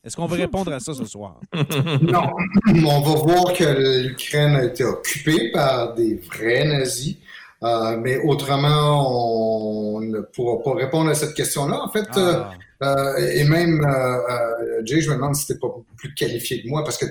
[0.05, 1.39] Est-ce qu'on va répondre à ça ce soir?
[2.03, 2.33] Non,
[2.67, 7.17] on va voir que l'Ukraine a été occupée par des vrais nazis.
[7.65, 11.81] Euh, mais autrement, on ne pourra pas répondre à cette question-là.
[11.83, 12.43] En fait, euh,
[12.81, 13.15] Ah.
[13.15, 16.61] euh, et même, euh, euh, Jay, je me demande si t'es pas beaucoup plus qualifié
[16.63, 17.07] que moi, parce que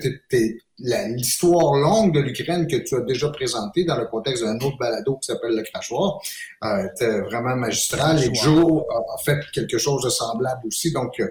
[0.78, 5.16] l'histoire longue de l'Ukraine que tu as déjà présentée dans le contexte d'un autre balado
[5.16, 6.20] qui s'appelle Le Crachoir,
[6.64, 8.22] euh, était vraiment magistral.
[8.22, 8.34] Et.
[8.34, 10.92] Joe a, fait quelque chose de semblable aussi.
[10.92, 11.22] Donc,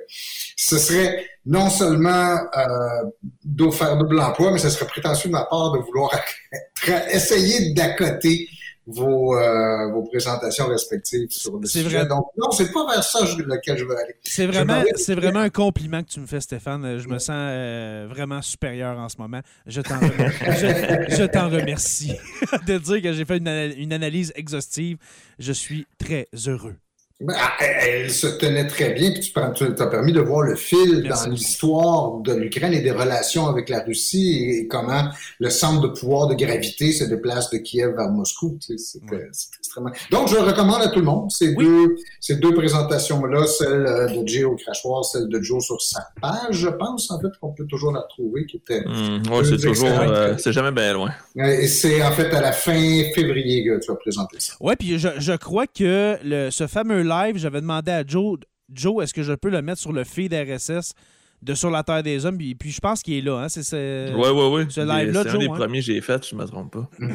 [0.58, 3.10] ce serait non seulement euh,
[3.44, 6.12] de faire double emploi, mais ce serait prétentieux de ma part de vouloir
[7.12, 8.48] essayer d'accoter
[8.88, 12.00] vos, euh, vos présentations respectives sur le C'est sujet.
[12.00, 12.08] vrai.
[12.08, 14.16] Donc, non, c'est pas vers ça lequel je veux aller.
[14.24, 16.98] C'est vraiment, c'est vraiment un compliment que tu me fais, Stéphane.
[16.98, 19.42] Je me sens euh, vraiment supérieur en ce moment.
[19.68, 22.14] Je t'en remercie, je, je t'en remercie
[22.68, 23.48] de dire que j'ai fait une,
[23.78, 24.98] une analyse exhaustive.
[25.40, 26.76] Je suis très heureux.
[27.24, 30.56] Ben, elle, se tenait très bien, puis tu prends- tu t'as permis de voir le
[30.56, 31.26] fil Merci.
[31.26, 35.82] dans l'histoire de l'Ukraine et des relations avec la Russie et, et comment le centre
[35.82, 38.58] de pouvoir de gravité se déplace de Kiev vers Moscou.
[38.66, 39.28] Tu sais, C'était Ouais.
[39.32, 39.92] c'était extrêmement.
[40.10, 41.64] Donc, je recommande à tout le monde ces Oui.
[41.66, 46.08] deux ces deux présentations-là, celle euh, de Jay au crachoir, celle de Joe sur sa
[46.22, 48.84] page, je pense en fait qu'on peut toujours la retrouver, qui était.
[48.88, 49.88] Ouais, c'est toujours.
[50.00, 51.12] euh, c'est jamais bien loin.
[51.36, 52.74] Et c'est en fait à la fin
[53.14, 54.54] février que tu as présenté ça.
[54.60, 58.40] Ouais, puis je, je crois que le, ce fameux live, j'avais demandé à Joe
[58.74, 60.94] Joe, est-ce que je peux le mettre sur le feed RSS
[61.42, 62.38] de Sur la Terre des Hommes?
[62.38, 63.40] Puis, puis je pense qu'il est là.
[63.44, 63.50] Hein?
[63.50, 64.66] C'est ce, Ouais, ouais, ouais.
[64.70, 65.54] ce live-là, C'est un des hein?
[65.56, 66.90] premiers que j'ai fait, je me trompe pas.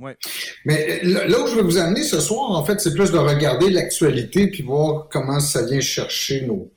[0.00, 0.16] Ouais.
[0.64, 3.18] Mais là là où je veux vous amener ce soir, en fait, c'est plus de
[3.18, 6.70] regarder l'actualité puis voir comment ça vient chercher nos,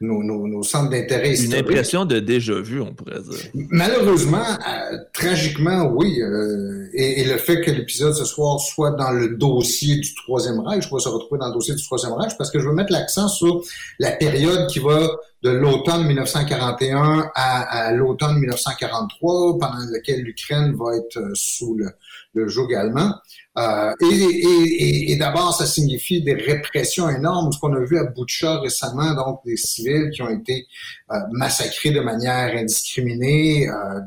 [0.00, 1.60] nos, nos, nos centres d'intérêt Une historiques.
[1.68, 3.50] impression de déjà vu, on pourrait dire.
[3.54, 6.20] Malheureusement, euh, tragiquement, oui.
[6.20, 10.60] euh, et, et le fait que l'épisode ce soir soit dans le dossier du Troisième
[10.60, 12.74] Reich, je vais se retrouver dans le dossier du Troisième Reich, parce que je veux
[12.74, 13.62] mettre l'accent sur
[13.98, 15.08] la période qui va
[15.42, 21.90] de l'automne 1941 à, à l'automne 1943, pendant laquelle l'Ukraine va être euh, sous le,
[22.34, 23.14] le joug allemand.
[23.58, 27.52] Euh, et d'abord, ça signifie des répressions énormes.
[27.52, 30.66] Ce qu'on a vu à Butcha récemment, donc des civils qui ont été
[31.10, 34.00] euh, massacrés de manière indiscriminée euh,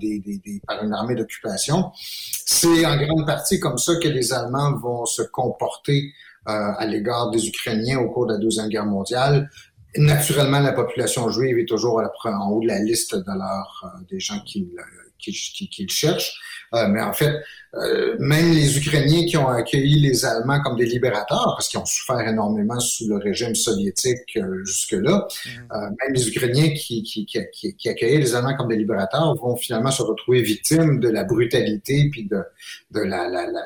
[0.68, 1.92] par une armée d'occupation.
[2.46, 6.14] C'est en grande partie comme ça que les Allemands vont se comporter
[6.46, 9.52] à l'égard des Ukrainiens au cours de la Deuxième Guerre mondiale.
[9.98, 14.40] Naturellement, la population juive est toujours en haut de la liste de leur, des gens
[14.48, 14.68] qui,
[15.28, 16.34] le- qui, qui, qui le cherchent.
[16.76, 17.34] Euh, mais en fait,
[17.74, 21.86] euh, même les Ukrainiens qui ont accueilli les Allemands comme des libérateurs, parce qu'ils ont
[21.86, 27.40] souffert énormément sous le régime soviétique euh, jusque-là, euh, même les Ukrainiens qui, qui, qui,
[27.52, 31.24] qui, qui accueillaient les Allemands comme des libérateurs vont finalement se retrouver victimes de la
[31.24, 32.38] brutalité puis de,
[32.92, 33.66] de la, la, la-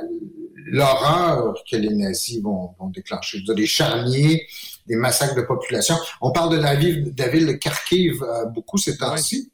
[0.65, 3.37] l'horreur que les nazis vont, vont déclencher.
[3.37, 4.47] Je veux dire, des charniers,
[4.87, 5.95] des massacres de population.
[6.21, 9.51] On parle de la ville, de la ville de Kharkiv euh, beaucoup ces temps-ci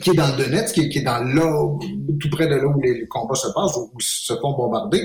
[0.00, 1.78] qui est dans le Donetsk, qui est, qui est dans là,
[2.20, 5.00] tout près de là où les, combats se passent, où, où ils se font bombarder.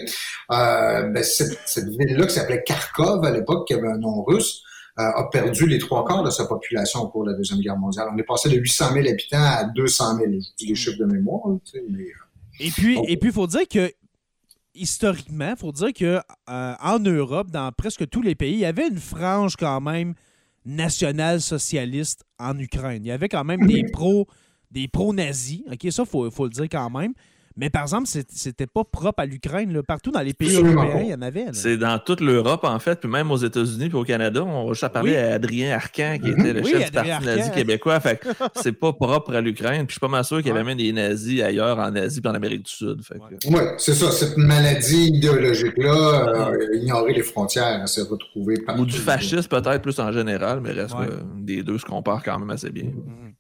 [0.52, 4.62] Euh, ben, cette, cette ville-là, qui s'appelait Kharkov à l'époque, qui avait un nom russe,
[5.00, 7.78] euh, a perdu les trois quarts de sa population au cours de la Deuxième Guerre
[7.78, 8.10] mondiale.
[8.14, 10.32] On est passé de 800 000 habitants à 200 000.
[10.34, 12.04] Je dis les chiffres de mémoire, là, tu sais, mais...
[12.04, 12.08] euh,
[12.60, 13.04] Et puis, Bon.
[13.08, 13.90] et puis, faut dire que
[14.76, 19.00] historiquement, faut dire que en Europe, dans presque tous les pays, il y avait une
[19.00, 20.14] frange quand même
[20.66, 23.04] nationale-socialiste en Ukraine.
[23.04, 24.28] Il y avait quand même des pros,
[24.72, 25.62] des pro-nazis.
[25.72, 27.14] Ok, ça faut, faut le dire quand même.
[27.58, 29.82] Mais par exemple, c'est- c'était pas propre à l'Ukraine.
[29.86, 31.48] Partout dans les pays européens, il y en avait.
[31.52, 34.42] C'est dans toute l'Europe, en fait, puis même aux États-Unis puis au Canada.
[34.46, 35.18] On va juste parler Oui.
[35.18, 36.40] à Adrien Arcan, qui Mhm.
[36.40, 37.40] était le Oui, chef du Adrien Parti Arcan.
[37.42, 38.00] nazi québécois.
[38.00, 39.80] Fait que c'est pas propre à l'Ukraine.
[39.86, 42.22] Puis je suis pas mal sûr qu'il y avait même des nazis ailleurs en Asie
[42.22, 43.04] puis en Amérique du Sud.
[43.04, 43.54] Fait que- Ouais.
[43.60, 48.84] Ouais, c'est ça, cette maladie idéologique-là, euh, ignorer les frontières, elle s'est retrouvée partout.
[48.84, 51.08] Ou du fascisme, peut-être plus en général, mais reste Ouais.
[51.08, 52.86] que des deux se comparent quand même assez bien.
[52.86, 53.34] Mhm.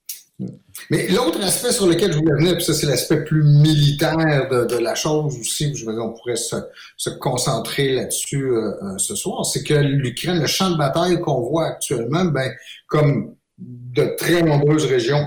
[0.90, 4.78] Mais l'autre aspect sur lequel je voulais venir, puis ça c'est l'aspect plus militaire de,
[4.78, 9.74] la chose aussi, je on pourrait se, concentrer là-dessus euh, euh, ce soir, c'est que
[9.74, 12.52] l'Ukraine, le champ de bataille qu'on voit actuellement, ben
[12.88, 15.26] comme de très nombreuses régions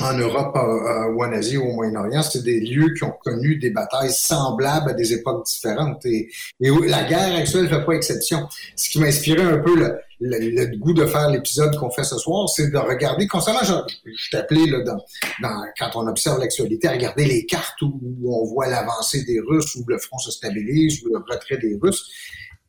[0.00, 3.56] en Europe euh, ou en Asie ou au Moyen-Orient, c'est des lieux qui ont connu
[3.56, 6.04] des batailles semblables à des époques différentes.
[6.04, 6.28] Et,
[6.60, 8.46] la guerre actuelle ne fait pas exception.
[8.76, 12.04] Ce qui m'a inspiré un peu le, le, le goût de faire l'épisode qu'on fait
[12.04, 13.74] ce soir, c'est de regarder constamment, je,
[14.06, 14.98] je appelé là, dans,
[15.42, 19.40] dans, quand on observe l'actualité, à regarder les cartes où, où on voit l'avancée des
[19.40, 22.10] Russes, où le front se stabilise, où le retrait des Russes.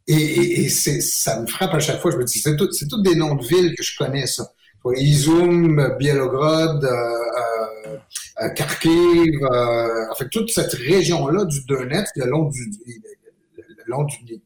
[0.07, 2.11] Et, et, et ça me frappe à chaque fois.
[2.11, 4.52] Je me dis, c'est tout, c'est tous des noms de villes que je connais, ça.
[4.95, 7.98] Izum, Bielograd, euh, euh,
[8.41, 14.06] euh, Kharkiv, euh, en fait, toute cette région-là du Donetsk, le long du, le long
[14.06, 14.41] du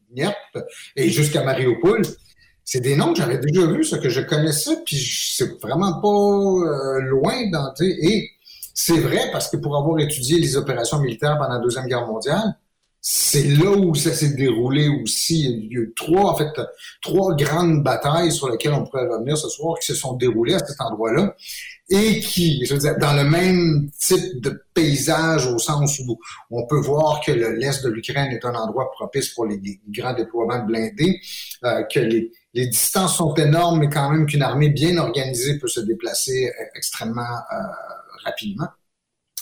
[0.96, 2.02] et jusqu'à Mariupol,
[2.64, 4.96] c'est des noms que j'avais déjà vus, ça, que je connaissais, puis
[5.36, 7.34] c'est vraiment pas euh, loin
[7.76, 8.30] sais, et
[8.74, 12.56] c'est vrai parce que pour avoir étudié les opérations militaires pendant la Deuxième Guerre mondiale,
[13.04, 15.42] c'est là où ça s'est déroulé aussi.
[15.42, 16.48] Il y a eu trois, en fait,
[17.02, 20.60] trois grandes batailles sur lesquelles on pourrait revenir ce soir qui se sont déroulées à
[20.60, 21.34] cet endroit-là
[21.90, 26.16] et qui, je veux dire, dans le même type de paysage au sens où
[26.52, 29.80] on peut voir que le- l'Est de l'Ukraine est un endroit propice pour les, les
[29.88, 31.20] grands déploiements blindés,
[31.64, 35.68] euh, que les, les distances sont énormes, mais quand même qu'une armée bien organisée peut
[35.68, 37.56] se déplacer euh, extrêmement euh,
[38.24, 38.68] rapidement.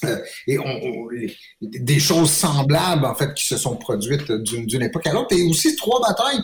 [0.06, 0.16] Euh,
[0.46, 4.80] et on, on- les- des choses semblables en fait qui se sont produites d'une d'une
[4.80, 6.40] époque à l'autre et aussi trois batailles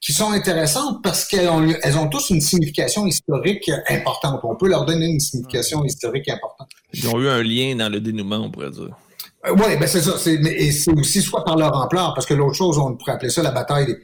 [0.00, 4.38] qui sont intéressantes parce qu'elles ont, elles ont tous une signification historique importante.
[4.44, 6.68] On peut leur donner une signification historique importante.
[6.92, 8.96] Ils ont eu un lien dans le dénouement, on pourrait dire.
[9.46, 10.16] Euh, ouais, ben c'est ça.
[10.30, 13.42] Et c'est aussi soit par leur ampleur, parce que l'autre chose, on pourrait appeler ça
[13.42, 13.98] la bataille des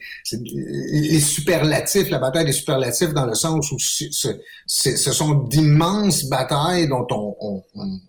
[1.11, 7.05] les superlatifs, la bataille des superlatifs dans le sens où ce sont d'immenses batailles dont
[7.11, 7.99] on, on, on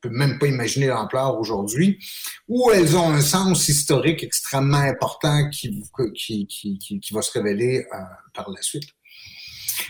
[0.00, 1.98] peut même pas imaginer l'ampleur aujourd'hui,
[2.48, 5.82] où elles ont un sens historique extrêmement important qui,
[6.14, 7.98] qui, qui, qui, va se révéler euh,
[8.32, 8.84] par la suite.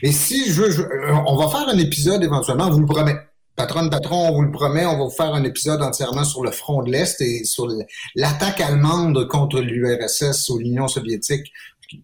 [0.03, 3.15] Et si je je- euh, on va faire un épisode éventuellement, vous le promet.
[3.61, 6.51] Patron, patron, on vous le promet, on va vous faire un épisode entièrement sur le
[6.51, 7.69] front de l'Est et sur
[8.15, 11.53] l'attaque allemande contre l'URSS ou l'Union soviétique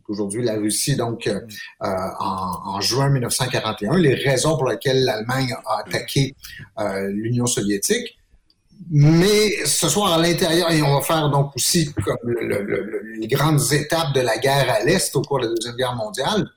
[0.07, 1.41] aujourd'hui la Russie, donc euh,
[1.81, 6.37] en, en, juin 1941, les raisons pour lesquelles l'Allemagne a attaqué
[6.79, 8.19] euh, l'Union soviétique.
[8.91, 11.89] Mais ce soir à l'intérieur, et on va faire donc aussi
[13.19, 16.51] les grandes étapes de la guerre à l'Est au cours de la Deuxième Guerre mondiale.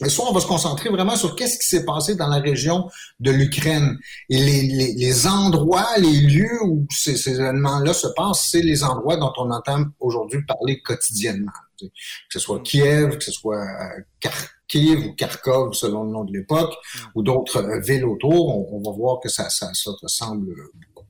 [0.00, 2.90] Mais soit on va se concentrer vraiment sur qu'est-ce qui s'est passé dans la région
[3.20, 3.98] de l'Ukraine.
[4.28, 9.16] Et les, les, endroits, les lieux où ces, ces événements-là se passent, c'est les endroits
[9.16, 11.52] dont on entend aujourd'hui parler quotidiennement.
[11.78, 11.86] Que
[12.30, 16.74] ce soit Kiev, que ce soit euh, Kharkiv ou Kharkov, selon le nom de l'époque,
[17.14, 19.70] ou d'autres euh, villes autour, on, va voir que ça, ça,
[20.02, 21.06] ressemble beaucoup.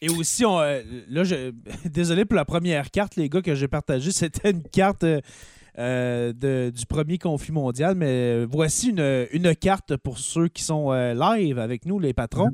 [0.00, 1.52] Et aussi, euh, là, je,
[1.84, 4.12] désolé pour la première carte, les gars, que j'ai partagée.
[4.12, 5.04] C'était une carte
[5.78, 10.92] euh, de, du premier conflit mondial, mais voici une, une, carte pour ceux qui sont
[10.92, 12.50] euh, live avec nous, les patrons.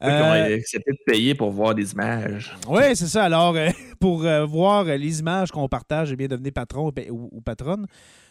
[0.00, 2.56] Ceux qui ont accepté de payer pour voir des images.
[2.68, 3.24] Oui, c'est ça.
[3.24, 3.56] Alors,
[4.00, 7.86] pour voir les images qu'on partage, eh bien, devenez patron ou, ou patronne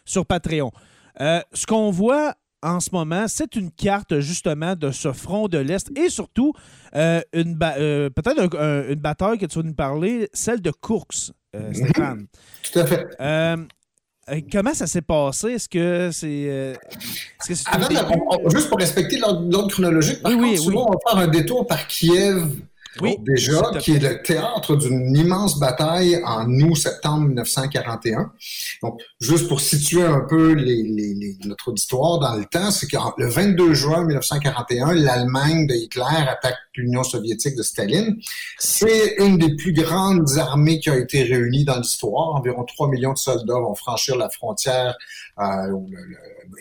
[0.05, 0.71] sur Patreon.
[1.19, 5.91] ce qu'on voit en ce moment, c'est une carte justement de ce front de l'Est
[5.97, 6.53] et surtout
[6.95, 10.71] euh, une euh, peut-être un, un, une bataille que tu vas nous parler, celle de
[10.71, 12.27] Courx, euh, Stéphane.
[12.71, 13.07] Tout à fait.
[14.51, 15.51] Comment ça s'est passé?
[15.51, 16.29] Est-ce que c'est.
[16.29, 17.87] Est -ce Avant,
[18.43, 20.83] on, juste pour respecter l'ordre chronologique, par oui, contre, oui, oui.
[20.87, 22.47] on va faire un détour par Kiev
[22.99, 28.31] oui, déjà, qui est le théâtre d'une immense bataille en août-septembre 1941.
[28.83, 32.87] Donc, juste pour situer un peu les, les, les, notre auditoire dans le temps, c'est
[32.87, 38.17] que le 22 juin 1941, l'Allemagne de Hitler attaque l'Union soviétique de Staline.
[38.57, 42.35] C'est une des plus grandes armées qui a été réunie dans l'histoire.
[42.35, 44.95] Environ 3 millions de soldats vont franchir la frontière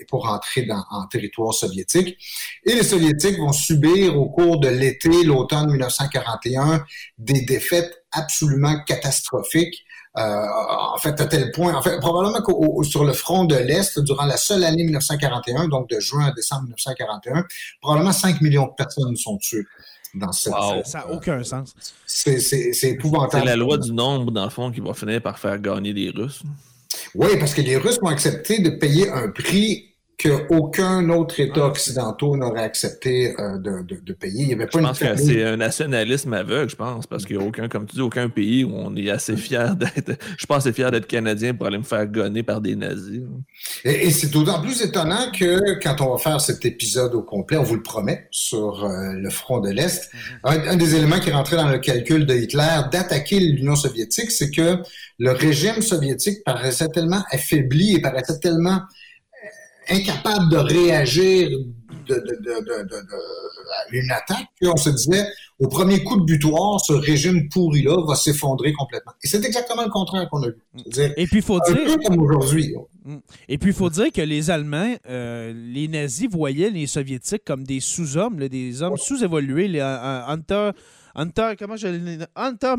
[0.08, 2.16] pour entrer dans, en territoire soviétique.
[2.64, 6.84] Et les soviétiques vont subir au cours de l'été, l'automne 1941,
[7.18, 9.84] des défaites absolument catastrophiques.
[10.18, 14.00] Euh, en fait, à tel point, en fait, probablement que sur le front de l'Est,
[14.00, 17.44] durant la seule année 1941, donc de juin à décembre 1941,
[17.80, 19.66] probablement 5 millions de personnes sont tuées
[20.14, 20.52] dans cette...
[20.52, 20.82] Wow.
[20.84, 21.74] Ça n'a aucun sens.
[22.06, 23.44] C'est épouvantable.
[23.44, 26.10] C'est la loi du nombre, dans le fond, qui va finir par faire gagner les
[26.10, 26.42] Russes.
[27.14, 29.89] Oui, parce que les Russes ont accepté de payer un prix
[30.20, 34.42] qu'aucun autre État occidental n'aurait accepté euh, de, de, de, payer.
[34.42, 37.38] Il y avait pas je pense que c'est un nationalisme aveugle, je pense, parce qu'il
[37.38, 40.18] n'y a aucun, comme tu dis, aucun pays où on est assez fier d'être.
[40.38, 43.22] Je pense assez fier d'être canadien pour aller me faire gonner par des nazis.
[43.84, 47.56] Et, et c'est d'autant plus étonnant que quand on va faire cet épisode au complet,
[47.56, 50.10] on vous le promet, sur euh, le front de l'Est,
[50.44, 54.50] un, un, des éléments qui rentrait dans le calcul de Hitler d'attaquer l'Union soviétique, c'est
[54.50, 54.78] que
[55.18, 58.80] le régime soviétique paraissait tellement affaibli et paraissait tellement
[59.90, 61.50] incapable de réagir
[62.08, 63.06] de, de, de,
[63.70, 65.26] à une attaque, on se disait,
[65.58, 69.12] au premier coup de butoir, ce régime pourri-là va s'effondrer complètement.
[69.22, 70.56] Et c'est exactement le contraire qu'on a vu.
[71.16, 71.76] Et puis, il faut dire...
[71.84, 72.74] Peu comme aujourd'hui.
[73.48, 77.64] Et puis, il faut dire que les Allemands, euh, les nazis voyaient les Soviétiques comme
[77.64, 80.70] des sous-hommes, des hommes sous-évolués, les uh, Hunter...
[81.14, 81.88] Hunter, comment je
[82.36, 82.74] Hunter.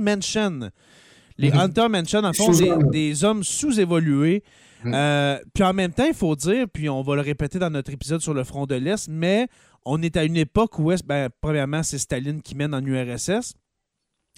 [1.37, 1.59] Les mm -hmm.
[1.59, 4.43] Hunter Mention, en fond, des, des hommes sous-évolués
[4.83, 4.93] Mm.
[4.93, 7.91] Euh, puis en même temps, il faut dire, puis on va le répéter dans notre
[7.91, 9.47] épisode sur le front de l'Est, mais
[9.85, 13.53] on est à une époque où, est, ben, premièrement, c'est Staline qui mène en URSS.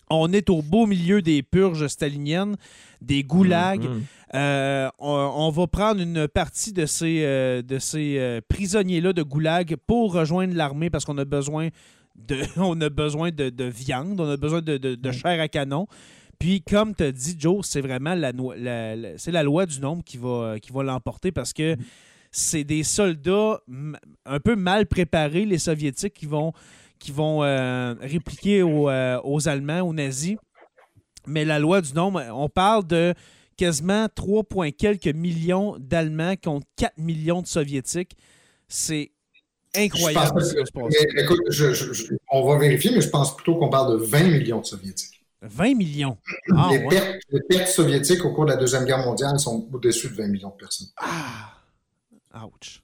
[0.09, 2.57] On est au beau milieu des purges staliniennes,
[3.01, 3.85] des goulags.
[3.85, 4.35] Mm -hmm.
[4.35, 9.75] euh, on, on, va prendre une partie de ces, euh, de ces prisonniers-là de goulag
[9.87, 11.69] pour rejoindre l'armée parce qu'on a besoin
[12.15, 15.47] de, on a besoin de, de, viande, on a besoin de, de, de chair à
[15.47, 15.87] canon.
[16.39, 19.79] Puis, comme tu as dit, Joe, c'est vraiment la, la, la c'est la loi du
[19.79, 21.75] nombre qui va, qui va l'emporter parce que
[22.33, 23.61] c'est des soldats
[24.25, 26.51] un peu mal préparés, les Soviétiques, qui vont,
[26.99, 30.37] qui vont euh, répliquer aux, euh, aux, Allemands, aux nazis.
[31.27, 33.13] Mais la loi du nombre, on parle de
[33.55, 34.43] quasiment 3,
[34.77, 38.17] quelques millions d'Allemands contre 4 millions de Soviétiques.
[38.67, 39.11] C'est
[39.75, 40.41] incroyable.
[40.41, 44.05] Que, mais, écoute, je, je, on va vérifier, mais je pense plutôt qu'on parle de
[44.05, 45.12] 20 millions de Soviétiques.
[45.43, 46.17] 20 millions.
[46.55, 46.87] Ah, les, ouais.
[46.89, 50.27] pertes, les, pertes, soviétiques au cours de la Deuxième Guerre mondiale sont au-dessus de 20
[50.27, 50.87] millions de personnes.
[50.97, 51.53] Ah!
[52.45, 52.81] Ouch.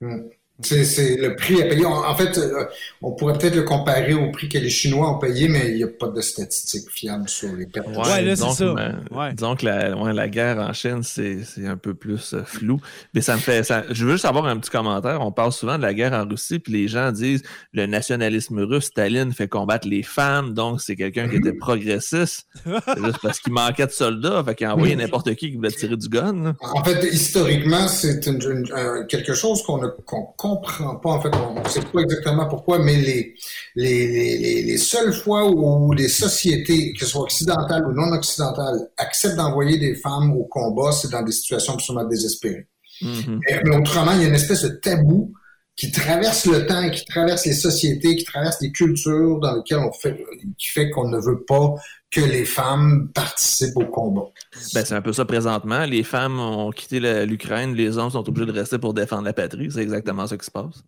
[0.00, 0.28] Hmm.
[0.62, 1.84] C'est le prix à payer.
[1.86, 2.64] En, en fait, euh,
[3.02, 5.84] on pourrait peut-être le comparer au prix que les Chinois ont payé, mais il n'y
[5.84, 7.88] a pas de statistiques fiables sur les pertes.
[7.88, 8.74] Ouais, là, c'est ça.
[8.74, 9.32] Ben, ouais.
[9.34, 12.80] Disons que la, ouais, la guerre en Chine, c'est un peu plus euh, flou.
[13.14, 13.64] Mais ça me fait.
[13.64, 15.20] Ça, je veux juste avoir un petit commentaire.
[15.20, 18.86] On parle souvent de la guerre en Russie, puis les gens disent le nationalisme russe,
[18.86, 22.46] Staline fait combattre les femmes, donc c'est quelqu'un qui était progressiste.
[22.64, 25.70] c'est juste parce qu'il manquait de soldats, fait qu'il a envoyé n'importe qui qui voulait
[25.70, 26.42] tirer du gun.
[26.42, 26.54] Là.
[26.60, 29.88] En fait, historiquement, c'est une, une, euh, quelque chose qu'on a.
[29.88, 33.34] Qu comprend pas, en fait, on ne sait pas exactement pourquoi, mais les,
[33.76, 38.88] les, les, les seules fois où les sociétés, que ce soit occidentales ou non occidentales,
[38.96, 42.66] acceptent d'envoyer des femmes au combat, c'est dans des situations absolument désespérées.
[43.02, 43.40] Mhm.
[43.64, 45.32] Mais autrement, il y a une espèce de tabou
[45.76, 49.92] qui traverse le temps, qui traverse les sociétés, qui traverse les cultures dans lesquelles on
[49.92, 50.22] fait,
[50.58, 51.74] qui fait qu'on ne veut pas
[52.10, 54.26] que les femmes participent au combat.
[54.74, 55.84] Ben, c'est un peu ça présentement.
[55.84, 59.70] Les femmes ont quitté l'Ukraine, les hommes sont obligés de rester pour défendre la patrie.
[59.70, 60.82] C'est exactement ça qui se passe.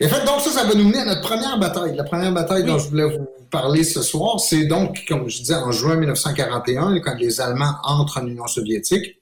[0.00, 1.96] Et fait, donc ça, ça va nous mener à notre première bataille.
[1.96, 5.54] La première bataille dont je voulais vous parler ce soir, c'est donc, comme je disais,
[5.54, 9.16] en juin 1941, quand les Allemands entrent en Union soviétique.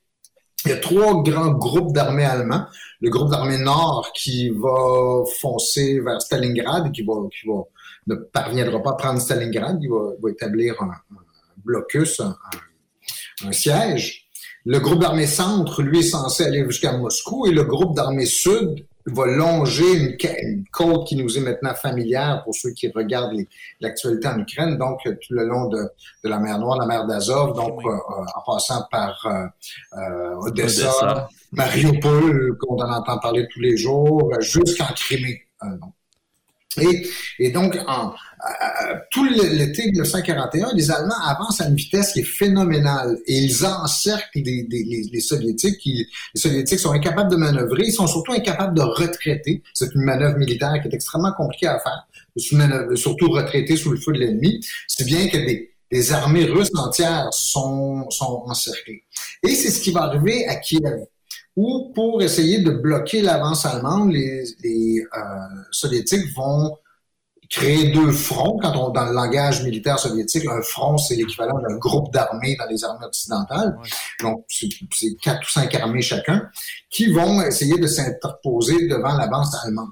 [0.65, 2.65] Il y a trois grands groupes d'armées allemands.
[3.01, 7.63] Le groupe d'armée nord qui va foncer vers Stalingrad, qui va, qui va
[8.07, 11.21] ne parviendra pas à prendre Stalingrad, il va, va établir un, un
[11.65, 12.37] blocus, un,
[13.45, 14.29] un- siège.
[14.65, 18.85] Le groupe d'armée centre, lui, est censé aller jusqu'à Moscou, et le groupe d'armée sud
[19.09, 23.37] va longer une, une côte qui nous est maintenant familière pour ceux qui regardent
[23.81, 25.79] l'actualité en Ukraine, donc tout le long de,
[26.25, 29.47] de la mer Noire, la mer d'Azov, donc euh, euh, en passant par euh,
[30.01, 31.29] euh, Odessa, Odessa.
[31.53, 35.43] Mariupol, qu'on en entend parler tous les jours, jusqu'en Crimée.
[35.63, 35.93] euh, donc.
[36.79, 38.13] Et, et donc, en,
[38.47, 43.65] euh, tout l'été 1941, les Allemands avancent à une vitesse qui est phénoménale et ils
[43.65, 45.79] encerclent les, les, les, les Soviétiques.
[45.79, 49.63] Qui, les Soviétiques sont incapables de manœuvrer, ils sont surtout incapables de retraiter.
[49.73, 52.07] C'est une manœuvre militaire qui est extrêmement compliquée à faire,
[52.97, 54.61] surtout retraiter sous le feu de l'ennemi.
[54.87, 59.03] C'est bien que des, des armées russes entières sont, sont encerclées.
[59.43, 61.07] Et c'est ce qui va arriver à Kiev
[61.57, 65.21] où pour essayer de bloquer l'avance allemande, les, les euh,
[65.71, 66.77] soviétiques vont
[67.49, 68.59] créer deux fronts.
[68.61, 72.67] Quand on, dans le langage militaire soviétique, un front, c'est l'équivalent d'un groupe d'armées dans
[72.67, 73.77] les armées occidentales.
[74.21, 74.69] Donc, c'est
[75.23, 76.51] quatre ou cinq armées chacun
[76.91, 79.91] qui vont essayer de s'interposer devant l'avance allemande.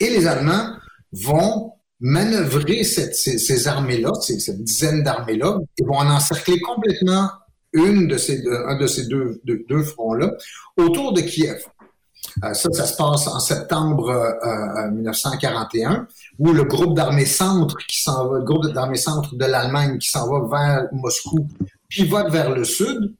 [0.00, 0.74] Et les Allemands
[1.12, 7.30] vont manœuvrer cette- ces, ces armées-là, cette dizaine d'armées-là, et vont en encercler complètement
[7.72, 10.32] une de ces deux, un de ces deux, fronts-là
[10.76, 11.64] autour de Kiev.
[12.44, 16.06] Euh, ça, ça se passe en septembre euh, euh, 1941,
[16.38, 20.28] où le groupe d'armée centre qui s'en va, groupe d'armée centre de l'Allemagne qui s'en
[20.28, 21.46] va vers Moscou,
[21.88, 23.14] pivote vers le sud,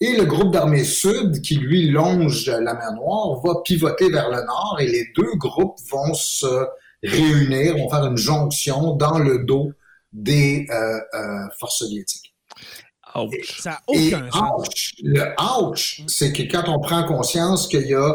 [0.00, 4.44] et le groupe d'armée sud qui lui longe la mer Noire va pivoter vers le
[4.44, 6.66] nord, et les deux groupes vont se
[7.02, 9.72] réunir, vont faire une jonction dans le dos
[10.12, 12.27] des euh, euh, forces soviétiques.
[13.26, 13.60] Ouch.
[13.60, 14.66] Ça n'a Et aucun sens.
[14.68, 15.24] ouch, le
[15.62, 18.14] ouch, c'est que quand on prend conscience qu'il y a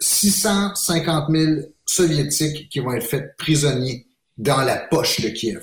[0.00, 1.52] 650 000
[1.86, 4.06] soviétiques qui vont être faits prisonniers
[4.38, 5.62] dans la poche de Kiev.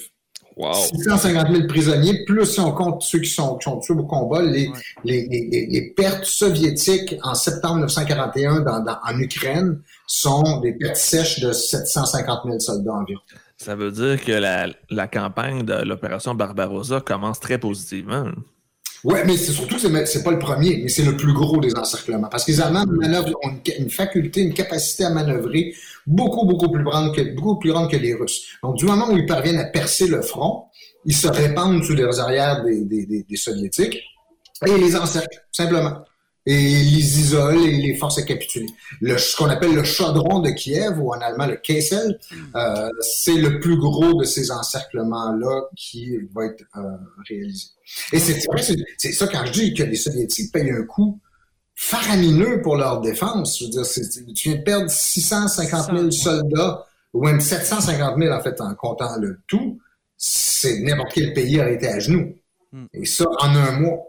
[0.56, 0.74] Wow.
[0.74, 4.41] 650 000 prisonniers, plus si on compte ceux qui sont, qui sont tués au combat,
[4.41, 4.74] les, Ouais.
[5.06, 10.74] les, les, les- les pertes soviétiques en septembre 1941 dans, dans- en Ukraine sont des
[10.74, 13.22] pertes sèches de 750 000 soldats environ.
[13.56, 18.25] Ça veut dire que la, la campagne de l'opération Barbarossa commence très positivement.
[19.03, 21.74] Ouais, mais c'est surtout, c'est, c'est pas le premier, mais c'est le plus gros des
[21.76, 22.28] encerclements.
[22.28, 25.74] Parce que les Allemands ont une, une faculté, une capacité à manœuvrer
[26.06, 28.58] beaucoup, beaucoup plus grande que, beaucoup plus grande que les Russes.
[28.61, 30.66] Donc, du moment où ils parviennent à percer le front,
[31.06, 34.02] ils se répandent sous les arrières des, des, des Soviétiques
[34.66, 36.03] et ils les encerclent, simplement.
[36.45, 38.68] Et ils les isolent et les forcent à capituler.
[39.01, 42.18] Le, ce qu'on appelle le chaudron de Kiev, ou en allemand le Kessel,
[42.56, 46.82] euh, c'est le plus gros de ces encerclements-là qui va être euh,
[47.27, 47.68] réalisé.
[48.14, 51.19] Et c'est ça quand je dis que les Soviétiques payent un coût
[51.80, 53.58] faramineux pour leur défense.
[53.59, 53.84] Je veux dire,
[54.35, 59.16] tu viens de perdre 650 000 soldats, ou même 750 000 en fait en comptant
[59.18, 59.80] le tout.
[60.18, 62.35] C'est n'importe quel pays aurait été à genoux.
[62.74, 62.85] Hmm.
[62.93, 64.08] Et ça en un mois.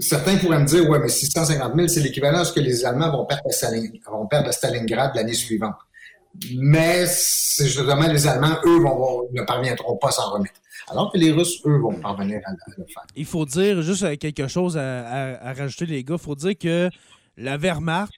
[0.00, 3.10] Certains pourraient me dire, ouais, mais 650 000, c'est l'équivalent de ce que les Allemands
[3.12, 5.76] vont perdre à, à Stalingrad l'année suivante.
[6.56, 10.60] Mais c'est justement les Allemands, eux, vont, ne parviendront pas à s'en remettre.
[10.88, 13.02] Alors que les Russes, eux, vont parvenir à, à le faire.
[13.16, 16.16] Il faut dire juste euh, quelque chose à, à- à rajouter, les gars.
[16.18, 16.90] Il faut dire que
[17.36, 18.12] la Wehrmacht,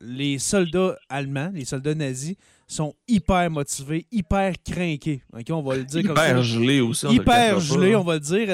[0.00, 5.22] les soldats allemands, les soldats nazis, sont hyper motivés, hyper craqués.
[5.32, 6.28] OK, on va le dire comme ça.
[6.30, 7.06] Hyper gelé aussi.
[7.08, 8.48] Hyper gelés, on va le dire.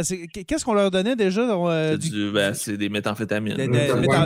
[0.47, 1.41] Qu'est-ce qu'on leur donnait déjà?
[1.43, 3.55] euh, C'est du- du- ben, c'est des méthamphétamines.
[3.57, 3.67] Du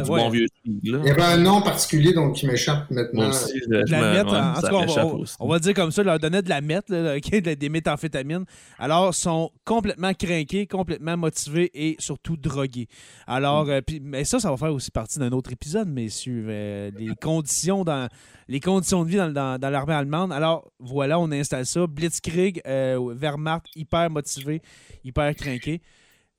[0.08, 0.30] bon ouais.
[0.30, 0.46] vieux
[0.84, 0.98] là.
[1.02, 3.28] Il y avait un nom particulier donc qui m'échappe maintenant.
[3.28, 5.36] Aussi, je, de je la me- meth, ouais, en tout ça cas, on va, aussi.
[5.40, 7.68] on va le dire comme ça, leur donnait de la meth, là, OK, de- des
[7.68, 8.44] méthamphétamines.
[8.78, 12.88] Alors, sont complètement craqués, complètement motivés et surtout drogués.
[13.26, 16.46] Alors, euh, puis- mais ça, ça va faire aussi partie d'un autre épisode, messieurs.
[16.48, 18.08] euh, les conditions dans
[18.48, 20.32] les conditions de vie dans, dans- dans l'armée allemande.
[20.32, 21.86] Alors, voilà, on installe ça.
[21.86, 24.62] Blitzkrieg, euh, Wehrmacht, hyper motivé,
[25.04, 25.82] hyper craqué.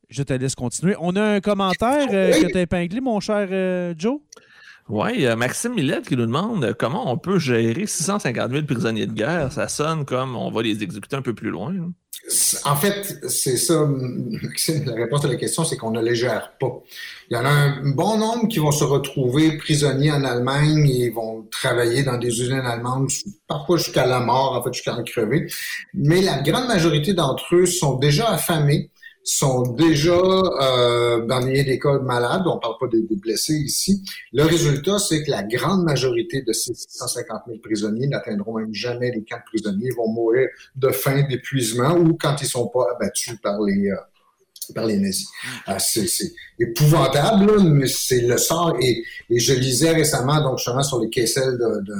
[0.09, 0.95] Je te laisse continuer.
[0.99, 4.19] On a un commentaire euh, que tu as épinglé, mon cher euh, Joe.
[4.87, 9.51] Oui, Maxime Millette qui nous demande comment on peut gérer 650 000 prisonniers de guerre?
[9.51, 11.73] Ça sonne comme on va les exécuter un peu plus loin.
[11.73, 11.91] hein.
[12.65, 16.53] En fait, c'est ça, Maxime, la réponse à la question, c'est qu'on ne les gère
[16.59, 16.81] pas.
[17.29, 21.09] Il y en a un bon nombre qui vont se retrouver prisonniers en Allemagne et
[21.09, 23.09] vont travailler dans des usines allemandes,
[23.47, 25.47] parfois jusqu'à la mort, en fait, jusqu'à en crever.
[25.93, 28.91] Mais la grande majorité d'entre eux sont déjà affamés,
[29.23, 34.03] sont déjà euh, dans les des cas malades, on parle pas des, blessés ici.
[34.31, 39.11] Le résultat, c'est que la grande majorité de ces 650 000 prisonniers n'atteindront même jamais
[39.11, 42.85] les camps de prisonniers, ils vont mourir de faim, d'épuisement ou quand ils sont pas
[42.95, 43.95] abattus par les euh,
[44.73, 45.27] par les nazis.
[45.67, 48.77] Euh, c'est épouvantable, là, mais c'est le sort.
[48.81, 51.93] Et, je lisais récemment, donc justement sur les Kessel de,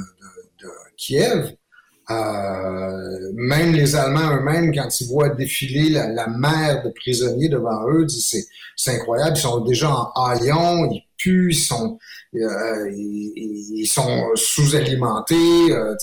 [0.96, 1.52] Kiev,
[2.10, 7.86] euh, même les Allemands eux-mêmes, quand ils voient défiler la, la mer de prisonniers devant
[7.90, 9.36] eux, disent c'est incroyable.
[9.36, 11.98] Ils sont déjà en haillons, ils ils sont,
[12.34, 13.32] euh, ils,
[13.80, 15.34] ils sont sous-alimentés.
[15.72, 15.94] euh,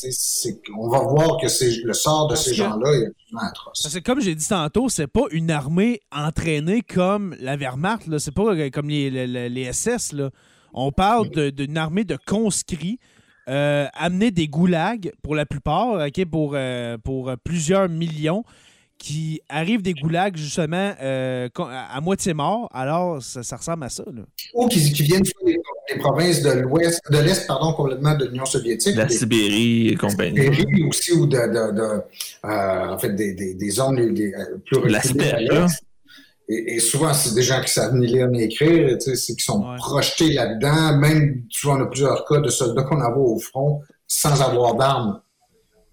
[0.77, 3.81] on va voir que c'est le sort de Parce ces gens-là est absolument atroce.
[3.83, 8.33] Parce que comme j'ai dit tantôt, c'est pas une armée entraînée comme la Wehrmacht, c'est
[8.33, 10.13] pas euh, comme les, les- les SS.
[10.13, 10.29] Là.
[10.73, 12.99] On parle de- d'une armée de conscrits
[13.49, 16.55] euh, amenés des goulags pour la plupart, pour,
[17.03, 18.43] pour plusieurs millions,
[19.03, 22.69] qui arrivent des goulags justement euh, à, à moitié morts.
[22.73, 24.03] Alors, ça, ça ressemble à ça.
[24.07, 24.21] Là.
[24.53, 25.57] Ou qui, qui viennent des,
[25.89, 28.95] des provinces de l'ouest, de l'est, pardon, complètement de l'Union soviétique.
[28.95, 30.39] La des- Sibérie et compagnie.
[30.39, 32.01] Sibérie aussi, ou de, de, de,
[32.45, 34.13] euh, en fait, des, des, des zones euh,
[34.65, 35.67] plus La reculées à Sibérie, là.
[36.47, 39.35] Et, et souvent, c'est des gens qui savent ni lire ni écrire, tu sais, c'est
[39.35, 39.77] qui sont Ouais.
[39.77, 40.97] projetés là-dedans.
[40.97, 44.75] Même, tu vois, on a plusieurs cas de soldats qu'on envoie au front sans avoir
[44.75, 45.21] d'armes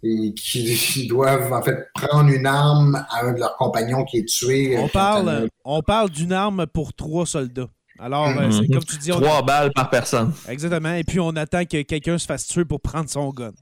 [0.03, 4.25] et qui, doivent, en fait, prendre une arme à un de leurs compagnons qui est
[4.29, 4.77] tué.
[4.79, 7.69] On euh, parle, quand- on parle d'une arme pour trois soldats.
[7.99, 8.53] Alors, euh, Mhm.
[8.53, 10.33] c'est comme tu dis, on Trois balles par personne.
[10.49, 10.95] exactement.
[10.95, 13.53] Et puis, on attend que quelqu'un se fasse tuer pour prendre son gun.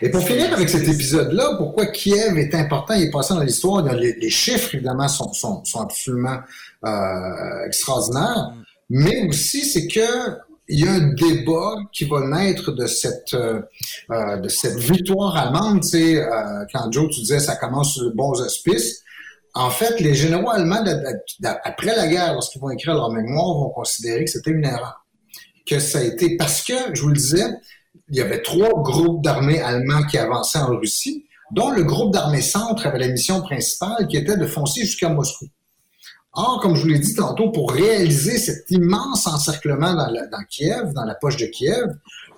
[0.00, 3.82] Et pour finir avec cet épisode-là, pourquoi Kiev est important, il est passé dans l'histoire,
[3.94, 6.38] les, les chiffres, évidemment, sont, sont, sont absolument
[6.86, 8.52] euh, extraordinaires,
[8.88, 10.38] mais aussi c'est que
[10.68, 13.62] il y a un débat qui va naître de cette euh,
[14.10, 15.82] euh, de cette victoire allemande.
[15.82, 19.02] Tu sais, euh, quand Joe, tu disais ça commence sur bons auspices.
[19.54, 20.82] En fait, les généraux allemands,
[21.64, 25.04] après la guerre, lorsqu'ils vont écrire leur mémoire, vont considérer que c'était une erreur.
[25.66, 27.44] Que ça a été parce que, je vous le disais,
[28.08, 32.40] il y avait trois groupes d'armées allemands qui avançaient en Russie, dont le groupe d'armées
[32.40, 35.46] centre avait la mission principale qui était de foncer jusqu'à Moscou.
[36.34, 40.42] Or, comme je vous l'ai dit tantôt, pour réaliser cet immense encerclement dans, la- dans
[40.48, 41.86] Kiev, dans la poche de Kiev,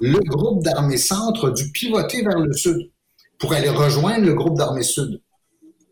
[0.01, 2.91] le groupe d'armées centre a dû pivoter vers le sud
[3.39, 5.21] pour aller rejoindre le groupe d'armées sud.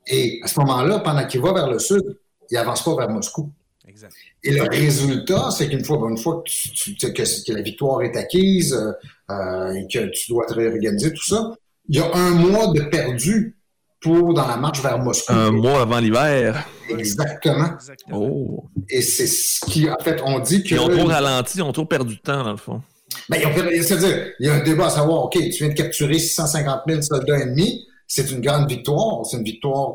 [0.09, 2.03] Et à ce moment-là, pendant qu'il va vers le sud,
[2.51, 3.51] il avance pas vers Moscou.
[3.87, 4.13] Exact.
[4.43, 8.03] Et le résultat, c'est qu'une fois, une fois que, tu- tu- que, que la victoire
[8.03, 8.93] est acquise euh,
[9.31, 11.53] euh, et que tu dois te réorganiser, tout ça,
[11.89, 13.57] il y a un mois de perdu
[14.03, 15.33] pour dans la marche vers Moscou.
[15.33, 16.67] Un mois avant l'hiver.
[16.89, 17.75] Exactement.
[17.75, 18.19] Exactement.
[18.21, 18.65] Oh.
[18.89, 20.75] Et c'est ce qui, en fait, on dit que.
[20.75, 22.83] Ils ont trop ralenti, ils ont trop perdu de temps, dans le fond.
[23.29, 25.69] Ben, ils ont fait- c'est-à-dire, il y a un débat à savoir, OK, tu viens
[25.69, 29.95] de capturer 650 000 soldats ennemis, c'est une grande victoire, c'est une victoire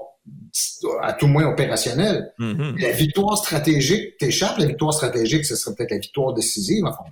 [1.02, 2.32] à tout moins opérationnelle.
[2.40, 2.76] Mhm.
[2.80, 4.58] La victoire stratégique t'échappe.
[4.58, 6.86] La victoire stratégique, ce serait peut-être la victoire décisive.
[6.86, 7.12] Enfin, on,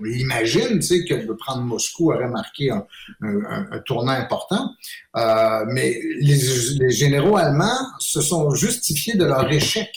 [0.00, 2.84] on l'imagine, tu sais, que de prendre Moscou aurait marqué un,
[3.86, 4.70] tournant important.
[5.16, 9.90] Euh, mais les, généraux allemands se sont justifiés de leur échec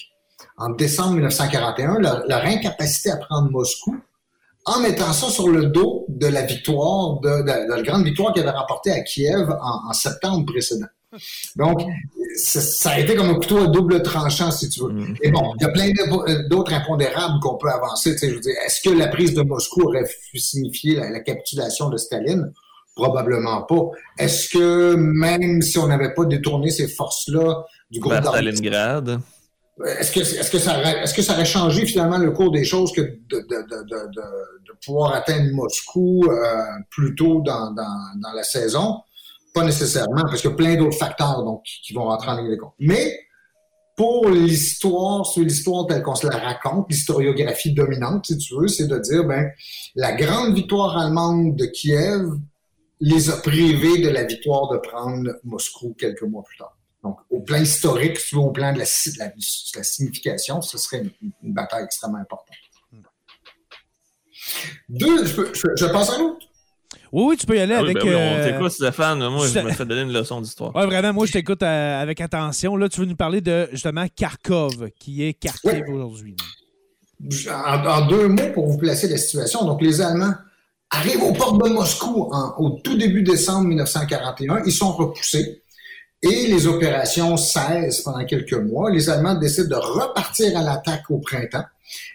[0.57, 3.97] en décembre 1941, leur, incapacité à prendre Moscou,
[4.65, 8.57] en mettant ça sur le dos de la victoire, de, la grande victoire qu'ils avaient
[8.57, 10.87] remportée à Kiev en septembre précédent.
[11.55, 11.81] Donc,
[12.35, 14.89] ça, a été comme un couteau à double tranchant, si tu veux.
[14.93, 15.15] Mhm.
[15.21, 18.11] Et bon, il y a plein de- d'autres impondérables qu'on peut avancer.
[18.13, 21.19] Tu sais, je veux dire, est-ce que la prise de Moscou aurait signifié la, la
[21.19, 22.51] capitulation de Staline?
[22.95, 23.89] Probablement pas.
[24.19, 29.19] Est-ce que même si on n'avait pas détourné ces forces-là du groupe d'armées, Stalingrad?
[29.99, 32.63] est-ce que, est-ce que ça aurait, est-ce que ça aurait changé finalement le cours des
[32.63, 36.61] choses que de, de, de, de, de, de pouvoir atteindre Moscou euh,
[36.91, 38.99] plus tôt dans, dans, dans la saison?
[39.53, 42.51] Pas nécessairement, parce qu'il y a plein d'autres facteurs donc, qui- vont rentrer en ligne
[42.51, 42.73] de compte.
[42.79, 43.19] Mais
[43.95, 48.87] pour l'histoire, sur l'histoire telle qu'on se la raconte, l'historiographie dominante, si tu veux, c'est
[48.87, 49.51] de dire, ben,
[49.95, 52.27] la grande victoire allemande de Kiev
[52.99, 56.75] les a privés de la victoire de prendre Moscou quelques mois plus tard.
[57.03, 60.77] Donc, au plan historique, si tu veux, au plan de la, de la signification, ce
[60.77, 62.55] serait une, bataille extrêmement importante.
[64.87, 66.47] Deux, je, je, je passe à l'autre.
[67.13, 68.03] Oui, oui, tu peux y aller Ah oui, avec.
[68.03, 69.19] ben oui, on euh, t'écoute, Stéphane.
[69.29, 70.75] Moi, je me fais donner une leçon d'histoire.
[70.75, 72.75] Ouais, vraiment, moi, je t'écoute euh, avec attention.
[72.75, 75.83] Là, tu veux nous parler de, justement, Kharkov, qui est Kharkiv Ouais.
[75.91, 76.35] aujourd'hui.
[77.51, 79.63] en, deux mots pour vous placer la situation.
[79.63, 80.33] Donc, les Allemands
[80.89, 84.63] arrivent aux portes de Moscou au tout début décembre 1941.
[84.65, 85.61] Ils sont repoussés.
[86.23, 88.89] Et les opérations cessent pendant quelques mois.
[88.89, 91.65] Les Allemands décident de repartir à l'attaque au printemps.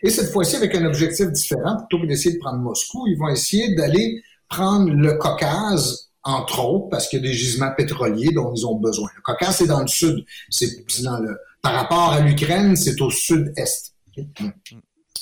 [0.02, 3.28] Et cette fois-ci, avec un objectif différent, plutôt que d'essayer de prendre Moscou, ils vont
[3.28, 8.52] essayer d'aller prendre le Caucase, entre autres, parce qu'il y a des gisements pétroliers dont
[8.54, 9.08] ils ont besoin.
[9.16, 10.24] Le Caucase, c'est dans le sud.
[10.50, 13.94] C'est dans le, par rapport à l'Ukraine, c'est au sud-est.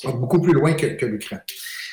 [0.04, 1.42] Beaucoup plus loin que, que l'Ukraine.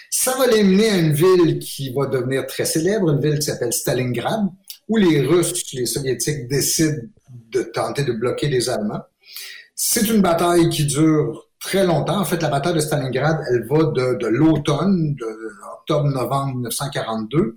[0.10, 3.48] Ça va les mener à une ville qui va devenir très célèbre, une ville qui
[3.48, 4.48] s'appelle Stalingrad,
[4.88, 7.02] où les Russes, les Soviétiques décident
[7.52, 9.02] de tenter de bloquer les Allemands.
[9.76, 12.19] C'est une bataille qui dure très longtemps.
[12.19, 15.25] En fait, la bataille de Stalingrad, elle va de, de l'automne, de
[15.80, 17.56] octobre-novembre 1942,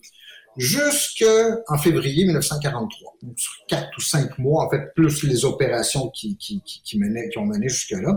[0.56, 3.14] jusqu'en février 1943.
[3.22, 6.98] Donc, sur quatre ou cinq mois, en fait, plus les opérations qui, qui, qui, qui,
[6.98, 8.16] menaient, qui ont mené jusque-là.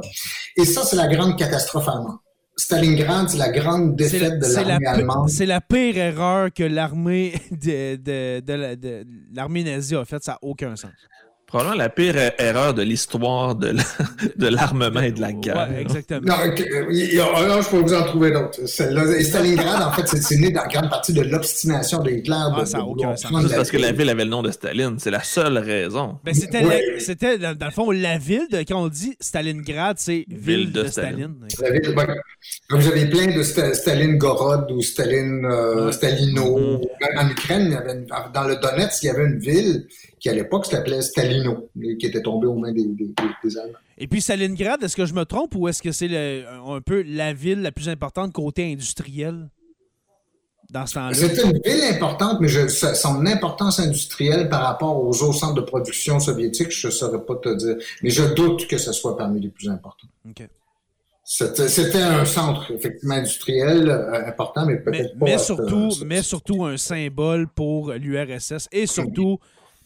[0.56, 2.19] Et ça, c'est la grande catastrophe allemande.
[2.56, 5.30] Stalingrad, c'est la grande défaite de l'armée allemande.
[5.30, 10.24] C'est la pire erreur que l'armée de, de, de, de l'armée nazie a faite.
[10.24, 10.92] Ça n'a aucun sens.
[11.50, 13.74] Probablement la pire erreur de l'histoire de
[14.48, 15.68] l'armement et de la guerre.
[15.68, 16.22] Ouais, exactement.
[16.22, 18.68] Non, je peux vous en trouver d'autres.
[18.68, 22.36] Stalingrad, en fait, c'est né dans grande partie de l'obstination de Hitler.
[22.38, 23.42] Ah, de, ça n'a aucun sens.
[23.42, 24.98] Juste parce que la ville avait le nom de Staline.
[25.00, 26.19] C'est la seule raison.
[26.24, 27.38] Ben, c'était, ouais.
[27.40, 30.84] dans, dans, le fond, la ville, de, quand on dit Stalingrad, c'est ville, ville de,
[30.84, 31.34] de, Staline.
[31.61, 32.16] La ville, ben,
[32.69, 35.92] comme j'avais plein de Stalingrad ou Staline, euh, ouais.
[35.94, 36.60] Stalino.
[36.60, 37.19] Mm-hmm.
[37.19, 39.88] En Ukraine, il y avait une, dans le Donetsk, il y avait une ville
[40.19, 43.77] qui à l'époque s'appelait Stalino, qui était tombé aux mains des, des, des Allemands.
[43.98, 47.33] Et puis Stalingrad, est-ce que je me trompe ou est-ce que c'est un peu la
[47.33, 49.49] ville la plus importante côté industriel
[50.72, 51.14] dans ce temps-là?
[51.14, 55.61] C'est une ville importante, mais je, son importance industrielle par rapport aux autres centres de
[55.61, 57.75] production soviétiques, je ne saurais pas te dire.
[58.03, 60.07] Mais je doute que ce soit parmi les plus importants.
[60.30, 60.48] OK.
[61.31, 65.25] C'était un centre effectivement industriel euh, important, mais peut-être pas.
[65.25, 69.38] Mais surtout, euh, mais surtout un symbole pour l'URSS et surtout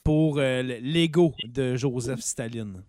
[0.03, 2.83] pour euh, l'ego de Joseph Staline.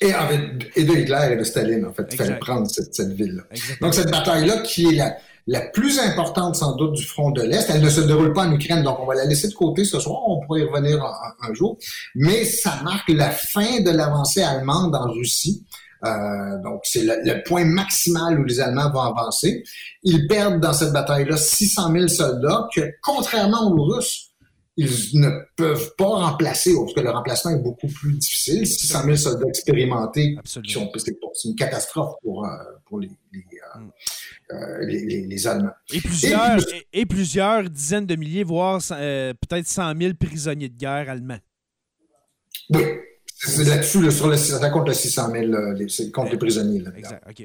[0.00, 2.06] Et, avec, et, de Hitler et de Staline, en fait.
[2.10, 3.42] Il fallait prendre cette, cette ville-là.
[3.80, 5.16] Donc, cette bataille-là, qui est la,
[5.46, 8.52] la plus importante, sans doute, du front de l'Est, elle ne se déroule pas en
[8.52, 10.20] Ukraine, donc on va la laisser de côté ce soir.
[10.26, 11.78] On pourrait y revenir un, un jour.
[12.14, 15.64] Mais ça marque la fin de l'avancée allemande en Russie.
[16.04, 19.62] Euh, donc, c'est le, le, point maximal où les Allemands vont avancer.
[20.02, 24.31] Ils perdent dans cette bataille-là 600 000 soldats que, contrairement aux Russes,
[24.76, 28.66] ils ne peuvent pas remplacer, parce que le remplacement est beaucoup plus difficile.
[28.66, 30.60] 600 000 soldats expérimentés, c'est
[31.44, 32.48] une catastrophe pour, euh,
[32.86, 33.90] pour les, les, mm.
[34.52, 35.72] euh, les, les, les, Allemands.
[35.92, 40.78] Et plusieurs, et, et, plusieurs dizaines de milliers, voire euh, peut-être 100 000 prisonniers de
[40.78, 41.40] guerre allemands.
[42.70, 42.82] Oui,
[43.36, 46.80] c'est là-dessus, sur le, ça compte le 600 000, les, contre les prisonniers.
[46.80, 47.40] Là, exact, OK.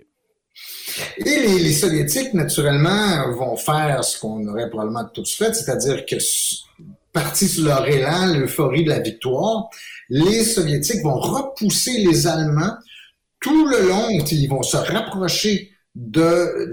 [1.18, 6.16] Et les, les, Soviétiques, naturellement, vont faire ce qu'on aurait probablement tous fait, c'est-à-dire que
[7.18, 9.70] partis sur leur élan, l'euphorie de la victoire,
[10.08, 12.76] les Soviétiques vont repousser les Allemands
[13.40, 14.08] tout le long.
[14.10, 16.70] Ils vont se rapprocher de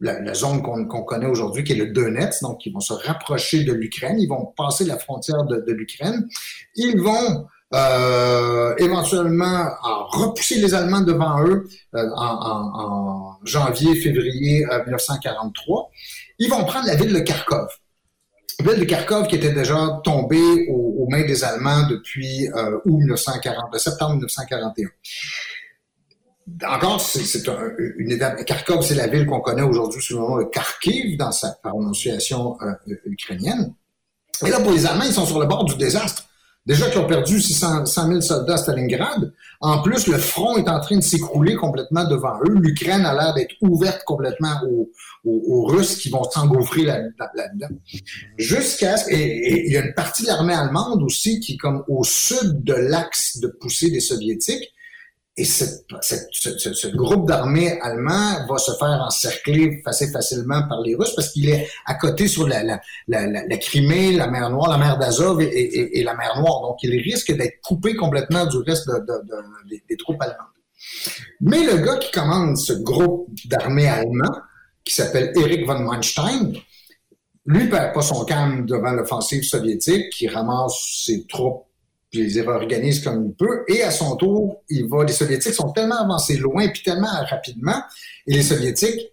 [0.00, 2.42] la, zone qu'on qu connaît aujourd'hui, qui est le Donetsk.
[2.42, 4.18] Donc, ils vont se rapprocher de l'Ukraine.
[4.18, 6.26] Ils vont passer la frontière de, l'Ukraine.
[6.74, 13.94] Ils vont euh, éventuellement en repousser les Allemands devant eux euh, en, en, en, janvier,
[13.94, 15.90] février 1943.
[16.40, 17.68] Ils vont prendre la ville de Kharkov
[18.62, 23.72] ville de Kharkov qui était déjà tombée aux, mains des Allemands depuis euh, août 1940,
[23.72, 24.88] de septembre 1941.
[26.68, 28.44] Encore, c'est un, une étape.
[28.44, 32.56] Kharkov, c'est la ville qu'on connaît aujourd'hui sous le nom de Kharkiv dans sa prononciation
[32.62, 33.74] euh, ukrainienne.
[34.46, 36.29] Et là, pour les Allemands, ils sont sur le bord du désastre.
[36.70, 39.32] Déjà qu'ils ont perdu 600 000 soldats à Stalingrad.
[39.60, 42.54] En plus, le front est en train de s'écrouler complètement devant eux.
[42.60, 44.54] L'Ukraine a l'air d'être ouverte complètement
[45.24, 47.26] aux, Russes qui vont s'engouffrer là-dedans.
[47.34, 47.68] Là
[48.38, 49.10] Jusqu'à ce...
[49.10, 52.62] Et il y a une partie de l'armée allemande aussi qui est comme au sud
[52.62, 54.72] de l'axe de poussée des Soviétiques.
[55.36, 61.30] Et ce, groupe d'armées allemand va se faire encercler assez facilement par les Russes parce
[61.30, 62.80] qu'il est à côté sur la,
[63.58, 66.62] Crimée, la mer Noire, la mer d'Azov et, la mer Noire.
[66.62, 69.22] Donc, il risque d'être coupé complètement du reste de, de,
[69.70, 70.36] de, des, troupes allemandes.
[71.40, 74.40] Mais le gars qui commande ce groupe d'armées allemands,
[74.84, 76.52] qui s'appelle Erich von Manstein,
[77.46, 81.69] lui perd pas son calme devant l'offensive soviétique, qui ramasse ses troupes
[82.10, 83.64] puis les réorganise comme il peut.
[83.68, 87.82] Et à son tour, il va, les Soviétiques sont tellement avancés loin, puis tellement rapidement,
[88.26, 89.12] et les Soviétiques,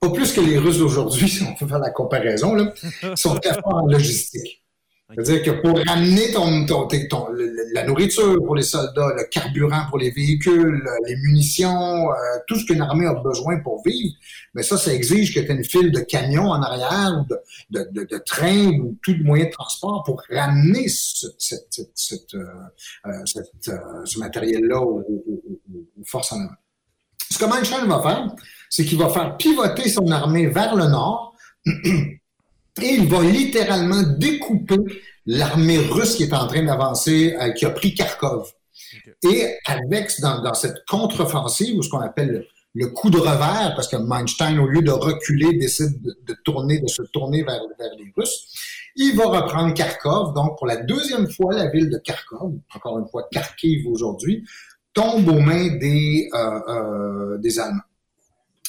[0.00, 2.72] pas plus que les Russes d'aujourd'hui, si on peut faire la comparaison, là,
[3.14, 4.62] sont très forts en logistique.
[5.14, 7.28] C'est-à-dire que pour ramener ton, ton, ton,
[7.72, 12.14] la nourriture pour les soldats, le carburant pour les véhicules, les munitions, euh,
[12.48, 14.14] tout ce qu'une armée a besoin pour vivre,
[14.54, 17.24] mais ça, ça exige que tu aies une file de camions en arrière,
[17.70, 22.46] de, de, de, trains ou tout moyen de transport pour ramener ce, euh,
[23.06, 23.10] euh,
[23.68, 26.54] euh, ce matériel-là aux, aux, forces en avant.
[27.30, 28.34] Ce que Manstein va faire,
[28.70, 31.34] c'est qu'il va faire pivoter son armée vers le nord
[32.82, 34.76] Et il va littéralement découper
[35.24, 38.52] l'armée russe qui est en train d'avancer, euh, qui a pris Kharkov.
[39.24, 43.96] Et avec, dans, cette contre-offensive, ou ce qu'on appelle le, coup de revers, parce que
[43.96, 48.54] Manstein, au lieu de reculer, décide de, tourner, de se tourner vers, vers, les Russes,
[48.94, 50.34] il va reprendre Kharkov.
[50.34, 54.44] Donc, pour la deuxième fois, la ville de Kharkov, encore une fois Kharkiv aujourd'hui,
[54.92, 57.80] tombe aux mains des, euh, euh, des Allemands.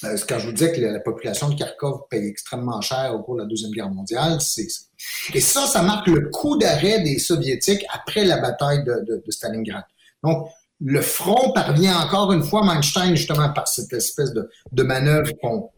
[0.03, 3.35] Euh, quand je vous disais que la, population de Kharkov paye extrêmement cher au cours
[3.35, 4.67] de la Deuxième Guerre mondiale, c'est
[5.33, 9.83] Et ça, ça marque le coup d'arrêt des Soviétiques après la bataille de, Stalingrad.
[10.23, 10.47] Donc,
[10.79, 15.31] le front parvient encore une fois, Manstein, justement, par cette espèce de, de manœuvre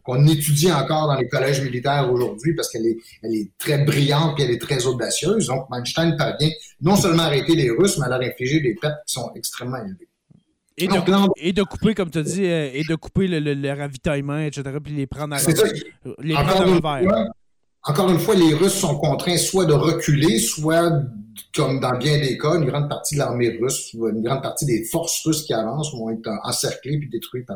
[0.04, 4.38] qu'on étudie encore dans les collèges militaires aujourd'hui parce qu'elle est, elle est très brillante
[4.38, 5.46] et elle est très audacieuse.
[5.46, 6.50] Donc, Manstein parvient
[6.82, 9.78] non seulement à arrêter les Russes, mais à leur infliger des pertes qui sont extrêmement
[9.78, 10.09] élevées.
[10.80, 13.72] Et de, et de, couper, comme tu as dit, euh, et de couper le, le,
[13.72, 15.38] ravitaillement, etc., puis les prendre à
[16.18, 17.00] les encore, prendre une fois,
[17.82, 20.90] encore une fois, les Russes sont contraints soit de reculer, soit,
[21.54, 24.84] comme dans bien des cas, une grande partie de l'armée russe, une grande partie des
[24.84, 27.48] forces russes qui avancent vont être encerclées puis détruites.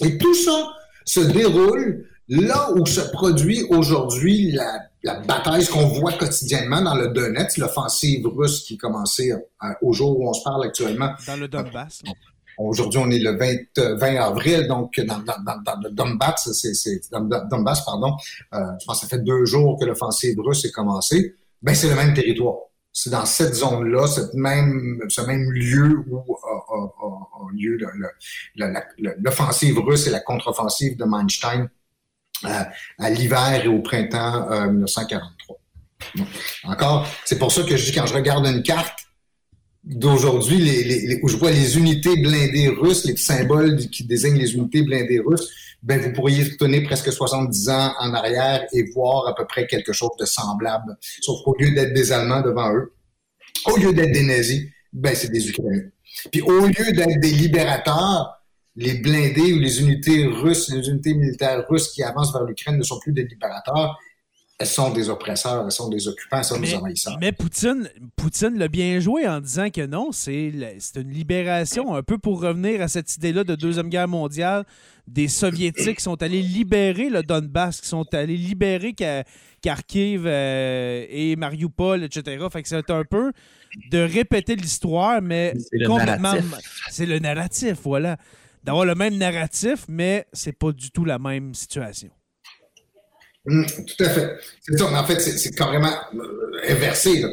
[0.00, 0.68] Et tout ça
[1.04, 7.08] se déroule là où se produit aujourd'hui la la bataille, qu'on voit quotidiennement dans le
[7.08, 11.12] Donetsk, l'offensive russe qui commençait euh, au jour où on se parle actuellement.
[11.26, 12.02] Dans le Donbass.
[12.58, 17.84] Aujourd'hui, on est le 20, 20 avril, donc dans, dans, dans, le Donbass, c'est Donbass,
[17.86, 18.14] pardon.
[18.52, 21.36] Euh, je pense que ça fait deux jours que l'offensive russe est commencée.
[21.62, 22.56] Ben, c'est le même territoire.
[22.92, 27.78] C'est dans cette zone-là, cette même, ce même lieu où a, a, a, lieu
[29.18, 31.70] l'offensive russe et la contre-offensive de Manstein
[32.44, 35.56] à, l'hiver et au printemps 1943.
[36.18, 36.22] Euh,
[36.64, 38.98] encore, c'est pour ça que je dis quand je regarde une carte
[39.84, 45.20] d'aujourd'hui, où je vois les unités blindées russes, les symboles qui désignent les unités blindées
[45.20, 45.48] russes,
[45.82, 49.92] ben vous pourriez retourner presque 70 ans en arrière et voir à peu près quelque
[49.92, 50.98] chose de semblable.
[51.22, 52.92] Sauf qu'au lieu d'être des Allemands devant eux,
[53.66, 55.88] au lieu d'être des nazis, ben c'est des Ukrainiens.
[56.30, 58.39] Puis au lieu d'être des libérateurs,
[58.76, 62.82] les blindés ou les unités russes, les unités militaires russes qui avancent vers l'Ukraine ne
[62.82, 63.98] sont plus des libérateurs.
[64.58, 67.16] Elles sont des oppresseurs, elles sont des occupants, elles sont des envahisseurs.
[67.18, 70.52] Mais Poutine, Poutine l'a bien joué en disant que non, c'est
[70.96, 74.64] une libération, un peu pour revenir à cette idée-là de Deuxième Guerre mondiale,
[75.08, 78.94] des Soviétiques qui sont allés libérer le Donbass, qui sont allés libérer
[79.62, 82.46] Kharkiv euh, et Mariupol, etc.
[82.52, 83.32] Fait que c'est un peu
[83.90, 85.54] de répéter l'histoire, mais
[85.86, 86.34] complètement.
[86.90, 88.18] C'est le narratif, voilà
[88.62, 92.10] d'avoir le même narratif, mais c'est pas du tout la même situation.
[93.46, 94.36] Hum, tout à fait.
[94.60, 97.24] C'est en fait, c'est carrément euh, inversé.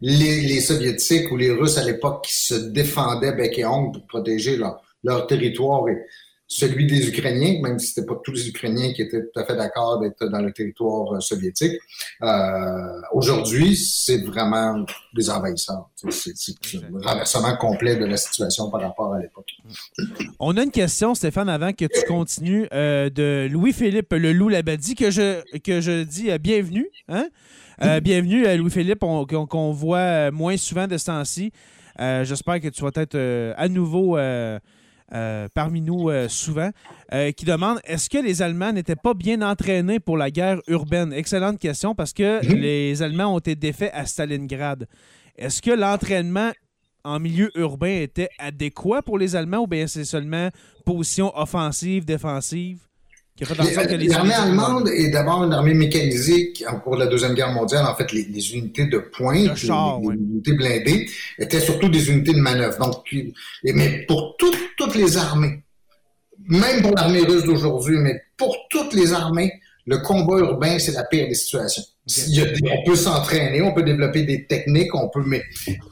[0.00, 4.56] Les, Soviétiques ou les Russes à l'époque qui se défendaient bec et ongle pour protéger
[4.56, 6.04] leur, leur territoire et,
[6.46, 9.56] celui des Ukrainiens, même si c'était pas tous les Ukrainiens qui étaient tout à fait
[9.56, 11.80] d'accord d'être dans le territoire euh, soviétique.
[12.22, 15.88] Euh, aujourd'hui, c'est vraiment des envahisseurs.
[16.10, 19.52] C'est un renversement complet de la situation par rapport à l'époque.
[20.38, 24.94] On a une question, Stéphane, avant que tu continues, euh, de Louis-Philippe Le Loup Labadie,
[24.94, 26.88] que je, que je dis bienvenue.
[27.08, 27.28] Hein?
[28.02, 31.52] bienvenue à Louis-Philippe, qu'on voit moins souvent de ce temps-ci.
[31.98, 34.16] J'espère que tu vas être à nouveau
[35.14, 36.70] euh, parmi nous euh, souvent,
[37.12, 41.12] euh, qui demande est-ce que les Allemands n'étaient pas bien entraînés pour la guerre urbaine?
[41.12, 44.88] Excellente question parce que les Allemands ont été défaits à Stalingrad.
[45.36, 46.50] Est-ce que l'entraînement
[47.04, 50.48] en milieu urbain était adéquat pour les Allemands ou bien c'est seulement
[50.84, 52.80] position offensive, défensive?
[53.40, 57.84] L'armée allemande est d'abord une armée mécanisée en cours de la Deuxième Guerre mondiale.
[57.84, 62.78] En fait, les, unités de pointe, les, unités blindées, étaient surtout des unités de manœuvre.
[62.78, 63.04] Donc,
[63.64, 65.64] mais pour toutes les armées,
[66.46, 69.52] même pour l'armée russe d'aujourd'hui, mais pour toutes les armées,
[69.86, 71.82] le combat urbain, c'est la pire des situations.
[72.06, 75.42] on peut s'entraîner, on peut développer des techniques, on peut, mais,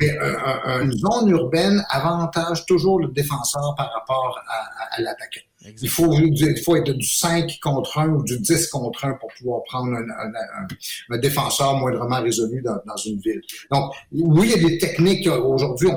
[0.00, 5.40] une zone urbaine avantage toujours le défenseur par rapport à, à l'attaquant.
[5.80, 9.30] Il faut, il faut être du 5 contre 1 ou du 10 contre 1 pour
[9.38, 13.40] pouvoir prendre un, défenseur moindrement résolu dans, une ville.
[13.70, 15.88] Donc, oui, il y a des techniques aujourd'hui,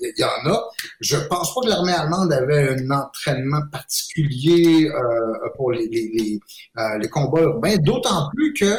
[0.00, 0.68] il y en a.
[1.00, 6.40] Je pense pas que l'armée allemande avait un entraînement particulier euh, pour les, les, les,
[6.78, 8.76] euh, les, combats urbains, d'autant plus que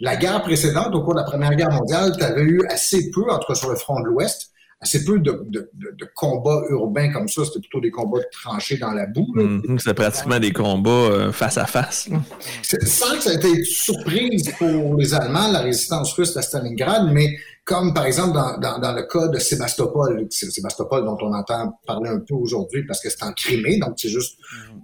[0.00, 3.30] la guerre précédente, au cours de la Première Guerre mondiale, tu avais eu assez peu,
[3.30, 7.10] en tout cas sur le front de l'Ouest, assez peu de, de, de, combats urbains
[7.12, 7.44] comme ça.
[7.44, 9.32] C'était plutôt des combats de tranchées dans la boue.
[9.34, 9.78] Mm-hmm.
[9.78, 12.08] c'est pratiquement des combats euh, face à face.
[12.62, 17.38] Sans que ça ait été surprise pour les Allemands, la résistance russe à Stalingrad, mais
[17.64, 22.10] comme par exemple dans, dans, dans, le cas de Sébastopol, Sébastopol dont on entend parler
[22.10, 24.38] un peu aujourd'hui parce que c'est en Crimée, donc c'est juste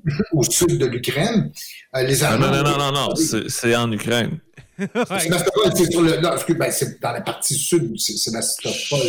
[0.07, 0.23] mm-hmm.
[0.33, 1.53] au sud de l'Ukraine.
[1.95, 4.41] Euh, les Allemands, non, non, non, non, non, c'est en Ukraine.
[4.79, 9.01] Sébastopol, c'est sur le, non, ben, c'est dans la partie sud, Sébastopol.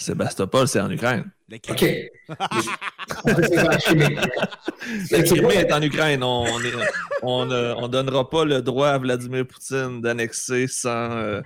[0.00, 1.30] Sébastopol, c'est en Ukraine.
[1.52, 1.84] OK.
[5.10, 6.22] La Crimée est en Ukraine.
[6.22, 6.46] On
[7.22, 11.40] on, euh, on, donnera pas le droit à Vladimir Poutine d'annexer sans, euh,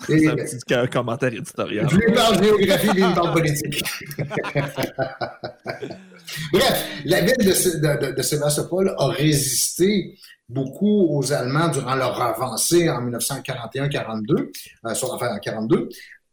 [0.00, 1.88] un petit commentaire éditorial.
[1.90, 3.84] Je lui parle géographie, lui parle politique.
[6.52, 10.18] Bref, la ville de, de, de, Sébastopol a résisté
[10.48, 14.48] beaucoup aux Allemands durant leur avancée en 1941-42, euh,
[14.84, 15.88] enfin en 42,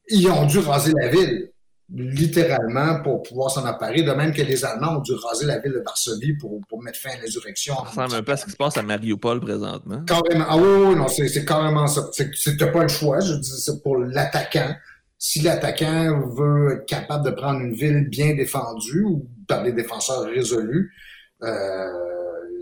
[0.10, 1.52] ils ont dû raser la ville,
[1.94, 4.04] littéralement, pour pouvoir s'en emparer.
[4.04, 7.00] De même que les Allemands ont dû raser la ville de Varsovie pour, pour mettre
[7.00, 7.76] fin à l'insurrection.
[7.76, 10.04] Ça ressemble un peu à ce qui se passe à Mariupol présentement.
[10.06, 10.46] Carrément.
[10.48, 12.10] Ah oui, non, c'est carrément ça.
[12.34, 13.20] C'était pas le choix.
[13.20, 14.76] Je dis c'est pour l'attaquant.
[15.18, 20.24] Si l'attaquant veut être capable de prendre une ville bien défendue ou par des défenseurs
[20.24, 20.94] résolus,
[21.42, 21.88] euh,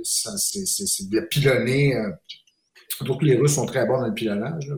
[0.03, 1.95] c'est de pilonner.
[1.95, 2.09] Euh,
[3.01, 4.67] donc les Russes sont très bons dans le pilonnage.
[4.67, 4.75] Là.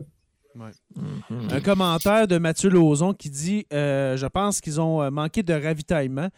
[0.56, 1.48] Mhm.
[1.52, 5.52] Un commentaire de Mathieu Lauzon qui dit euh, Je pense qu'ils ont euh, manqué de
[5.52, 6.28] ravitaillement.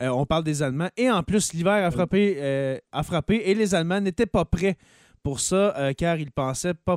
[0.00, 0.90] Euh, on parle des Allemands.
[0.96, 4.76] Et en plus, l'hiver a frappé, a frappé et les Allemands n'étaient pas prêts
[5.24, 6.96] pour ça, car ils pensaient pas,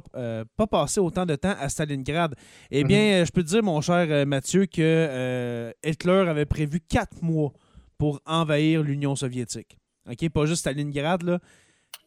[0.55, 2.35] pas passer autant de temps à Stalingrad.
[2.69, 3.25] Eh bien, mhm.
[3.25, 7.53] je peux te dire, mon cher Mathieu, que Hitler avait prévu quatre mois
[7.97, 9.79] pour envahir l'Union soviétique.
[10.09, 10.29] OK?
[10.29, 11.39] Pas juste Stalingrad, là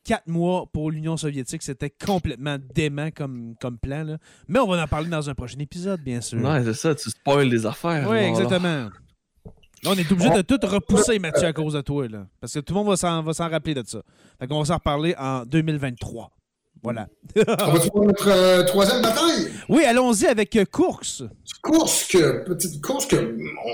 [0.05, 4.05] quatre mois pour l'Union soviétique, c'était complètement dément comme, comme plan.
[4.05, 4.19] Là.
[4.49, 6.43] Mais on va en parler dans un prochain épisode, bien sûr.
[6.43, 8.09] Ouais, c'est ça, tu spoil les affaires.
[8.09, 8.91] Oui, exactement.
[9.85, 12.09] Là, on est obligé de tout repousser, Mathieu, à cause de toi.
[12.09, 14.03] Là, parce que tout le monde va s'en, va s'en rappeler de ça.
[14.39, 16.31] Fait qu'on va s'en reparler en 2023.
[16.83, 17.09] Voilà.
[17.37, 19.49] on va trouver notre euh, troisième bataille?
[19.71, 21.23] Oui, allons-y avec euh, Course.
[21.63, 23.17] Course, que, petite course que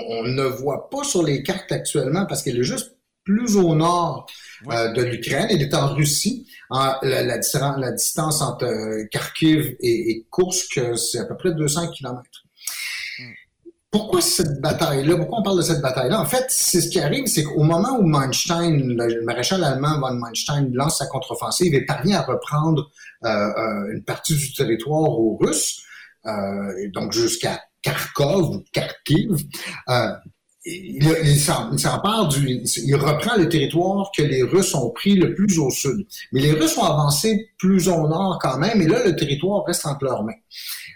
[0.09, 4.27] on, ne voit pas sur les cartes actuellement parce qu'elle est juste plus au nord
[4.71, 5.47] euh, de l'Ukraine.
[5.51, 6.47] Il est en Russie.
[6.69, 11.91] la, la, la, distance entre euh, Kharkiv et, et Kursk, c'est à peu près 200
[11.91, 12.43] kilomètres.
[13.19, 13.23] Hmm.
[13.91, 15.17] Pourquoi cette bataille-là?
[15.17, 16.19] Pourquoi on parle de cette bataille-là?
[16.19, 20.13] En fait, c'est ce qui arrive, c'est qu'au moment où Manstein, le maréchal allemand von
[20.13, 22.89] Manstein, lance sa contre-offensive et parvient à reprendre
[23.25, 25.81] euh, une partie du territoire aux Russes,
[26.93, 29.35] donc jusqu'à Kharkov ou Kharkiv,
[30.63, 35.71] il, s'empare du, il reprend le territoire que les Russes ont pris le plus au
[35.71, 36.05] sud.
[36.31, 39.85] Mais les Russes ont avancé plus au nord quand même, et là, le territoire reste
[39.85, 40.33] entre leurs mains.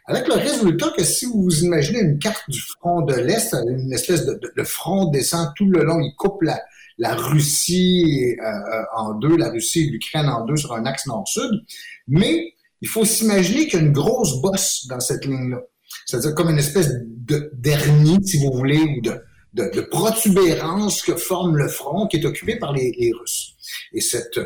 [0.05, 4.25] Avec le résultat que si vous imaginez une carte du front de l'Est, une espèce
[4.25, 9.87] de, front descend tout le long, il coupe la, Russie euh, en deux, la Russie
[9.87, 11.63] et l'Ukraine en deux sur un axe nord-sud.
[12.07, 15.61] Mais il faut s'imaginer qu'il y a une grosse bosse dans cette ligne-là.
[16.05, 19.19] C'est-à-dire comme une espèce de dernier, si vous voulez, ou de,
[19.55, 23.55] de, protubérance que forme le front qui est occupé par les, Russes.
[23.93, 24.39] Et cette,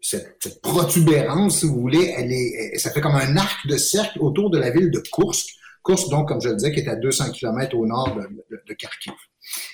[0.00, 4.50] cette, protubérance, si vous voulez, elle est, ça fait comme un arc de cercle autour
[4.50, 5.56] de la ville de Kursk.
[5.84, 8.74] Kursk, donc, comme je le disais, qui est à 200 km au nord de, de,
[8.74, 9.14] Kharkiv.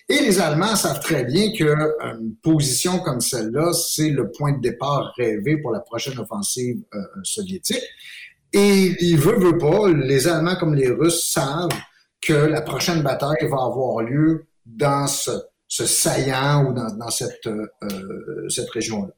[0.09, 5.13] Et les Allemands savent très bien qu'une position comme celle-là, c'est le point de départ
[5.19, 7.83] rêvé pour la prochaine offensive euh, soviétique.
[8.55, 11.69] Et il veut, veut pas, les Allemands comme les Russes savent
[12.23, 15.31] que la prochaine bataille va avoir lieu dans ce,
[15.69, 16.89] saillant ou dans,
[17.47, 19.13] euh, euh, cette région-là.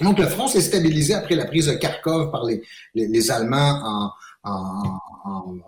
[0.00, 2.62] Donc, le front s'est stabilisé après la prise de Kharkov par les,
[3.30, 4.10] Allemands en,
[4.42, 5.60] en, en,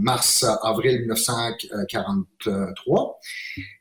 [0.00, 3.20] mars-avril 1943.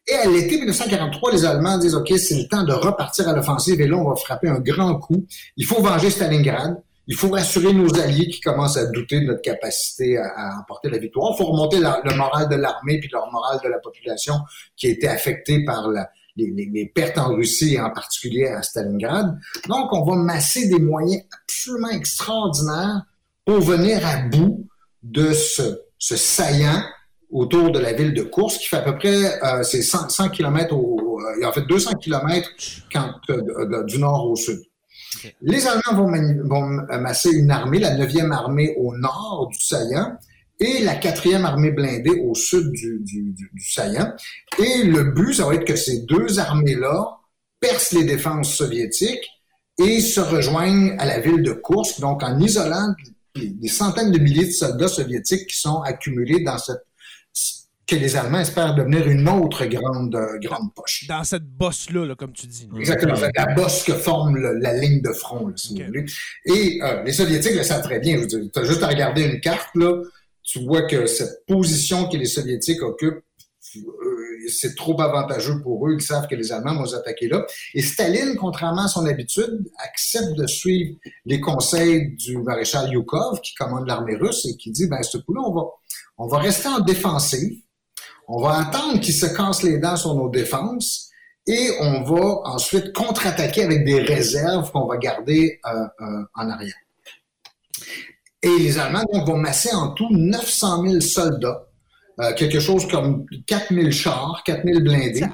[0.07, 3.81] Et à l'été 1943, les Allemands disent, OK, c'est le temps de repartir à l'offensive
[3.81, 5.25] et là, on va frapper un grand coup.
[5.57, 6.79] Il faut venger Stalingrad.
[7.07, 10.97] Il faut rassurer nos alliés qui commencent à douter de notre capacité à, emporter la
[10.97, 11.31] victoire.
[11.33, 14.35] Il faut remonter le moral de l'armée puis le moral de la population
[14.75, 15.89] qui a été affectée par
[16.35, 19.37] les, pertes en Russie et en particulier à Stalingrad.
[19.67, 23.03] Donc, on va masser des moyens absolument extraordinaires
[23.45, 24.67] pour venir à bout
[25.01, 25.61] de ce,
[25.99, 26.83] saillant
[27.31, 30.75] autour de la ville de Course, qui fait à peu près euh, c'est 100, km
[30.75, 32.49] au, euh, en fait 200 km
[32.95, 34.59] euh, du nord au sud.
[35.41, 36.61] Les Allemands vont,
[36.99, 40.17] masser une armée, la 9e armée au nord du saillant
[40.59, 44.13] et la 4e armée blindée au sud du, du, saillant.
[44.57, 47.19] Et le but, ça va être que ces deux armées-là
[47.59, 49.27] percent les défenses soviétiques
[49.79, 52.93] et se rejoignent à la ville de Kursk, donc en isolant
[53.35, 56.86] des centaines de milliers de soldats soviétiques qui sont accumulés dans cette
[57.87, 61.05] que les Allemands espèrent devenir une autre grande, euh, grande poche.
[61.07, 62.69] Dans cette bosse-là, comme tu dis.
[62.77, 66.05] Exactement, la bosse que forme la ligne de front, si vous voulez.
[66.45, 68.27] Et euh, les Soviétiques le savent très bien.
[68.27, 70.01] Tu as juste à regarder une carte, là,
[70.43, 73.23] tu vois que cette position que les Soviétiques occupent,
[73.77, 73.81] euh,
[74.49, 75.93] c'est trop avantageux pour eux.
[75.93, 77.45] Ils savent que les Allemands vont les attaquer là.
[77.73, 83.53] Et Staline, contrairement à son habitude, accepte de suivre les conseils du maréchal Yukov, qui
[83.55, 85.63] commande l'armée russe, et qui dit, ben, ce coup-là, on va,
[86.17, 87.61] on va rester en défensive
[88.27, 91.09] on va attendre qu'ils se cassent les dents sur nos défenses
[91.47, 96.75] et on va ensuite contre-attaquer avec des réserves qu'on va garder euh, euh, en arrière.
[98.43, 101.67] Et les Allemands vont masser en tout 900 000 soldats,
[102.19, 105.25] euh, quelque chose comme 4 000 chars, 4 000 blindés.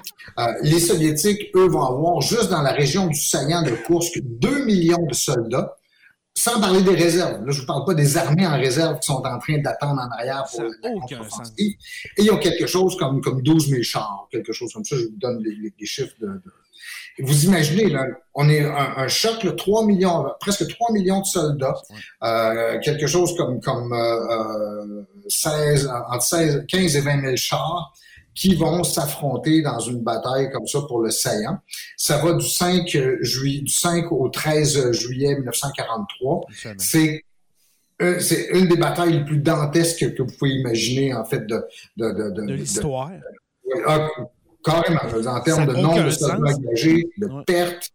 [0.61, 5.05] les Soviétiques, eux, vont avoir juste dans la région du saillant de Kursk 2 millions
[5.07, 5.75] de soldats
[6.35, 7.45] sans parler des réserves.
[7.45, 10.11] Là, je vous parle pas des armées en réserve qui sont en train d'attendre en
[10.11, 11.53] arrière pour la contre-offensive.
[12.17, 14.95] Et ils ont quelque chose comme, comme 12 000 chars, quelque chose comme ça.
[14.95, 16.41] Je vous donne les, chiffres de,
[17.19, 21.75] Vous imaginez, là, on est un, choc, là, 3 millions, presque 3 millions de soldats,
[22.23, 27.93] euh, quelque chose comme, comme euh, 16, euh, entre 16, 15 et 20 000 chars
[28.35, 31.59] qui vont s'affronter dans une bataille comme ça pour le saillant.
[31.97, 32.87] Ça va du 5
[33.21, 36.41] juillet, du 5 au 13 juillet 1943.
[36.77, 37.23] C'est
[38.01, 41.63] euh, c'est une des batailles les plus dantesques que vous pouvez imaginer, en fait, de...
[41.95, 43.11] De, de, de, l'histoire.
[43.85, 44.07] Ah,
[44.63, 47.91] carrément, en termes de nombre de soldats engagés, de pertes,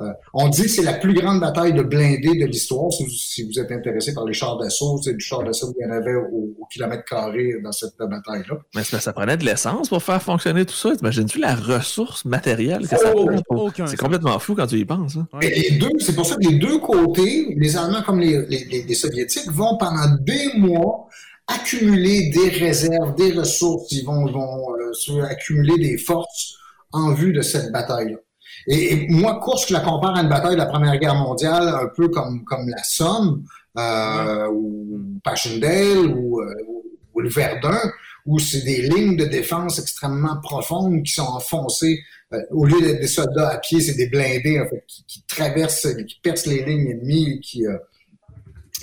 [0.00, 2.90] euh, on dit que c'est la plus grande bataille de blindés de l'histoire.
[2.92, 5.92] Si, vous êtes intéressé par les chars d'assaut, c'est du char d'assaut qu'il y en
[5.92, 8.56] avait au, kilomètre carré dans cette bataille-là.
[8.74, 10.96] Mais ça prenait de l'essence pour faire fonctionner tout ça.
[10.96, 15.16] T'imagines-tu la ressource matérielle que ça oh, C'est complètement fou quand tu y penses.
[15.16, 15.26] Hein.
[15.40, 19.50] les deux, c'est pour ça que les deux côtés, les Allemands comme les, les Soviétiques,
[19.50, 21.08] vont pendant des mois
[21.46, 23.90] accumuler des réserves, des ressources.
[23.92, 26.56] Ils vont, vont euh, accumuler des forces
[26.92, 28.18] en vue de cette bataille-là.
[28.66, 31.88] Et, moi, Kursk, je la compare à une bataille de la Première Guerre mondiale, un
[31.94, 33.44] peu comme, comme la Somme,
[33.78, 36.54] euh, ou Passchendaele, ou, euh,
[37.14, 37.80] ou, le Verdun,
[38.26, 42.00] où c'est des lignes de défense extrêmement profondes qui sont enfoncées.
[42.32, 45.24] Euh, au lieu d'être des soldats à pied, c'est des blindés en fait, qui, qui,
[45.26, 47.76] traversent, qui percent les lignes ennemies, qui, euh,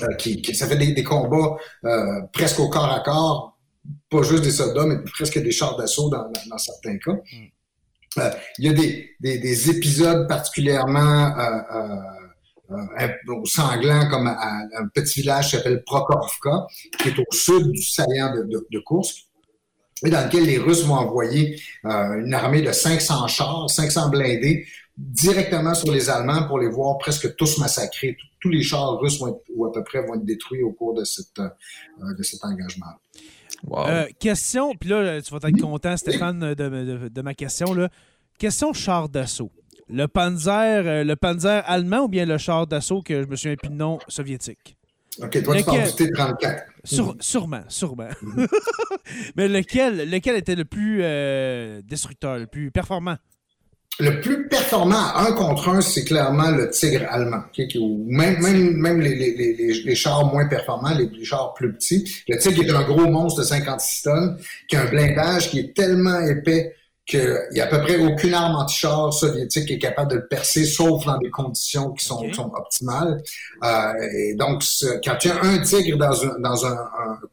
[0.01, 1.57] euh, qui, qui, ça fait des, des combats
[2.33, 3.57] presque au corps à corps,
[4.09, 7.17] pas juste des soldats, mais presque des chars d'assaut dans, dans, certains cas.
[8.17, 11.95] Euh, il y a des, des, des épisodes particulièrement euh,
[12.71, 16.67] euh, sanglants comme un petit village qui s'appelle Prokhorovka,
[16.99, 19.29] qui est au sud du saillant de, de, de Kursk
[20.05, 24.65] et dans lequel les Russes vont envoyer euh, une armée de 500 chars, 500 blindés,
[24.97, 28.17] directement sur les Allemands pour les voir presque tous massacrés.
[28.39, 30.93] Tous les chars russes vont être, ou à peu près vont être détruits au cours
[30.93, 32.87] de, cette, euh, de cet engagement.
[33.71, 37.73] Euh, question, puis là, tu vas être content, Stéphane, de, ma question.
[37.73, 37.89] Là.
[38.37, 39.51] Question char d'assaut.
[39.89, 43.55] Le Panzer, euh, le Panzer allemand ou bien le char d'assaut que je me souviens
[43.55, 44.77] plus de nom soviétique?
[45.21, 45.93] OK, toi, lequel...
[45.95, 47.19] tu parles du T-34.
[47.19, 48.09] Sûrement, sûrement.
[48.21, 48.47] Mhm.
[49.35, 53.17] Mais lequel, lequel était le plus euh, destructeur, le plus performant?
[53.99, 57.43] Le plus performant un contre un, c'est clairement le Tigre allemand.
[58.07, 62.09] même même, même les, les, les, les, chars moins performants, les, chars plus petits.
[62.29, 64.37] Le Tigre est un gros monstre de 56 tonnes
[64.69, 66.75] qui a un blindage qui est tellement épais
[67.09, 70.27] qu'il n'y a à peu près aucune arme anti-char soviétique qui est capable de le
[70.27, 73.21] percer, sauf dans des conditions qui sont, sont optimales.
[73.63, 74.63] Euh, et donc,
[75.03, 76.77] quand tu as un tigre dans un, dans un,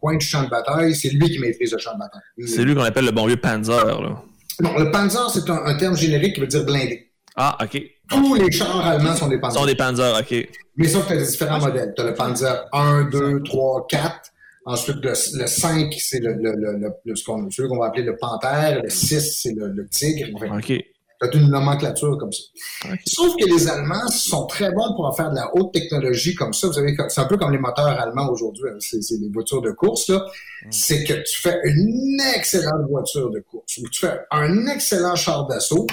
[0.01, 2.49] coin du champ de bataille, c'est lui qui maîtrise le champ de bataille.
[2.49, 4.01] C'est lui qu'on appelle le bon vieux Panzer.
[4.01, 4.23] Là.
[4.61, 7.11] Non, le Panzer, c'est un, terme générique qui veut dire blindé.
[7.37, 7.83] Ah, OK.
[8.09, 9.61] Tous les chars allemands sont des Panzers.
[9.61, 10.49] Sont des Panzers, OK.
[10.77, 11.93] Mais sauf que tu as différents modèles.
[11.95, 14.33] Tu as le Panzer 1, 2, 3, 4.
[14.65, 18.83] Ensuite, le, 5, c'est le, le, le, le, ce qu'on va appeler le panthère.
[18.83, 20.29] Le 6, c'est le, tigre.
[20.35, 20.73] OK.
[21.21, 22.89] C'est une nomenclature comme ça.
[23.07, 26.53] Sauf que les Allemands sont très bons pour en faire de la haute technologie comme
[26.53, 26.67] ça.
[26.67, 28.69] Vous savez, c'est un peu comme les moteurs allemands aujourd'hui.
[28.71, 28.77] Hein.
[28.81, 30.19] C'est, les voitures de course, là.
[30.65, 30.73] Mm.
[30.73, 35.47] C'est que tu fais une excellente voiture de course ou tu fais un excellent char
[35.47, 35.87] d'assaut.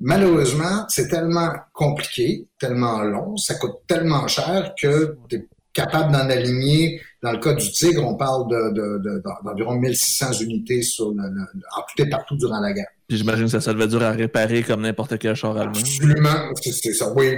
[0.00, 6.30] Malheureusement, c'est tellement compliqué, tellement long, ça coûte tellement cher que tu es capable d'en
[6.30, 7.00] aligner.
[7.22, 12.02] Dans le cas du Tigre, on parle d'environ de, 1600 unités sur le, en tout
[12.02, 12.86] et partout durant la guerre.
[13.08, 15.72] j'imagine que ça, ça devait dur à réparer comme n'importe quel char allemand.
[15.78, 17.12] Absolument, c'est ça.
[17.14, 17.36] Oui,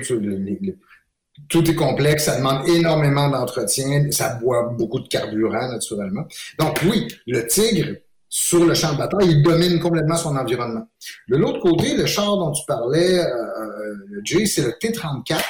[1.48, 6.26] tout est complexe, ça demande énormément d'entretien, ça boit beaucoup de carburant naturellement.
[6.58, 7.96] Donc oui, le Tigre,
[8.28, 10.88] sur le champ de bataille, il domine complètement son environnement.
[11.28, 15.40] De l'autre côté, le char dont tu parlais, euh, euh Jay, c'est le T-34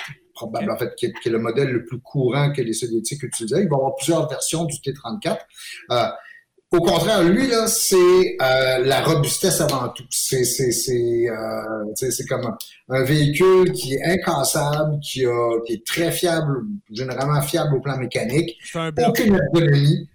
[0.47, 3.63] probablement, en fait, qui est, le modèle le plus courant que les Soviétiques utilisaient.
[3.63, 5.39] Il va y avoir plusieurs versions du T-34.
[5.91, 6.05] Euh,
[6.73, 10.05] au contraire, lui, là, c'est euh, la robustesse avant tout.
[10.09, 12.57] C'est, c'est, c'est, euh, c'est comme
[12.89, 17.97] un, véhicule qui est incassable, qui, a, qui est très fiable, généralement fiable au plan
[17.97, 18.57] mécanique.
[18.75, 20.09] Aucune ergonomie.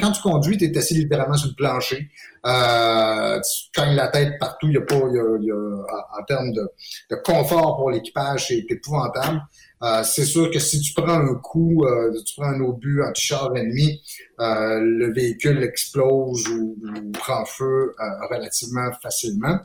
[0.00, 2.08] Quand tu conduis, tu es assis littéralement sur le plancher.
[2.44, 4.68] Euh, tu cognes la tête partout.
[4.68, 8.64] Il y a pas, y a, y a, en termes de, confort pour l'équipage, c'est
[8.68, 9.42] épouvantable.
[9.82, 13.56] Euh, c'est sûr que si tu prends un coup, euh, tu prends un obus anti-char
[13.56, 14.00] ennemi,
[14.38, 16.76] euh, le véhicule explose ou,
[17.12, 17.94] prend feu
[18.30, 19.58] relativement facilement.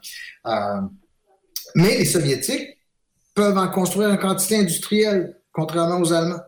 [1.75, 2.79] mais les Soviétiques
[3.35, 6.41] peuvent en construire en quantité industrielle, contrairement aux Allemands.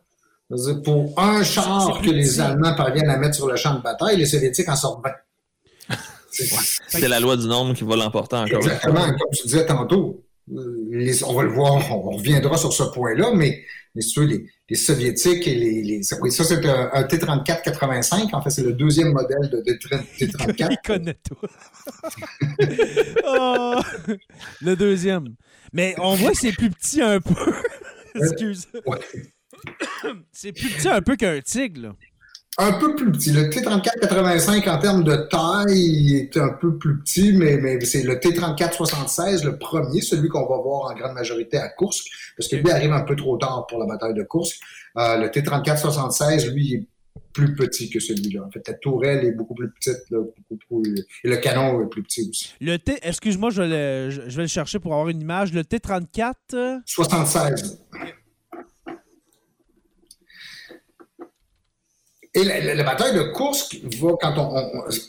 [0.83, 4.25] Pour un char que les Allemands parviennent à mettre sur le champ de bataille, les
[4.25, 5.95] Soviétiques en sortent 20.
[6.87, 8.57] C'est la loi du nombre qui va l'emporter encore.
[8.57, 13.63] Exactement, comme tu disais tantôt on va le voir, on, reviendra sur ce point-là, mais,
[13.95, 15.83] mais les, les, Soviétiques et les.
[15.83, 18.33] les ça, c'est un, T-34-85.
[18.33, 20.67] En fait, c'est le deuxième modèle de T-34.
[20.71, 21.35] Il connaît tout.
[23.25, 23.79] oh,
[24.61, 25.35] le deuxième.
[25.73, 27.53] Mais on voit que c'est plus petit un peu.
[28.15, 28.67] Excuse.
[30.31, 31.95] c'est plus petit un peu qu'un tigre, là
[32.59, 33.31] un peu plus petit.
[33.31, 38.19] Le T-34-85 en termes de taille est un peu plus petit, mais, mais c'est le
[38.19, 42.05] T-34-76, le premier, celui qu'on va voir en grande majorité à Kursk,
[42.37, 44.59] parce que lui arrive un peu trop tard pour la bataille de Kursk.
[44.97, 46.87] Euh, le T-34-76, lui, est
[47.31, 48.43] plus petit que celui-là.
[48.45, 52.03] En fait, la tourelle est beaucoup plus petite, beaucoup plus, et le canon est plus
[52.03, 52.53] petit aussi.
[52.59, 55.53] Le T, excuse-moi, je, je, vais le chercher pour avoir une image.
[55.53, 56.81] Le T-34...
[56.85, 57.79] 76.
[62.35, 63.79] Et la, bataille de Kursk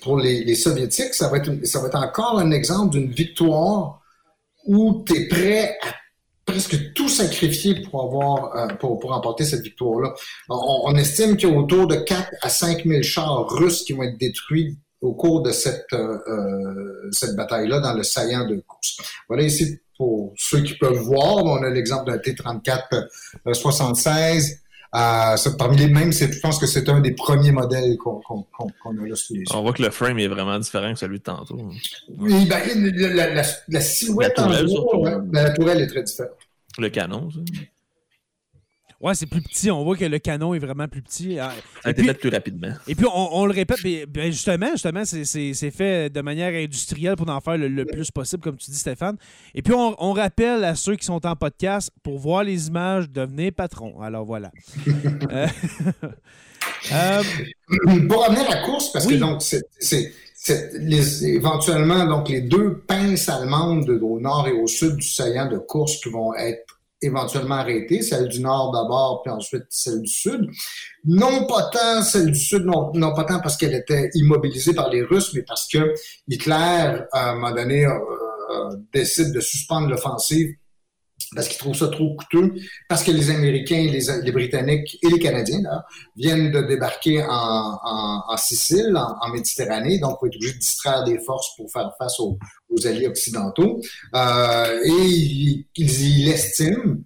[0.03, 4.01] pour les, Soviétiques, ça va, être encore un exemple d'une victoire
[4.67, 5.95] où tu es prêt à
[6.47, 10.15] presque tout sacrifier pour avoir euh, pour, cette victoire-là.
[10.49, 14.03] On, estime qu'il y a autour de 4 à 5 000 chars russes qui vont
[14.03, 19.01] être détruits au cours de cette, euh, euh, cette bataille-là dans le saillant de Kursk.
[19.29, 23.09] Voilà ici pour ceux qui peuvent voir, on a l'exemple d'un T-34
[23.53, 24.63] 76
[24.95, 29.15] euh, parmi les mêmes, je pense que c'est un des premiers modèles qu'on a là
[29.15, 31.59] sous les On voit que le frame est vraiment différent que celui de tantôt.
[32.19, 32.61] Oui, ben,
[33.69, 35.03] la, silhouette la tourelle, surtout.
[35.03, 36.37] Ben, la tourelle est très différente.
[36.79, 37.41] Le canon, ça.
[39.01, 39.71] Ouais, c'est plus petit.
[39.71, 41.39] On voit que le canon est vraiment plus petit.
[41.39, 42.73] Ah, Ça a été fait plus rapidement.
[42.87, 47.41] Et puis, on, le répète, ben, justement, justement c'est fait de manière industrielle pour en
[47.41, 49.17] faire le, plus possible, comme tu dis, Stéphane.
[49.55, 53.51] Et puis, on, rappelle à ceux qui sont en podcast, pour voir les images, devenez
[53.53, 54.03] patron.
[54.03, 54.53] Alors, voilà.
[55.31, 55.47] euh,
[56.93, 57.23] euh,
[58.07, 60.13] pour revenir à la course, parce que donc, c'est
[61.23, 65.97] éventuellement donc les deux pinces allemandes au nord et au sud du saillant de course
[66.03, 66.70] qui vont être
[67.03, 70.51] éventuellement arrêtée, celle du nord d'abord, puis ensuite celle du sud.
[71.05, 74.91] Non pas tant celle du sud, non, non pas tant parce qu'elle était immobilisée par
[74.91, 75.95] les Russes, mais parce que
[76.29, 80.55] Hitler, à un moment donné, euh, décide de suspendre l'offensive
[81.35, 82.55] parce qu'ils trouvent ça trop coûteux,
[82.89, 85.63] parce que les Américains, les, Britanniques et les Canadiens
[86.17, 91.55] viennent de débarquer en, Sicile, en, Méditerranée, donc on est obligé de distraire des forces
[91.57, 92.39] pour faire face aux,
[92.85, 93.81] alliés occidentaux.
[94.15, 96.97] Euh, et ils, ils, estiment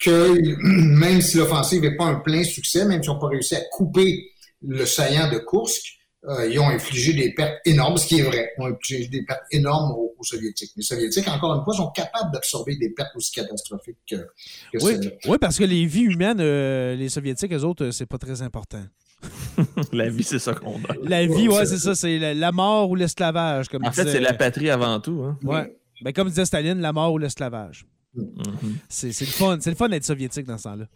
[0.00, 0.34] que
[0.98, 3.60] même si l'offensive n'est pas un plein succès, même si on n'a pas réussi à
[3.70, 4.30] couper
[4.62, 5.84] le saillant de Kursk,
[6.26, 8.52] euh, ils ont infligé des pertes énormes, ce qui est vrai.
[8.56, 10.70] Ils ont infligé des pertes énormes aux, Soviétiques.
[10.76, 14.16] Les Soviétiques, encore une fois, sont capables d'absorber des pertes aussi catastrophiques que,
[14.80, 14.94] oui,
[15.26, 18.82] oui, parce que les vies humaines, euh, les Soviétiques, eux autres, c'est pas très important.
[19.92, 20.94] la vie, c'est ça qu'on a.
[21.02, 21.94] La vie, ouais, c'est ça.
[21.94, 23.66] C'est la, mort ou l'esclavage.
[23.82, 25.22] En fait, c'est la patrie avant tout.
[25.24, 25.38] Hein.
[25.42, 25.76] Ouais.
[26.00, 27.84] Ben, comme disait Staline, la mort ou l'esclavage.
[28.16, 28.74] Mm-hmm.
[28.88, 29.58] C'est le fun.
[29.60, 30.86] C'est le fun d'être soviétique dans ce temps-là.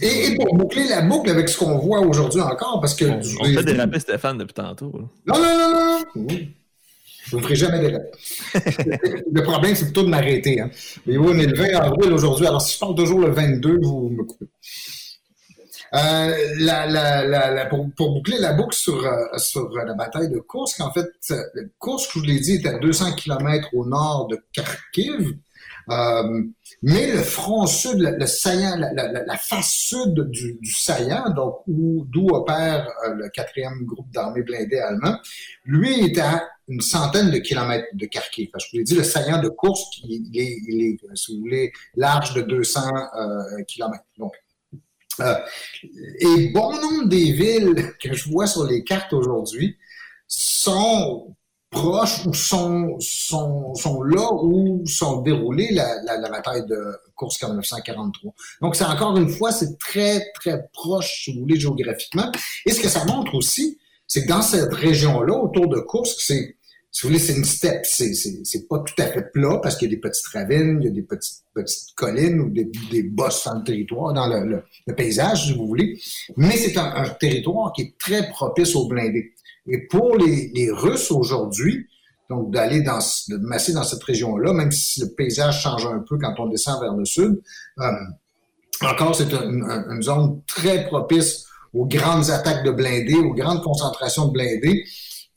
[0.00, 3.04] Et, pour boucler la boucle avec ce qu'on voit aujourd'hui encore, parce que.
[3.04, 4.92] On, on fait déraper Stéphane depuis tantôt.
[5.26, 6.38] Non, non, non, non.
[7.28, 8.10] Je ne ferai jamais déraper.
[9.32, 10.60] le problème, c'est plutôt de m'arrêter.
[10.60, 10.70] Hein.
[11.06, 12.46] Mais oui, on est le 20 avril aujourd'hui.
[12.46, 14.46] Alors, si je parle toujours le 22, vous me coupez.
[15.94, 20.38] Euh, la, la, la, pour, pour, boucler la boucle sur, euh, sur la bataille de
[20.38, 21.06] Kursk, en fait,
[21.80, 25.34] Kursk, je vous l'ai dit, est à 200 km au nord de Kharkiv.
[26.84, 31.30] Euh, mais le front sud, le, saillant, la, la, la, face sud du, du saillant,
[31.30, 35.18] donc d'où opère euh, le quatrième groupe d'armées blindées allemand,
[35.64, 38.50] lui est à une centaine de kilomètres de Kharkiv.
[38.58, 41.72] Je vous l'ai dit, le saillant de course, il est, il est, si vous voulez,
[41.96, 44.04] large de 200 euh, kilomètres.
[44.18, 44.34] Donc,
[45.20, 45.34] euh,
[46.20, 49.76] et bon nombre des villes que je vois sur les cartes aujourd'hui
[50.28, 51.34] sont
[51.70, 57.44] proches ou sont, sont, sont là où sont déroulées la, la, la bataille de Kursk
[57.44, 58.32] en 1943.
[58.62, 62.30] Donc, c'est encore une fois, c'est très, très proche, si vous voulez, géographiquement.
[62.64, 66.56] Et ce que ça montre aussi, c'est que dans cette région-là, autour de Kursk, c'est
[66.90, 67.84] si vous voulez, c'est une steppe.
[67.84, 70.78] C'est, c'est, c'est pas tout à fait plat parce qu'il y a des petites ravines,
[70.80, 74.26] il y a des petites, petites collines ou des, des bosses dans le territoire, dans
[74.26, 76.00] le, le, paysage, si vous voulez.
[76.36, 79.34] Mais c'est un, un, territoire qui est très propice aux blindés.
[79.68, 81.86] Et pour les, Russes aujourd'hui,
[82.30, 82.98] donc d'aller dans,
[83.28, 86.80] de masser dans cette région-là, même si le paysage change un peu quand on descend
[86.80, 87.40] vers le sud,
[87.78, 87.84] euh,
[88.82, 94.32] encore c'est une zone très propice aux grandes attaques de blindés, aux grandes concentrations de
[94.32, 94.84] blindés.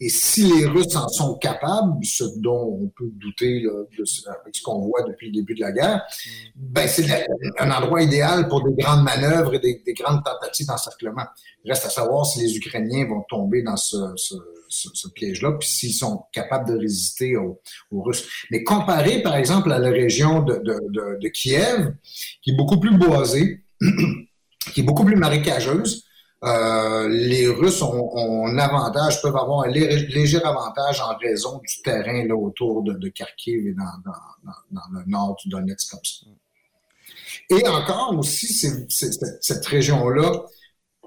[0.03, 4.27] Et si les Russes en sont capables, ce dont on peut douter là, de ce,
[4.27, 6.01] avec ce qu'on voit depuis le début de la guerre,
[6.55, 7.05] ben c'est
[7.59, 11.25] un endroit idéal pour des grandes manœuvres et des, des grandes tentatives d'encerclement.
[11.63, 14.33] Il reste à savoir si les Ukrainiens vont tomber dans ce, ce,
[14.69, 18.27] ce, ce piège-là, puis s'ils sont capables de résister aux, aux, Russes.
[18.49, 21.93] Mais comparé, par exemple, à la région de, de, de, de Kiev,
[22.41, 23.63] qui est beaucoup plus boisée,
[24.73, 26.05] qui est beaucoup plus marécageuse,
[26.44, 32.26] euh, les Russes ont, un avantage, peuvent avoir un léger avantage en raison du terrain
[32.26, 34.52] là, autour de, de Kharkiv et dans,
[34.92, 36.26] le nord du Donetsk comme ça.
[37.50, 38.48] Et encore aussi,
[38.90, 40.45] cette région-là,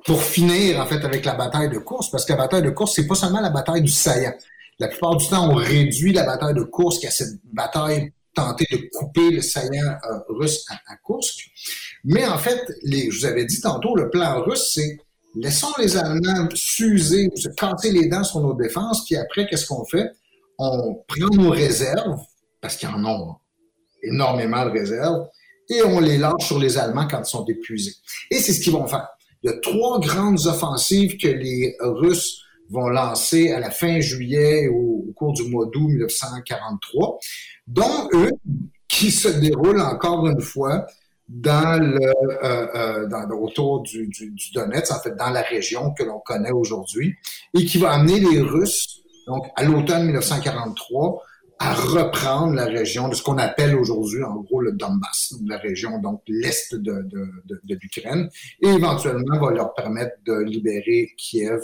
[0.05, 2.93] pour finir en fait avec la bataille de course, parce que la bataille de course,
[2.95, 4.35] c'est pas seulement la bataille du saillant.
[4.79, 8.67] La plupart du temps, on réduit la bataille de course, qui a cette bataille tentée
[8.71, 11.51] de couper le saillant euh, russe à, à Kursk.
[12.05, 14.99] Mais en fait, je vous avais dit tantôt, le plan russe, c'est
[15.37, 19.85] Laissons les Allemands s'user se casser les dents sur nos défenses, puis après, qu'est-ce qu'on
[19.85, 20.11] fait?
[20.59, 22.21] On prend nos réserves,
[22.61, 23.37] parce qu'ils en ont
[24.03, 25.27] énormément de réserves,
[25.69, 27.95] et on les lâche sur les Allemands quand ils sont épuisés.
[28.31, 29.09] Et c'est ce qu'ils vont faire.
[29.43, 32.41] Il y a trois grandes offensives que les Russes
[32.71, 37.19] vont lancer à la fin juillet au, au cours du mois d'août 1943,
[37.67, 38.31] dont une
[38.89, 40.87] qui se déroule encore une fois
[41.29, 45.93] dans le, euh, euh, dans, autour du, du, du, Donetsk, en fait, dans la région
[45.93, 47.15] que l'on connaît aujourd'hui,
[47.55, 51.23] et qui va amener les Russes, donc à l'automne 1943,
[51.59, 55.99] à reprendre la région de ce qu'on appelle aujourd'hui, en gros, le Donbass, la région,
[55.99, 58.29] donc l'est de, de, de, de l'Ukraine,
[58.61, 61.61] et éventuellement va leur permettre de libérer Kiev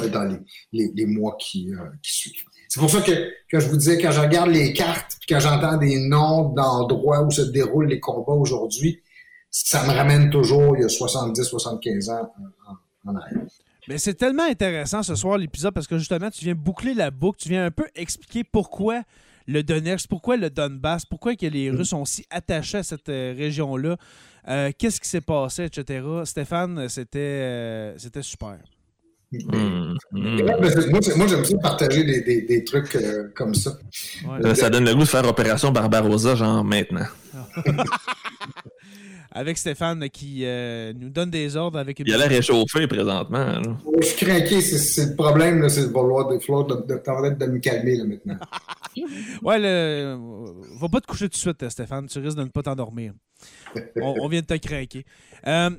[0.00, 0.38] euh, dans les,
[0.72, 2.44] les, les mois qui, euh, qui suivent.
[2.68, 5.40] C'est pour ça que, que je vous disais, quand je regarde les cartes, puis quand
[5.40, 9.02] j'entends des noms d'endroits où se déroulent les combats aujourd'hui,
[9.50, 12.32] ça me ramène toujours il y a 70, 75 ans
[13.06, 13.42] en, arrière.
[13.88, 17.40] Mais c'est tellement intéressant ce soir l'épisode parce que justement, tu viens boucler la boucle,
[17.40, 19.02] tu viens un peu expliquer pourquoi
[19.46, 23.96] le Donetsk, pourquoi le Donbass, pourquoi les Russes sont si attachés à cette euh, région-là,
[24.46, 26.06] euh, qu'est-ce qui s'est passé, etc.
[26.24, 28.58] Stéphane, c'était euh, c'était super.
[29.30, 30.42] Mmh, mmh.
[30.90, 33.72] Moi, moi j'aime ça partager des, des, des trucs euh, comme ça.
[34.26, 34.54] Ouais.
[34.54, 37.06] Ça donne le goût de faire Opération Barbarossa, genre maintenant.
[39.38, 42.06] avec Stéphane qui euh, nous donne des ordres avec une.
[42.08, 43.38] Il a l'air réchauffé présentement.
[43.38, 43.62] Là.
[44.00, 47.96] Je suis craqué, c'est le problème, c'est de vouloir de, de, de, de, me calmer
[47.96, 48.38] là, maintenant.
[49.42, 50.16] ouais, le,
[50.80, 53.12] va pas te coucher tout de suite, Stéphane, tu risques de ne pas t'endormir.
[53.96, 55.04] on, on, vient de te craquer.
[55.46, 55.70] Euh,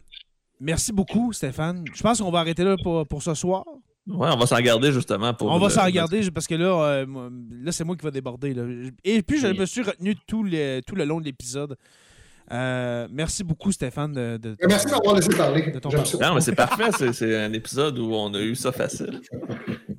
[0.59, 1.85] Merci beaucoup, Stéphane.
[1.93, 3.63] Je pense qu'on va arrêter là pour, pour ce soir.
[4.07, 5.51] Ouais, on va s'en garder justement pour.
[5.51, 7.29] On va s'en garder parce que là, euh,
[7.63, 8.53] là c'est moi qui va déborder.
[8.53, 8.63] Là.
[9.03, 11.77] Et puis, je me suis retenu tout, les, tout le long de l'épisode.
[12.51, 14.11] Euh, merci beaucoup, Stéphane.
[14.11, 15.71] De, de, merci d'avoir laissé parler.
[15.71, 16.89] De ton non, mais c'est parfait.
[17.13, 19.21] C'est un épisode où on a eu ça facile.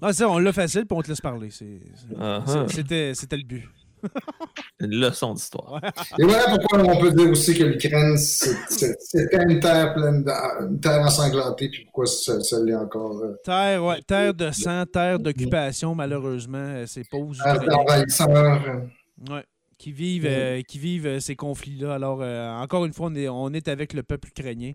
[0.03, 1.51] Ah, ça, on l'a facile, puis on te laisse parler.
[1.51, 1.75] C'était
[2.17, 3.37] uh -huh.
[3.37, 3.69] le but.
[4.81, 5.81] une leçon d'histoire.
[6.19, 10.31] Et voilà pourquoi on peut dire aussi que l'Ukraine, c'était une terre pleine de,
[10.69, 13.19] une terre ensanglantée, puis pourquoi ça, ça l'est encore.
[13.23, 18.83] Euh, terre, ouais, terre de sang, terre d'occupation, malheureusement, c'est pauvres Terre d'envahisseurs.
[19.29, 19.45] Ouais.
[19.79, 21.95] Qui vivent, euh, qui vivent euh, ces conflits-là.
[21.95, 24.73] Alors, euh, encore une fois, on est, on est avec le peuple ukrainien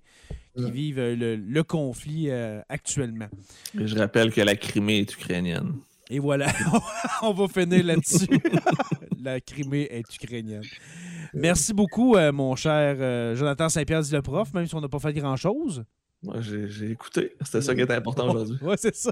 [0.57, 0.69] qui Mm.
[0.69, 2.31] vivent le, le conflit
[2.69, 3.27] actuellement.
[3.77, 5.73] Et je rappelle que la Crimée est ukrainienne.
[6.09, 6.47] Et voilà,
[7.23, 8.27] on va finir là-dessus.
[9.23, 10.63] la Crimée est ukrainienne.
[11.33, 14.87] Merci beaucoup, euh, mon cher euh, Jonathan Saint-Pierre, dit le prof, même si on n'a
[14.87, 15.83] pas fait grand-chose.
[16.21, 17.33] Moi, j'ai écouté.
[17.41, 18.57] C'était ça qui était important aujourd'hui.
[18.61, 19.11] Oui, c'est ça.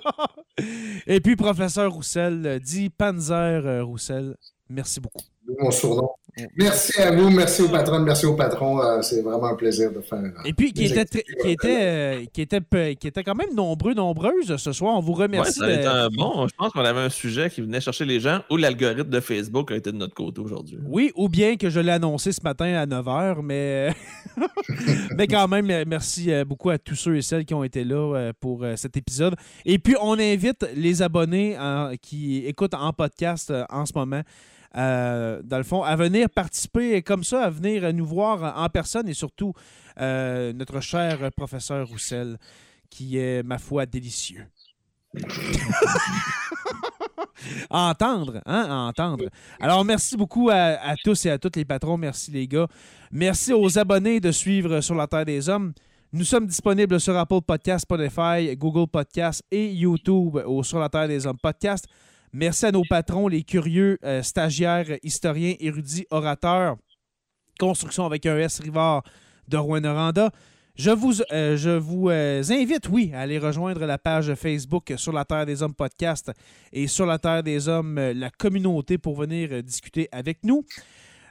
[1.06, 3.34] Et puis, professeur Roussel, dit Panzer
[3.66, 4.36] euh, Roussel,
[4.70, 5.22] merci beaucoup.
[5.60, 6.10] Mon surnom.
[6.56, 8.82] Merci à vous, merci aux patrons, merci aux patrons.
[8.82, 10.18] Euh, c'est vraiment un plaisir de faire.
[10.20, 13.54] euh, Et puis, qui était, activités qui, était, euh, qui, était, qui était quand même
[13.56, 14.96] nombreux, nombreuses ce soir.
[14.98, 15.60] On vous Ouais, remercie.
[15.60, 16.48] ça a été de- un bon.
[16.48, 19.72] Je pense qu'on avait un sujet qui venait chercher les gens ou l'algorithme de Facebook
[19.72, 20.78] a été de notre côté aujourd'hui.
[20.88, 23.94] Oui, ou bien que je l'ai annoncé ce matin à 9h, mais,
[25.18, 27.84] mais quand même, euh, merci euh, beaucoup à tous ceux et celles qui ont été
[27.84, 29.36] là euh, pour euh, cet épisode.
[29.66, 34.22] Et puis, on invite les abonnés en- qui écoutent en podcast euh, en ce moment,
[34.76, 39.08] euh, dans le fond, à venir participer comme ça, à venir nous voir en personne
[39.08, 39.54] et surtout
[40.00, 42.38] euh, notre cher professeur Roussel,
[42.90, 44.46] qui est, ma foi, délicieux.
[47.70, 49.26] à entendre, hein, à entendre.
[49.60, 51.98] Alors, merci beaucoup à, tous et à toutes les patrons.
[51.98, 52.68] Merci, les gars.
[53.12, 55.74] Merci aux abonnés de suivre Sur la Terre des Hommes.
[56.12, 61.08] Nous sommes disponibles sur Apple Podcast, Spotify, Google Podcast et YouTube au Sur la Terre
[61.08, 61.88] des Hommes podcast.
[62.36, 66.78] Merci à nos patrons, les curieux, euh, stagiaires, historiens, érudits, orateurs.
[67.60, 69.04] Construction avec un S Rivard
[69.48, 70.32] de Rouen-Noranda.
[70.76, 75.14] Je vous, euh, je vous euh, invite, oui, à aller rejoindre la page Facebook sur
[75.14, 76.32] la Terre des Hommes podcast
[76.72, 80.66] et sur la Terre des Hommes, la communauté, pour venir discuter avec nous.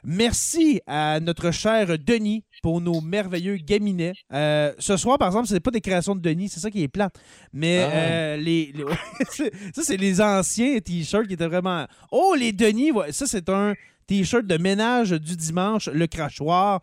[0.05, 4.13] Merci à notre cher Denis pour nos merveilleux gaminets.
[4.33, 6.81] Euh, ce soir, par exemple, ce n'est pas des créations de Denis, c'est ça qui
[6.81, 7.13] est plate.
[7.51, 7.91] Mais Ah.
[7.93, 8.85] euh, les, les-
[9.75, 11.85] ça, c'est les anciens t-shirts qui étaient vraiment.
[12.11, 13.73] Oh, les Denis, ouais, ça, c'est un
[14.07, 16.81] t-shirt de ménage du dimanche, le crachoir.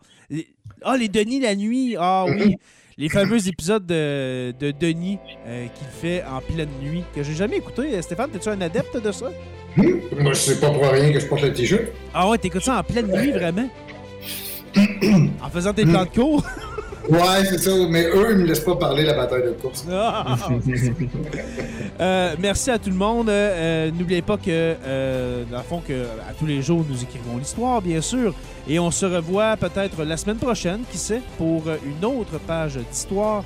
[0.83, 1.95] Ah, les Denis la nuit.
[1.99, 2.55] Ah oui.
[2.97, 7.57] Les fameux épisodes de, de Denis euh, qu'il fait en pleine nuit, que j'ai jamais
[7.57, 7.99] écouté.
[8.03, 9.31] Stéphane, es-tu un adepte de ça?
[9.77, 11.85] Moi, c'est pas pour rien que je porte le t-shirt.
[12.13, 13.67] Ah ouais, t'écoutes ça en pleine nuit, vraiment?
[15.41, 16.43] En faisant tes plans de cours?
[17.09, 17.71] Ouais, c'est ça.
[17.89, 19.85] Mais eux, ils me laissent pas parler la bataille de course.
[21.99, 23.29] Euh, merci à tout le monde.
[23.29, 27.37] Euh, N'oubliez pas que, euh, dans le fond, que à tous les jours, nous écrivons
[27.37, 28.33] l'histoire, bien sûr.
[28.67, 33.43] Et on se revoit peut-être la semaine prochaine, qui sait, pour une autre page d'histoire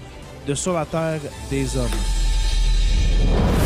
[0.47, 3.65] de Sur la Terre des Hommes.